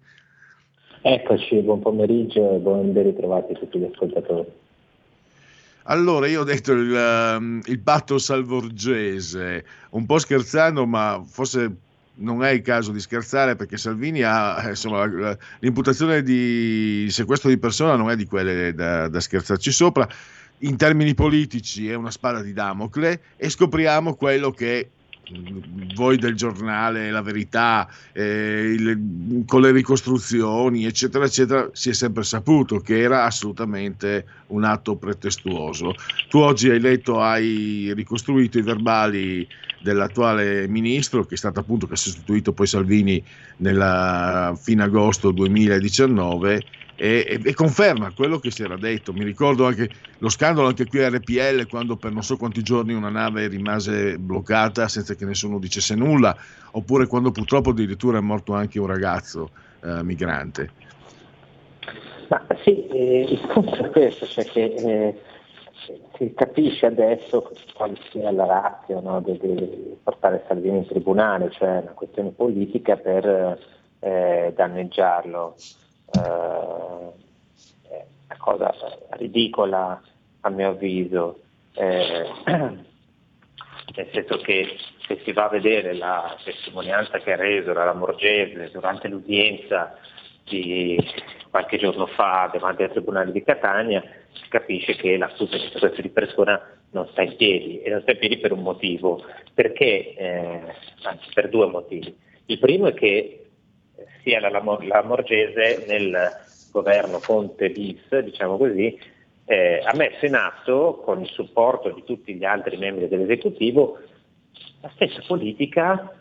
Eccoci, 1.03 1.61
buon 1.61 1.81
pomeriggio 1.81 2.55
e 2.55 2.57
buon 2.59 2.93
ben 2.93 3.03
ritrovati 3.03 3.53
a 3.53 3.55
tutti 3.55 3.79
gli 3.79 3.89
ascoltatori. 3.91 4.47
Allora, 5.85 6.27
io 6.27 6.41
ho 6.41 6.43
detto 6.43 6.73
il, 6.73 6.91
um, 6.91 7.61
il 7.65 7.79
patto 7.79 8.19
salvorgese, 8.19 9.65
un 9.91 10.05
po' 10.05 10.19
scherzando, 10.19 10.85
ma 10.85 11.23
forse 11.25 11.75
non 12.21 12.43
è 12.43 12.51
il 12.51 12.61
caso 12.61 12.91
di 12.91 12.99
scherzare 12.99 13.55
perché 13.55 13.77
Salvini 13.77 14.21
ha 14.23 14.69
insomma, 14.69 15.05
l'imputazione 15.59 16.23
di 16.23 17.07
sequestro 17.09 17.49
di 17.49 17.57
persona 17.57 17.95
non 17.95 18.09
è 18.09 18.15
di 18.15 18.25
quelle 18.25 18.73
da, 18.73 19.07
da 19.07 19.19
scherzarci 19.19 19.71
sopra. 19.71 20.07
In 20.59 20.77
termini 20.77 21.13
politici 21.13 21.89
è 21.89 21.95
una 21.95 22.11
spada 22.11 22.41
di 22.41 22.53
Damocle 22.53 23.21
e 23.35 23.49
scopriamo 23.49 24.15
quello 24.15 24.51
che 24.51 24.89
voi 25.93 26.17
del 26.17 26.35
giornale, 26.35 27.11
la 27.11 27.21
verità, 27.21 27.87
eh, 28.11 28.73
il, 28.77 29.43
con 29.45 29.61
le 29.61 29.71
ricostruzioni, 29.71 30.85
eccetera, 30.85 31.25
eccetera, 31.25 31.69
si 31.73 31.89
è 31.89 31.93
sempre 31.93 32.23
saputo 32.23 32.79
che 32.79 32.99
era 32.99 33.23
assolutamente 33.25 34.25
un 34.47 34.63
atto 34.63 34.95
pretestuoso. 34.95 35.95
Tu 36.29 36.37
oggi 36.37 36.69
hai 36.69 36.79
letto, 36.79 37.21
hai 37.21 37.93
ricostruito 37.93 38.57
i 38.57 38.63
verbali 38.63 39.47
dell'attuale 39.81 40.67
ministro, 40.67 41.25
che 41.25 41.35
è 41.35 41.37
stato 41.37 41.59
appunto 41.59 41.87
che 41.87 41.93
ha 41.93 41.97
sostituito 41.97 42.53
poi 42.53 42.67
Salvini 42.67 43.23
nella 43.57 44.57
fine 44.59 44.83
agosto 44.83 45.31
2019 45.31 46.63
e, 47.03 47.41
e, 47.43 47.53
conferma 47.55 48.11
quello 48.15 48.37
che 48.37 48.51
si 48.51 48.61
era 48.61 48.77
detto. 48.77 49.11
Mi 49.11 49.23
ricordo 49.23 49.65
anche 49.65 49.89
lo 50.19 50.29
scandalo 50.29 50.67
anche 50.67 50.85
qui 50.85 51.03
a 51.03 51.09
RPL 51.09 51.67
quando 51.67 51.95
per 51.95 52.11
non 52.11 52.21
so 52.21 52.37
quanti 52.37 52.61
giorni 52.61 52.93
una 52.93 53.09
nave 53.09 53.47
rimase 53.47 54.19
bloccata 54.19 54.87
senza 54.87 55.15
che 55.15 55.25
nessuno 55.25 55.57
dicesse 55.57 55.95
nulla, 55.95 56.37
oppure 56.73 57.07
quando 57.07 57.31
purtroppo 57.31 57.71
addirittura 57.71 58.19
è 58.19 58.21
morto 58.21 58.53
anche 58.53 58.79
un 58.79 58.85
ragazzo 58.85 59.49
eh, 59.83 60.03
migrante. 60.03 60.69
Ma 62.27 62.45
sì, 62.63 62.87
eh, 62.89 63.25
il 63.31 63.49
punto 63.51 63.83
è 63.83 63.89
questo, 63.89 64.27
cioè 64.27 64.45
che 64.45 64.63
eh, 64.63 65.21
si 66.17 66.31
capisce 66.35 66.85
adesso 66.85 67.51
quale 67.73 67.97
sia 68.11 68.29
la 68.29 68.45
razza 68.45 68.99
no, 68.99 69.19
di, 69.21 69.39
di, 69.41 69.97
portare 70.03 70.43
Salvini 70.47 70.77
in 70.77 70.85
tribunale, 70.85 71.49
cioè 71.49 71.79
una 71.79 71.93
questione 71.95 72.29
politica 72.29 72.95
per 72.95 73.57
eh, 74.01 74.53
danneggiarlo 74.55 75.55
eh, 76.11 77.13
una 78.27 78.37
cosa 78.37 78.73
ridicola 79.11 80.01
a 80.41 80.49
mio 80.49 80.69
avviso, 80.69 81.39
eh, 81.73 82.27
nel 82.45 84.09
senso 84.11 84.37
che 84.37 84.77
se 85.05 85.21
si 85.23 85.31
va 85.33 85.45
a 85.45 85.49
vedere 85.49 85.93
la 85.93 86.37
testimonianza 86.43 87.19
che 87.19 87.33
ha 87.33 87.35
reso 87.35 87.73
la 87.73 87.85
Lamorgese 87.85 88.71
durante 88.71 89.07
l'udienza 89.07 89.97
di 90.45 90.97
qualche 91.49 91.77
giorno 91.77 92.07
fa 92.07 92.49
davanti 92.51 92.83
al 92.83 92.91
Tribunale 92.91 93.31
di 93.31 93.43
Catania, 93.43 94.01
si 94.31 94.47
capisce 94.47 94.95
che 94.95 95.17
l'accusa 95.17 95.57
di 95.57 95.69
sequestro 95.71 96.01
di 96.01 96.09
persona 96.09 96.59
non 96.91 97.07
sta 97.11 97.21
in 97.21 97.35
piedi 97.35 97.81
e 97.81 97.89
non 97.89 98.01
sta 98.01 98.11
in 98.11 98.19
piedi 98.19 98.37
per 98.37 98.51
un 98.53 98.61
motivo, 98.61 99.23
perché, 99.53 100.13
eh, 100.15 100.61
anzi 101.03 101.29
per 101.33 101.49
due 101.49 101.67
motivi. 101.67 102.15
Il 102.45 102.59
primo 102.59 102.87
è 102.87 102.93
che 102.93 103.40
sia 104.23 104.39
la, 104.39 104.49
la 104.49 105.03
Morgese 105.03 105.85
nel 105.87 106.29
governo 106.71 107.19
Conte 107.19 107.69
bis, 107.69 108.17
diciamo 108.19 108.57
così, 108.57 108.97
eh, 109.45 109.81
ha 109.83 109.93
messo 109.95 110.25
in 110.25 110.35
atto, 110.35 111.01
con 111.03 111.21
il 111.21 111.27
supporto 111.27 111.91
di 111.91 112.03
tutti 112.05 112.33
gli 112.35 112.45
altri 112.45 112.77
membri 112.77 113.07
dell'esecutivo, 113.07 113.99
la 114.81 114.89
stessa 114.95 115.21
politica 115.27 116.15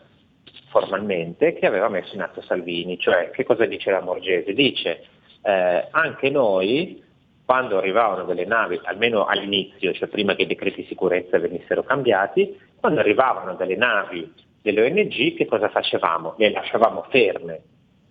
formalmente 0.69 1.53
che 1.53 1.65
aveva 1.65 1.89
messo 1.89 2.15
in 2.15 2.21
atto 2.21 2.41
Salvini. 2.41 2.97
Cioè, 2.97 3.29
che 3.31 3.43
cosa 3.43 3.65
dice 3.65 3.91
la 3.91 4.01
Morgese? 4.01 4.53
Dice 4.53 5.03
eh, 5.43 5.87
anche 5.91 6.29
noi, 6.29 7.03
quando 7.45 7.77
arrivavano 7.77 8.23
delle 8.23 8.45
navi, 8.45 8.79
almeno 8.83 9.25
all'inizio, 9.25 9.93
cioè 9.93 10.07
prima 10.07 10.35
che 10.35 10.43
i 10.43 10.47
decreti 10.47 10.81
di 10.81 10.87
sicurezza 10.87 11.39
venissero 11.39 11.83
cambiati, 11.83 12.57
quando 12.79 12.99
arrivavano 12.99 13.55
delle 13.55 13.75
navi 13.75 14.33
delle 14.61 14.83
ONG, 14.83 15.35
che 15.35 15.45
cosa 15.45 15.69
facevamo? 15.69 16.35
Le 16.37 16.51
lasciavamo 16.51 17.05
ferme 17.09 17.61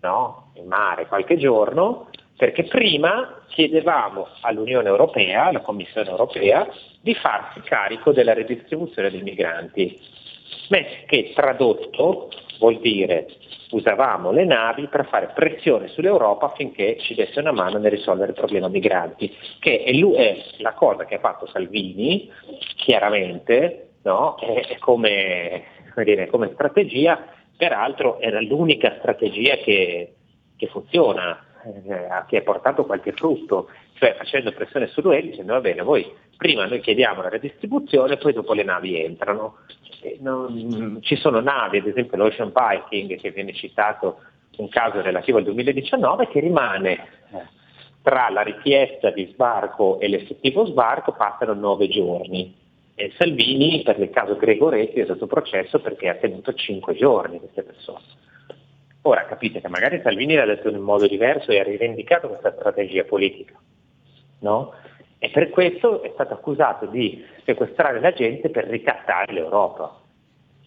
no? 0.01 0.53
in 0.55 0.67
mare 0.67 1.07
qualche 1.07 1.37
giorno, 1.37 2.09
perché 2.37 2.65
prima 2.65 3.43
chiedevamo 3.49 4.29
all'Unione 4.41 4.89
Europea, 4.89 5.47
alla 5.47 5.61
Commissione 5.61 6.09
Europea, 6.09 6.67
di 7.01 7.15
farsi 7.15 7.61
carico 7.61 8.13
della 8.13 8.33
redistribuzione 8.33 9.11
dei 9.11 9.23
migranti, 9.23 10.01
che 11.07 11.33
tradotto 11.35 12.31
vuol 12.59 12.79
dire 12.81 13.27
usavamo 13.71 14.33
le 14.33 14.45
navi 14.45 14.89
per 14.89 15.07
fare 15.07 15.33
pressione 15.35 15.89
sull'Europa 15.89 16.47
affinché 16.47 16.99
ci 16.99 17.15
desse 17.15 17.41
una 17.41 17.53
mano 17.53 17.79
nel 17.79 17.91
risolvere 17.91 18.31
il 18.31 18.37
problema 18.37 18.69
migranti, 18.69 19.35
che 19.59 19.83
è, 19.83 19.93
è 19.93 20.43
la 20.59 20.73
cosa 20.73 21.05
che 21.05 21.17
ha 21.17 21.21
fatto 21.21 21.47
Salvini, 21.47 22.31
chiaramente, 22.77 23.91
no? 24.03 24.37
è, 24.37 24.77
come, 24.79 25.63
dire, 25.97 26.27
come 26.29 26.51
strategia 26.55 27.25
peraltro 27.61 28.19
era 28.21 28.41
l'unica 28.41 28.97
strategia 28.99 29.57
che, 29.57 30.15
che 30.57 30.67
funziona, 30.69 31.45
eh, 31.63 32.25
che 32.27 32.39
ha 32.39 32.43
portato 32.43 32.87
qualche 32.87 33.13
frutto, 33.13 33.69
cioè 33.99 34.15
facendo 34.17 34.51
pressione 34.53 34.87
su 34.87 35.03
lui 35.03 35.21
dicendo 35.21 35.53
va 35.53 35.61
bene, 35.61 35.83
voi 35.83 36.11
prima 36.39 36.65
noi 36.65 36.81
chiediamo 36.81 37.21
la 37.21 37.29
redistribuzione, 37.29 38.17
poi 38.17 38.33
dopo 38.33 38.55
le 38.55 38.63
navi 38.63 38.99
entrano. 38.99 39.59
Non, 40.21 41.01
ci 41.03 41.17
sono 41.17 41.41
navi, 41.41 41.77
ad 41.77 41.87
esempio 41.87 42.17
l'Ocean 42.17 42.51
Viking 42.55 43.21
che 43.21 43.31
viene 43.31 43.53
citato 43.53 44.21
un 44.57 44.71
caso 44.71 45.03
relativo 45.03 45.37
al 45.37 45.45
2019 45.45 46.29
che 46.29 46.41
rimane 46.41 46.93
eh, 46.93 47.47
tra 48.01 48.31
la 48.31 48.41
richiesta 48.41 49.11
di 49.11 49.29
sbarco 49.31 50.01
e 50.01 50.09
l'effettivo 50.09 50.65
sbarco 50.65 51.13
passano 51.13 51.53
nove 51.53 51.89
giorni. 51.89 52.57
E 53.01 53.15
Salvini 53.17 53.81
per 53.83 53.99
il 53.99 54.11
caso 54.11 54.37
Gregoretti 54.37 55.01
è 55.01 55.05
stato 55.05 55.27
processo 55.27 55.81
perché 55.81 56.11
ha 56.11 56.17
tenuto 56.17 56.53
cinque 56.53 56.95
giorni 56.95 57.39
queste 57.39 57.63
persone. 57.63 58.05
Ora 59.03 59.25
capite 59.25 59.63
che 59.63 59.69
magari 59.69 60.03
Salvini 60.03 60.35
l'ha 60.35 60.45
detto 60.45 60.69
in 60.69 60.77
un 60.77 60.83
modo 60.83 61.07
diverso 61.07 61.51
e 61.51 61.59
ha 61.59 61.63
rivendicato 61.63 62.29
questa 62.29 62.53
strategia 62.53 63.05
politica, 63.05 63.59
no? 64.41 64.75
E 65.17 65.31
per 65.31 65.49
questo 65.49 66.03
è 66.03 66.11
stato 66.13 66.35
accusato 66.35 66.85
di 66.85 67.25
sequestrare 67.47 68.01
la 68.01 68.13
gente 68.13 68.51
per 68.51 68.67
ricattare 68.67 69.33
l'Europa. 69.33 69.99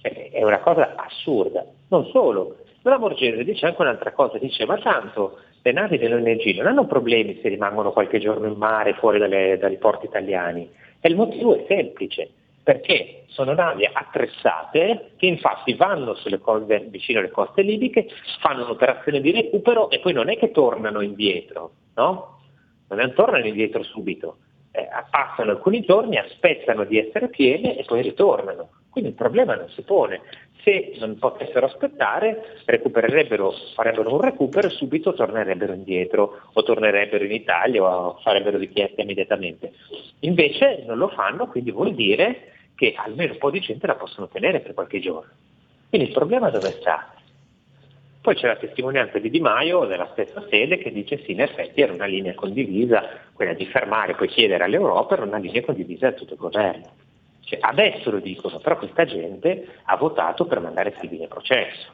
Cioè, 0.01 0.31
è 0.31 0.43
una 0.43 0.59
cosa 0.59 0.95
assurda. 0.95 1.63
Non 1.89 2.07
solo, 2.07 2.63
la 2.81 2.97
Morgese 2.97 3.43
dice 3.43 3.67
anche 3.67 3.79
un'altra 3.79 4.11
cosa, 4.11 4.39
dice 4.39 4.65
ma 4.65 4.79
tanto 4.79 5.37
le 5.61 5.71
navi 5.71 5.99
dell'ONG 5.99 6.55
non 6.55 6.65
hanno 6.65 6.87
problemi 6.87 7.37
se 7.43 7.49
rimangono 7.49 7.91
qualche 7.91 8.17
giorno 8.17 8.47
in 8.47 8.57
mare 8.57 8.95
fuori 8.95 9.19
dalle, 9.19 9.59
dai 9.59 9.77
porti 9.77 10.07
italiani. 10.07 10.81
E 11.05 11.09
il 11.09 11.17
motivo 11.17 11.53
è 11.53 11.65
semplice, 11.67 12.29
perché 12.63 13.25
sono 13.27 13.53
navi 13.53 13.83
attrezzate 13.91 15.11
che 15.17 15.25
infatti 15.25 15.73
vanno 15.73 16.15
cose, 16.39 16.85
vicino 16.87 17.19
alle 17.19 17.29
coste 17.29 17.61
libiche, 17.61 18.07
fanno 18.39 18.63
un'operazione 18.63 19.19
di 19.19 19.31
recupero 19.31 19.89
e 19.89 19.99
poi 19.99 20.13
non 20.13 20.29
è 20.29 20.37
che 20.37 20.51
tornano 20.51 21.01
indietro, 21.01 21.71
no? 21.95 22.39
Non 22.87 23.13
tornano 23.15 23.45
indietro 23.45 23.83
subito, 23.83 24.37
eh, 24.75 24.89
passano 25.09 25.51
alcuni 25.51 25.81
giorni, 25.81 26.17
aspettano 26.17 26.83
di 26.83 26.97
essere 26.97 27.29
piene 27.29 27.77
e 27.77 27.83
poi 27.83 28.01
ritornano. 28.01 28.69
Quindi 28.89 29.11
il 29.11 29.15
problema 29.15 29.55
non 29.55 29.69
si 29.69 29.83
pone 29.83 30.21
se 30.63 30.93
non 30.97 31.17
potessero 31.19 31.65
aspettare 31.65 32.61
farebbero 33.75 34.13
un 34.13 34.21
recupero 34.21 34.67
e 34.67 34.71
subito 34.71 35.13
tornerebbero 35.13 35.73
indietro 35.73 36.41
o 36.53 36.63
tornerebbero 36.63 37.23
in 37.23 37.33
Italia 37.33 37.83
o 37.83 38.17
farebbero 38.21 38.57
richiesta 38.57 39.01
immediatamente. 39.01 39.73
Invece 40.21 40.83
non 40.85 40.97
lo 40.97 41.09
fanno, 41.09 41.47
quindi 41.47 41.71
vuol 41.71 41.93
dire 41.93 42.53
che 42.75 42.93
almeno 42.95 43.33
un 43.33 43.39
po' 43.39 43.51
di 43.51 43.59
gente 43.59 43.85
la 43.85 43.95
possono 43.95 44.27
tenere 44.27 44.61
per 44.61 44.73
qualche 44.73 44.99
giorno. 44.99 45.31
Quindi 45.89 46.07
il 46.07 46.13
problema 46.13 46.49
dove 46.49 46.71
sta? 46.71 47.13
Poi 48.23 48.35
c'è 48.35 48.47
la 48.47 48.55
testimonianza 48.55 49.19
di 49.19 49.29
Di 49.29 49.41
Maio 49.41 49.83
nella 49.83 50.07
stessa 50.13 50.41
sede 50.49 50.77
che 50.77 50.93
dice 50.93 51.21
sì, 51.25 51.33
in 51.33 51.41
effetti 51.41 51.81
era 51.81 51.91
una 51.91 52.05
linea 52.05 52.33
condivisa, 52.33 53.03
quella 53.33 53.51
di 53.51 53.65
fermare 53.65 54.13
e 54.13 54.15
poi 54.15 54.29
chiedere 54.29 54.63
all'Europa 54.63 55.15
era 55.15 55.25
una 55.25 55.39
linea 55.39 55.61
condivisa 55.61 56.09
da 56.09 56.15
tutto 56.15 56.31
il 56.31 56.39
governo. 56.39 56.93
Cioè, 57.41 57.59
adesso 57.59 58.11
lo 58.11 58.19
dicono, 58.19 58.59
però 58.59 58.77
questa 58.77 59.03
gente 59.03 59.67
ha 59.83 59.97
votato 59.97 60.45
per 60.45 60.61
mandare 60.61 60.95
Salvini 60.97 61.25
a 61.25 61.27
processo. 61.27 61.91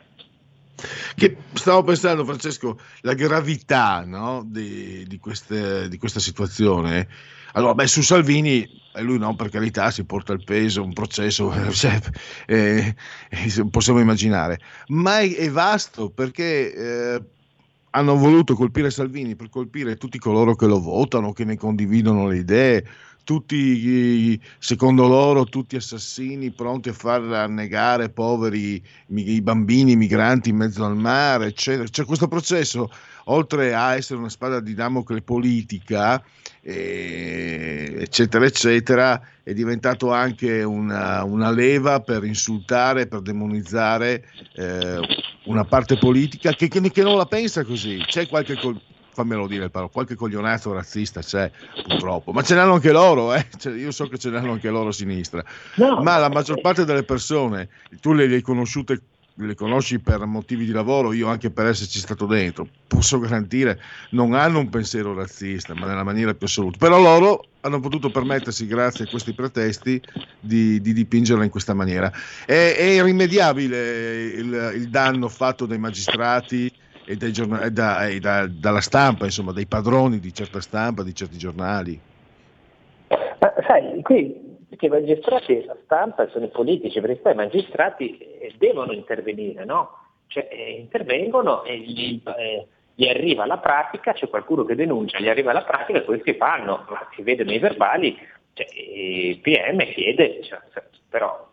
Che 1.15 1.37
stavo 1.53 1.81
pensando, 1.81 2.23
Francesco, 2.23 2.77
la 3.01 3.15
gravità 3.15 4.03
no, 4.05 4.43
di, 4.45 5.05
di, 5.07 5.17
queste, 5.17 5.89
di, 5.89 5.97
questa 5.97 6.19
situazione. 6.19 7.07
Allora, 7.53 7.73
beh, 7.73 7.87
su 7.87 8.01
Salvini, 8.01 8.67
e 8.93 9.01
lui 9.01 9.17
no, 9.17 9.35
per 9.35 9.49
carità, 9.49 9.91
si 9.91 10.03
porta 10.03 10.33
il 10.33 10.43
peso, 10.43 10.83
un 10.83 10.93
processo, 10.93 11.51
cioè, 11.71 11.99
eh, 12.47 12.95
eh, 13.29 13.65
possiamo 13.69 13.99
immaginare, 13.99 14.59
ma 14.87 15.19
è, 15.19 15.35
è 15.35 15.49
vasto 15.49 16.09
perché 16.09 16.73
eh, 16.73 17.23
hanno 17.91 18.15
voluto 18.15 18.55
colpire 18.55 18.91
Salvini 18.91 19.35
per 19.35 19.49
colpire 19.49 19.95
tutti 19.97 20.19
coloro 20.19 20.55
che 20.55 20.67
lo 20.67 20.79
votano, 20.79 21.33
che 21.33 21.45
ne 21.45 21.57
condividono 21.57 22.27
le 22.27 22.37
idee, 22.37 22.85
tutti, 23.29 24.41
secondo 24.57 25.07
loro, 25.07 25.43
tutti 25.43 25.75
assassini 25.75 26.49
pronti 26.49 26.89
a 26.89 26.93
far 26.93 27.21
annegare 27.21 28.09
poveri 28.09 28.83
i 29.05 29.41
bambini 29.41 29.95
migranti 29.95 30.49
in 30.49 30.55
mezzo 30.55 30.83
al 30.83 30.95
mare, 30.95 31.45
eccetera. 31.45 31.87
C'è 31.87 32.05
questo 32.05 32.27
processo, 32.27 32.89
oltre 33.29 33.73
a 33.73 33.95
essere 33.95 34.19
una 34.19 34.29
spada 34.29 34.59
di 34.59 34.73
Damocle 34.73 35.21
politica, 35.21 36.21
eh, 36.61 37.95
eccetera, 37.99 38.45
eccetera, 38.45 39.21
è 39.43 39.53
diventato 39.53 40.11
anche 40.11 40.63
una, 40.63 41.23
una 41.23 41.51
leva 41.51 42.01
per 42.01 42.23
insultare, 42.23 43.07
per 43.07 43.21
demonizzare 43.21 44.25
eh, 44.55 44.99
una 45.45 45.63
parte 45.63 45.97
politica 45.97 46.53
che, 46.53 46.67
che, 46.67 46.81
che, 46.81 47.03
non 47.03 47.17
la 47.17 47.25
pensa 47.25 47.63
così. 47.63 48.03
C'è 48.05 48.27
qualche 48.27 48.57
fammelo 49.11 49.47
dire 49.47 49.69
però, 49.69 49.89
qualche 49.89 50.15
coglionazzo 50.15 50.71
razzista 50.71 51.21
c'è 51.21 51.51
purtroppo, 51.87 52.31
ma 52.31 52.41
ce 52.41 52.55
n'hanno 52.55 52.73
anche 52.73 52.91
loro, 52.91 53.33
eh? 53.33 53.47
cioè, 53.57 53.73
io 53.73 53.91
so 53.91 54.07
che 54.07 54.17
ce 54.17 54.29
n'hanno 54.29 54.53
anche 54.53 54.69
loro 54.69 54.89
a 54.89 54.93
sinistra, 54.93 55.43
no, 55.75 56.01
ma 56.01 56.17
la 56.17 56.29
maggior 56.29 56.61
parte 56.61 56.85
delle 56.85 57.03
persone, 57.03 57.67
tu 57.99 58.13
le 58.13 58.25
hai 58.25 58.41
conosciute 58.41 59.01
le 59.45 59.55
conosci 59.55 59.99
per 59.99 60.25
motivi 60.25 60.65
di 60.65 60.71
lavoro, 60.71 61.13
io 61.13 61.27
anche 61.27 61.49
per 61.49 61.67
esserci 61.67 61.99
stato 61.99 62.25
dentro, 62.25 62.67
posso 62.87 63.19
garantire, 63.19 63.79
non 64.11 64.33
hanno 64.33 64.59
un 64.59 64.69
pensiero 64.69 65.13
razzista, 65.13 65.73
ma 65.73 65.87
nella 65.87 66.03
maniera 66.03 66.33
più 66.33 66.45
assoluta. 66.45 66.77
Però 66.77 66.99
loro 66.99 67.45
hanno 67.61 67.79
potuto 67.79 68.09
permettersi, 68.09 68.67
grazie 68.67 69.05
a 69.05 69.09
questi 69.09 69.33
pretesti, 69.33 70.01
di, 70.39 70.81
di 70.81 70.93
dipingerla 70.93 71.43
in 71.43 71.49
questa 71.49 71.73
maniera. 71.73 72.11
È, 72.45 72.75
è 72.77 72.83
irrimediabile 72.83 74.23
il, 74.25 74.71
il 74.75 74.89
danno 74.89 75.29
fatto 75.29 75.65
dai 75.65 75.79
magistrati, 75.79 76.71
e, 77.05 77.15
dai 77.15 77.31
giornali, 77.31 77.65
e, 77.65 77.71
da, 77.71 78.07
e 78.07 78.19
da, 78.19 78.47
dalla 78.47 78.81
stampa, 78.81 79.25
insomma, 79.25 79.51
dai 79.51 79.65
padroni 79.65 80.19
di 80.19 80.33
certa 80.33 80.59
stampa, 80.59 81.03
di 81.03 81.15
certi 81.15 81.37
giornali. 81.37 81.99
Ma 83.07 83.53
sai, 83.65 84.01
qui 84.03 84.48
perché 84.79 84.85
i 84.85 84.89
magistrati 84.89 85.57
e 85.57 85.65
la 85.65 85.77
stampa 85.83 86.27
sono 86.29 86.45
i 86.45 86.49
politici, 86.49 87.01
perché 87.01 87.17
poi 87.17 87.33
i 87.33 87.35
magistrati 87.35 88.17
eh, 88.17 88.53
devono 88.57 88.93
intervenire, 88.93 89.65
no? 89.65 89.97
Cioè, 90.27 90.47
eh, 90.49 90.71
intervengono 90.79 91.63
e 91.63 91.77
gli, 91.79 92.21
eh, 92.37 92.67
gli, 92.95 93.07
arriva 93.07 93.45
la 93.45 93.57
pratica, 93.57 94.13
c'è 94.13 94.29
qualcuno 94.29 94.63
che 94.63 94.75
denuncia, 94.75 95.19
gli 95.19 95.27
arriva 95.27 95.51
la 95.51 95.63
pratica 95.63 95.99
e 95.99 96.05
questi 96.05 96.33
fanno, 96.35 96.85
ma 96.87 97.07
si 97.13 97.21
vede 97.23 97.43
nei 97.43 97.59
verbali, 97.59 98.17
cioè, 98.53 98.67
il 98.73 99.39
PM 99.39 99.83
chiede, 99.91 100.41
cioè, 100.43 100.59
però 101.09 101.47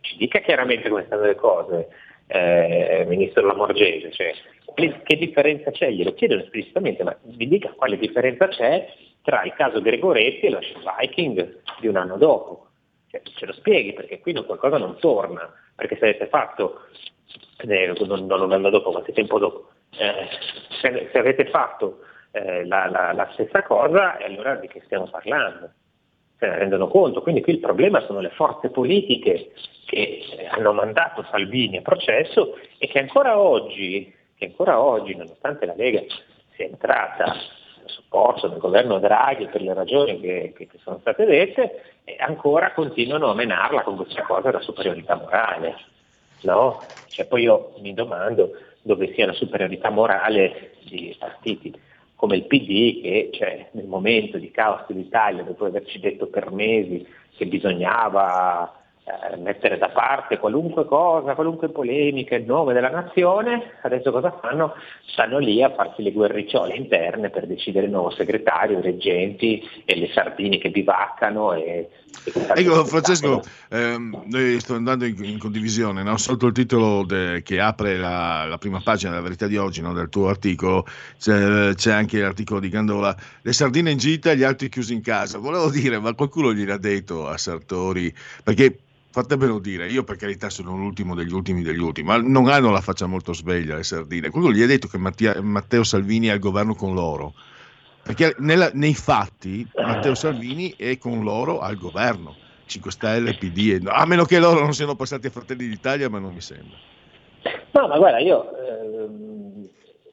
ci 0.00 0.16
dica 0.16 0.38
chiaramente 0.38 0.88
come 0.88 1.04
stanno 1.06 1.24
le 1.24 1.34
cose, 1.34 1.88
eh, 2.28 3.04
Ministro 3.08 3.44
Lamorgese, 3.44 4.12
cioè, 4.12 4.32
che 5.02 5.16
differenza 5.16 5.72
c'è? 5.72 5.90
Glielo 5.90 6.14
chiedono 6.14 6.42
esplicitamente, 6.42 7.02
ma 7.02 7.16
vi 7.22 7.48
dica 7.48 7.72
quale 7.72 7.98
differenza 7.98 8.46
c'è 8.46 8.86
tra 9.22 9.42
il 9.42 9.52
caso 9.54 9.80
Gregoretti 9.80 10.46
e 10.46 10.50
lo 10.50 10.60
Viking 11.00 11.60
di 11.80 11.86
un 11.86 11.96
anno 11.96 12.16
dopo. 12.16 12.67
Cioè, 13.10 13.22
ce 13.22 13.46
lo 13.46 13.52
spieghi 13.52 13.92
perché 13.92 14.20
qui 14.20 14.34
qualcosa 14.44 14.78
non 14.78 14.98
torna, 14.98 15.52
perché 15.74 15.96
se 15.96 16.04
avete 16.04 16.26
fatto, 16.28 16.82
eh, 17.58 17.92
non, 18.06 18.26
non, 18.26 18.40
un 18.40 18.52
anno 18.52 18.70
dopo, 18.70 18.90
qualche 18.90 19.12
tempo 19.12 19.38
dopo, 19.38 19.70
eh, 19.98 20.28
se, 20.80 21.08
se, 21.10 21.18
avete 21.18 21.46
fatto 21.46 22.00
eh, 22.32 22.66
la, 22.66 22.88
la, 22.90 23.12
la, 23.12 23.28
stessa 23.32 23.62
cosa, 23.62 24.18
allora 24.18 24.56
di 24.56 24.68
che 24.68 24.82
stiamo 24.84 25.08
parlando? 25.08 25.70
Se 26.38 26.46
ne 26.46 26.58
rendono 26.58 26.88
conto, 26.88 27.22
quindi 27.22 27.42
qui 27.42 27.54
il 27.54 27.60
problema 27.60 28.00
sono 28.02 28.20
le 28.20 28.30
forze 28.30 28.70
politiche 28.70 29.52
che 29.86 30.20
eh, 30.36 30.46
hanno 30.46 30.72
mandato 30.72 31.26
Salvini 31.30 31.78
a 31.78 31.82
processo 31.82 32.58
e 32.78 32.86
che 32.86 32.98
ancora 32.98 33.38
oggi 33.38 34.14
che 34.38 34.46
ancora 34.46 34.80
oggi, 34.80 35.14
nonostante 35.16 35.66
la 35.66 35.74
Lega 35.74 36.00
sia 36.54 36.64
entrata 36.64 37.34
supporto 37.88 38.48
del 38.48 38.58
governo 38.58 38.98
Draghi 38.98 39.46
per 39.46 39.62
le 39.62 39.74
ragioni 39.74 40.20
che, 40.20 40.52
che, 40.56 40.66
che 40.66 40.78
sono 40.82 40.98
state 41.00 41.24
dette, 41.24 41.82
ancora 42.18 42.72
continuano 42.72 43.30
a 43.30 43.34
menarla 43.34 43.82
con 43.82 43.96
questa 43.96 44.22
cosa 44.22 44.50
della 44.50 44.62
superiorità 44.62 45.16
morale. 45.16 45.76
No? 46.42 46.82
Cioè, 47.08 47.26
poi 47.26 47.42
io 47.42 47.74
mi 47.80 47.94
domando 47.94 48.52
dove 48.82 49.12
sia 49.14 49.26
la 49.26 49.32
superiorità 49.32 49.90
morale 49.90 50.72
di 50.84 51.14
partiti 51.18 51.86
come 52.14 52.36
il 52.36 52.46
PD 52.46 53.00
che 53.00 53.30
cioè, 53.32 53.68
nel 53.72 53.86
momento 53.86 54.38
di 54.38 54.50
caos 54.50 54.86
dell'Italia, 54.88 55.44
dopo 55.44 55.66
averci 55.66 56.00
detto 56.00 56.26
per 56.26 56.50
mesi 56.50 57.06
che 57.36 57.46
bisognava 57.46 58.77
eh, 59.08 59.36
mettere 59.38 59.78
da 59.78 59.88
parte 59.88 60.36
qualunque 60.36 60.84
cosa, 60.84 61.34
qualunque 61.34 61.70
polemica 61.70 62.36
in 62.36 62.44
nome 62.44 62.74
della 62.74 62.90
nazione, 62.90 63.78
adesso 63.80 64.10
cosa 64.10 64.38
fanno? 64.38 64.74
Stanno 65.06 65.38
lì 65.38 65.62
a 65.62 65.72
farsi 65.72 66.02
le 66.02 66.12
guerricciole 66.12 66.74
interne 66.74 67.30
per 67.30 67.46
decidere 67.46 67.86
il 67.86 67.92
nuovo 67.92 68.10
segretario, 68.10 68.78
i 68.78 68.82
reggenti 68.82 69.66
e 69.86 69.96
le 69.96 70.10
sardine 70.12 70.58
che 70.58 70.70
bivaccano. 70.70 71.54
E, 71.54 71.88
e 72.24 72.32
ecco 72.54 72.84
Francesco, 72.84 73.42
ehm, 73.70 74.24
noi 74.26 74.60
sto 74.60 74.74
andando 74.74 75.06
in, 75.06 75.24
in 75.24 75.38
condivisione, 75.38 76.02
no? 76.02 76.18
sotto 76.18 76.46
il 76.46 76.52
titolo 76.52 77.02
de, 77.04 77.40
che 77.42 77.60
apre 77.60 77.96
la, 77.96 78.44
la, 78.44 78.58
prima 78.58 78.82
pagina 78.84 79.12
della 79.12 79.22
verità 79.22 79.46
di 79.46 79.56
oggi 79.56 79.80
no? 79.80 79.94
del 79.94 80.10
tuo 80.10 80.28
articolo, 80.28 80.84
c'è, 81.18 81.72
c'è, 81.74 81.92
anche 81.92 82.20
l'articolo 82.20 82.60
di 82.60 82.68
Gandola, 82.68 83.16
le 83.40 83.52
sardine 83.54 83.90
in 83.90 83.96
gita 83.98 84.32
e 84.32 84.36
gli 84.36 84.44
altri 84.44 84.68
chiusi 84.68 84.92
in 84.92 85.00
casa. 85.00 85.38
Volevo 85.38 85.70
dire, 85.70 85.98
ma 85.98 86.12
qualcuno 86.12 86.52
gliel'ha 86.52 86.76
detto 86.76 87.26
a 87.26 87.38
Sartori? 87.38 88.14
Perché 88.44 88.80
fatemelo 89.10 89.58
dire, 89.58 89.88
io 89.88 90.04
per 90.04 90.16
carità 90.16 90.50
sono 90.50 90.76
l'ultimo 90.76 91.14
degli 91.14 91.32
ultimi 91.32 91.62
degli 91.62 91.80
ultimi, 91.80 92.08
ma 92.08 92.16
non 92.18 92.48
hanno 92.48 92.70
la 92.70 92.80
faccia 92.80 93.06
molto 93.06 93.32
sveglia 93.32 93.76
le 93.76 93.82
sardine. 93.82 94.30
Quello 94.30 94.52
gli 94.52 94.62
ha 94.62 94.66
detto 94.66 94.88
che 94.88 94.98
Mattia, 94.98 95.40
Matteo 95.40 95.82
Salvini 95.82 96.28
è 96.28 96.32
al 96.32 96.38
governo 96.38 96.74
con 96.74 96.94
loro, 96.94 97.34
perché 98.02 98.34
nella, 98.38 98.70
nei 98.74 98.94
fatti 98.94 99.66
Matteo 99.76 100.14
Salvini 100.14 100.74
è 100.76 100.98
con 100.98 101.22
loro 101.22 101.60
al 101.60 101.76
governo, 101.76 102.36
5 102.66 102.90
Stelle, 102.90 103.34
PD, 103.34 103.82
a 103.86 104.06
meno 104.06 104.24
che 104.24 104.38
loro 104.38 104.60
non 104.60 104.72
siano 104.72 104.94
passati 104.94 105.26
a 105.26 105.30
Fratelli 105.30 105.66
d'Italia, 105.66 106.08
ma 106.08 106.18
non 106.18 106.34
mi 106.34 106.40
sembra. 106.40 106.76
No, 107.72 107.86
ma 107.86 107.96
guarda, 107.96 108.18
io 108.18 108.50
ehm, 108.56 109.68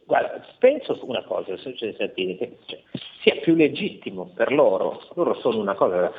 guarda, 0.05 0.41
penso 0.59 0.97
una 1.03 1.23
cosa, 1.23 1.57
Salvini, 1.57 2.37
che 2.37 2.57
cioè, 2.65 2.81
sia 3.21 3.35
più 3.41 3.55
legittimo 3.55 4.31
per 4.33 4.51
loro, 4.51 5.01
loro 5.15 5.35
sono 5.41 5.59
una 5.59 5.73
cosa 5.73 6.11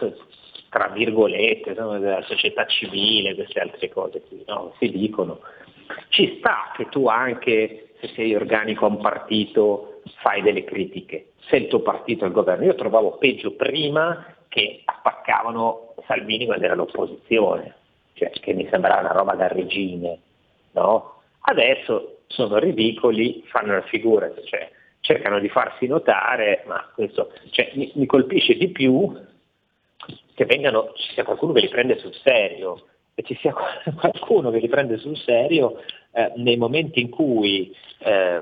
tra 0.68 0.88
virgolette, 0.88 1.74
della 1.74 2.22
società 2.22 2.66
civile, 2.66 3.34
queste 3.34 3.60
altre 3.60 3.88
cose 3.88 4.22
qui, 4.22 4.42
no? 4.46 4.74
si 4.78 4.90
dicono. 4.90 5.40
Ci 6.08 6.36
sta 6.38 6.72
che 6.76 6.88
tu 6.88 7.06
anche, 7.06 7.90
se 8.00 8.08
sei 8.08 8.34
organico 8.34 8.86
a 8.86 8.88
un 8.88 8.98
partito, 8.98 10.00
fai 10.20 10.42
delle 10.42 10.64
critiche, 10.64 11.32
se 11.48 11.56
il 11.56 11.68
tuo 11.68 11.80
partito 11.80 12.24
è 12.24 12.28
il 12.28 12.32
governo. 12.32 12.64
Io 12.64 12.74
trovavo 12.74 13.16
peggio 13.18 13.52
prima 13.52 14.34
che 14.48 14.82
attaccavano 14.84 15.94
Salvini 16.06 16.46
quando 16.46 16.64
era 16.64 16.74
all'opposizione, 16.74 17.74
cioè 18.14 18.30
che 18.30 18.52
mi 18.52 18.66
sembrava 18.70 19.00
una 19.00 19.12
roba 19.12 19.34
da 19.34 19.48
regime, 19.48 20.18
no? 20.72 21.20
Adesso 21.40 22.18
sono 22.26 22.58
ridicoli, 22.58 23.44
fanno 23.46 23.74
la 23.74 23.82
figura, 23.82 24.32
cioè 24.44 24.70
cercano 25.00 25.38
di 25.38 25.48
farsi 25.48 25.86
notare, 25.86 26.64
ma 26.66 26.90
questo 26.94 27.30
cioè, 27.50 27.70
mi, 27.74 27.92
mi 27.94 28.06
colpisce 28.06 28.56
di 28.56 28.68
più 28.68 29.14
che 30.36 30.44
vengano, 30.44 30.92
ci 30.94 31.14
sia 31.14 31.24
qualcuno 31.24 31.54
che 31.54 31.60
li 31.60 31.68
prende 31.68 31.98
sul 31.98 32.14
serio 32.22 32.84
e 33.14 33.22
ci 33.22 33.34
sia 33.40 33.54
qualcuno 33.98 34.50
che 34.50 34.58
li 34.58 34.68
prende 34.68 34.98
sul 34.98 35.16
serio 35.16 35.80
eh, 36.12 36.32
nei 36.36 36.58
momenti 36.58 37.00
in 37.00 37.08
cui 37.08 37.74
eh, 38.00 38.40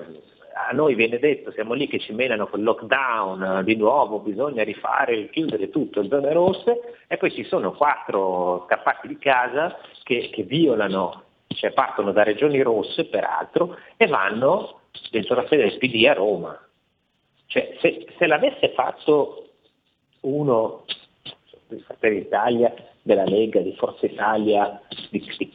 a 0.56 0.72
noi 0.72 0.96
viene 0.96 1.20
detto, 1.20 1.52
siamo 1.52 1.72
lì 1.74 1.86
che 1.86 2.00
ci 2.00 2.12
menano 2.12 2.48
col 2.48 2.62
lockdown, 2.62 3.62
di 3.64 3.76
nuovo 3.76 4.18
bisogna 4.18 4.64
rifare, 4.64 5.28
chiudere 5.30 5.70
tutto, 5.70 6.06
zone 6.06 6.32
rosse, 6.32 7.04
e 7.06 7.16
poi 7.16 7.32
ci 7.32 7.44
sono 7.44 7.72
quattro 7.72 8.64
scappati 8.66 9.08
di 9.08 9.18
casa 9.18 9.76
che, 10.02 10.30
che 10.32 10.42
violano, 10.42 11.22
cioè 11.48 11.72
partono 11.72 12.12
da 12.12 12.22
regioni 12.22 12.60
rosse 12.62 13.06
peraltro, 13.06 13.76
e 13.96 14.06
vanno 14.06 14.80
dentro 15.10 15.34
la 15.34 15.46
sede 15.48 15.68
del 15.68 15.78
PD 15.78 16.06
a 16.06 16.12
Roma. 16.12 16.56
Cioè, 17.46 17.76
se, 17.80 18.06
se 18.16 18.26
l'avesse 18.26 18.70
fatto 18.70 19.48
uno 20.20 20.84
di 21.68 21.80
Fratelli 21.80 22.20
d'Italia, 22.20 22.74
della 23.02 23.24
Lega, 23.24 23.60
di 23.60 23.74
Forza 23.76 24.06
Italia, 24.06 24.80
di, 25.10 25.20
di, 25.38 25.52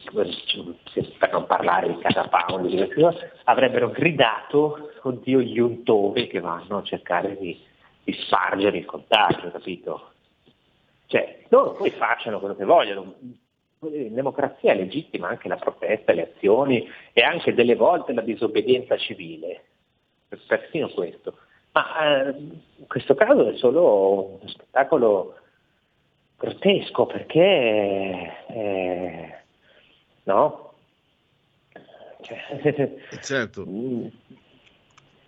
per 1.18 1.32
non 1.32 1.46
parlare 1.46 1.88
di 1.88 1.98
Casa 1.98 2.28
Pound, 2.28 3.22
avrebbero 3.44 3.90
gridato, 3.90 4.90
oddio 5.02 5.40
gli 5.40 5.58
untovi 5.58 6.26
che 6.26 6.40
vanno 6.40 6.78
a 6.78 6.82
cercare 6.82 7.36
di, 7.38 7.58
di 8.04 8.12
spargere 8.12 8.78
il 8.78 8.84
contagio, 8.84 9.50
capito? 9.50 10.12
Cioè, 11.06 11.44
loro 11.48 11.72
poi 11.72 11.90
facciano 11.90 12.38
quello 12.38 12.54
che 12.54 12.64
vogliono. 12.64 13.14
In 13.80 14.14
democrazia 14.14 14.72
è 14.72 14.76
legittima 14.76 15.28
anche 15.28 15.48
la 15.48 15.56
protesta, 15.56 16.12
le 16.12 16.32
azioni 16.34 16.86
e 17.12 17.22
anche 17.22 17.54
delle 17.54 17.74
volte 17.74 18.12
la 18.12 18.20
disobbedienza 18.20 18.96
civile, 18.98 19.64
persino 20.46 20.88
questo. 20.90 21.34
Ma 21.72 22.26
eh, 22.26 22.30
in 22.30 22.86
questo 22.86 23.14
caso 23.14 23.48
è 23.48 23.56
solo 23.56 24.38
uno 24.38 24.48
spettacolo 24.48 25.39
grottesco 26.40 27.04
perché 27.04 27.40
eh, 28.48 29.34
no? 30.24 30.72
Cioè, 32.22 32.96
certo. 33.20 33.66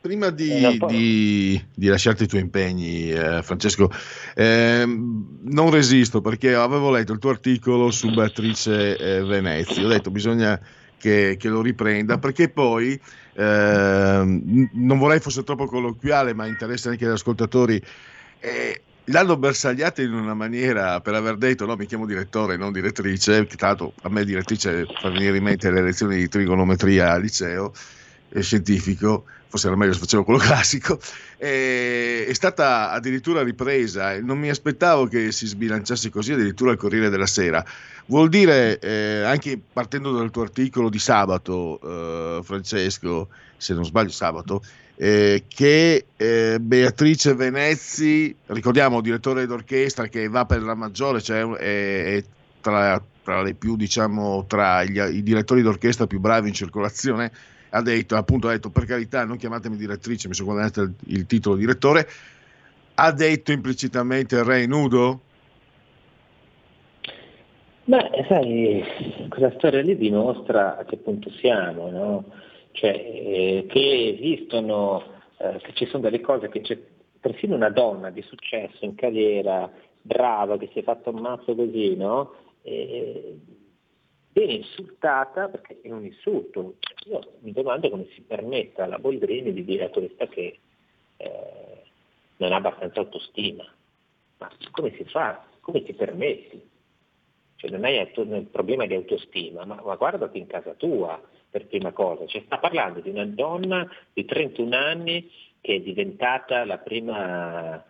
Prima 0.03 0.31
di, 0.31 0.81
di, 0.89 1.65
di, 1.73 1.87
lasciarti 1.87 2.25
i 2.25 2.27
tuoi 2.27 2.41
impegni, 2.41 3.13
eh, 3.13 3.41
Francesco, 3.41 3.89
eh, 4.35 4.83
non 4.85 5.71
resisto 5.71 6.21
perché 6.21 6.55
avevo 6.55 6.91
letto 6.91 7.13
il 7.13 7.21
tuo 7.21 7.31
articolo 7.31 7.93
su 7.93 8.11
Beatrice 8.11 8.97
eh, 8.97 9.23
Venezia. 9.23 9.85
Ho 9.85 9.89
detto 9.89 10.11
bisogna 10.11 10.61
che, 10.99 11.37
che 11.39 11.49
lo 11.49 11.63
riprenda 11.63 12.19
perché 12.19 12.49
poi 12.49 13.01
ehm, 13.35 14.71
non 14.73 14.99
vorrei 14.99 15.21
fosse 15.21 15.45
troppo 15.45 15.67
colloquiale, 15.67 16.35
ma 16.35 16.49
interessa 16.49 16.91
anche 16.91 17.05
agli 17.05 17.13
ascoltatori. 17.13 17.81
Eh, 18.41 18.81
l'hanno 19.07 19.37
bersagliata 19.37 20.03
in 20.03 20.13
una 20.13 20.35
maniera 20.35 21.01
per 21.01 21.15
aver 21.15 21.37
detto 21.37 21.67
no 21.67 21.75
mi 21.77 21.87
chiamo 21.87 22.07
direttore 22.07 22.57
non 22.57 22.73
direttrice 22.73 23.47
che 23.47 23.57
l'altro 23.59 23.95
a 24.03 24.09
me 24.09 24.25
direttrice 24.25 24.87
fa 24.87 25.11
venire 25.11 25.37
in 25.37 25.43
mente 25.43 25.71
le 25.71 25.83
lezioni 25.83 26.17
di 26.17 26.29
trigonometria 26.29 27.13
al 27.13 27.23
liceo 27.23 27.73
eh, 28.29 28.43
scientifico 28.43 29.25
forse 29.53 29.67
era 29.67 29.77
meglio 29.77 29.93
se 29.93 29.99
facevo 29.99 30.25
quello 30.25 30.39
classico 30.41 30.99
e, 31.37 32.25
è 32.27 32.33
stata 32.33 32.91
addirittura 32.91 33.43
ripresa. 33.43 34.19
Non 34.19 34.39
mi 34.39 34.49
aspettavo 34.49 35.07
che 35.07 35.31
si 35.31 35.47
sbilanciasse 35.47 36.09
così 36.09 36.33
addirittura 36.33 36.71
al 36.71 36.79
Corriere 36.79 37.11
della 37.11 37.27
Sera. 37.27 37.63
Vuol 38.07 38.31
dire 38.31 38.79
eh, 38.79 39.23
anche 39.23 39.61
partendo 39.73 40.13
dal 40.13 40.31
tuo 40.31 40.43
articolo 40.43 40.89
di 40.89 40.99
sabato 40.99 41.79
eh, 41.85 42.41
Francesco 42.43 43.29
se 43.59 43.75
non 43.75 43.85
sbaglio 43.85 44.11
sabato 44.11 44.63
eh, 44.97 45.45
che 45.49 46.07
eh, 46.17 46.59
Beatrice 46.61 47.35
Venezzi, 47.35 48.35
ricordiamo 48.47 49.01
direttore 49.01 49.47
d'orchestra 49.47 50.07
che 50.09 50.29
va 50.29 50.45
per 50.45 50.63
la 50.63 50.75
maggiore, 50.75 51.21
cioè 51.21 51.45
è, 51.57 52.17
è 52.17 52.25
tra, 52.61 53.03
tra, 53.23 53.45
più, 53.53 53.77
diciamo, 53.77 54.45
tra 54.47 54.85
gli, 54.85 54.99
i 54.99 55.23
direttori 55.23 55.63
d'orchestra 55.63 56.07
più 56.07 56.21
bravi 56.21 56.49
in 56.49 56.55
circolazione, 56.55 57.33
ha 57.73 57.83
detto, 57.83 58.17
appunto, 58.17 58.49
ha 58.49 58.53
detto 58.53 58.71
per 58.71 58.85
carità 58.85 59.25
non 59.25 59.37
chiamatemi 59.37 59.77
direttrice, 59.77 60.29
mi 60.29 60.35
sono 60.35 60.53
guadagnato 60.53 60.83
il, 60.83 60.95
il 61.07 61.27
titolo 61.27 61.57
direttore, 61.57 62.07
ha 62.95 63.13
detto 63.13 63.53
implicitamente 63.53 64.43
re 64.43 64.67
nudo? 64.67 65.21
Beh, 67.85 68.25
sai, 68.29 68.85
quella 69.29 69.53
storia 69.57 69.83
lì 69.83 69.97
dimostra 69.97 70.79
a 70.79 70.85
che 70.85 70.97
punto 70.99 71.31
siamo, 71.31 71.91
no? 71.91 72.25
cioè 72.73 72.91
eh, 72.91 73.67
che 73.69 74.17
esistono, 74.19 75.03
eh, 75.39 75.59
che 75.63 75.73
ci 75.75 75.87
sono 75.87 76.03
delle 76.03 76.21
cose 76.21 76.49
che 76.49 76.61
c'è 76.61 76.79
persino 77.21 77.55
una 77.55 77.71
donna 77.71 78.11
di 78.11 78.23
successo 78.23 78.85
in 78.85 78.95
carriera, 78.95 79.71
brava, 80.01 80.59
che 80.59 80.69
si 80.73 80.81
è 80.81 80.83
fatta 80.83 81.11
un 81.11 81.21
mazzo 81.21 81.55
così, 81.55 81.95
no? 81.95 82.35
E, 82.63 83.39
viene 84.33 84.55
insultata 84.55 85.49
perché 85.49 85.81
è 85.83 85.91
un 85.91 86.05
insulto. 86.05 86.77
Io 87.07 87.21
mi 87.41 87.53
domando 87.53 87.91
come 87.91 88.07
si 88.15 88.23
permetta 88.23 88.85
alla 88.85 88.99
Boldrini 88.99 89.53
di 89.53 89.65
dire 89.65 89.85
a 89.85 89.91
questa 89.91 90.27
che 90.27 90.59
eh, 91.17 91.83
non 92.37 92.53
ha 92.53 92.57
abbastanza 92.57 93.01
autostima. 93.01 93.65
Ma 94.39 94.51
come 94.71 94.95
si 94.97 95.05
fa? 95.05 95.45
Come 95.61 95.83
ti 95.83 95.93
permetti? 95.93 96.71
Cioè 97.57 97.71
non 97.71 97.85
hai 97.85 97.97
il 97.99 98.49
problema 98.51 98.87
di 98.87 98.95
autostima, 98.95 99.65
ma, 99.65 99.81
ma 99.85 99.95
guardati 99.95 100.39
in 100.39 100.47
casa 100.47 100.75
tua, 100.75 101.21
per 101.49 101.67
prima 101.67 101.93
cosa. 101.93 102.27
Cioè, 102.27 102.43
sta 102.47 102.59
parlando 102.59 103.01
di 103.01 103.11
una 103.11 103.27
donna 103.27 103.89
di 104.13 104.25
31 104.25 104.75
anni 104.75 105.31
che 105.61 105.77
è 105.77 105.81
diventata 105.81 106.65
la 106.65 106.79
prima 106.79 107.85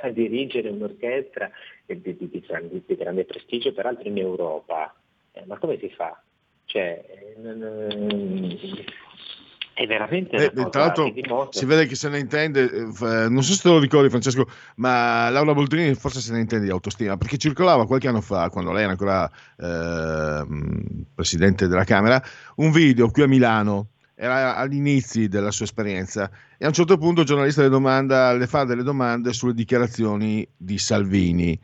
a 0.00 0.08
dirigere 0.10 0.68
un'orchestra 0.68 1.50
di, 1.86 2.00
di, 2.00 2.16
di, 2.16 2.82
di 2.86 2.94
grande 2.94 3.24
prestigio, 3.24 3.72
peraltro 3.72 4.06
in 4.08 4.18
Europa. 4.18 4.94
Eh, 5.34 5.44
ma 5.46 5.58
come 5.58 5.78
si 5.78 5.90
fa? 5.90 6.20
Cioè, 6.64 7.04
eh, 7.44 8.86
è 9.74 9.86
veramente 9.86 10.36
eh, 10.36 10.52
tra 10.70 10.84
l'altro 10.84 11.10
dimostra... 11.10 11.58
si 11.58 11.66
vede 11.66 11.86
che 11.86 11.96
se 11.96 12.08
ne 12.08 12.20
intende 12.20 12.70
eh, 12.70 13.28
non 13.28 13.42
so 13.42 13.54
se 13.54 13.62
te 13.62 13.68
lo 13.68 13.80
ricordi 13.80 14.08
Francesco 14.08 14.46
ma 14.76 15.28
Laura 15.30 15.52
Boltrini 15.52 15.94
forse 15.94 16.20
se 16.20 16.32
ne 16.32 16.38
intende 16.40 16.66
di 16.66 16.70
autostima 16.70 17.16
perché 17.16 17.38
circolava 17.38 17.84
qualche 17.84 18.06
anno 18.06 18.20
fa 18.20 18.48
quando 18.50 18.70
lei 18.70 18.84
era 18.84 18.92
ancora 18.92 19.28
eh, 19.58 20.46
presidente 21.12 21.66
della 21.66 21.82
Camera 21.82 22.22
un 22.56 22.70
video 22.70 23.10
qui 23.10 23.22
a 23.22 23.26
Milano 23.26 23.88
era 24.14 24.54
agli 24.54 24.76
inizi 24.76 25.26
della 25.26 25.50
sua 25.50 25.64
esperienza 25.64 26.30
e 26.56 26.64
a 26.64 26.68
un 26.68 26.74
certo 26.74 26.96
punto 26.96 27.22
il 27.22 27.26
giornalista 27.26 27.62
le, 27.62 27.68
domanda, 27.68 28.32
le 28.32 28.46
fa 28.46 28.62
delle 28.62 28.84
domande 28.84 29.32
sulle 29.32 29.54
dichiarazioni 29.54 30.46
di 30.56 30.78
Salvini 30.78 31.60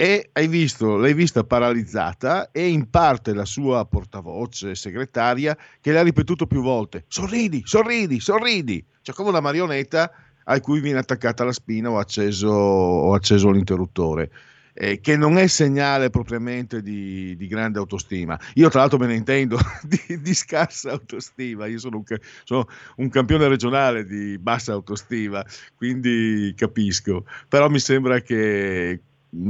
e 0.00 0.30
hai 0.32 0.46
visto, 0.46 0.96
l'hai 0.96 1.12
vista 1.12 1.42
paralizzata 1.42 2.52
e 2.52 2.68
in 2.68 2.88
parte 2.88 3.34
la 3.34 3.44
sua 3.44 3.84
portavoce 3.84 4.76
segretaria 4.76 5.58
che 5.80 5.90
le 5.90 5.98
ha 5.98 6.02
ripetuto 6.04 6.46
più 6.46 6.62
volte 6.62 7.04
sorridi, 7.08 7.62
sorridi, 7.64 8.20
sorridi, 8.20 8.84
cioè 9.02 9.12
come 9.12 9.30
una 9.30 9.40
marionetta 9.40 10.08
a 10.44 10.60
cui 10.60 10.78
viene 10.78 11.00
attaccata 11.00 11.42
la 11.42 11.50
spina 11.50 11.90
o 11.90 11.98
acceso, 11.98 12.48
o 12.48 13.12
acceso 13.12 13.50
l'interruttore. 13.50 14.30
Eh, 14.72 15.00
che 15.00 15.16
non 15.16 15.36
è 15.36 15.48
segnale 15.48 16.10
propriamente 16.10 16.80
di, 16.80 17.34
di, 17.36 17.48
grande 17.48 17.80
autostima. 17.80 18.38
Io 18.54 18.68
tra 18.68 18.78
l'altro 18.78 18.98
me 18.98 19.08
ne 19.08 19.16
intendo 19.16 19.58
di, 19.82 20.20
di 20.20 20.34
scarsa 20.34 20.92
autostima, 20.92 21.66
io 21.66 21.80
sono 21.80 21.96
un, 21.96 22.04
sono 22.44 22.68
un, 22.98 23.08
campione 23.08 23.48
regionale 23.48 24.06
di 24.06 24.38
bassa 24.38 24.70
autostima, 24.70 25.44
quindi 25.74 26.54
capisco, 26.56 27.24
però 27.48 27.68
mi 27.68 27.80
sembra 27.80 28.20
che 28.20 29.00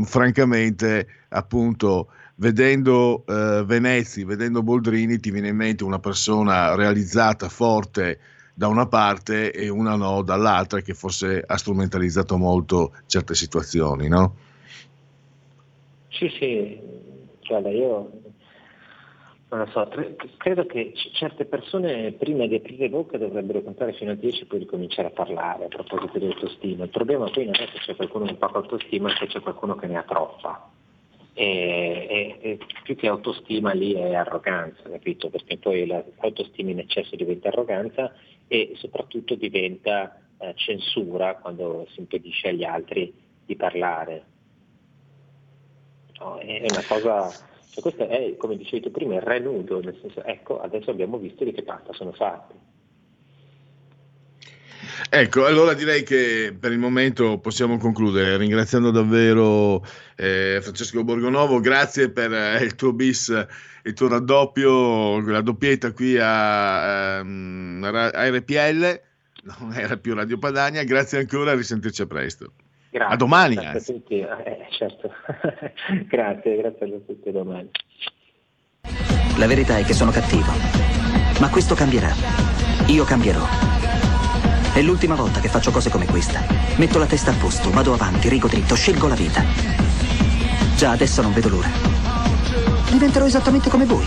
francamente 0.04 1.06
appunto 1.28 2.08
vedendo 2.36 3.24
eh, 3.26 3.64
Venezia, 3.64 4.24
vedendo 4.24 4.62
Boldrini, 4.62 5.18
ti 5.18 5.30
viene 5.30 5.48
in 5.48 5.56
mente 5.56 5.84
una 5.84 5.98
persona 5.98 6.74
realizzata, 6.74 7.48
forte 7.48 8.18
da 8.54 8.66
una 8.68 8.86
parte 8.86 9.52
e 9.52 9.68
una 9.68 9.94
no 9.94 10.22
dall'altra, 10.22 10.80
che 10.80 10.94
forse 10.94 11.42
ha 11.46 11.56
strumentalizzato 11.56 12.36
molto 12.36 12.92
certe 13.06 13.34
situazioni, 13.34 14.08
no? 14.08 14.34
Sì, 16.08 16.28
sì, 16.38 16.80
guarda, 17.46 17.70
io 17.70 18.10
non 19.50 19.60
lo 19.60 19.66
so, 19.70 19.88
credo 20.36 20.66
che 20.66 20.92
certe 21.12 21.46
persone 21.46 22.12
prima 22.12 22.46
di 22.46 22.56
aprire 22.56 22.90
bocca 22.90 23.16
dovrebbero 23.16 23.62
contare 23.62 23.94
fino 23.94 24.10
a 24.10 24.14
10 24.14 24.42
e 24.42 24.44
poi 24.44 24.58
ricominciare 24.58 25.08
a 25.08 25.12
parlare 25.12 25.64
a 25.64 25.68
proposito 25.68 26.18
di 26.18 26.26
autostima. 26.26 26.84
Il 26.84 26.90
problema 26.90 27.30
poi 27.30 27.46
non 27.46 27.54
è 27.54 27.66
che 27.66 27.78
c'è 27.78 27.96
qualcuno 27.96 28.26
con 28.26 28.36
poca 28.36 28.58
autostima, 28.58 29.10
è 29.10 29.16
che 29.16 29.26
c'è 29.26 29.40
qualcuno 29.40 29.74
che 29.76 29.86
ne 29.86 29.96
ha 29.96 30.02
troppa. 30.02 30.70
E, 31.32 32.06
e, 32.10 32.38
e 32.40 32.58
più 32.82 32.94
che 32.94 33.08
autostima 33.08 33.72
lì 33.72 33.94
è 33.94 34.14
arroganza, 34.14 34.82
capito? 34.82 35.30
Perché 35.30 35.56
poi 35.56 35.86
l'autostima 35.86 36.70
in 36.70 36.80
eccesso 36.80 37.16
diventa 37.16 37.48
arroganza 37.48 38.12
e 38.48 38.72
soprattutto 38.74 39.34
diventa 39.34 40.20
eh, 40.36 40.52
censura 40.56 41.36
quando 41.36 41.86
si 41.92 42.00
impedisce 42.00 42.48
agli 42.48 42.64
altri 42.64 43.14
di 43.46 43.56
parlare. 43.56 44.24
No, 46.18 46.36
è 46.36 46.66
una 46.68 46.84
cosa 46.86 47.47
cioè 47.78 47.80
questo 47.80 48.08
è, 48.08 48.36
come 48.36 48.56
dicevi 48.56 48.82
tu 48.82 48.90
prima, 48.90 49.14
il 49.14 49.22
re 49.22 49.38
nudo, 49.38 49.80
nel 49.80 49.96
senso, 50.00 50.24
ecco, 50.24 50.60
adesso 50.60 50.90
abbiamo 50.90 51.18
visto 51.18 51.44
di 51.44 51.52
che 51.52 51.62
pasta 51.62 51.92
sono 51.92 52.12
fatti. 52.12 52.54
Ecco, 55.10 55.46
allora 55.46 55.74
direi 55.74 56.02
che 56.02 56.54
per 56.58 56.72
il 56.72 56.78
momento 56.78 57.38
possiamo 57.38 57.78
concludere 57.78 58.36
ringraziando 58.36 58.90
davvero 58.90 59.84
eh, 60.16 60.58
Francesco 60.60 61.04
Borgonovo, 61.04 61.60
grazie 61.60 62.10
per 62.10 62.32
eh, 62.32 62.62
il 62.62 62.74
tuo 62.74 62.92
bis, 62.92 63.46
il 63.84 63.92
tuo 63.92 64.08
raddoppio, 64.08 65.20
la 65.20 65.40
doppietta 65.40 65.92
qui 65.92 66.18
a, 66.18 67.18
ehm, 67.18 67.82
a 67.84 68.28
RPL, 68.28 69.00
non 69.44 69.72
era 69.72 69.96
più 69.96 70.14
Radio 70.14 70.38
Padania, 70.38 70.82
grazie 70.82 71.18
ancora, 71.18 71.54
risentirci 71.54 72.02
a 72.02 72.06
presto. 72.06 72.52
Grazie, 72.90 73.14
a 73.14 73.16
domani. 73.16 73.54
Grazie 73.54 73.78
a 73.78 73.96
tutti, 73.98 74.20
eh, 74.20 74.66
certo. 74.70 75.12
grazie, 76.08 76.56
grazie 76.56 76.86
a 76.86 76.98
tutti, 77.06 77.28
a 77.28 77.32
domani. 77.32 77.70
La 79.36 79.46
verità 79.46 79.76
è 79.78 79.84
che 79.84 79.92
sono 79.92 80.10
cattivo, 80.10 80.50
ma 81.40 81.48
questo 81.50 81.74
cambierà. 81.74 82.12
Io 82.86 83.04
cambierò. 83.04 83.44
È 84.72 84.82
l'ultima 84.82 85.14
volta 85.14 85.40
che 85.40 85.48
faccio 85.48 85.70
cose 85.70 85.90
come 85.90 86.06
questa. 86.06 86.40
Metto 86.76 86.98
la 86.98 87.06
testa 87.06 87.32
a 87.32 87.34
posto, 87.34 87.70
vado 87.70 87.92
avanti, 87.92 88.28
rigo 88.28 88.48
dritto, 88.48 88.74
scelgo 88.74 89.08
la 89.08 89.14
vita. 89.14 89.42
Già 90.76 90.90
adesso 90.90 91.20
non 91.20 91.32
vedo 91.32 91.48
l'ora. 91.48 91.68
Diventerò 92.90 93.26
esattamente 93.26 93.68
come 93.68 93.84
voi. 93.84 94.06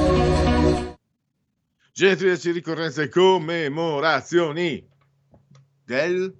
Genetriaci 1.93 2.51
ricorrenze 2.51 3.03
e 3.03 3.09
commemorazioni 3.09 4.81
del 5.83 6.33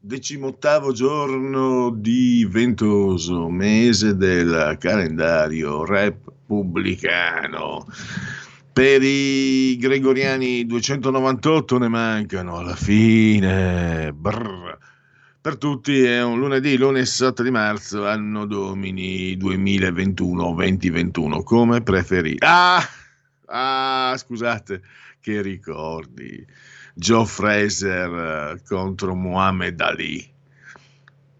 decimottavo 0.00 0.92
giorno 0.92 1.90
di 1.90 2.48
ventoso 2.50 3.50
mese 3.50 4.16
del 4.16 4.78
calendario 4.80 5.84
repubblicano. 5.84 7.86
Per 8.72 9.02
i 9.02 9.76
gregoriani 9.76 10.64
298 10.64 11.76
ne 11.76 11.88
mancano 11.88 12.56
alla 12.56 12.74
fine. 12.74 14.14
Brr. 14.14 14.78
Per 15.42 15.58
tutti 15.58 16.04
è 16.04 16.22
un 16.22 16.38
lunedì, 16.38 16.78
lunedì 16.78 17.04
7 17.04 17.42
di 17.42 17.50
marzo, 17.50 18.06
anno 18.06 18.46
domini 18.46 19.36
2021-2021, 19.36 21.42
come 21.42 21.82
preferite. 21.82 22.46
Ah! 22.46 22.82
Ah, 23.54 24.14
scusate, 24.16 24.80
che 25.20 25.42
ricordi. 25.42 26.44
Joe 26.94 27.26
Fraser 27.26 28.54
eh, 28.54 28.62
contro 28.66 29.14
Muhammad 29.14 29.78
Ali. 29.78 30.26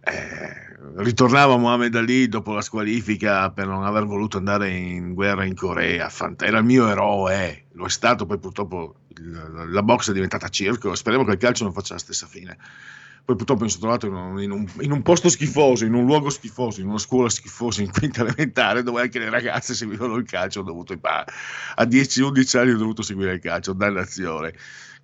Eh, 0.01 0.77
ritornava 0.97 1.57
Muhammad 1.57 1.95
Ali 1.95 2.29
dopo 2.29 2.53
la 2.53 2.61
squalifica 2.61 3.51
per 3.51 3.67
non 3.67 3.85
aver 3.85 4.05
voluto 4.05 4.37
andare 4.37 4.69
in 4.69 5.15
guerra 5.15 5.45
in 5.45 5.55
Corea. 5.55 6.11
Era 6.39 6.59
il 6.59 6.65
mio 6.65 6.87
eroe, 6.89 7.65
lo 7.73 7.87
è 7.87 7.91
stato, 7.91 8.27
poi 8.27 8.39
purtroppo 8.39 8.97
la 9.69 9.83
box 9.83 10.11
è 10.11 10.13
diventata 10.13 10.49
circo. 10.49 10.95
Speriamo 10.95 11.25
che 11.25 11.33
il 11.33 11.39
calcio 11.39 11.65
non 11.65 11.73
faccia 11.73 11.95
la 11.95 12.01
stessa 12.01 12.27
fine 12.27 12.59
poi 13.25 13.37
purtroppo 13.37 13.63
mi 13.63 13.71
sono 13.71 13.83
trovato 13.83 14.07
in 14.07 14.15
un, 14.15 14.43
in, 14.43 14.51
un, 14.51 14.67
in 14.81 14.91
un, 14.91 15.03
posto 15.03 15.29
schifoso, 15.29 15.85
in 15.85 15.95
un 15.95 16.05
luogo 16.05 16.29
schifoso, 16.29 16.81
in 16.81 16.89
una 16.89 16.99
scuola 16.99 17.29
schifosa 17.29 17.83
in 17.83 17.91
quinta 17.91 18.23
elementare 18.23 18.83
dove 18.83 19.03
anche 19.03 19.21
le 19.21 19.31
ragazze 19.31 19.75
seguivano 19.75 20.17
il 20.17 20.25
calcio, 20.25 20.61
ho 20.61 20.65
dovuto 20.65 20.99
a 21.01 21.83
10-11 21.85 22.59
anni 22.59 22.71
ho 22.73 22.77
dovuto 22.77 23.03
seguire 23.03 23.35
il 23.35 23.41
calcio, 23.41 23.75
dannazione, 23.75 24.55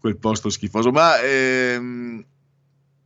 quel 0.01 0.17
posto 0.17 0.49
schifoso, 0.49 0.91
ma 0.91 1.21
ehm, 1.21 2.25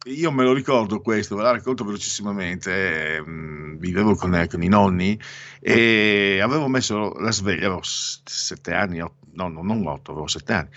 io 0.05 0.33
me 0.33 0.45
lo 0.45 0.55
ricordo 0.55 1.01
questo, 1.01 1.37
ve 1.37 1.43
la 1.43 1.53
racconto 1.53 1.85
velocissimamente, 1.85 3.17
ehm, 3.17 3.77
vivevo 3.77 4.15
con, 4.15 4.47
con, 4.51 4.63
i 4.63 4.69
nonni 4.69 5.21
e 5.61 6.41
avevo 6.43 6.69
messo 6.69 7.13
la 7.19 7.31
sveglia, 7.33 7.67
avevo 7.67 7.83
7 7.83 8.73
anni, 8.73 8.99
no, 8.99 9.49
non 9.49 9.87
8, 9.87 10.11
avevo 10.11 10.27
7 10.27 10.53
anni 10.55 10.71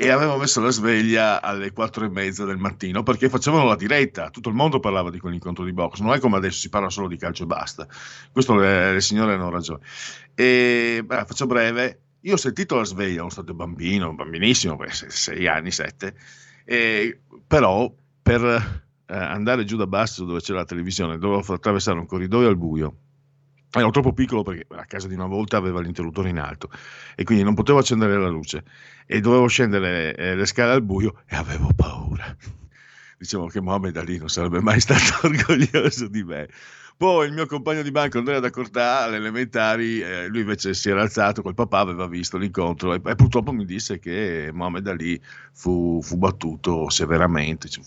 e 0.00 0.10
avevo 0.10 0.36
messo 0.36 0.60
la 0.60 0.70
sveglia 0.70 1.42
alle 1.42 1.72
quattro 1.72 2.04
e 2.04 2.08
mezza 2.08 2.44
del 2.44 2.56
mattino 2.56 3.02
perché 3.02 3.28
facevano 3.28 3.64
la 3.64 3.74
diretta, 3.74 4.30
tutto 4.30 4.48
il 4.48 4.54
mondo 4.54 4.78
parlava 4.78 5.10
di 5.10 5.18
quell'incontro 5.18 5.64
di 5.64 5.72
box, 5.72 5.98
non 5.98 6.14
è 6.14 6.20
come 6.20 6.36
adesso 6.36 6.60
si 6.60 6.68
parla 6.68 6.88
solo 6.88 7.08
di 7.08 7.16
calcio 7.16 7.42
e 7.42 7.46
basta, 7.46 7.84
questo 8.30 8.54
le, 8.54 8.92
le 8.92 9.00
signore 9.00 9.32
hanno 9.34 9.50
ragione. 9.50 9.80
E 10.36 11.02
beh, 11.04 11.24
faccio 11.26 11.46
breve, 11.46 12.02
io 12.20 12.34
ho 12.34 12.36
sentito 12.36 12.76
la 12.76 12.84
sveglia, 12.84 13.16
sono 13.16 13.30
stato 13.30 13.54
bambino, 13.54 14.14
bambinissimo, 14.14 14.78
sei 14.88 15.48
anni, 15.48 15.72
sette, 15.72 16.14
però 17.44 17.92
per 18.22 18.44
eh, 18.44 19.16
andare 19.16 19.64
giù 19.64 19.76
da 19.76 19.88
basso 19.88 20.24
dove 20.24 20.38
c'era 20.38 20.60
la 20.60 20.64
televisione 20.64 21.18
dovevo 21.18 21.54
attraversare 21.54 21.98
un 21.98 22.06
corridoio 22.06 22.46
al 22.46 22.56
buio 22.56 22.94
ero 23.70 23.90
troppo 23.90 24.12
piccolo 24.12 24.42
perché 24.42 24.66
a 24.70 24.84
casa 24.84 25.08
di 25.08 25.14
una 25.14 25.26
volta 25.26 25.56
aveva 25.56 25.80
l'interruttore 25.80 26.30
in 26.30 26.38
alto 26.38 26.70
e 27.14 27.24
quindi 27.24 27.44
non 27.44 27.54
potevo 27.54 27.78
accendere 27.78 28.18
la 28.18 28.28
luce 28.28 28.64
e 29.06 29.20
dovevo 29.20 29.46
scendere 29.46 30.14
eh, 30.14 30.34
le 30.34 30.46
scale 30.46 30.72
al 30.72 30.82
buio 30.82 31.22
e 31.26 31.36
avevo 31.36 31.70
paura. 31.74 32.34
Dicevo 33.18 33.48
che 33.48 33.60
Mohamed 33.60 33.96
Ali 33.96 34.18
non 34.18 34.28
sarebbe 34.28 34.60
mai 34.60 34.78
stato 34.80 35.26
orgoglioso 35.26 36.08
di 36.08 36.22
me. 36.22 36.48
Poi 36.96 37.28
il 37.28 37.32
mio 37.32 37.46
compagno 37.46 37.82
di 37.82 37.92
banco 37.92 38.18
Andrea 38.18 38.40
da 38.40 38.50
Cortà 38.50 39.02
alle 39.02 39.18
elementari, 39.18 40.00
eh, 40.00 40.26
lui 40.26 40.40
invece 40.40 40.74
si 40.74 40.90
era 40.90 41.00
alzato 41.00 41.42
col 41.42 41.54
papà, 41.54 41.78
aveva 41.78 42.08
visto 42.08 42.36
l'incontro 42.36 42.92
e, 42.92 43.00
e 43.04 43.14
purtroppo 43.14 43.52
mi 43.52 43.64
disse 43.64 44.00
che 44.00 44.50
Mohamed 44.52 44.88
Ali 44.88 45.20
fu, 45.52 46.00
fu 46.02 46.16
battuto 46.16 46.90
severamente, 46.90 47.68
cioè, 47.68 47.84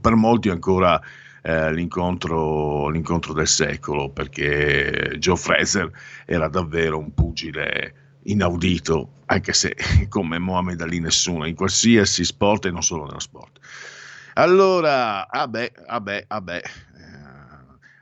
per 0.00 0.14
molti 0.14 0.48
ancora 0.48 0.98
eh, 1.46 1.72
l'incontro, 1.72 2.88
l'incontro, 2.88 3.32
del 3.32 3.46
secolo 3.46 4.10
perché 4.10 5.14
Joe 5.18 5.36
Fraser 5.36 5.88
era 6.24 6.48
davvero 6.48 6.98
un 6.98 7.14
pugile 7.14 8.18
inaudito, 8.24 9.22
anche 9.26 9.52
se 9.52 9.76
come 10.10 10.40
Mohamed 10.40 10.80
Ali 10.80 10.98
nessuno, 10.98 11.46
in 11.46 11.54
qualsiasi 11.54 12.24
sport 12.24 12.64
e 12.64 12.72
non 12.72 12.82
solo 12.82 13.04
nello 13.04 13.20
sport. 13.20 13.60
Allora, 14.34 15.24
vabbè, 15.30 15.72
vabbè, 15.86 16.24
vabbè, 16.26 16.56
eh, 16.56 16.62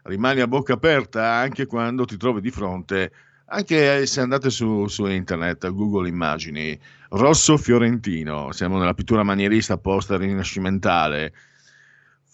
rimani 0.05 0.41
a 0.41 0.47
bocca 0.47 0.73
aperta 0.73 1.35
anche 1.35 1.67
quando 1.67 2.07
ti 2.07 2.17
trovi 2.17 2.41
di 2.41 2.51
fronte, 2.51 3.13
anche 3.49 4.07
se 4.07 4.23
andate 4.23 4.49
su, 4.49 4.87
su 4.87 5.05
internet, 5.05 5.71
Google 5.71 6.09
Immagini, 6.09 6.81
Rosso 7.11 7.59
Fiorentino, 7.59 8.53
siamo 8.53 8.79
nella 8.79 8.95
pittura 8.95 9.23
manierista 9.23 9.77
post 9.77 10.13
rinascimentale, 10.13 11.33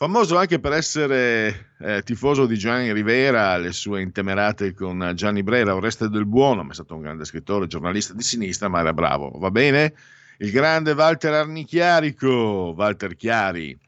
Famoso 0.01 0.39
anche 0.39 0.59
per 0.60 0.72
essere 0.72 1.72
eh, 1.78 2.02
tifoso 2.02 2.47
di 2.47 2.56
Gianni 2.56 2.90
Rivera, 2.90 3.59
le 3.59 3.70
sue 3.70 4.01
intemerate 4.01 4.72
con 4.72 5.12
Gianni 5.14 5.43
Brera, 5.43 5.74
Oreste 5.74 6.09
del 6.09 6.24
Buono, 6.24 6.62
ma 6.62 6.70
è 6.70 6.74
stato 6.74 6.94
un 6.94 7.02
grande 7.02 7.27
scrittore, 7.27 7.66
giornalista 7.66 8.14
di 8.14 8.22
sinistra, 8.22 8.68
ma 8.68 8.81
era 8.81 8.94
bravo. 8.94 9.28
Va 9.36 9.51
bene? 9.51 9.93
Il 10.39 10.52
grande 10.52 10.93
Walter 10.93 11.35
Arnichiarico, 11.35 12.72
Walter 12.74 13.14
Chiari, 13.14 13.78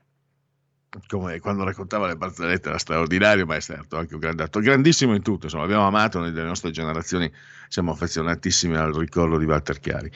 come 1.06 1.40
quando 1.40 1.64
raccontava 1.64 2.06
le 2.06 2.16
barzellette 2.16 2.68
era 2.68 2.78
straordinario, 2.78 3.46
ma 3.46 3.56
è 3.56 3.60
stato 3.60 3.96
anche 3.96 4.14
un 4.14 4.20
grande 4.20 4.42
attore, 4.42 4.64
grandissimo 4.64 5.14
in 5.14 5.22
tutto, 5.22 5.46
insomma, 5.46 5.64
abbiamo 5.64 5.86
amato 5.86 6.18
noi 6.18 6.32
delle 6.32 6.46
nostre 6.46 6.70
generazioni, 6.70 7.30
siamo 7.68 7.92
affezionatissimi 7.92 8.76
al 8.76 8.92
ricordo 8.92 9.38
di 9.38 9.46
Walter 9.46 9.80
Chiari. 9.80 10.10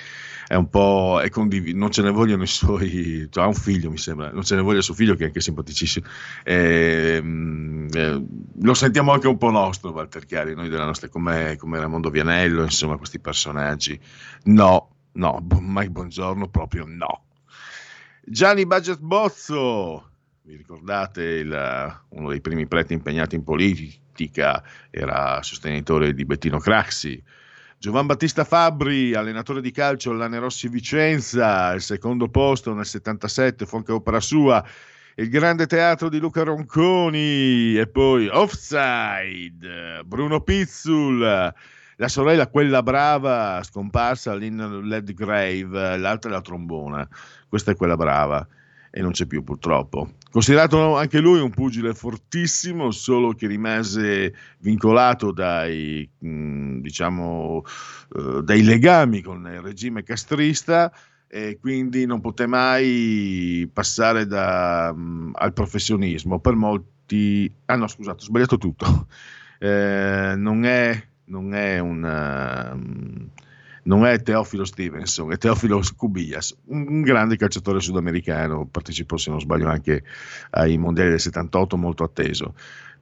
È 0.46 0.54
un 0.54 0.68
po' 0.68 1.20
è 1.22 1.30
condiv- 1.30 1.74
non 1.74 1.90
ce 1.90 2.02
ne 2.02 2.10
vogliono 2.10 2.42
i 2.42 2.46
suoi, 2.46 3.26
cioè, 3.30 3.44
ha 3.44 3.46
un 3.46 3.54
figlio 3.54 3.90
mi 3.90 3.96
sembra, 3.96 4.30
non 4.30 4.42
ce 4.42 4.54
ne 4.54 4.60
voglia 4.60 4.82
suo 4.82 4.94
figlio 4.94 5.14
che 5.14 5.24
è 5.24 5.26
anche 5.28 5.40
simpaticissimo. 5.40 6.06
E, 6.44 7.22
eh, 7.92 8.24
lo 8.60 8.74
sentiamo 8.74 9.12
anche 9.12 9.28
un 9.28 9.38
po' 9.38 9.50
nostro 9.50 9.92
Walter 9.92 10.26
Chiari, 10.26 10.54
noi 10.54 10.68
della 10.68 10.84
nostra 10.84 11.08
come, 11.08 11.56
come 11.56 11.80
Ramondo 11.80 12.10
Vianello, 12.10 12.62
insomma, 12.62 12.98
questi 12.98 13.18
personaggi. 13.18 13.98
No, 14.44 14.90
no, 15.12 15.46
Mike 15.58 15.90
Buongiorno 15.90 16.48
proprio 16.48 16.84
no. 16.86 17.22
Gianni 18.28 18.66
Budget 18.66 18.98
Bozzo, 18.98 20.10
vi 20.46 20.54
ricordate 20.54 21.22
il, 21.22 22.00
uno 22.10 22.28
dei 22.28 22.40
primi 22.40 22.68
preti 22.68 22.92
impegnati 22.92 23.34
in 23.34 23.42
politica, 23.42 24.62
era 24.90 25.42
sostenitore 25.42 26.14
di 26.14 26.24
Bettino 26.24 26.58
Craxi. 26.58 27.20
Giovan 27.78 28.06
Battista 28.06 28.44
Fabri, 28.44 29.12
allenatore 29.12 29.60
di 29.60 29.72
calcio 29.72 30.12
all'Anerossi 30.12 30.68
Vicenza, 30.68 31.72
il 31.72 31.82
secondo 31.82 32.28
posto 32.28 32.72
nel 32.74 32.86
77, 32.86 33.66
fu 33.66 33.76
anche 33.76 33.90
opera 33.90 34.20
sua. 34.20 34.64
Il 35.16 35.28
grande 35.30 35.66
teatro 35.66 36.08
di 36.08 36.20
Luca 36.20 36.44
Ronconi 36.44 37.76
e 37.76 37.88
poi 37.88 38.28
Offside, 38.28 40.02
Bruno 40.04 40.42
Pizzul, 40.42 41.54
la 41.96 42.08
sorella, 42.08 42.46
quella 42.46 42.84
brava, 42.84 43.60
scomparsa, 43.64 44.34
Lynn 44.36 44.86
Ledgrave, 44.86 45.96
l'altra 45.96 46.30
è 46.30 46.32
la 46.32 46.40
trombona, 46.40 47.08
questa 47.48 47.72
è 47.72 47.76
quella 47.76 47.96
brava 47.96 48.46
e 48.96 49.02
non 49.02 49.10
c'è 49.10 49.26
più 49.26 49.44
purtroppo. 49.44 50.12
Considerato 50.36 50.98
anche 50.98 51.18
lui 51.20 51.40
un 51.40 51.48
pugile 51.48 51.94
fortissimo, 51.94 52.90
solo 52.90 53.32
che 53.32 53.46
rimase 53.46 54.34
vincolato 54.58 55.32
dai, 55.32 56.06
mh, 56.18 56.80
diciamo, 56.80 57.62
uh, 58.10 58.42
dai 58.42 58.62
legami 58.62 59.22
con 59.22 59.50
il 59.50 59.62
regime 59.62 60.02
castrista 60.02 60.92
e 61.26 61.56
quindi 61.58 62.04
non 62.04 62.20
poté 62.20 62.46
mai 62.46 63.66
passare 63.72 64.26
da, 64.26 64.92
mh, 64.92 65.30
al 65.36 65.54
professionismo. 65.54 66.38
Per 66.38 66.54
molti... 66.54 67.50
Ah 67.64 67.76
no, 67.76 67.86
scusate, 67.86 68.20
ho 68.20 68.26
sbagliato 68.26 68.58
tutto. 68.58 69.06
Eh, 69.58 70.34
non, 70.36 70.66
è, 70.66 71.02
non 71.24 71.54
è 71.54 71.78
un... 71.78 73.30
Non 73.86 74.04
è 74.04 74.20
Teofilo 74.20 74.64
Stevenson, 74.64 75.32
è 75.32 75.38
Teofilo 75.38 75.80
Cubillas, 75.96 76.56
un 76.66 77.02
grande 77.02 77.36
calciatore 77.36 77.80
sudamericano, 77.80 78.66
partecipò 78.66 79.16
se 79.16 79.30
non 79.30 79.40
sbaglio 79.40 79.68
anche 79.68 80.02
ai 80.50 80.76
mondiali 80.76 81.10
del 81.10 81.20
78, 81.20 81.76
molto 81.76 82.02
atteso. 82.02 82.54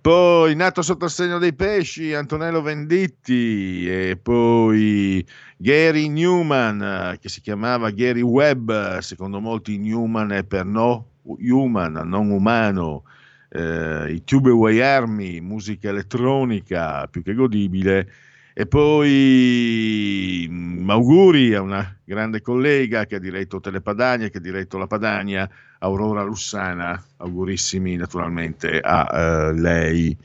Poi 0.03 0.55
nato 0.55 0.83
sotto 0.83 1.07
il 1.07 1.11
segno 1.11 1.39
dei 1.39 1.55
pesci, 1.55 2.13
Antonello 2.13 2.61
Venditti 2.61 3.89
e 3.89 4.19
poi 4.21 5.27
Gary 5.57 6.09
Newman, 6.09 7.17
che 7.19 7.31
si 7.31 7.41
chiamava 7.41 7.89
Gary 7.89 8.21
Webb, 8.21 8.71
secondo 8.99 9.41
molti 9.41 9.79
Newman 9.79 10.33
è 10.33 10.45
per 10.45 10.67
no 10.67 11.13
human, 11.23 12.03
non 12.05 12.29
umano, 12.29 13.05
eh, 13.49 14.13
i 14.13 14.23
Tubeway 14.25 14.81
Army, 14.81 15.41
musica 15.41 15.89
elettronica 15.89 17.07
più 17.07 17.23
che 17.23 17.33
godibile 17.33 18.13
e 18.57 18.67
poi 18.67 20.47
mh, 20.49 20.89
auguri 20.89 21.55
a 21.55 21.61
una 21.61 21.99
grande 22.05 22.41
collega 22.41 23.05
che 23.05 23.17
ha 23.17 23.19
diretto 23.19 23.59
Telepadania, 23.59 24.29
che 24.29 24.39
ha 24.39 24.41
diretto 24.41 24.79
la 24.79 24.87
Padania, 24.87 25.51
Aurora 25.81 26.23
Lussana, 26.23 27.03
augurissimi 27.17 27.97
naturalmente 27.97 28.79
a 28.79 29.51
uh, 29.51 29.53
lei. 29.53 30.17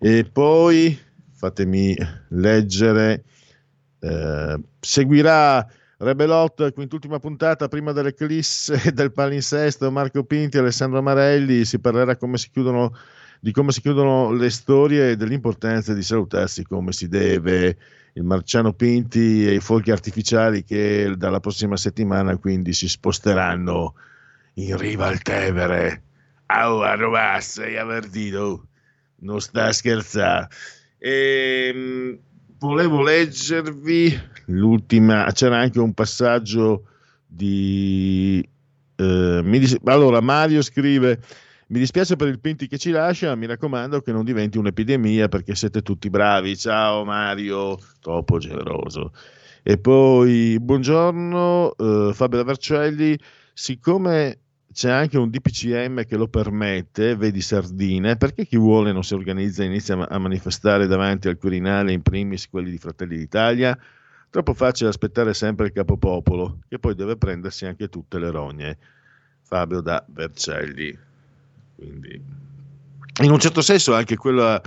E 0.00 0.28
poi 0.30 0.98
fatemi 1.32 1.96
leggere, 2.30 3.22
uh, 4.00 4.60
seguirà 4.80 5.64
Rebelot, 5.98 6.72
quintultima 6.72 7.20
puntata, 7.20 7.68
prima 7.68 7.92
dell'eclisse 7.92 8.90
del 8.92 9.12
palinsesto, 9.12 9.92
Marco 9.92 10.24
Pinti, 10.24 10.58
Alessandro 10.58 11.02
Marelli, 11.02 11.64
si 11.64 11.78
parlerà 11.78 12.16
come 12.16 12.36
si 12.36 12.50
chiudono 12.50 12.96
di 13.40 13.52
come 13.52 13.72
si 13.72 13.80
chiudono 13.80 14.32
le 14.32 14.50
storie 14.50 15.10
e 15.10 15.16
dell'importanza 15.16 15.94
di 15.94 16.02
salutarsi 16.02 16.62
come 16.64 16.92
si 16.92 17.08
deve. 17.08 17.76
Il 18.12 18.24
Marciano 18.24 18.72
Pinti 18.74 19.46
e 19.46 19.54
i 19.54 19.60
fuochi 19.60 19.90
artificiali 19.90 20.64
che 20.64 21.14
dalla 21.16 21.40
prossima 21.40 21.76
settimana 21.76 22.36
quindi 22.36 22.72
si 22.72 22.88
sposteranno 22.88 23.94
in 24.54 24.76
riva 24.76 25.06
al 25.06 25.22
Tevere. 25.22 26.02
Au, 26.46 26.80
a 26.80 26.94
Rovassa 26.96 27.64
e. 27.64 28.62
Non 29.22 29.40
sta 29.40 29.66
a 29.66 29.72
scherzare. 29.72 30.48
Ehm, 30.98 32.18
volevo 32.58 33.02
leggervi 33.02 34.18
l'ultima, 34.46 35.30
c'era 35.32 35.58
anche 35.58 35.78
un 35.78 35.94
passaggio 35.94 36.84
di... 37.26 38.46
Eh, 38.96 39.42
dis- 39.44 39.78
allora, 39.84 40.20
Mario 40.20 40.60
scrive 40.62 41.20
mi 41.70 41.78
dispiace 41.78 42.16
per 42.16 42.26
il 42.26 42.40
Pinti 42.40 42.66
che 42.66 42.78
ci 42.78 42.90
lascia, 42.90 43.34
mi 43.36 43.46
raccomando 43.46 44.00
che 44.00 44.10
non 44.10 44.24
diventi 44.24 44.58
un'epidemia 44.58 45.28
perché 45.28 45.54
siete 45.54 45.82
tutti 45.82 46.10
bravi. 46.10 46.56
Ciao 46.56 47.04
Mario, 47.04 47.78
troppo 48.00 48.38
generoso. 48.38 49.12
E 49.62 49.78
poi, 49.78 50.58
buongiorno 50.60 51.74
eh, 51.76 52.10
Fabio 52.12 52.42
Vercelli, 52.42 53.16
siccome 53.52 54.38
c'è 54.72 54.90
anche 54.90 55.16
un 55.16 55.30
DPCM 55.30 56.04
che 56.06 56.16
lo 56.16 56.26
permette, 56.26 57.14
vedi 57.14 57.40
Sardine, 57.40 58.16
perché 58.16 58.46
chi 58.46 58.56
vuole 58.56 58.90
non 58.90 59.04
si 59.04 59.14
organizza 59.14 59.62
e 59.62 59.66
inizia 59.66 59.96
a 60.08 60.18
manifestare 60.18 60.88
davanti 60.88 61.28
al 61.28 61.38
Quirinale, 61.38 61.92
in 61.92 62.02
primis 62.02 62.48
quelli 62.48 62.70
di 62.70 62.78
Fratelli 62.78 63.16
d'Italia? 63.16 63.78
Troppo 64.28 64.54
facile 64.54 64.88
aspettare 64.88 65.34
sempre 65.34 65.66
il 65.66 65.72
capopopolo, 65.72 66.62
che 66.68 66.80
poi 66.80 66.96
deve 66.96 67.16
prendersi 67.16 67.64
anche 67.64 67.88
tutte 67.88 68.18
le 68.18 68.30
rogne. 68.30 68.78
Fabio 69.42 69.80
da 69.80 70.04
Vercelli. 70.08 71.09
Quindi, 71.80 72.22
in 73.22 73.30
un 73.30 73.38
certo 73.38 73.62
senso 73.62 73.94
anche 73.94 74.16
quella, 74.16 74.60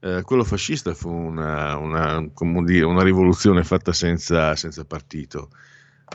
eh, 0.00 0.22
quello 0.22 0.42
fascista 0.42 0.94
fu 0.94 1.08
una, 1.08 1.76
una, 1.76 2.28
dire, 2.64 2.84
una 2.84 3.04
rivoluzione 3.04 3.62
fatta 3.62 3.92
senza, 3.92 4.56
senza 4.56 4.84
partito. 4.84 5.50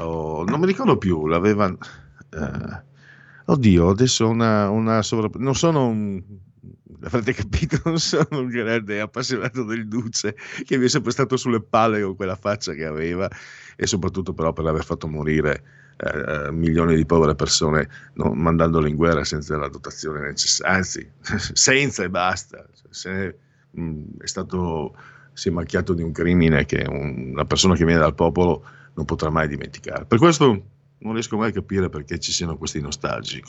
Oh, 0.02 0.44
non 0.44 0.60
mi 0.60 0.66
ricordo 0.66 0.98
più, 0.98 1.26
l'aveva... 1.26 1.68
Eh, 1.68 2.84
oddio, 3.46 3.90
adesso 3.90 4.28
una, 4.28 4.70
una 4.70 5.02
sovra... 5.02 5.30
Non 5.36 5.56
sono 5.56 5.88
un... 5.88 6.22
Avrete 7.04 7.34
capito, 7.34 7.80
non 7.86 7.98
sono 7.98 8.28
un 8.32 8.48
grande 8.48 9.00
appassionato 9.00 9.64
del 9.64 9.88
Duce 9.88 10.36
che 10.66 10.78
mi 10.78 10.86
è 10.86 10.90
sempre 10.90 11.12
stato 11.12 11.38
sulle 11.38 11.62
palle 11.62 12.02
con 12.04 12.16
quella 12.16 12.36
faccia 12.36 12.74
che 12.74 12.86
aveva 12.86 13.28
e 13.78 13.88
soprattutto 13.88 14.34
però 14.34 14.52
per 14.54 14.66
aver 14.68 14.84
fatto 14.84 15.08
morire 15.08 15.64
eh, 16.04 16.48
eh, 16.48 16.52
milioni 16.52 16.96
di 16.96 17.06
povere 17.06 17.36
persone 17.36 17.88
no, 18.14 18.34
mandandole 18.34 18.90
in 18.90 18.96
guerra 18.96 19.24
senza 19.24 19.56
la 19.56 19.70
dotazione 19.70 20.20
necessaria, 20.22 20.76
anzi 20.76 21.08
senza 21.54 22.04
e 22.04 22.10
basta. 22.10 22.66
Se, 22.90 23.38
mh, 23.70 24.02
è 24.20 24.26
stato, 24.26 24.96
si 25.34 25.50
è 25.50 25.52
macchiato 25.52 25.94
di 25.94 26.02
un 26.02 26.12
crimine 26.12 26.66
che 26.66 26.86
un, 26.90 27.34
una 27.34 27.46
persona 27.46 27.76
che 27.76 27.86
viene 27.86 28.00
dal 28.00 28.16
popolo 28.16 28.66
non 28.96 29.06
potrà 29.06 29.30
mai 29.30 29.48
dimenticare. 29.48 30.06
Per 30.06 30.18
questo 30.18 30.64
non 30.98 31.14
riesco 31.14 31.38
mai 31.38 31.50
a 31.50 31.54
capire 31.54 31.90
perché 31.90 32.20
ci 32.20 32.32
siano 32.32 32.58
questi 32.58 32.82
nostalgici. 32.82 33.44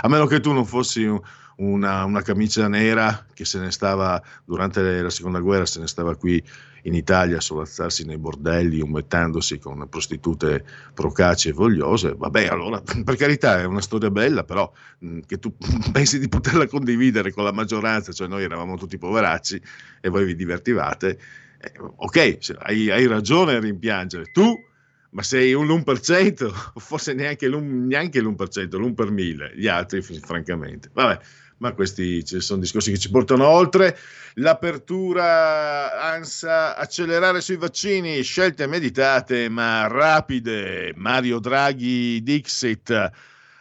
A 0.00 0.08
meno 0.08 0.26
che 0.26 0.40
tu 0.40 0.52
non 0.52 0.64
fossi 0.64 1.04
un, 1.04 1.20
una, 1.56 2.04
una, 2.04 2.22
camicia 2.22 2.68
nera 2.68 3.26
che 3.32 3.44
se 3.44 3.58
ne 3.58 3.70
stava 3.70 4.22
durante 4.44 5.02
la 5.02 5.10
seconda 5.10 5.40
guerra, 5.40 5.66
se 5.66 5.80
ne 5.80 5.86
stava 5.86 6.16
qui 6.16 6.42
in 6.84 6.94
Italia 6.94 7.36
a 7.36 7.40
solazzarsi 7.40 8.04
nei 8.04 8.18
bordelli, 8.18 8.80
umettandosi 8.80 9.58
con 9.58 9.86
prostitute 9.88 10.64
procaci 10.94 11.48
e 11.48 11.52
vogliose, 11.52 12.14
vabbè, 12.16 12.46
allora 12.46 12.82
per 13.04 13.16
carità 13.16 13.60
è 13.60 13.64
una 13.64 13.80
storia 13.80 14.10
bella, 14.10 14.44
però 14.44 14.70
mh, 14.98 15.20
che 15.26 15.38
tu 15.38 15.54
pensi 15.92 16.18
di 16.18 16.28
poterla 16.28 16.66
condividere 16.66 17.32
con 17.32 17.44
la 17.44 17.52
maggioranza, 17.52 18.12
cioè 18.12 18.28
noi 18.28 18.42
eravamo 18.42 18.76
tutti 18.76 18.98
poveracci 18.98 19.60
e 20.00 20.08
voi 20.08 20.24
vi 20.24 20.34
divertivate, 20.34 21.18
eh, 21.60 21.72
ok, 21.78 22.38
hai, 22.58 22.90
hai 22.90 23.06
ragione 23.06 23.54
a 23.54 23.60
rimpiangere, 23.60 24.30
tu 24.32 24.70
ma 25.12 25.22
sei 25.22 25.52
un 25.52 25.66
l'1%, 25.66 26.52
forse 26.76 27.14
neanche, 27.14 27.48
l'1, 27.48 27.86
neanche 27.86 28.20
l'1%, 28.20 28.76
l'1 28.76 28.94
per 28.94 29.10
mille, 29.10 29.52
gli 29.54 29.68
altri 29.68 30.02
francamente. 30.02 30.90
Vabbè, 30.92 31.18
ma 31.58 31.72
questi 31.72 32.22
sono 32.40 32.60
discorsi 32.60 32.90
che 32.90 32.98
ci 32.98 33.10
portano 33.10 33.46
oltre. 33.46 33.96
L'apertura 34.34 36.00
ANSA, 36.12 36.76
accelerare 36.76 37.40
sui 37.40 37.56
vaccini, 37.56 38.22
scelte 38.22 38.66
meditate 38.66 39.48
ma 39.48 39.86
rapide. 39.86 40.92
Mario 40.96 41.38
Draghi, 41.38 42.22
Dixit. 42.22 43.10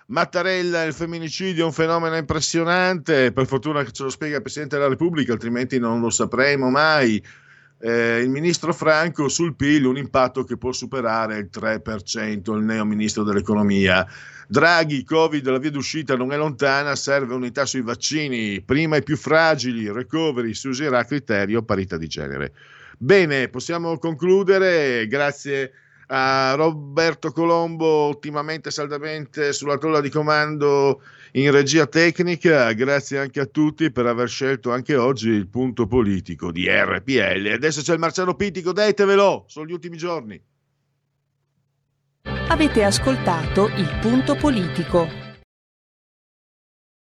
Mattarella, 0.07 0.83
il 0.83 0.93
femminicidio 0.93 1.63
è 1.63 1.65
un 1.65 1.71
fenomeno 1.71 2.17
impressionante, 2.17 3.31
per 3.31 3.45
fortuna 3.45 3.83
che 3.83 3.91
ce 3.91 4.03
lo 4.03 4.09
spiega 4.09 4.37
il 4.37 4.41
Presidente 4.41 4.75
della 4.75 4.89
Repubblica, 4.89 5.31
altrimenti 5.31 5.79
non 5.79 6.01
lo 6.01 6.09
sapremo 6.09 6.69
mai. 6.69 7.23
Eh, 7.81 8.19
il 8.19 8.29
ministro 8.29 8.73
Franco 8.73 9.27
sul 9.27 9.55
PIL 9.55 9.85
un 9.85 9.97
impatto 9.97 10.43
che 10.43 10.57
può 10.57 10.71
superare 10.71 11.37
il 11.37 11.49
3%, 11.51 12.55
il 12.55 12.63
neo 12.63 12.85
ministro 12.85 13.23
dell'economia. 13.23 14.05
Draghi, 14.47 15.03
Covid, 15.03 15.47
la 15.47 15.57
via 15.57 15.71
d'uscita 15.71 16.15
non 16.15 16.31
è 16.31 16.37
lontana, 16.37 16.95
serve 16.95 17.33
unità 17.33 17.65
sui 17.65 17.81
vaccini, 17.81 18.61
prima 18.61 18.97
i 18.97 19.03
più 19.03 19.17
fragili, 19.17 19.91
recovery, 19.91 20.53
si 20.53 20.67
userà 20.67 21.03
criterio 21.05 21.63
parità 21.63 21.97
di 21.97 22.07
genere. 22.07 22.53
Bene, 22.97 23.47
possiamo 23.47 23.97
concludere, 23.97 25.07
grazie 25.07 25.71
a 26.07 26.53
Roberto 26.55 27.31
Colombo, 27.31 28.07
ultimamente 28.07 28.69
saldamente 28.69 29.53
sulla 29.53 29.77
tolla 29.77 30.01
di 30.01 30.09
comando 30.09 31.01
in 31.33 31.51
regia 31.51 31.87
tecnica. 31.87 32.71
Grazie 32.73 33.19
anche 33.19 33.39
a 33.39 33.45
tutti 33.45 33.91
per 33.91 34.05
aver 34.05 34.27
scelto 34.27 34.71
anche 34.71 34.95
oggi 34.95 35.29
il 35.29 35.47
punto 35.47 35.87
politico 35.87 36.51
di 36.51 36.67
RPL. 36.67 37.51
Adesso 37.53 37.81
c'è 37.81 37.93
il 37.93 37.99
Marciano 37.99 38.35
Pitico, 38.35 38.73
detevelo, 38.73 39.45
sono 39.47 39.65
gli 39.65 39.73
ultimi 39.73 39.97
giorni. 39.97 40.41
Avete 42.47 42.83
ascoltato 42.83 43.67
il 43.77 43.97
punto 44.01 44.35
politico. 44.35 45.20